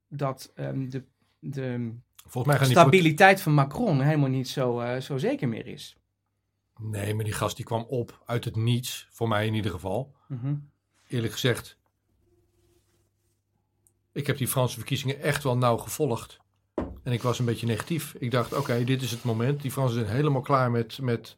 dat 0.07 0.51
ehm, 0.55 0.89
de, 0.89 1.03
de 1.39 1.91
Volgens 2.31 2.53
mij 2.53 2.55
gaan 2.55 2.73
die... 2.73 2.81
stabiliteit 2.81 3.41
van 3.41 3.53
Macron 3.53 4.01
helemaal 4.01 4.29
niet 4.29 4.49
zo, 4.49 4.79
eh, 4.79 5.01
zo 5.01 5.17
zeker 5.17 5.47
meer 5.47 5.67
is. 5.67 5.97
Nee, 6.79 7.13
maar 7.13 7.23
die 7.23 7.33
gast 7.33 7.55
die 7.55 7.65
kwam 7.65 7.85
op 7.87 8.21
uit 8.25 8.45
het 8.45 8.55
niets, 8.55 9.07
voor 9.11 9.27
mij 9.27 9.47
in 9.47 9.53
ieder 9.53 9.71
geval. 9.71 10.15
Mhm. 10.27 10.55
Eerlijk 11.07 11.33
gezegd, 11.33 11.77
ik 14.11 14.27
heb 14.27 14.37
die 14.37 14.47
Franse 14.47 14.77
verkiezingen 14.77 15.19
echt 15.19 15.43
wel 15.43 15.57
nauw 15.57 15.77
gevolgd. 15.77 16.39
En 17.03 17.11
ik 17.11 17.21
was 17.21 17.39
een 17.39 17.45
beetje 17.45 17.67
negatief. 17.67 18.13
Ik 18.13 18.31
dacht, 18.31 18.53
oké, 18.53 18.83
dit 18.83 19.01
is 19.01 19.11
het 19.11 19.23
moment. 19.23 19.61
Die 19.61 19.71
Fransen 19.71 19.99
zijn 19.99 20.15
helemaal 20.15 20.41
klaar 20.41 20.71
met, 20.71 20.99
met, 21.01 21.37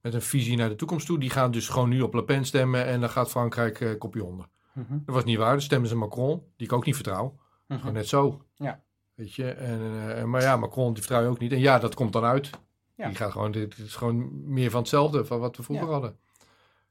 met 0.00 0.14
een 0.14 0.22
visie 0.22 0.56
naar 0.56 0.68
de 0.68 0.74
toekomst 0.74 1.06
toe. 1.06 1.18
Die 1.18 1.30
gaan 1.30 1.50
dus 1.50 1.68
gewoon 1.68 1.88
nu 1.88 2.00
op 2.00 2.14
Le 2.14 2.24
Pen 2.24 2.44
stemmen 2.44 2.86
en 2.86 3.00
dan 3.00 3.10
gaat 3.10 3.30
Frankrijk 3.30 3.80
eh, 3.80 3.98
kopje 3.98 4.24
onder. 4.24 4.46
Mhm. 4.74 4.98
Dat 5.04 5.14
was 5.14 5.24
niet 5.24 5.38
waar. 5.38 5.52
Dan 5.52 5.60
stemmen 5.60 5.88
ze 5.88 5.96
Macron, 5.96 6.42
die 6.56 6.66
ik 6.66 6.72
ook 6.72 6.84
niet 6.84 6.94
vertrouw. 6.94 7.40
Mhm. 7.66 7.78
Gewoon 7.78 7.94
net 7.94 8.08
zo. 8.08 8.44
Ja. 8.54 8.82
Weet 9.14 9.34
je, 9.34 9.50
en, 9.50 9.80
eh, 10.16 10.24
maar 10.24 10.42
ja, 10.42 10.56
Macron 10.56 10.92
die 10.92 11.02
vertrouw 11.02 11.22
je 11.22 11.28
ook 11.28 11.38
niet. 11.38 11.52
En 11.52 11.58
ja, 11.58 11.78
dat 11.78 11.94
komt 11.94 12.12
dan 12.12 12.24
uit. 12.24 12.50
Ja. 12.96 13.06
Die 13.06 13.16
gaat 13.16 13.32
gewoon, 13.32 13.52
dit 13.52 13.78
is 13.78 13.94
gewoon 13.94 14.30
meer 14.52 14.70
van 14.70 14.80
hetzelfde 14.80 15.24
van 15.24 15.38
wat 15.40 15.56
we 15.56 15.62
vroeger 15.62 15.86
Ja. 15.86 15.92
hadden. 15.92 16.16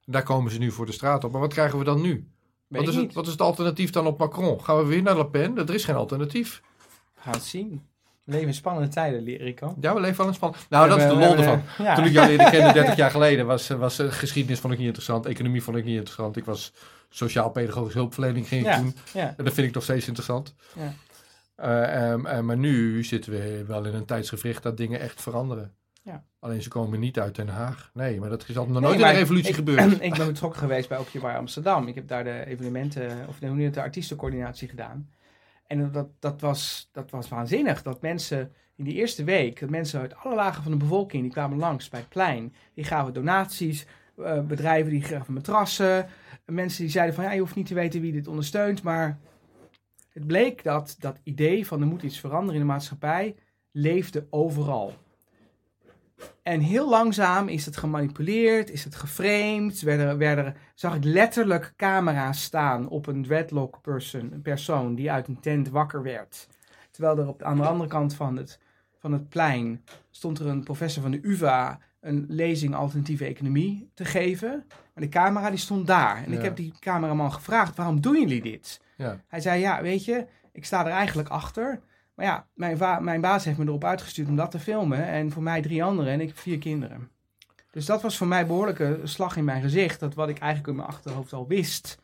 En 0.05 0.11
daar 0.11 0.23
komen 0.23 0.51
ze 0.51 0.57
nu 0.59 0.71
voor 0.71 0.85
de 0.85 0.91
straat 0.91 1.23
op. 1.23 1.31
Maar 1.31 1.41
wat 1.41 1.53
krijgen 1.53 1.79
we 1.79 1.83
dan 1.85 2.01
nu? 2.01 2.27
Wat 2.67 2.87
is, 2.87 2.95
het, 2.95 3.13
wat 3.13 3.25
is 3.25 3.31
het 3.31 3.41
alternatief 3.41 3.89
dan 3.89 4.05
op 4.07 4.17
Macron? 4.19 4.63
Gaan 4.63 4.77
we 4.77 4.85
weer 4.85 5.01
naar 5.01 5.17
Le 5.17 5.27
Pen? 5.27 5.57
Er 5.57 5.73
is 5.73 5.83
geen 5.85 5.95
alternatief. 5.95 6.61
Het 7.19 7.43
zien. 7.43 7.85
We 8.23 8.31
leven 8.31 8.47
in 8.47 8.53
spannende 8.53 8.87
tijden, 8.89 9.23
Rico. 9.37 9.75
Ja, 9.79 9.93
we 9.93 9.99
leven 9.99 10.17
wel 10.17 10.27
in 10.27 10.33
spanning. 10.33 10.63
Nou, 10.69 10.89
dat 10.89 10.97
is 10.97 11.03
de 11.03 11.09
lol 11.09 11.19
hebben- 11.19 11.37
ervan. 11.45 11.85
Ja. 11.85 11.95
Toen 11.95 12.05
ik 12.05 12.11
jou 12.11 12.27
leerde 12.27 12.49
kennen, 12.49 12.73
30 12.83 12.95
jaar 12.95 13.11
geleden, 13.11 13.45
was, 13.45 13.67
was 13.67 13.99
eh, 13.99 14.11
geschiedenis 14.11 14.59
vond 14.59 14.73
ik 14.73 14.79
niet 14.79 14.87
interessant. 14.87 15.25
Economie 15.25 15.63
vond 15.63 15.77
ik 15.77 15.83
niet 15.85 15.95
interessant. 15.95 16.37
Ik 16.37 16.45
was 16.45 16.73
sociaal-pedagogische 17.09 17.97
hulpverlening 17.97 18.47
ging 18.47 18.61
ik 18.61 18.67
Ja. 18.67 18.77
doen. 18.77 18.95
ja. 19.13 19.33
En 19.37 19.43
dat 19.43 19.53
vind 19.53 19.67
ik 19.67 19.73
nog 19.73 19.83
steeds 19.83 20.07
interessant. 20.07 20.55
Eh, 21.55 22.11
ehm, 22.11 22.25
eh, 22.25 22.39
maar 22.39 22.57
nu 22.57 23.03
zitten 23.03 23.31
we 23.31 23.63
wel 23.67 23.85
in 23.85 23.93
een 23.93 24.05
tijdsgevricht 24.05 24.63
dat 24.63 24.77
dingen 24.77 24.99
echt 24.99 25.21
veranderen. 25.21 25.75
Ja. 26.03 26.23
Alleen 26.39 26.61
ze 26.61 26.69
komen 26.69 26.99
niet 26.99 27.19
uit 27.19 27.35
Den 27.35 27.47
Haag. 27.47 27.91
Nee, 27.93 28.19
maar 28.19 28.29
dat 28.29 28.41
is 28.47 28.57
altijd 28.57 28.73
nog 28.73 28.81
Nee, 28.81 28.89
nooit 28.89 29.01
in 29.01 29.07
een 29.07 29.21
revolutie 29.21 29.49
ik, 29.49 29.55
gebeurd. 29.55 30.01
ik 30.01 30.13
ben 30.13 30.27
betrokken 30.27 30.59
geweest 30.59 30.89
bij 30.89 30.97
Occupy 30.97 31.25
Amsterdam. 31.25 31.87
Ik 31.87 31.95
heb 31.95 32.07
daar 32.07 32.23
de 32.23 32.45
evenementen, 32.45 33.25
of 33.27 33.39
de, 33.39 33.69
de 33.69 33.81
artiestencoördinatie 33.81 34.67
gedaan. 34.67 35.09
En 35.67 35.91
dat, 35.91 36.07
dat, 36.19 36.41
was, 36.41 36.89
dat 36.91 37.11
was 37.11 37.29
waanzinnig. 37.29 37.81
Dat 37.81 38.01
mensen 38.01 38.51
in 38.75 38.83
die 38.83 38.93
eerste 38.93 39.23
week, 39.23 39.59
dat 39.59 39.69
mensen 39.69 39.99
uit 39.99 40.15
alle 40.15 40.35
lagen 40.35 40.63
van 40.63 40.71
de 40.71 40.77
bevolking, 40.77 41.23
die 41.23 41.31
kwamen 41.31 41.57
langs 41.57 41.89
bij 41.89 41.99
het 41.99 42.09
plein. 42.09 42.53
Die 42.73 42.83
gaven 42.83 43.13
donaties, 43.13 43.85
eh, 44.17 44.41
bedrijven 44.41 44.91
die 44.91 45.01
gaven 45.01 45.33
matrassen. 45.33 46.07
Mensen 46.45 46.81
die 46.81 46.91
zeiden 46.91 47.15
van, 47.15 47.23
ja, 47.23 47.31
je 47.31 47.39
hoeft 47.39 47.55
niet 47.55 47.65
te 47.65 47.73
weten 47.73 48.01
wie 48.01 48.11
dit 48.11 48.27
ondersteunt. 48.27 48.83
Maar 48.83 49.19
het 50.13 50.27
bleek 50.27 50.63
dat 50.63 50.95
dat 50.99 51.19
idee 51.23 51.67
van 51.67 51.81
er 51.81 51.87
moet 51.87 52.03
iets 52.03 52.19
veranderen 52.19 52.53
in 52.53 52.67
de 52.67 52.73
maatschappij, 52.73 53.35
leefde 53.71 54.27
overal. 54.29 54.93
En 56.43 56.59
heel 56.59 56.89
langzaam 56.89 57.47
is 57.47 57.65
het 57.65 57.77
gemanipuleerd, 57.77 58.71
is 58.71 58.83
het 58.83 58.95
geframed, 58.95 59.81
werden, 59.81 60.17
werden, 60.17 60.55
zag 60.75 60.95
ik 60.95 61.03
letterlijk 61.03 61.73
camera's 61.75 62.43
staan 62.43 62.89
op 62.89 63.07
een 63.07 63.23
dreadlock 63.23 63.81
person, 63.81 64.31
een 64.33 64.41
persoon 64.41 64.95
die 64.95 65.11
uit 65.11 65.27
een 65.27 65.39
tent 65.39 65.69
wakker 65.69 66.03
werd. 66.03 66.47
Terwijl 66.91 67.17
er 67.17 67.27
op, 67.27 67.43
aan 67.43 67.57
de 67.57 67.67
andere 67.67 67.89
kant 67.89 68.13
van 68.13 68.37
het, 68.37 68.59
van 68.97 69.11
het 69.11 69.29
plein 69.29 69.83
stond 70.09 70.39
er 70.39 70.47
een 70.47 70.63
professor 70.63 71.01
van 71.01 71.11
de 71.11 71.19
UvA 71.21 71.79
een 72.01 72.25
lezing 72.27 72.75
alternatieve 72.75 73.25
economie 73.25 73.89
te 73.93 74.05
geven. 74.05 74.63
Maar 74.67 75.03
de 75.03 75.09
camera 75.09 75.49
die 75.49 75.59
stond 75.59 75.87
daar. 75.87 76.23
En 76.23 76.31
ik 76.31 76.41
heb 76.41 76.55
die 76.55 76.73
cameraman 76.79 77.33
gevraagd, 77.33 77.75
waarom 77.75 78.01
doen 78.01 78.19
jullie 78.19 78.41
dit? 78.41 78.81
Ja. 79.01 79.19
Hij 79.27 79.39
zei, 79.41 79.59
ja, 79.59 79.81
weet 79.81 80.05
je, 80.05 80.25
ik 80.51 80.65
sta 80.65 80.85
er 80.85 80.91
eigenlijk 80.91 81.29
achter. 81.29 81.81
Maar 82.15 82.25
ja, 82.25 82.47
mijn, 82.53 83.03
mijn 83.03 83.21
baas 83.21 83.45
heeft 83.45 83.57
me 83.57 83.65
erop 83.65 83.83
uitgestuurd 83.83 84.27
om 84.27 84.35
dat 84.35 84.51
te 84.51 84.59
filmen. 84.59 85.07
En 85.07 85.31
voor 85.31 85.43
mij 85.43 85.61
drie 85.61 85.83
anderen 85.83 86.13
en 86.13 86.21
ik 86.21 86.27
heb 86.27 86.37
vier 86.37 86.57
kinderen. 86.57 87.09
Dus 87.71 87.85
dat 87.85 88.01
was 88.01 88.17
voor 88.17 88.27
mij 88.27 88.45
behoorlijk 88.45 88.79
een 88.79 89.07
slag 89.07 89.37
in 89.37 89.43
mijn 89.43 89.61
gezicht. 89.61 89.99
Dat 89.99 90.13
wat 90.13 90.29
ik 90.29 90.39
eigenlijk 90.39 90.71
in 90.71 90.75
mijn 90.75 90.87
achterhoofd 90.87 91.33
al 91.33 91.47
wist, 91.47 91.99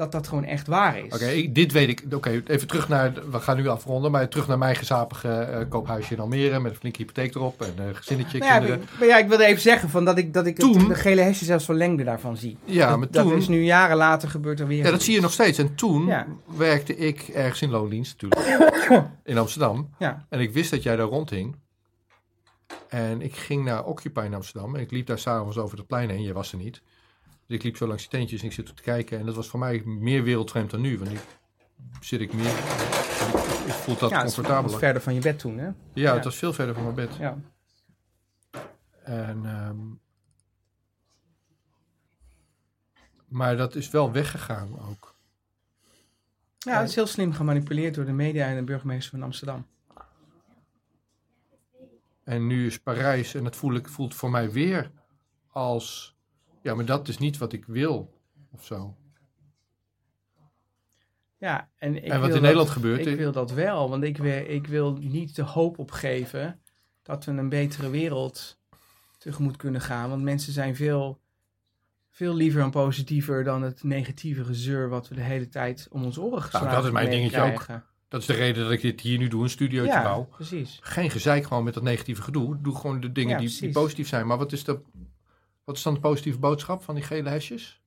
dat 0.00 0.12
dat 0.12 0.28
gewoon 0.28 0.44
echt 0.44 0.66
waar 0.66 0.98
is. 0.98 1.14
Oké, 1.14 1.52
dit 1.52 1.72
weet 1.72 1.88
ik. 1.88 2.04
Oké, 2.14 2.42
even 2.46 2.66
terug 2.66 2.88
naar, 2.88 3.12
we 3.30 3.40
gaan 3.40 3.56
nu 3.56 3.68
afronden, 3.68 4.10
maar 4.10 4.28
terug 4.28 4.46
naar 4.48 4.58
mijn 4.58 4.76
gezapige 4.76 5.28
eh, 5.28 5.68
koophuisje 5.68 6.14
in 6.14 6.20
Almere 6.20 6.60
met 6.60 6.72
een 6.72 6.78
flinke 6.78 6.98
hypotheek 6.98 7.34
erop 7.34 7.62
en 7.62 7.72
een 7.86 7.94
gezinnetje, 7.96 8.38
Nou 8.38 8.50
ja, 8.52 8.58
kinderen. 8.58 8.84
maar 8.98 9.08
ja, 9.08 9.18
ik 9.18 9.28
wilde 9.28 9.44
even 9.44 9.60
zeggen 9.60 9.88
van 9.88 10.04
dat 10.04 10.18
ik, 10.18 10.34
dat 10.34 10.46
ik 10.46 10.56
het- 10.56 10.72
Toen- 10.72 10.88
de 10.88 10.94
gele 10.94 11.20
hesje 11.20 11.44
zelfs 11.44 11.64
verlengde 11.64 12.04
daarvan 12.04 12.36
zie. 12.36 12.56
Ja, 12.64 12.88
dat, 12.88 12.98
maar 12.98 13.08
dat 13.10 13.22
toen, 13.26 13.36
is 13.36 13.48
nu 13.48 13.62
jaren 13.64 13.96
later 13.96 14.28
gebeurd 14.28 14.60
er 14.60 14.66
weer. 14.66 14.84
ja, 14.84 14.90
dat 14.90 15.02
zie 15.02 15.14
je 15.14 15.20
nog 15.20 15.32
steeds. 15.32 15.58
En 15.58 15.74
toen 15.74 16.06
Ja. 16.06 16.26
werkte 16.56 16.96
ik 16.96 17.20
ergens 17.20 17.62
in 17.62 17.70
loondienst 17.70 18.22
natuurlijk, 18.22 18.60
in 19.24 19.38
Amsterdam. 19.38 19.88
Ja, 19.98 20.26
En 20.28 20.40
ik 20.40 20.52
wist 20.52 20.70
dat 20.70 20.82
jij 20.82 20.96
daar 20.96 21.06
rondhing. 21.06 21.56
En 22.88 23.22
ik 23.22 23.36
ging 23.36 23.64
naar 23.64 23.84
Occupy 23.84 24.20
in 24.24 24.34
Amsterdam. 24.34 24.74
En 24.74 24.80
ik 24.80 24.90
liep 24.90 25.06
daar 25.06 25.18
s'avonds 25.18 25.58
over 25.58 25.78
het 25.78 25.86
plein 25.86 26.10
heen. 26.10 26.22
Je 26.22 26.32
was 26.32 26.52
er 26.52 26.58
niet. 26.58 26.82
Dus 27.50 27.58
ik 27.58 27.64
liep 27.64 27.76
zo 27.76 27.86
langs 27.86 28.02
die 28.02 28.10
tentjes 28.10 28.40
en 28.40 28.46
ik 28.46 28.52
zit 28.52 28.76
te 28.76 28.82
kijken. 28.82 29.18
En 29.18 29.26
dat 29.26 29.34
was 29.34 29.48
voor 29.48 29.58
mij 29.58 29.82
meer 29.84 30.22
wereldvreemd 30.22 30.70
dan 30.70 30.80
nu. 30.80 30.98
Want 30.98 31.10
nu 31.10 31.18
zit 32.00 32.20
ik 32.20 32.32
meer... 32.32 32.46
Ik, 33.66 33.72
voel 33.72 33.96
dat 33.98 34.10
ja 34.10 34.16
het 34.16 34.24
comfortabeler. 34.24 34.78
verder 34.78 35.02
van 35.02 35.14
je 35.14 35.20
bed 35.20 35.38
toen, 35.38 35.58
hè? 35.58 35.64
Ja, 35.64 35.74
ja. 35.92 36.14
het 36.14 36.24
was 36.24 36.36
veel 36.36 36.52
verder 36.52 36.74
van 36.74 36.82
mijn 36.82 36.94
bed. 36.94 37.16
Ja. 37.16 37.38
En, 39.02 39.46
ehm, 39.46 39.76
maar 43.28 43.56
dat 43.56 43.74
is 43.74 43.90
wel 43.90 44.12
weggegaan 44.12 44.80
ook. 44.88 45.14
ja, 46.58 46.78
het 46.80 46.88
is 46.88 46.94
heel 46.94 47.06
slim 47.06 47.32
gemanipuleerd 47.32 47.94
door 47.94 48.04
de 48.04 48.12
media 48.12 48.46
en 48.46 48.56
de 48.56 48.62
burgemeester 48.62 49.10
van 49.10 49.22
Amsterdam. 49.22 49.66
En 52.24 52.46
nu 52.46 52.66
is 52.66 52.78
Parijs, 52.78 53.34
en 53.34 53.44
dat 53.44 53.56
voel 53.56 53.74
ik, 53.74 53.88
voelt 53.88 54.14
voor 54.14 54.30
mij 54.30 54.50
weer 54.50 54.90
als... 55.48 56.18
Ja, 56.62 56.74
maar 56.74 56.84
dat 56.84 57.08
is 57.08 57.18
niet 57.18 57.38
wat 57.38 57.52
ik 57.52 57.64
wil, 57.64 58.20
of 58.50 58.64
zo. 58.64 58.94
Ja, 61.38 61.70
en, 61.76 61.96
ik 61.96 62.02
En 62.02 62.08
wat 62.08 62.18
wil 62.18 62.26
in 62.26 62.32
dat- 62.32 62.40
Nederland 62.42 62.70
gebeurt, 62.70 63.06
Ik 63.06 63.16
wil 63.16 63.32
dat 63.32 63.50
wel, 63.50 63.88
want 63.88 64.02
ik 64.04 64.16
wil, 64.16 64.44
ik 64.48 64.66
wil 64.66 64.92
niet 65.00 65.34
de 65.36 65.42
hoop 65.42 65.78
opgeven 65.78 66.60
dat 67.02 67.24
we 67.24 67.30
een 67.32 67.48
betere 67.48 67.90
wereld 67.90 68.58
tegemoet 69.18 69.56
kunnen 69.56 69.80
gaan. 69.80 70.10
Want 70.10 70.22
mensen 70.22 70.52
zijn 70.52 70.76
veel, 70.76 71.20
veel 72.10 72.34
liever 72.34 72.62
en 72.62 72.70
positiever 72.70 73.44
dan 73.44 73.62
het 73.62 73.82
negatieve 73.82 74.44
gezeur 74.44 74.88
wat 74.88 75.08
we 75.08 75.14
de 75.14 75.20
hele 75.20 75.48
tijd 75.48 75.88
om 75.90 76.04
ons 76.04 76.18
oren 76.18 76.42
geslagen 76.42 76.68
Nou, 76.68 76.78
dat 76.78 76.86
is 76.86 76.92
mijn 76.98 77.10
dingetje 77.10 77.40
meekrijgen. 77.40 77.84
Dat 78.08 78.20
is 78.20 78.26
de 78.26 78.32
reden 78.32 78.62
dat 78.62 78.72
ik 78.72 78.80
dit 78.80 79.00
hier 79.00 79.18
nu 79.18 79.28
doe, 79.28 79.42
een 79.42 79.50
studiootje 79.50 79.92
Ja, 79.92 80.02
bouw. 80.02 80.24
precies. 80.24 80.78
Geen 80.82 81.10
gezeik 81.10 81.44
gewoon 81.46 81.64
met 81.64 81.74
dat 81.74 81.82
negatieve 81.82 82.22
gedoe. 82.22 82.60
Doe 82.60 82.76
gewoon 82.76 83.00
de 83.00 83.12
dingen 83.12 83.42
Ja, 83.42 83.48
die, 83.60 83.70
positief 83.70 84.08
zijn. 84.08 84.26
Maar 84.26 84.38
wat 84.38 84.52
is, 84.52 84.64
de, 84.64 84.80
wat 85.64 85.76
is 85.76 85.82
dan 85.82 85.94
de 85.94 86.00
positieve 86.00 86.38
boodschap 86.38 86.82
van 86.82 86.94
die 86.94 87.04
gele 87.04 87.28
hesjes? 87.28 87.80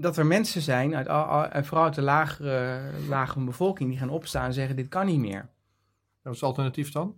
dat 0.00 0.16
er 0.16 0.26
mensen 0.26 0.62
zijn, 0.62 0.96
uit, 0.96 1.66
vooral 1.66 1.84
uit 1.84 1.94
de 1.94 2.02
lagere, 2.02 2.80
lagere 3.08 3.44
bevolking, 3.44 3.90
die 3.90 3.98
gaan 3.98 4.10
opstaan 4.10 4.44
en 4.44 4.52
zeggen: 4.52 4.76
Dit 4.76 4.88
kan 4.88 5.06
niet 5.06 5.18
meer. 5.18 5.48
Wat 6.22 6.32
is 6.34 6.40
het 6.40 6.48
alternatief 6.48 6.92
dan? 6.92 7.16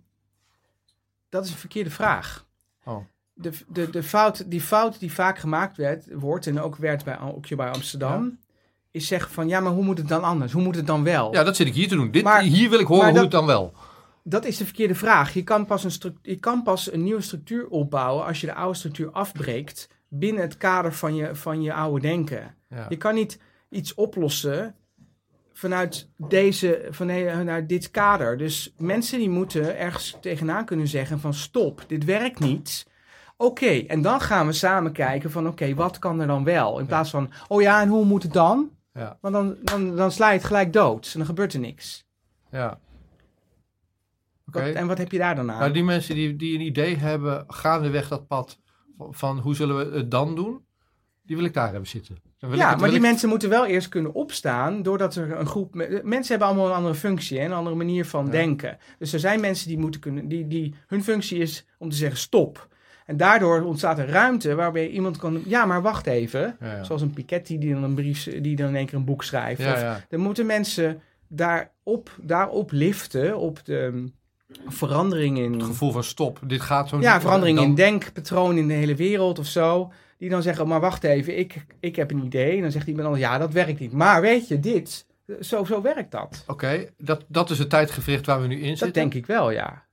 Dat 1.29 1.45
is 1.45 1.51
een 1.51 1.57
verkeerde 1.57 1.89
vraag. 1.89 2.45
Oh. 2.83 3.05
De, 3.33 3.51
de, 3.67 3.89
de 3.89 4.03
fout, 4.03 4.51
die 4.51 4.61
fout 4.61 4.99
die 4.99 5.13
vaak 5.13 5.37
gemaakt 5.37 5.77
werd, 5.77 6.05
wordt 6.13 6.47
en 6.47 6.61
ook 6.61 6.75
werd 6.75 7.03
bij, 7.03 7.17
bij 7.55 7.69
Amsterdam, 7.69 8.39
is 8.91 9.07
zeggen 9.07 9.31
van 9.31 9.47
ja, 9.47 9.59
maar 9.59 9.71
hoe 9.71 9.83
moet 9.83 9.97
het 9.97 10.07
dan 10.07 10.23
anders? 10.23 10.51
Hoe 10.51 10.63
moet 10.63 10.75
het 10.75 10.87
dan 10.87 11.03
wel? 11.03 11.33
Ja, 11.33 11.43
dat 11.43 11.55
zit 11.55 11.67
ik 11.67 11.73
hier 11.73 11.87
te 11.87 11.95
doen. 11.95 12.11
Dit, 12.11 12.23
Maar- 12.23 12.41
hier 12.41 12.69
wil 12.69 12.79
ik 12.79 12.87
horen 12.87 13.09
hoe 13.09 13.19
het 13.19 13.31
dan 13.31 13.45
wel. 13.45 13.73
Dat 14.23 14.45
is 14.45 14.57
de 14.57 14.65
verkeerde 14.65 14.95
vraag. 14.95 15.33
Je 15.33 15.43
kan, 15.43 15.65
pas 15.65 15.83
een 15.83 16.17
je 16.21 16.35
kan 16.35 16.63
pas 16.63 16.91
een 16.91 17.03
nieuwe 17.03 17.21
structuur 17.21 17.67
opbouwen 17.67 18.25
als 18.25 18.41
je 18.41 18.47
de 18.47 18.53
oude 18.53 18.77
structuur 18.77 19.11
afbreekt 19.11 19.89
binnen 20.07 20.41
het 20.41 20.57
kader 20.57 20.93
van 20.93 21.15
je, 21.15 21.35
van 21.35 21.61
je 21.61 21.73
oude 21.73 22.01
denken. 22.01 22.55
Ja. 22.69 22.85
Je 22.89 22.97
kan 22.97 23.15
niet 23.15 23.39
iets 23.69 23.93
oplossen 23.93 24.75
vanuit, 25.53 26.09
deze, 26.17 26.87
vanuit 26.89 27.69
dit 27.69 27.91
kader. 27.91 28.37
Dus 28.37 28.73
mensen 28.77 29.19
die 29.19 29.29
moeten 29.29 29.77
ergens 29.77 30.17
tegenaan 30.21 30.65
kunnen 30.65 30.87
zeggen 30.87 31.19
van 31.19 31.33
stop, 31.33 31.83
dit 31.87 32.05
werkt 32.05 32.39
niet. 32.39 32.87
Oké, 33.37 33.83
en 33.87 34.01
dan 34.01 34.21
gaan 34.21 34.45
we 34.45 34.53
samen 34.53 34.91
kijken 34.91 35.31
van 35.31 35.47
oké, 35.47 35.73
wat 35.73 35.99
kan 35.99 36.19
er 36.19 36.27
dan 36.27 36.43
wel? 36.43 36.79
In 36.79 36.85
plaats 36.85 37.09
van, 37.09 37.31
oh 37.47 37.61
ja, 37.61 37.81
en 37.81 37.87
hoe 37.87 38.05
moet 38.05 38.23
het 38.23 38.33
dan? 38.33 38.69
Ja. 38.93 39.17
Want 39.21 39.33
dan, 39.33 39.55
dan, 39.61 39.95
dan 39.95 40.11
sla 40.11 40.29
je 40.29 40.37
het 40.37 40.47
gelijk 40.47 40.73
dood 40.73 41.09
en 41.13 41.17
dan 41.17 41.25
gebeurt 41.25 41.53
er 41.53 41.59
niks. 41.59 42.05
Ja. 42.51 42.79
Wat- 44.53 44.73
en 44.73 44.87
wat 44.87 44.97
heb 44.97 45.11
je 45.11 45.17
daar 45.17 45.35
dan 45.35 45.51
aan? 45.51 45.59
Nou, 45.59 45.71
die 45.71 45.83
mensen 45.83 46.15
die, 46.15 46.35
die 46.35 46.55
een 46.55 46.65
idee 46.65 46.95
hebben, 46.97 47.43
gaandeweg 47.47 48.07
dat 48.07 48.27
pad 48.27 48.59
van, 48.97 49.39
hoe 49.39 49.55
zullen 49.55 49.77
we 49.91 49.97
het 49.97 50.11
dan 50.11 50.35
doen, 50.35 50.65
die 51.25 51.35
wil 51.35 51.45
ik 51.45 51.53
daar 51.53 51.71
hebben 51.71 51.89
zitten. 51.89 52.17
Ja, 52.37 52.47
het- 52.49 52.79
maar 52.79 52.87
die 52.87 52.97
ik- 52.97 53.01
mensen 53.03 53.29
moeten 53.29 53.49
wel 53.49 53.65
eerst 53.65 53.89
kunnen 53.89 54.13
opstaan 54.13 54.81
doordat 54.83 55.15
er 55.15 55.31
een 55.39 55.45
groep... 55.45 55.73
me- 55.75 56.01
Mensen 56.03 56.29
hebben 56.29 56.47
allemaal 56.47 56.67
een 56.67 56.75
andere 56.75 56.95
functie 56.95 57.39
en 57.39 57.45
een 57.45 57.57
andere 57.57 57.75
manier 57.75 58.05
van 58.05 58.25
Ja. 58.25 58.31
denken. 58.31 58.77
Dus 58.99 59.13
er 59.13 59.19
zijn 59.19 59.39
mensen 59.41 59.67
die 59.67 59.77
moeten 59.77 59.99
kunnen... 60.01 60.27
Die, 60.27 60.47
die, 60.47 60.75
hun 60.87 61.03
functie 61.03 61.37
is 61.39 61.65
om 61.77 61.89
te 61.89 61.95
zeggen 61.95 62.17
stop. 62.19 62.67
En 63.05 63.17
daardoor 63.17 63.61
ontstaat 63.61 63.99
er 63.99 64.07
ruimte 64.09 64.55
waarbij 64.55 64.89
iemand 64.89 65.17
kan... 65.17 65.41
Ja, 65.45 65.65
maar 65.65 65.81
wacht 65.81 66.07
even. 66.07 66.57
Ja, 66.59 66.75
ja. 66.75 66.83
Zoals 66.83 67.01
een 67.01 67.13
Piketty 67.13 67.57
die 67.57 67.73
dan 67.73 67.83
een 67.83 67.93
brief... 67.95 68.23
Die 68.41 68.55
dan 68.55 68.67
in 68.67 68.75
één 68.75 68.85
keer 68.85 68.97
een 68.97 69.05
boek 69.05 69.23
schrijft. 69.23 69.59
Of. 69.65 70.05
Dan 70.09 70.19
moeten 70.19 70.45
mensen 70.45 71.01
daarop, 71.27 72.09
daarop 72.21 72.71
liften, 72.71 73.37
op 73.37 73.65
de 73.65 74.11
verandering 74.67 75.37
in... 75.37 75.53
Het 75.53 75.63
gevoel 75.63 75.91
van 75.91 76.03
stop, 76.03 76.39
dit 76.45 76.61
gaat 76.61 76.89
zo 76.89 76.99
Ja, 76.99 77.21
verandering 77.21 77.57
dan- 77.57 77.65
in 77.65 77.75
denkpatroon 77.75 78.57
in 78.57 78.67
de 78.67 78.73
hele 78.73 78.95
wereld 78.95 79.39
of 79.39 79.45
zo. 79.45 79.91
Die 80.17 80.29
dan 80.29 80.41
zeggen, 80.41 80.67
maar 80.67 80.79
wacht 80.79 81.03
even, 81.03 81.37
ik, 81.39 81.65
ik 81.79 81.95
heb 81.95 82.11
een 82.11 82.23
idee. 82.25 82.55
En 82.55 82.61
dan 82.61 82.71
zegt 82.71 82.87
iemand 82.87 83.05
anders, 83.05 83.23
ja, 83.23 83.37
dat 83.37 83.53
werkt 83.53 83.79
niet. 83.79 83.91
Maar 83.91 84.21
weet 84.21 84.47
je, 84.47 84.59
dit, 84.59 85.05
zo, 85.41 85.63
zo 85.63 85.81
werkt 85.81 86.11
dat. 86.11 86.43
Oké, 86.47 86.85
dat, 86.97 87.25
dat 87.27 87.49
is 87.49 87.59
het 87.59 87.69
tijdgevricht 87.69 88.25
waar 88.25 88.41
we 88.41 88.47
nu 88.47 88.55
in 88.59 88.67
zitten. 88.67 88.85
Dat 88.85 88.93
denk 88.95 89.13
ik 89.13 89.25
wel, 89.25 89.49
ja. 89.51 89.83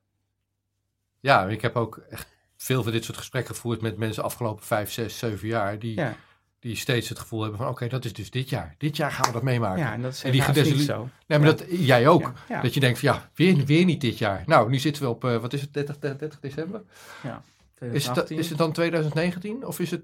Ja, 1.20 1.46
ik 1.46 1.60
heb 1.62 1.76
ook 1.76 1.96
echt 2.10 2.28
veel 2.56 2.82
van 2.82 2.92
dit 2.92 3.04
soort 3.04 3.18
gesprekken 3.18 3.54
gevoerd 3.54 3.80
met 3.80 3.96
mensen 3.98 4.22
afgelopen 4.22 4.64
vijf, 4.64 4.90
zes, 4.90 5.18
zeven 5.18 5.48
jaar. 5.48 5.78
Die, 5.78 5.94
Ja, 5.96 6.14
die 6.60 6.76
steeds 6.76 7.08
het 7.08 7.18
gevoel 7.18 7.40
hebben 7.40 7.58
van 7.58 7.68
oké, 7.68 7.88
dat 7.88 8.04
is 8.04 8.12
dus 8.12 8.30
dit 8.30 8.48
jaar. 8.48 8.74
Dit 8.78 8.96
jaar 8.96 9.12
gaan 9.12 9.26
we 9.26 9.32
dat 9.32 9.42
meemaken. 9.42 9.78
ja 9.82 9.92
en 9.92 10.02
dat 10.02 10.12
is 10.12 10.24
En 10.24 10.32
die 10.32 10.42
niet 10.74 10.80
zo. 10.80 11.08
nee, 11.26 11.38
maar 11.38 11.48
ja. 11.48 11.54
dat, 11.54 11.66
jij 11.68 12.08
ook. 12.08 12.20
Ja, 12.22 12.32
ja. 12.48 12.62
Dat 12.62 12.74
je 12.74 12.80
denkt 12.80 12.98
van 12.98 13.08
ja, 13.08 13.30
weer, 13.34 13.64
weer 13.64 13.84
niet 13.84 14.00
dit 14.00 14.18
jaar. 14.18 14.42
Nou, 14.46 14.70
nu 14.70 14.78
zitten 14.78 15.02
we 15.02 15.08
op, 15.08 15.24
eh, 15.24 15.36
wat 15.36 15.52
is 15.52 15.60
het, 15.60 15.72
30, 15.74 15.98
30 15.98 16.40
december? 16.40 16.82
Is 16.82 16.86
het, 17.30 17.42
2018. 17.74 18.38
is 18.38 18.48
het 18.48 18.58
dan 18.58 18.72
2019 18.72 19.66
of 19.66 19.80
is 19.80 19.90
het 19.90 20.02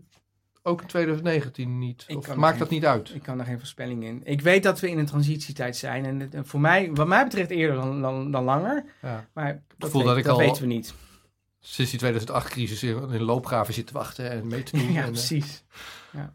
ook 0.62 0.80
in 0.80 0.86
2019 0.86 1.78
niet? 1.78 2.06
Maakt 2.36 2.50
geen- 2.50 2.58
dat 2.58 2.70
niet 2.70 2.84
uit? 2.84 3.14
Ik 3.14 3.22
kan 3.22 3.36
daar 3.36 3.46
geen 3.46 3.58
voorspelling 3.58 4.04
in. 4.04 4.20
Ik 4.24 4.40
weet 4.40 4.62
dat 4.62 4.80
we 4.80 4.90
in 4.90 4.98
een 4.98 5.06
transitietijd 5.06 5.76
zijn. 5.76 6.04
En 6.04 6.20
het- 6.20 6.34
en 6.34 6.46
voor 6.46 6.60
mij, 6.60 6.90
wat 6.92 7.06
mij 7.06 7.24
betreft 7.24 7.50
eerder 7.50 7.76
dan, 7.76 8.00
dan, 8.02 8.30
dan 8.30 8.44
langer. 8.44 8.84
Ja. 9.02 9.28
Maar 9.32 9.62
dat, 9.78 9.90
voel 9.90 10.00
weet- 10.00 10.08
dat 10.10 10.18
ik 10.18 10.24
dat 10.24 10.32
al- 10.32 10.38
weten 10.38 10.62
we 10.62 10.68
niet. 10.68 10.94
Sinds 11.60 11.90
die 11.90 12.00
2008-crisis 12.00 12.82
in 12.82 13.10
in 13.10 13.22
loopgraven 13.22 13.74
zitten 13.74 13.94
wachten 13.94 14.30
en 14.30 14.46
mee 14.46 14.62
te 14.62 14.76
doen. 14.78 14.92
Ja, 14.92 14.98
en, 14.98 15.04
eh, 15.04 15.10
precies. 15.10 15.64
Ja, 16.12 16.34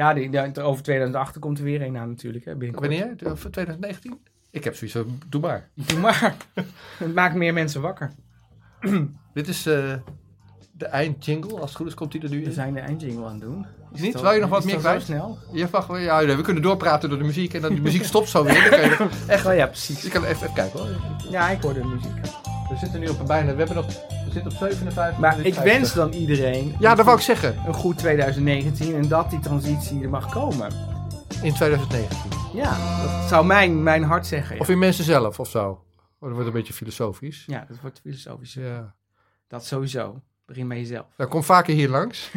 ja 0.00 0.14
die, 0.14 0.30
die- 0.30 0.62
over 0.62 0.82
2008 0.82 1.38
komt 1.38 1.58
er 1.58 1.64
weer 1.64 1.82
een 1.82 1.96
aan 1.96 2.08
natuurlijk. 2.08 2.44
Hè, 2.44 2.56
binnenkort. 2.56 2.88
wanneer? 2.90 3.16
De- 3.16 3.36
Voor 3.36 3.50
2019? 3.50 4.18
Ik 4.50 4.64
heb 4.64 4.74
zoiets 4.76 4.96
van, 4.96 5.18
doe 5.28 5.40
maar. 5.40 5.68
Doe 5.74 5.98
maar. 5.98 6.36
Het 6.98 7.14
maakt 7.14 7.34
meer 7.34 7.52
mensen 7.52 7.80
wakker. 7.80 8.10
Dit 9.34 9.48
is 9.48 9.66
eh, 9.66 9.92
de 10.72 10.86
eindjingle. 10.86 11.52
Als 11.52 11.60
het 11.70 11.74
goed 11.74 11.86
is, 11.86 11.94
komt 11.94 12.12
die 12.12 12.22
er 12.22 12.30
nu 12.30 12.44
We 12.44 12.52
zijn 12.52 12.74
de 12.74 12.80
eindjingle 12.80 13.24
aan 13.24 13.32
het 13.32 13.40
doen. 13.40 13.66
Is 13.92 14.00
Niet? 14.00 14.20
Wou 14.20 14.34
je 14.34 14.40
nog 14.40 14.50
wat 14.50 14.64
meer 14.64 14.76
kwijt? 14.76 15.02
snel? 15.02 15.38
Je 15.52 15.68
ja, 15.98 16.26
we 16.36 16.40
kunnen 16.42 16.62
doorpraten 16.62 17.08
door 17.08 17.18
de 17.18 17.24
muziek 17.24 17.54
en 17.54 17.60
dan 17.60 17.74
de 17.74 17.80
muziek 17.80 18.04
stopt 18.04 18.28
zo 18.28 18.44
weer. 18.44 18.60
Dan 18.70 18.70
kan 18.70 18.80
je, 18.80 19.08
Echt 19.26 19.42
wel, 19.42 19.52
ja, 19.52 19.66
precies. 19.66 20.02
je 20.02 20.08
kan 20.08 20.24
even, 20.24 20.36
even 20.42 20.52
kijken 20.54 20.78
hoor. 20.80 20.88
Ja, 21.30 21.48
ik 21.50 21.62
hoor 21.62 21.74
de 21.74 21.84
muziek. 21.84 22.14
We 22.68 22.76
zitten 22.80 23.00
nu 23.00 23.08
op 23.08 23.20
een 23.20 23.26
bijna, 23.26 23.52
we, 23.52 23.58
hebben 23.58 23.76
nog, 23.76 23.86
we 24.32 24.40
zitten 24.40 24.52
op 24.52 24.58
57. 24.70 25.18
Maar 25.18 25.38
ik 25.38 25.54
50. 25.54 25.62
wens 25.62 25.94
dan 25.94 26.12
iedereen 26.12 26.74
Ja, 26.78 26.94
dat 26.94 27.04
wou 27.04 27.16
ik 27.16 27.22
zeggen. 27.22 27.56
een 27.66 27.74
goed 27.74 27.98
2019 27.98 28.94
en 28.94 29.08
dat 29.08 29.30
die 29.30 29.40
transitie 29.40 30.02
er 30.02 30.08
mag 30.08 30.30
komen. 30.32 30.72
In 31.42 31.54
2019. 31.54 32.30
Ja, 32.54 32.70
dat 33.02 33.28
zou 33.28 33.46
mijn, 33.46 33.82
mijn 33.82 34.02
hart 34.02 34.26
zeggen. 34.26 34.54
Ja, 34.54 34.60
Of 34.60 34.68
in 34.68 34.78
mensen 34.78 35.04
zelf 35.04 35.38
of 35.40 35.48
zo. 35.48 35.68
Oh, 35.68 35.78
dat 36.18 36.30
wordt 36.30 36.46
een 36.46 36.52
beetje 36.52 36.72
filosofisch. 36.72 37.44
ja 37.46 37.64
dat 37.68 37.80
wordt 37.80 38.00
filosofisch. 38.00 38.54
Ja. 38.54 38.94
Dat 39.46 39.64
sowieso. 39.66 40.20
Begin 40.46 40.68
bij 40.68 40.78
jezelf. 40.78 41.06
Nou, 41.16 41.30
kom 41.30 41.42
vaker 41.42 41.74
hier 41.74 41.88
langs. 41.88 42.30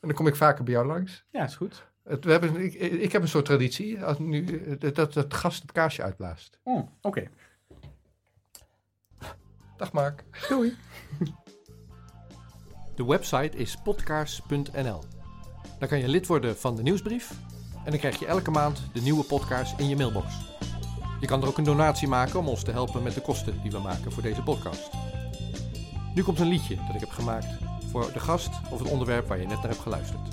En 0.00 0.08
dan 0.08 0.16
kom 0.16 0.26
ik 0.26 0.36
vaker 0.36 0.64
bij 0.64 0.72
jou 0.72 0.86
langs. 0.86 1.24
ja, 1.30 1.44
is 1.44 1.56
goed. 1.56 1.86
Het, 2.04 2.24
we 2.24 2.30
hebben, 2.30 2.56
ik, 2.64 2.74
ik 2.74 3.12
heb 3.12 3.22
een 3.22 3.28
soort 3.28 3.44
traditie. 3.44 4.04
Als 4.04 4.18
nu, 4.18 4.44
eh, 4.66 4.74
dat, 4.78 4.94
dat 4.94 5.14
het 5.14 5.34
gast 5.34 5.62
het 5.62 5.72
kaarsje 5.72 6.02
uitblaast. 6.02 6.58
Oh, 6.62 6.88
Oké. 7.02 7.28
Dag 9.78 9.92
Mark. 9.92 10.24
Doei. 10.48 10.76
De 12.94 13.04
website 13.04 13.56
is 13.56 13.76
podcaars.nl. 13.76 15.02
Daar 15.78 15.88
kan 15.88 15.98
je 15.98 16.08
lid 16.08 16.26
worden 16.26 16.58
van 16.58 16.76
de 16.76 16.82
nieuwsbrief. 16.82 17.30
En 17.84 17.90
dan 17.90 17.98
krijg 17.98 18.18
je 18.18 18.26
elke 18.26 18.50
maand 18.50 18.82
de 18.92 19.00
nieuwe 19.00 19.24
podcast 19.24 19.78
in 19.78 19.88
je 19.88 19.96
mailbox. 19.96 20.34
Je 21.20 21.26
kan 21.26 21.42
er 21.42 21.48
ook 21.48 21.58
een 21.58 21.64
donatie 21.64 22.08
maken 22.08 22.38
om 22.38 22.48
ons 22.48 22.62
te 22.62 22.70
helpen 22.70 23.02
met 23.02 23.14
de 23.14 23.20
kosten 23.20 23.62
die 23.62 23.70
we 23.70 23.78
maken 23.78 24.12
voor 24.12 24.22
deze 24.22 24.42
podcast. 24.42 24.90
Nu 26.14 26.22
komt 26.22 26.40
een 26.40 26.48
liedje 26.48 26.76
dat 26.76 26.94
ik 26.94 27.00
heb 27.00 27.10
gemaakt 27.10 27.48
voor 27.90 28.12
de 28.12 28.20
gast 28.20 28.50
of 28.70 28.78
het 28.78 28.90
onderwerp 28.90 29.26
waar 29.26 29.40
je 29.40 29.46
net 29.46 29.56
naar 29.56 29.68
hebt 29.68 29.80
geluisterd. 29.80 30.28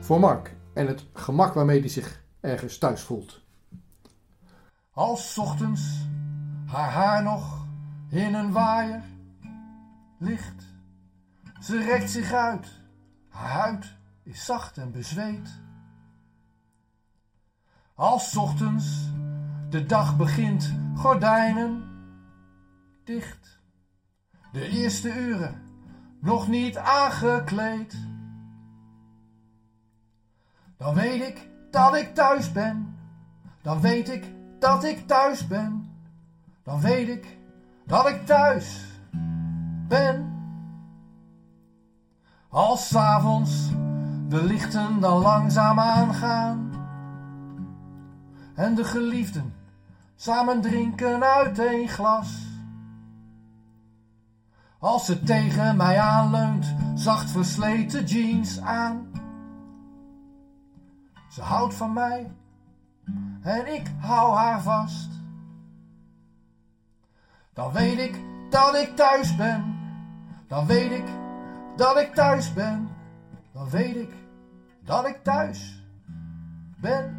Voor 0.00 0.20
Mark 0.20 0.56
en 0.74 0.86
het 0.86 1.04
gemak 1.12 1.54
waarmee 1.54 1.80
hij 1.80 1.88
zich 1.88 2.22
ergens 2.40 2.78
thuis 2.78 3.00
voelt. 3.00 3.40
Als 4.92 5.32
's 5.32 5.38
ochtends 5.38 6.06
haar 6.68 6.90
haar 6.90 7.22
nog 7.22 7.66
in 8.08 8.34
een 8.34 8.52
waaier 8.52 9.02
ligt. 10.18 10.66
Ze 11.60 11.78
rekt 11.78 12.10
zich 12.10 12.32
uit, 12.32 12.80
haar 13.28 13.50
huid 13.50 13.96
is 14.22 14.44
zacht 14.44 14.78
en 14.78 14.92
bezweet. 14.92 15.60
Als 17.94 18.36
ochtends 18.36 19.10
de 19.68 19.86
dag 19.86 20.16
begint, 20.16 20.74
gordijnen 20.94 21.82
dicht. 23.04 23.60
De 24.52 24.68
eerste 24.68 25.14
uren 25.14 25.62
nog 26.20 26.48
niet 26.48 26.76
aangekleed. 26.76 28.06
Dan 30.76 30.94
weet 30.94 31.28
ik 31.28 31.48
dat 31.70 31.96
ik 31.96 32.14
thuis 32.14 32.52
ben. 32.52 32.96
Dan 33.62 33.80
weet 33.80 34.08
ik 34.08 34.34
dat 34.58 34.84
ik 34.84 35.06
thuis 35.06 35.46
ben. 35.46 35.87
Dan 36.68 36.80
weet 36.80 37.08
ik 37.08 37.38
dat 37.86 38.08
ik 38.08 38.26
thuis 38.26 38.86
ben. 39.88 40.36
Als 42.48 42.88
's 42.88 42.94
avonds 42.94 43.70
de 44.28 44.44
lichten 44.44 45.00
dan 45.00 45.22
langzaam 45.22 45.78
aangaan. 45.80 46.70
En 48.54 48.74
de 48.74 48.84
geliefden 48.84 49.54
samen 50.16 50.60
drinken 50.60 51.24
uit 51.24 51.58
één 51.58 51.88
glas. 51.88 52.46
Als 54.78 55.04
ze 55.04 55.22
tegen 55.22 55.76
mij 55.76 56.00
aanleunt, 56.00 56.74
zacht 56.94 57.30
versleten 57.30 58.04
jeans 58.04 58.60
aan. 58.60 59.10
Ze 61.28 61.42
houdt 61.42 61.74
van 61.74 61.92
mij 61.92 62.30
en 63.42 63.74
ik 63.74 63.92
hou 64.00 64.36
haar 64.36 64.62
vast. 64.62 65.17
Dan 67.58 67.72
weet 67.72 67.98
ik 67.98 68.20
dat 68.50 68.74
ik 68.74 68.96
thuis 68.96 69.36
ben. 69.36 69.78
Dan 70.48 70.66
weet 70.66 70.90
ik 70.90 71.04
dat 71.76 71.96
ik 71.98 72.14
thuis 72.14 72.52
ben. 72.52 72.88
Dan 73.52 73.70
weet 73.70 73.96
ik 73.96 74.10
dat 74.84 75.06
ik 75.06 75.22
thuis 75.22 75.82
ben. 76.80 77.17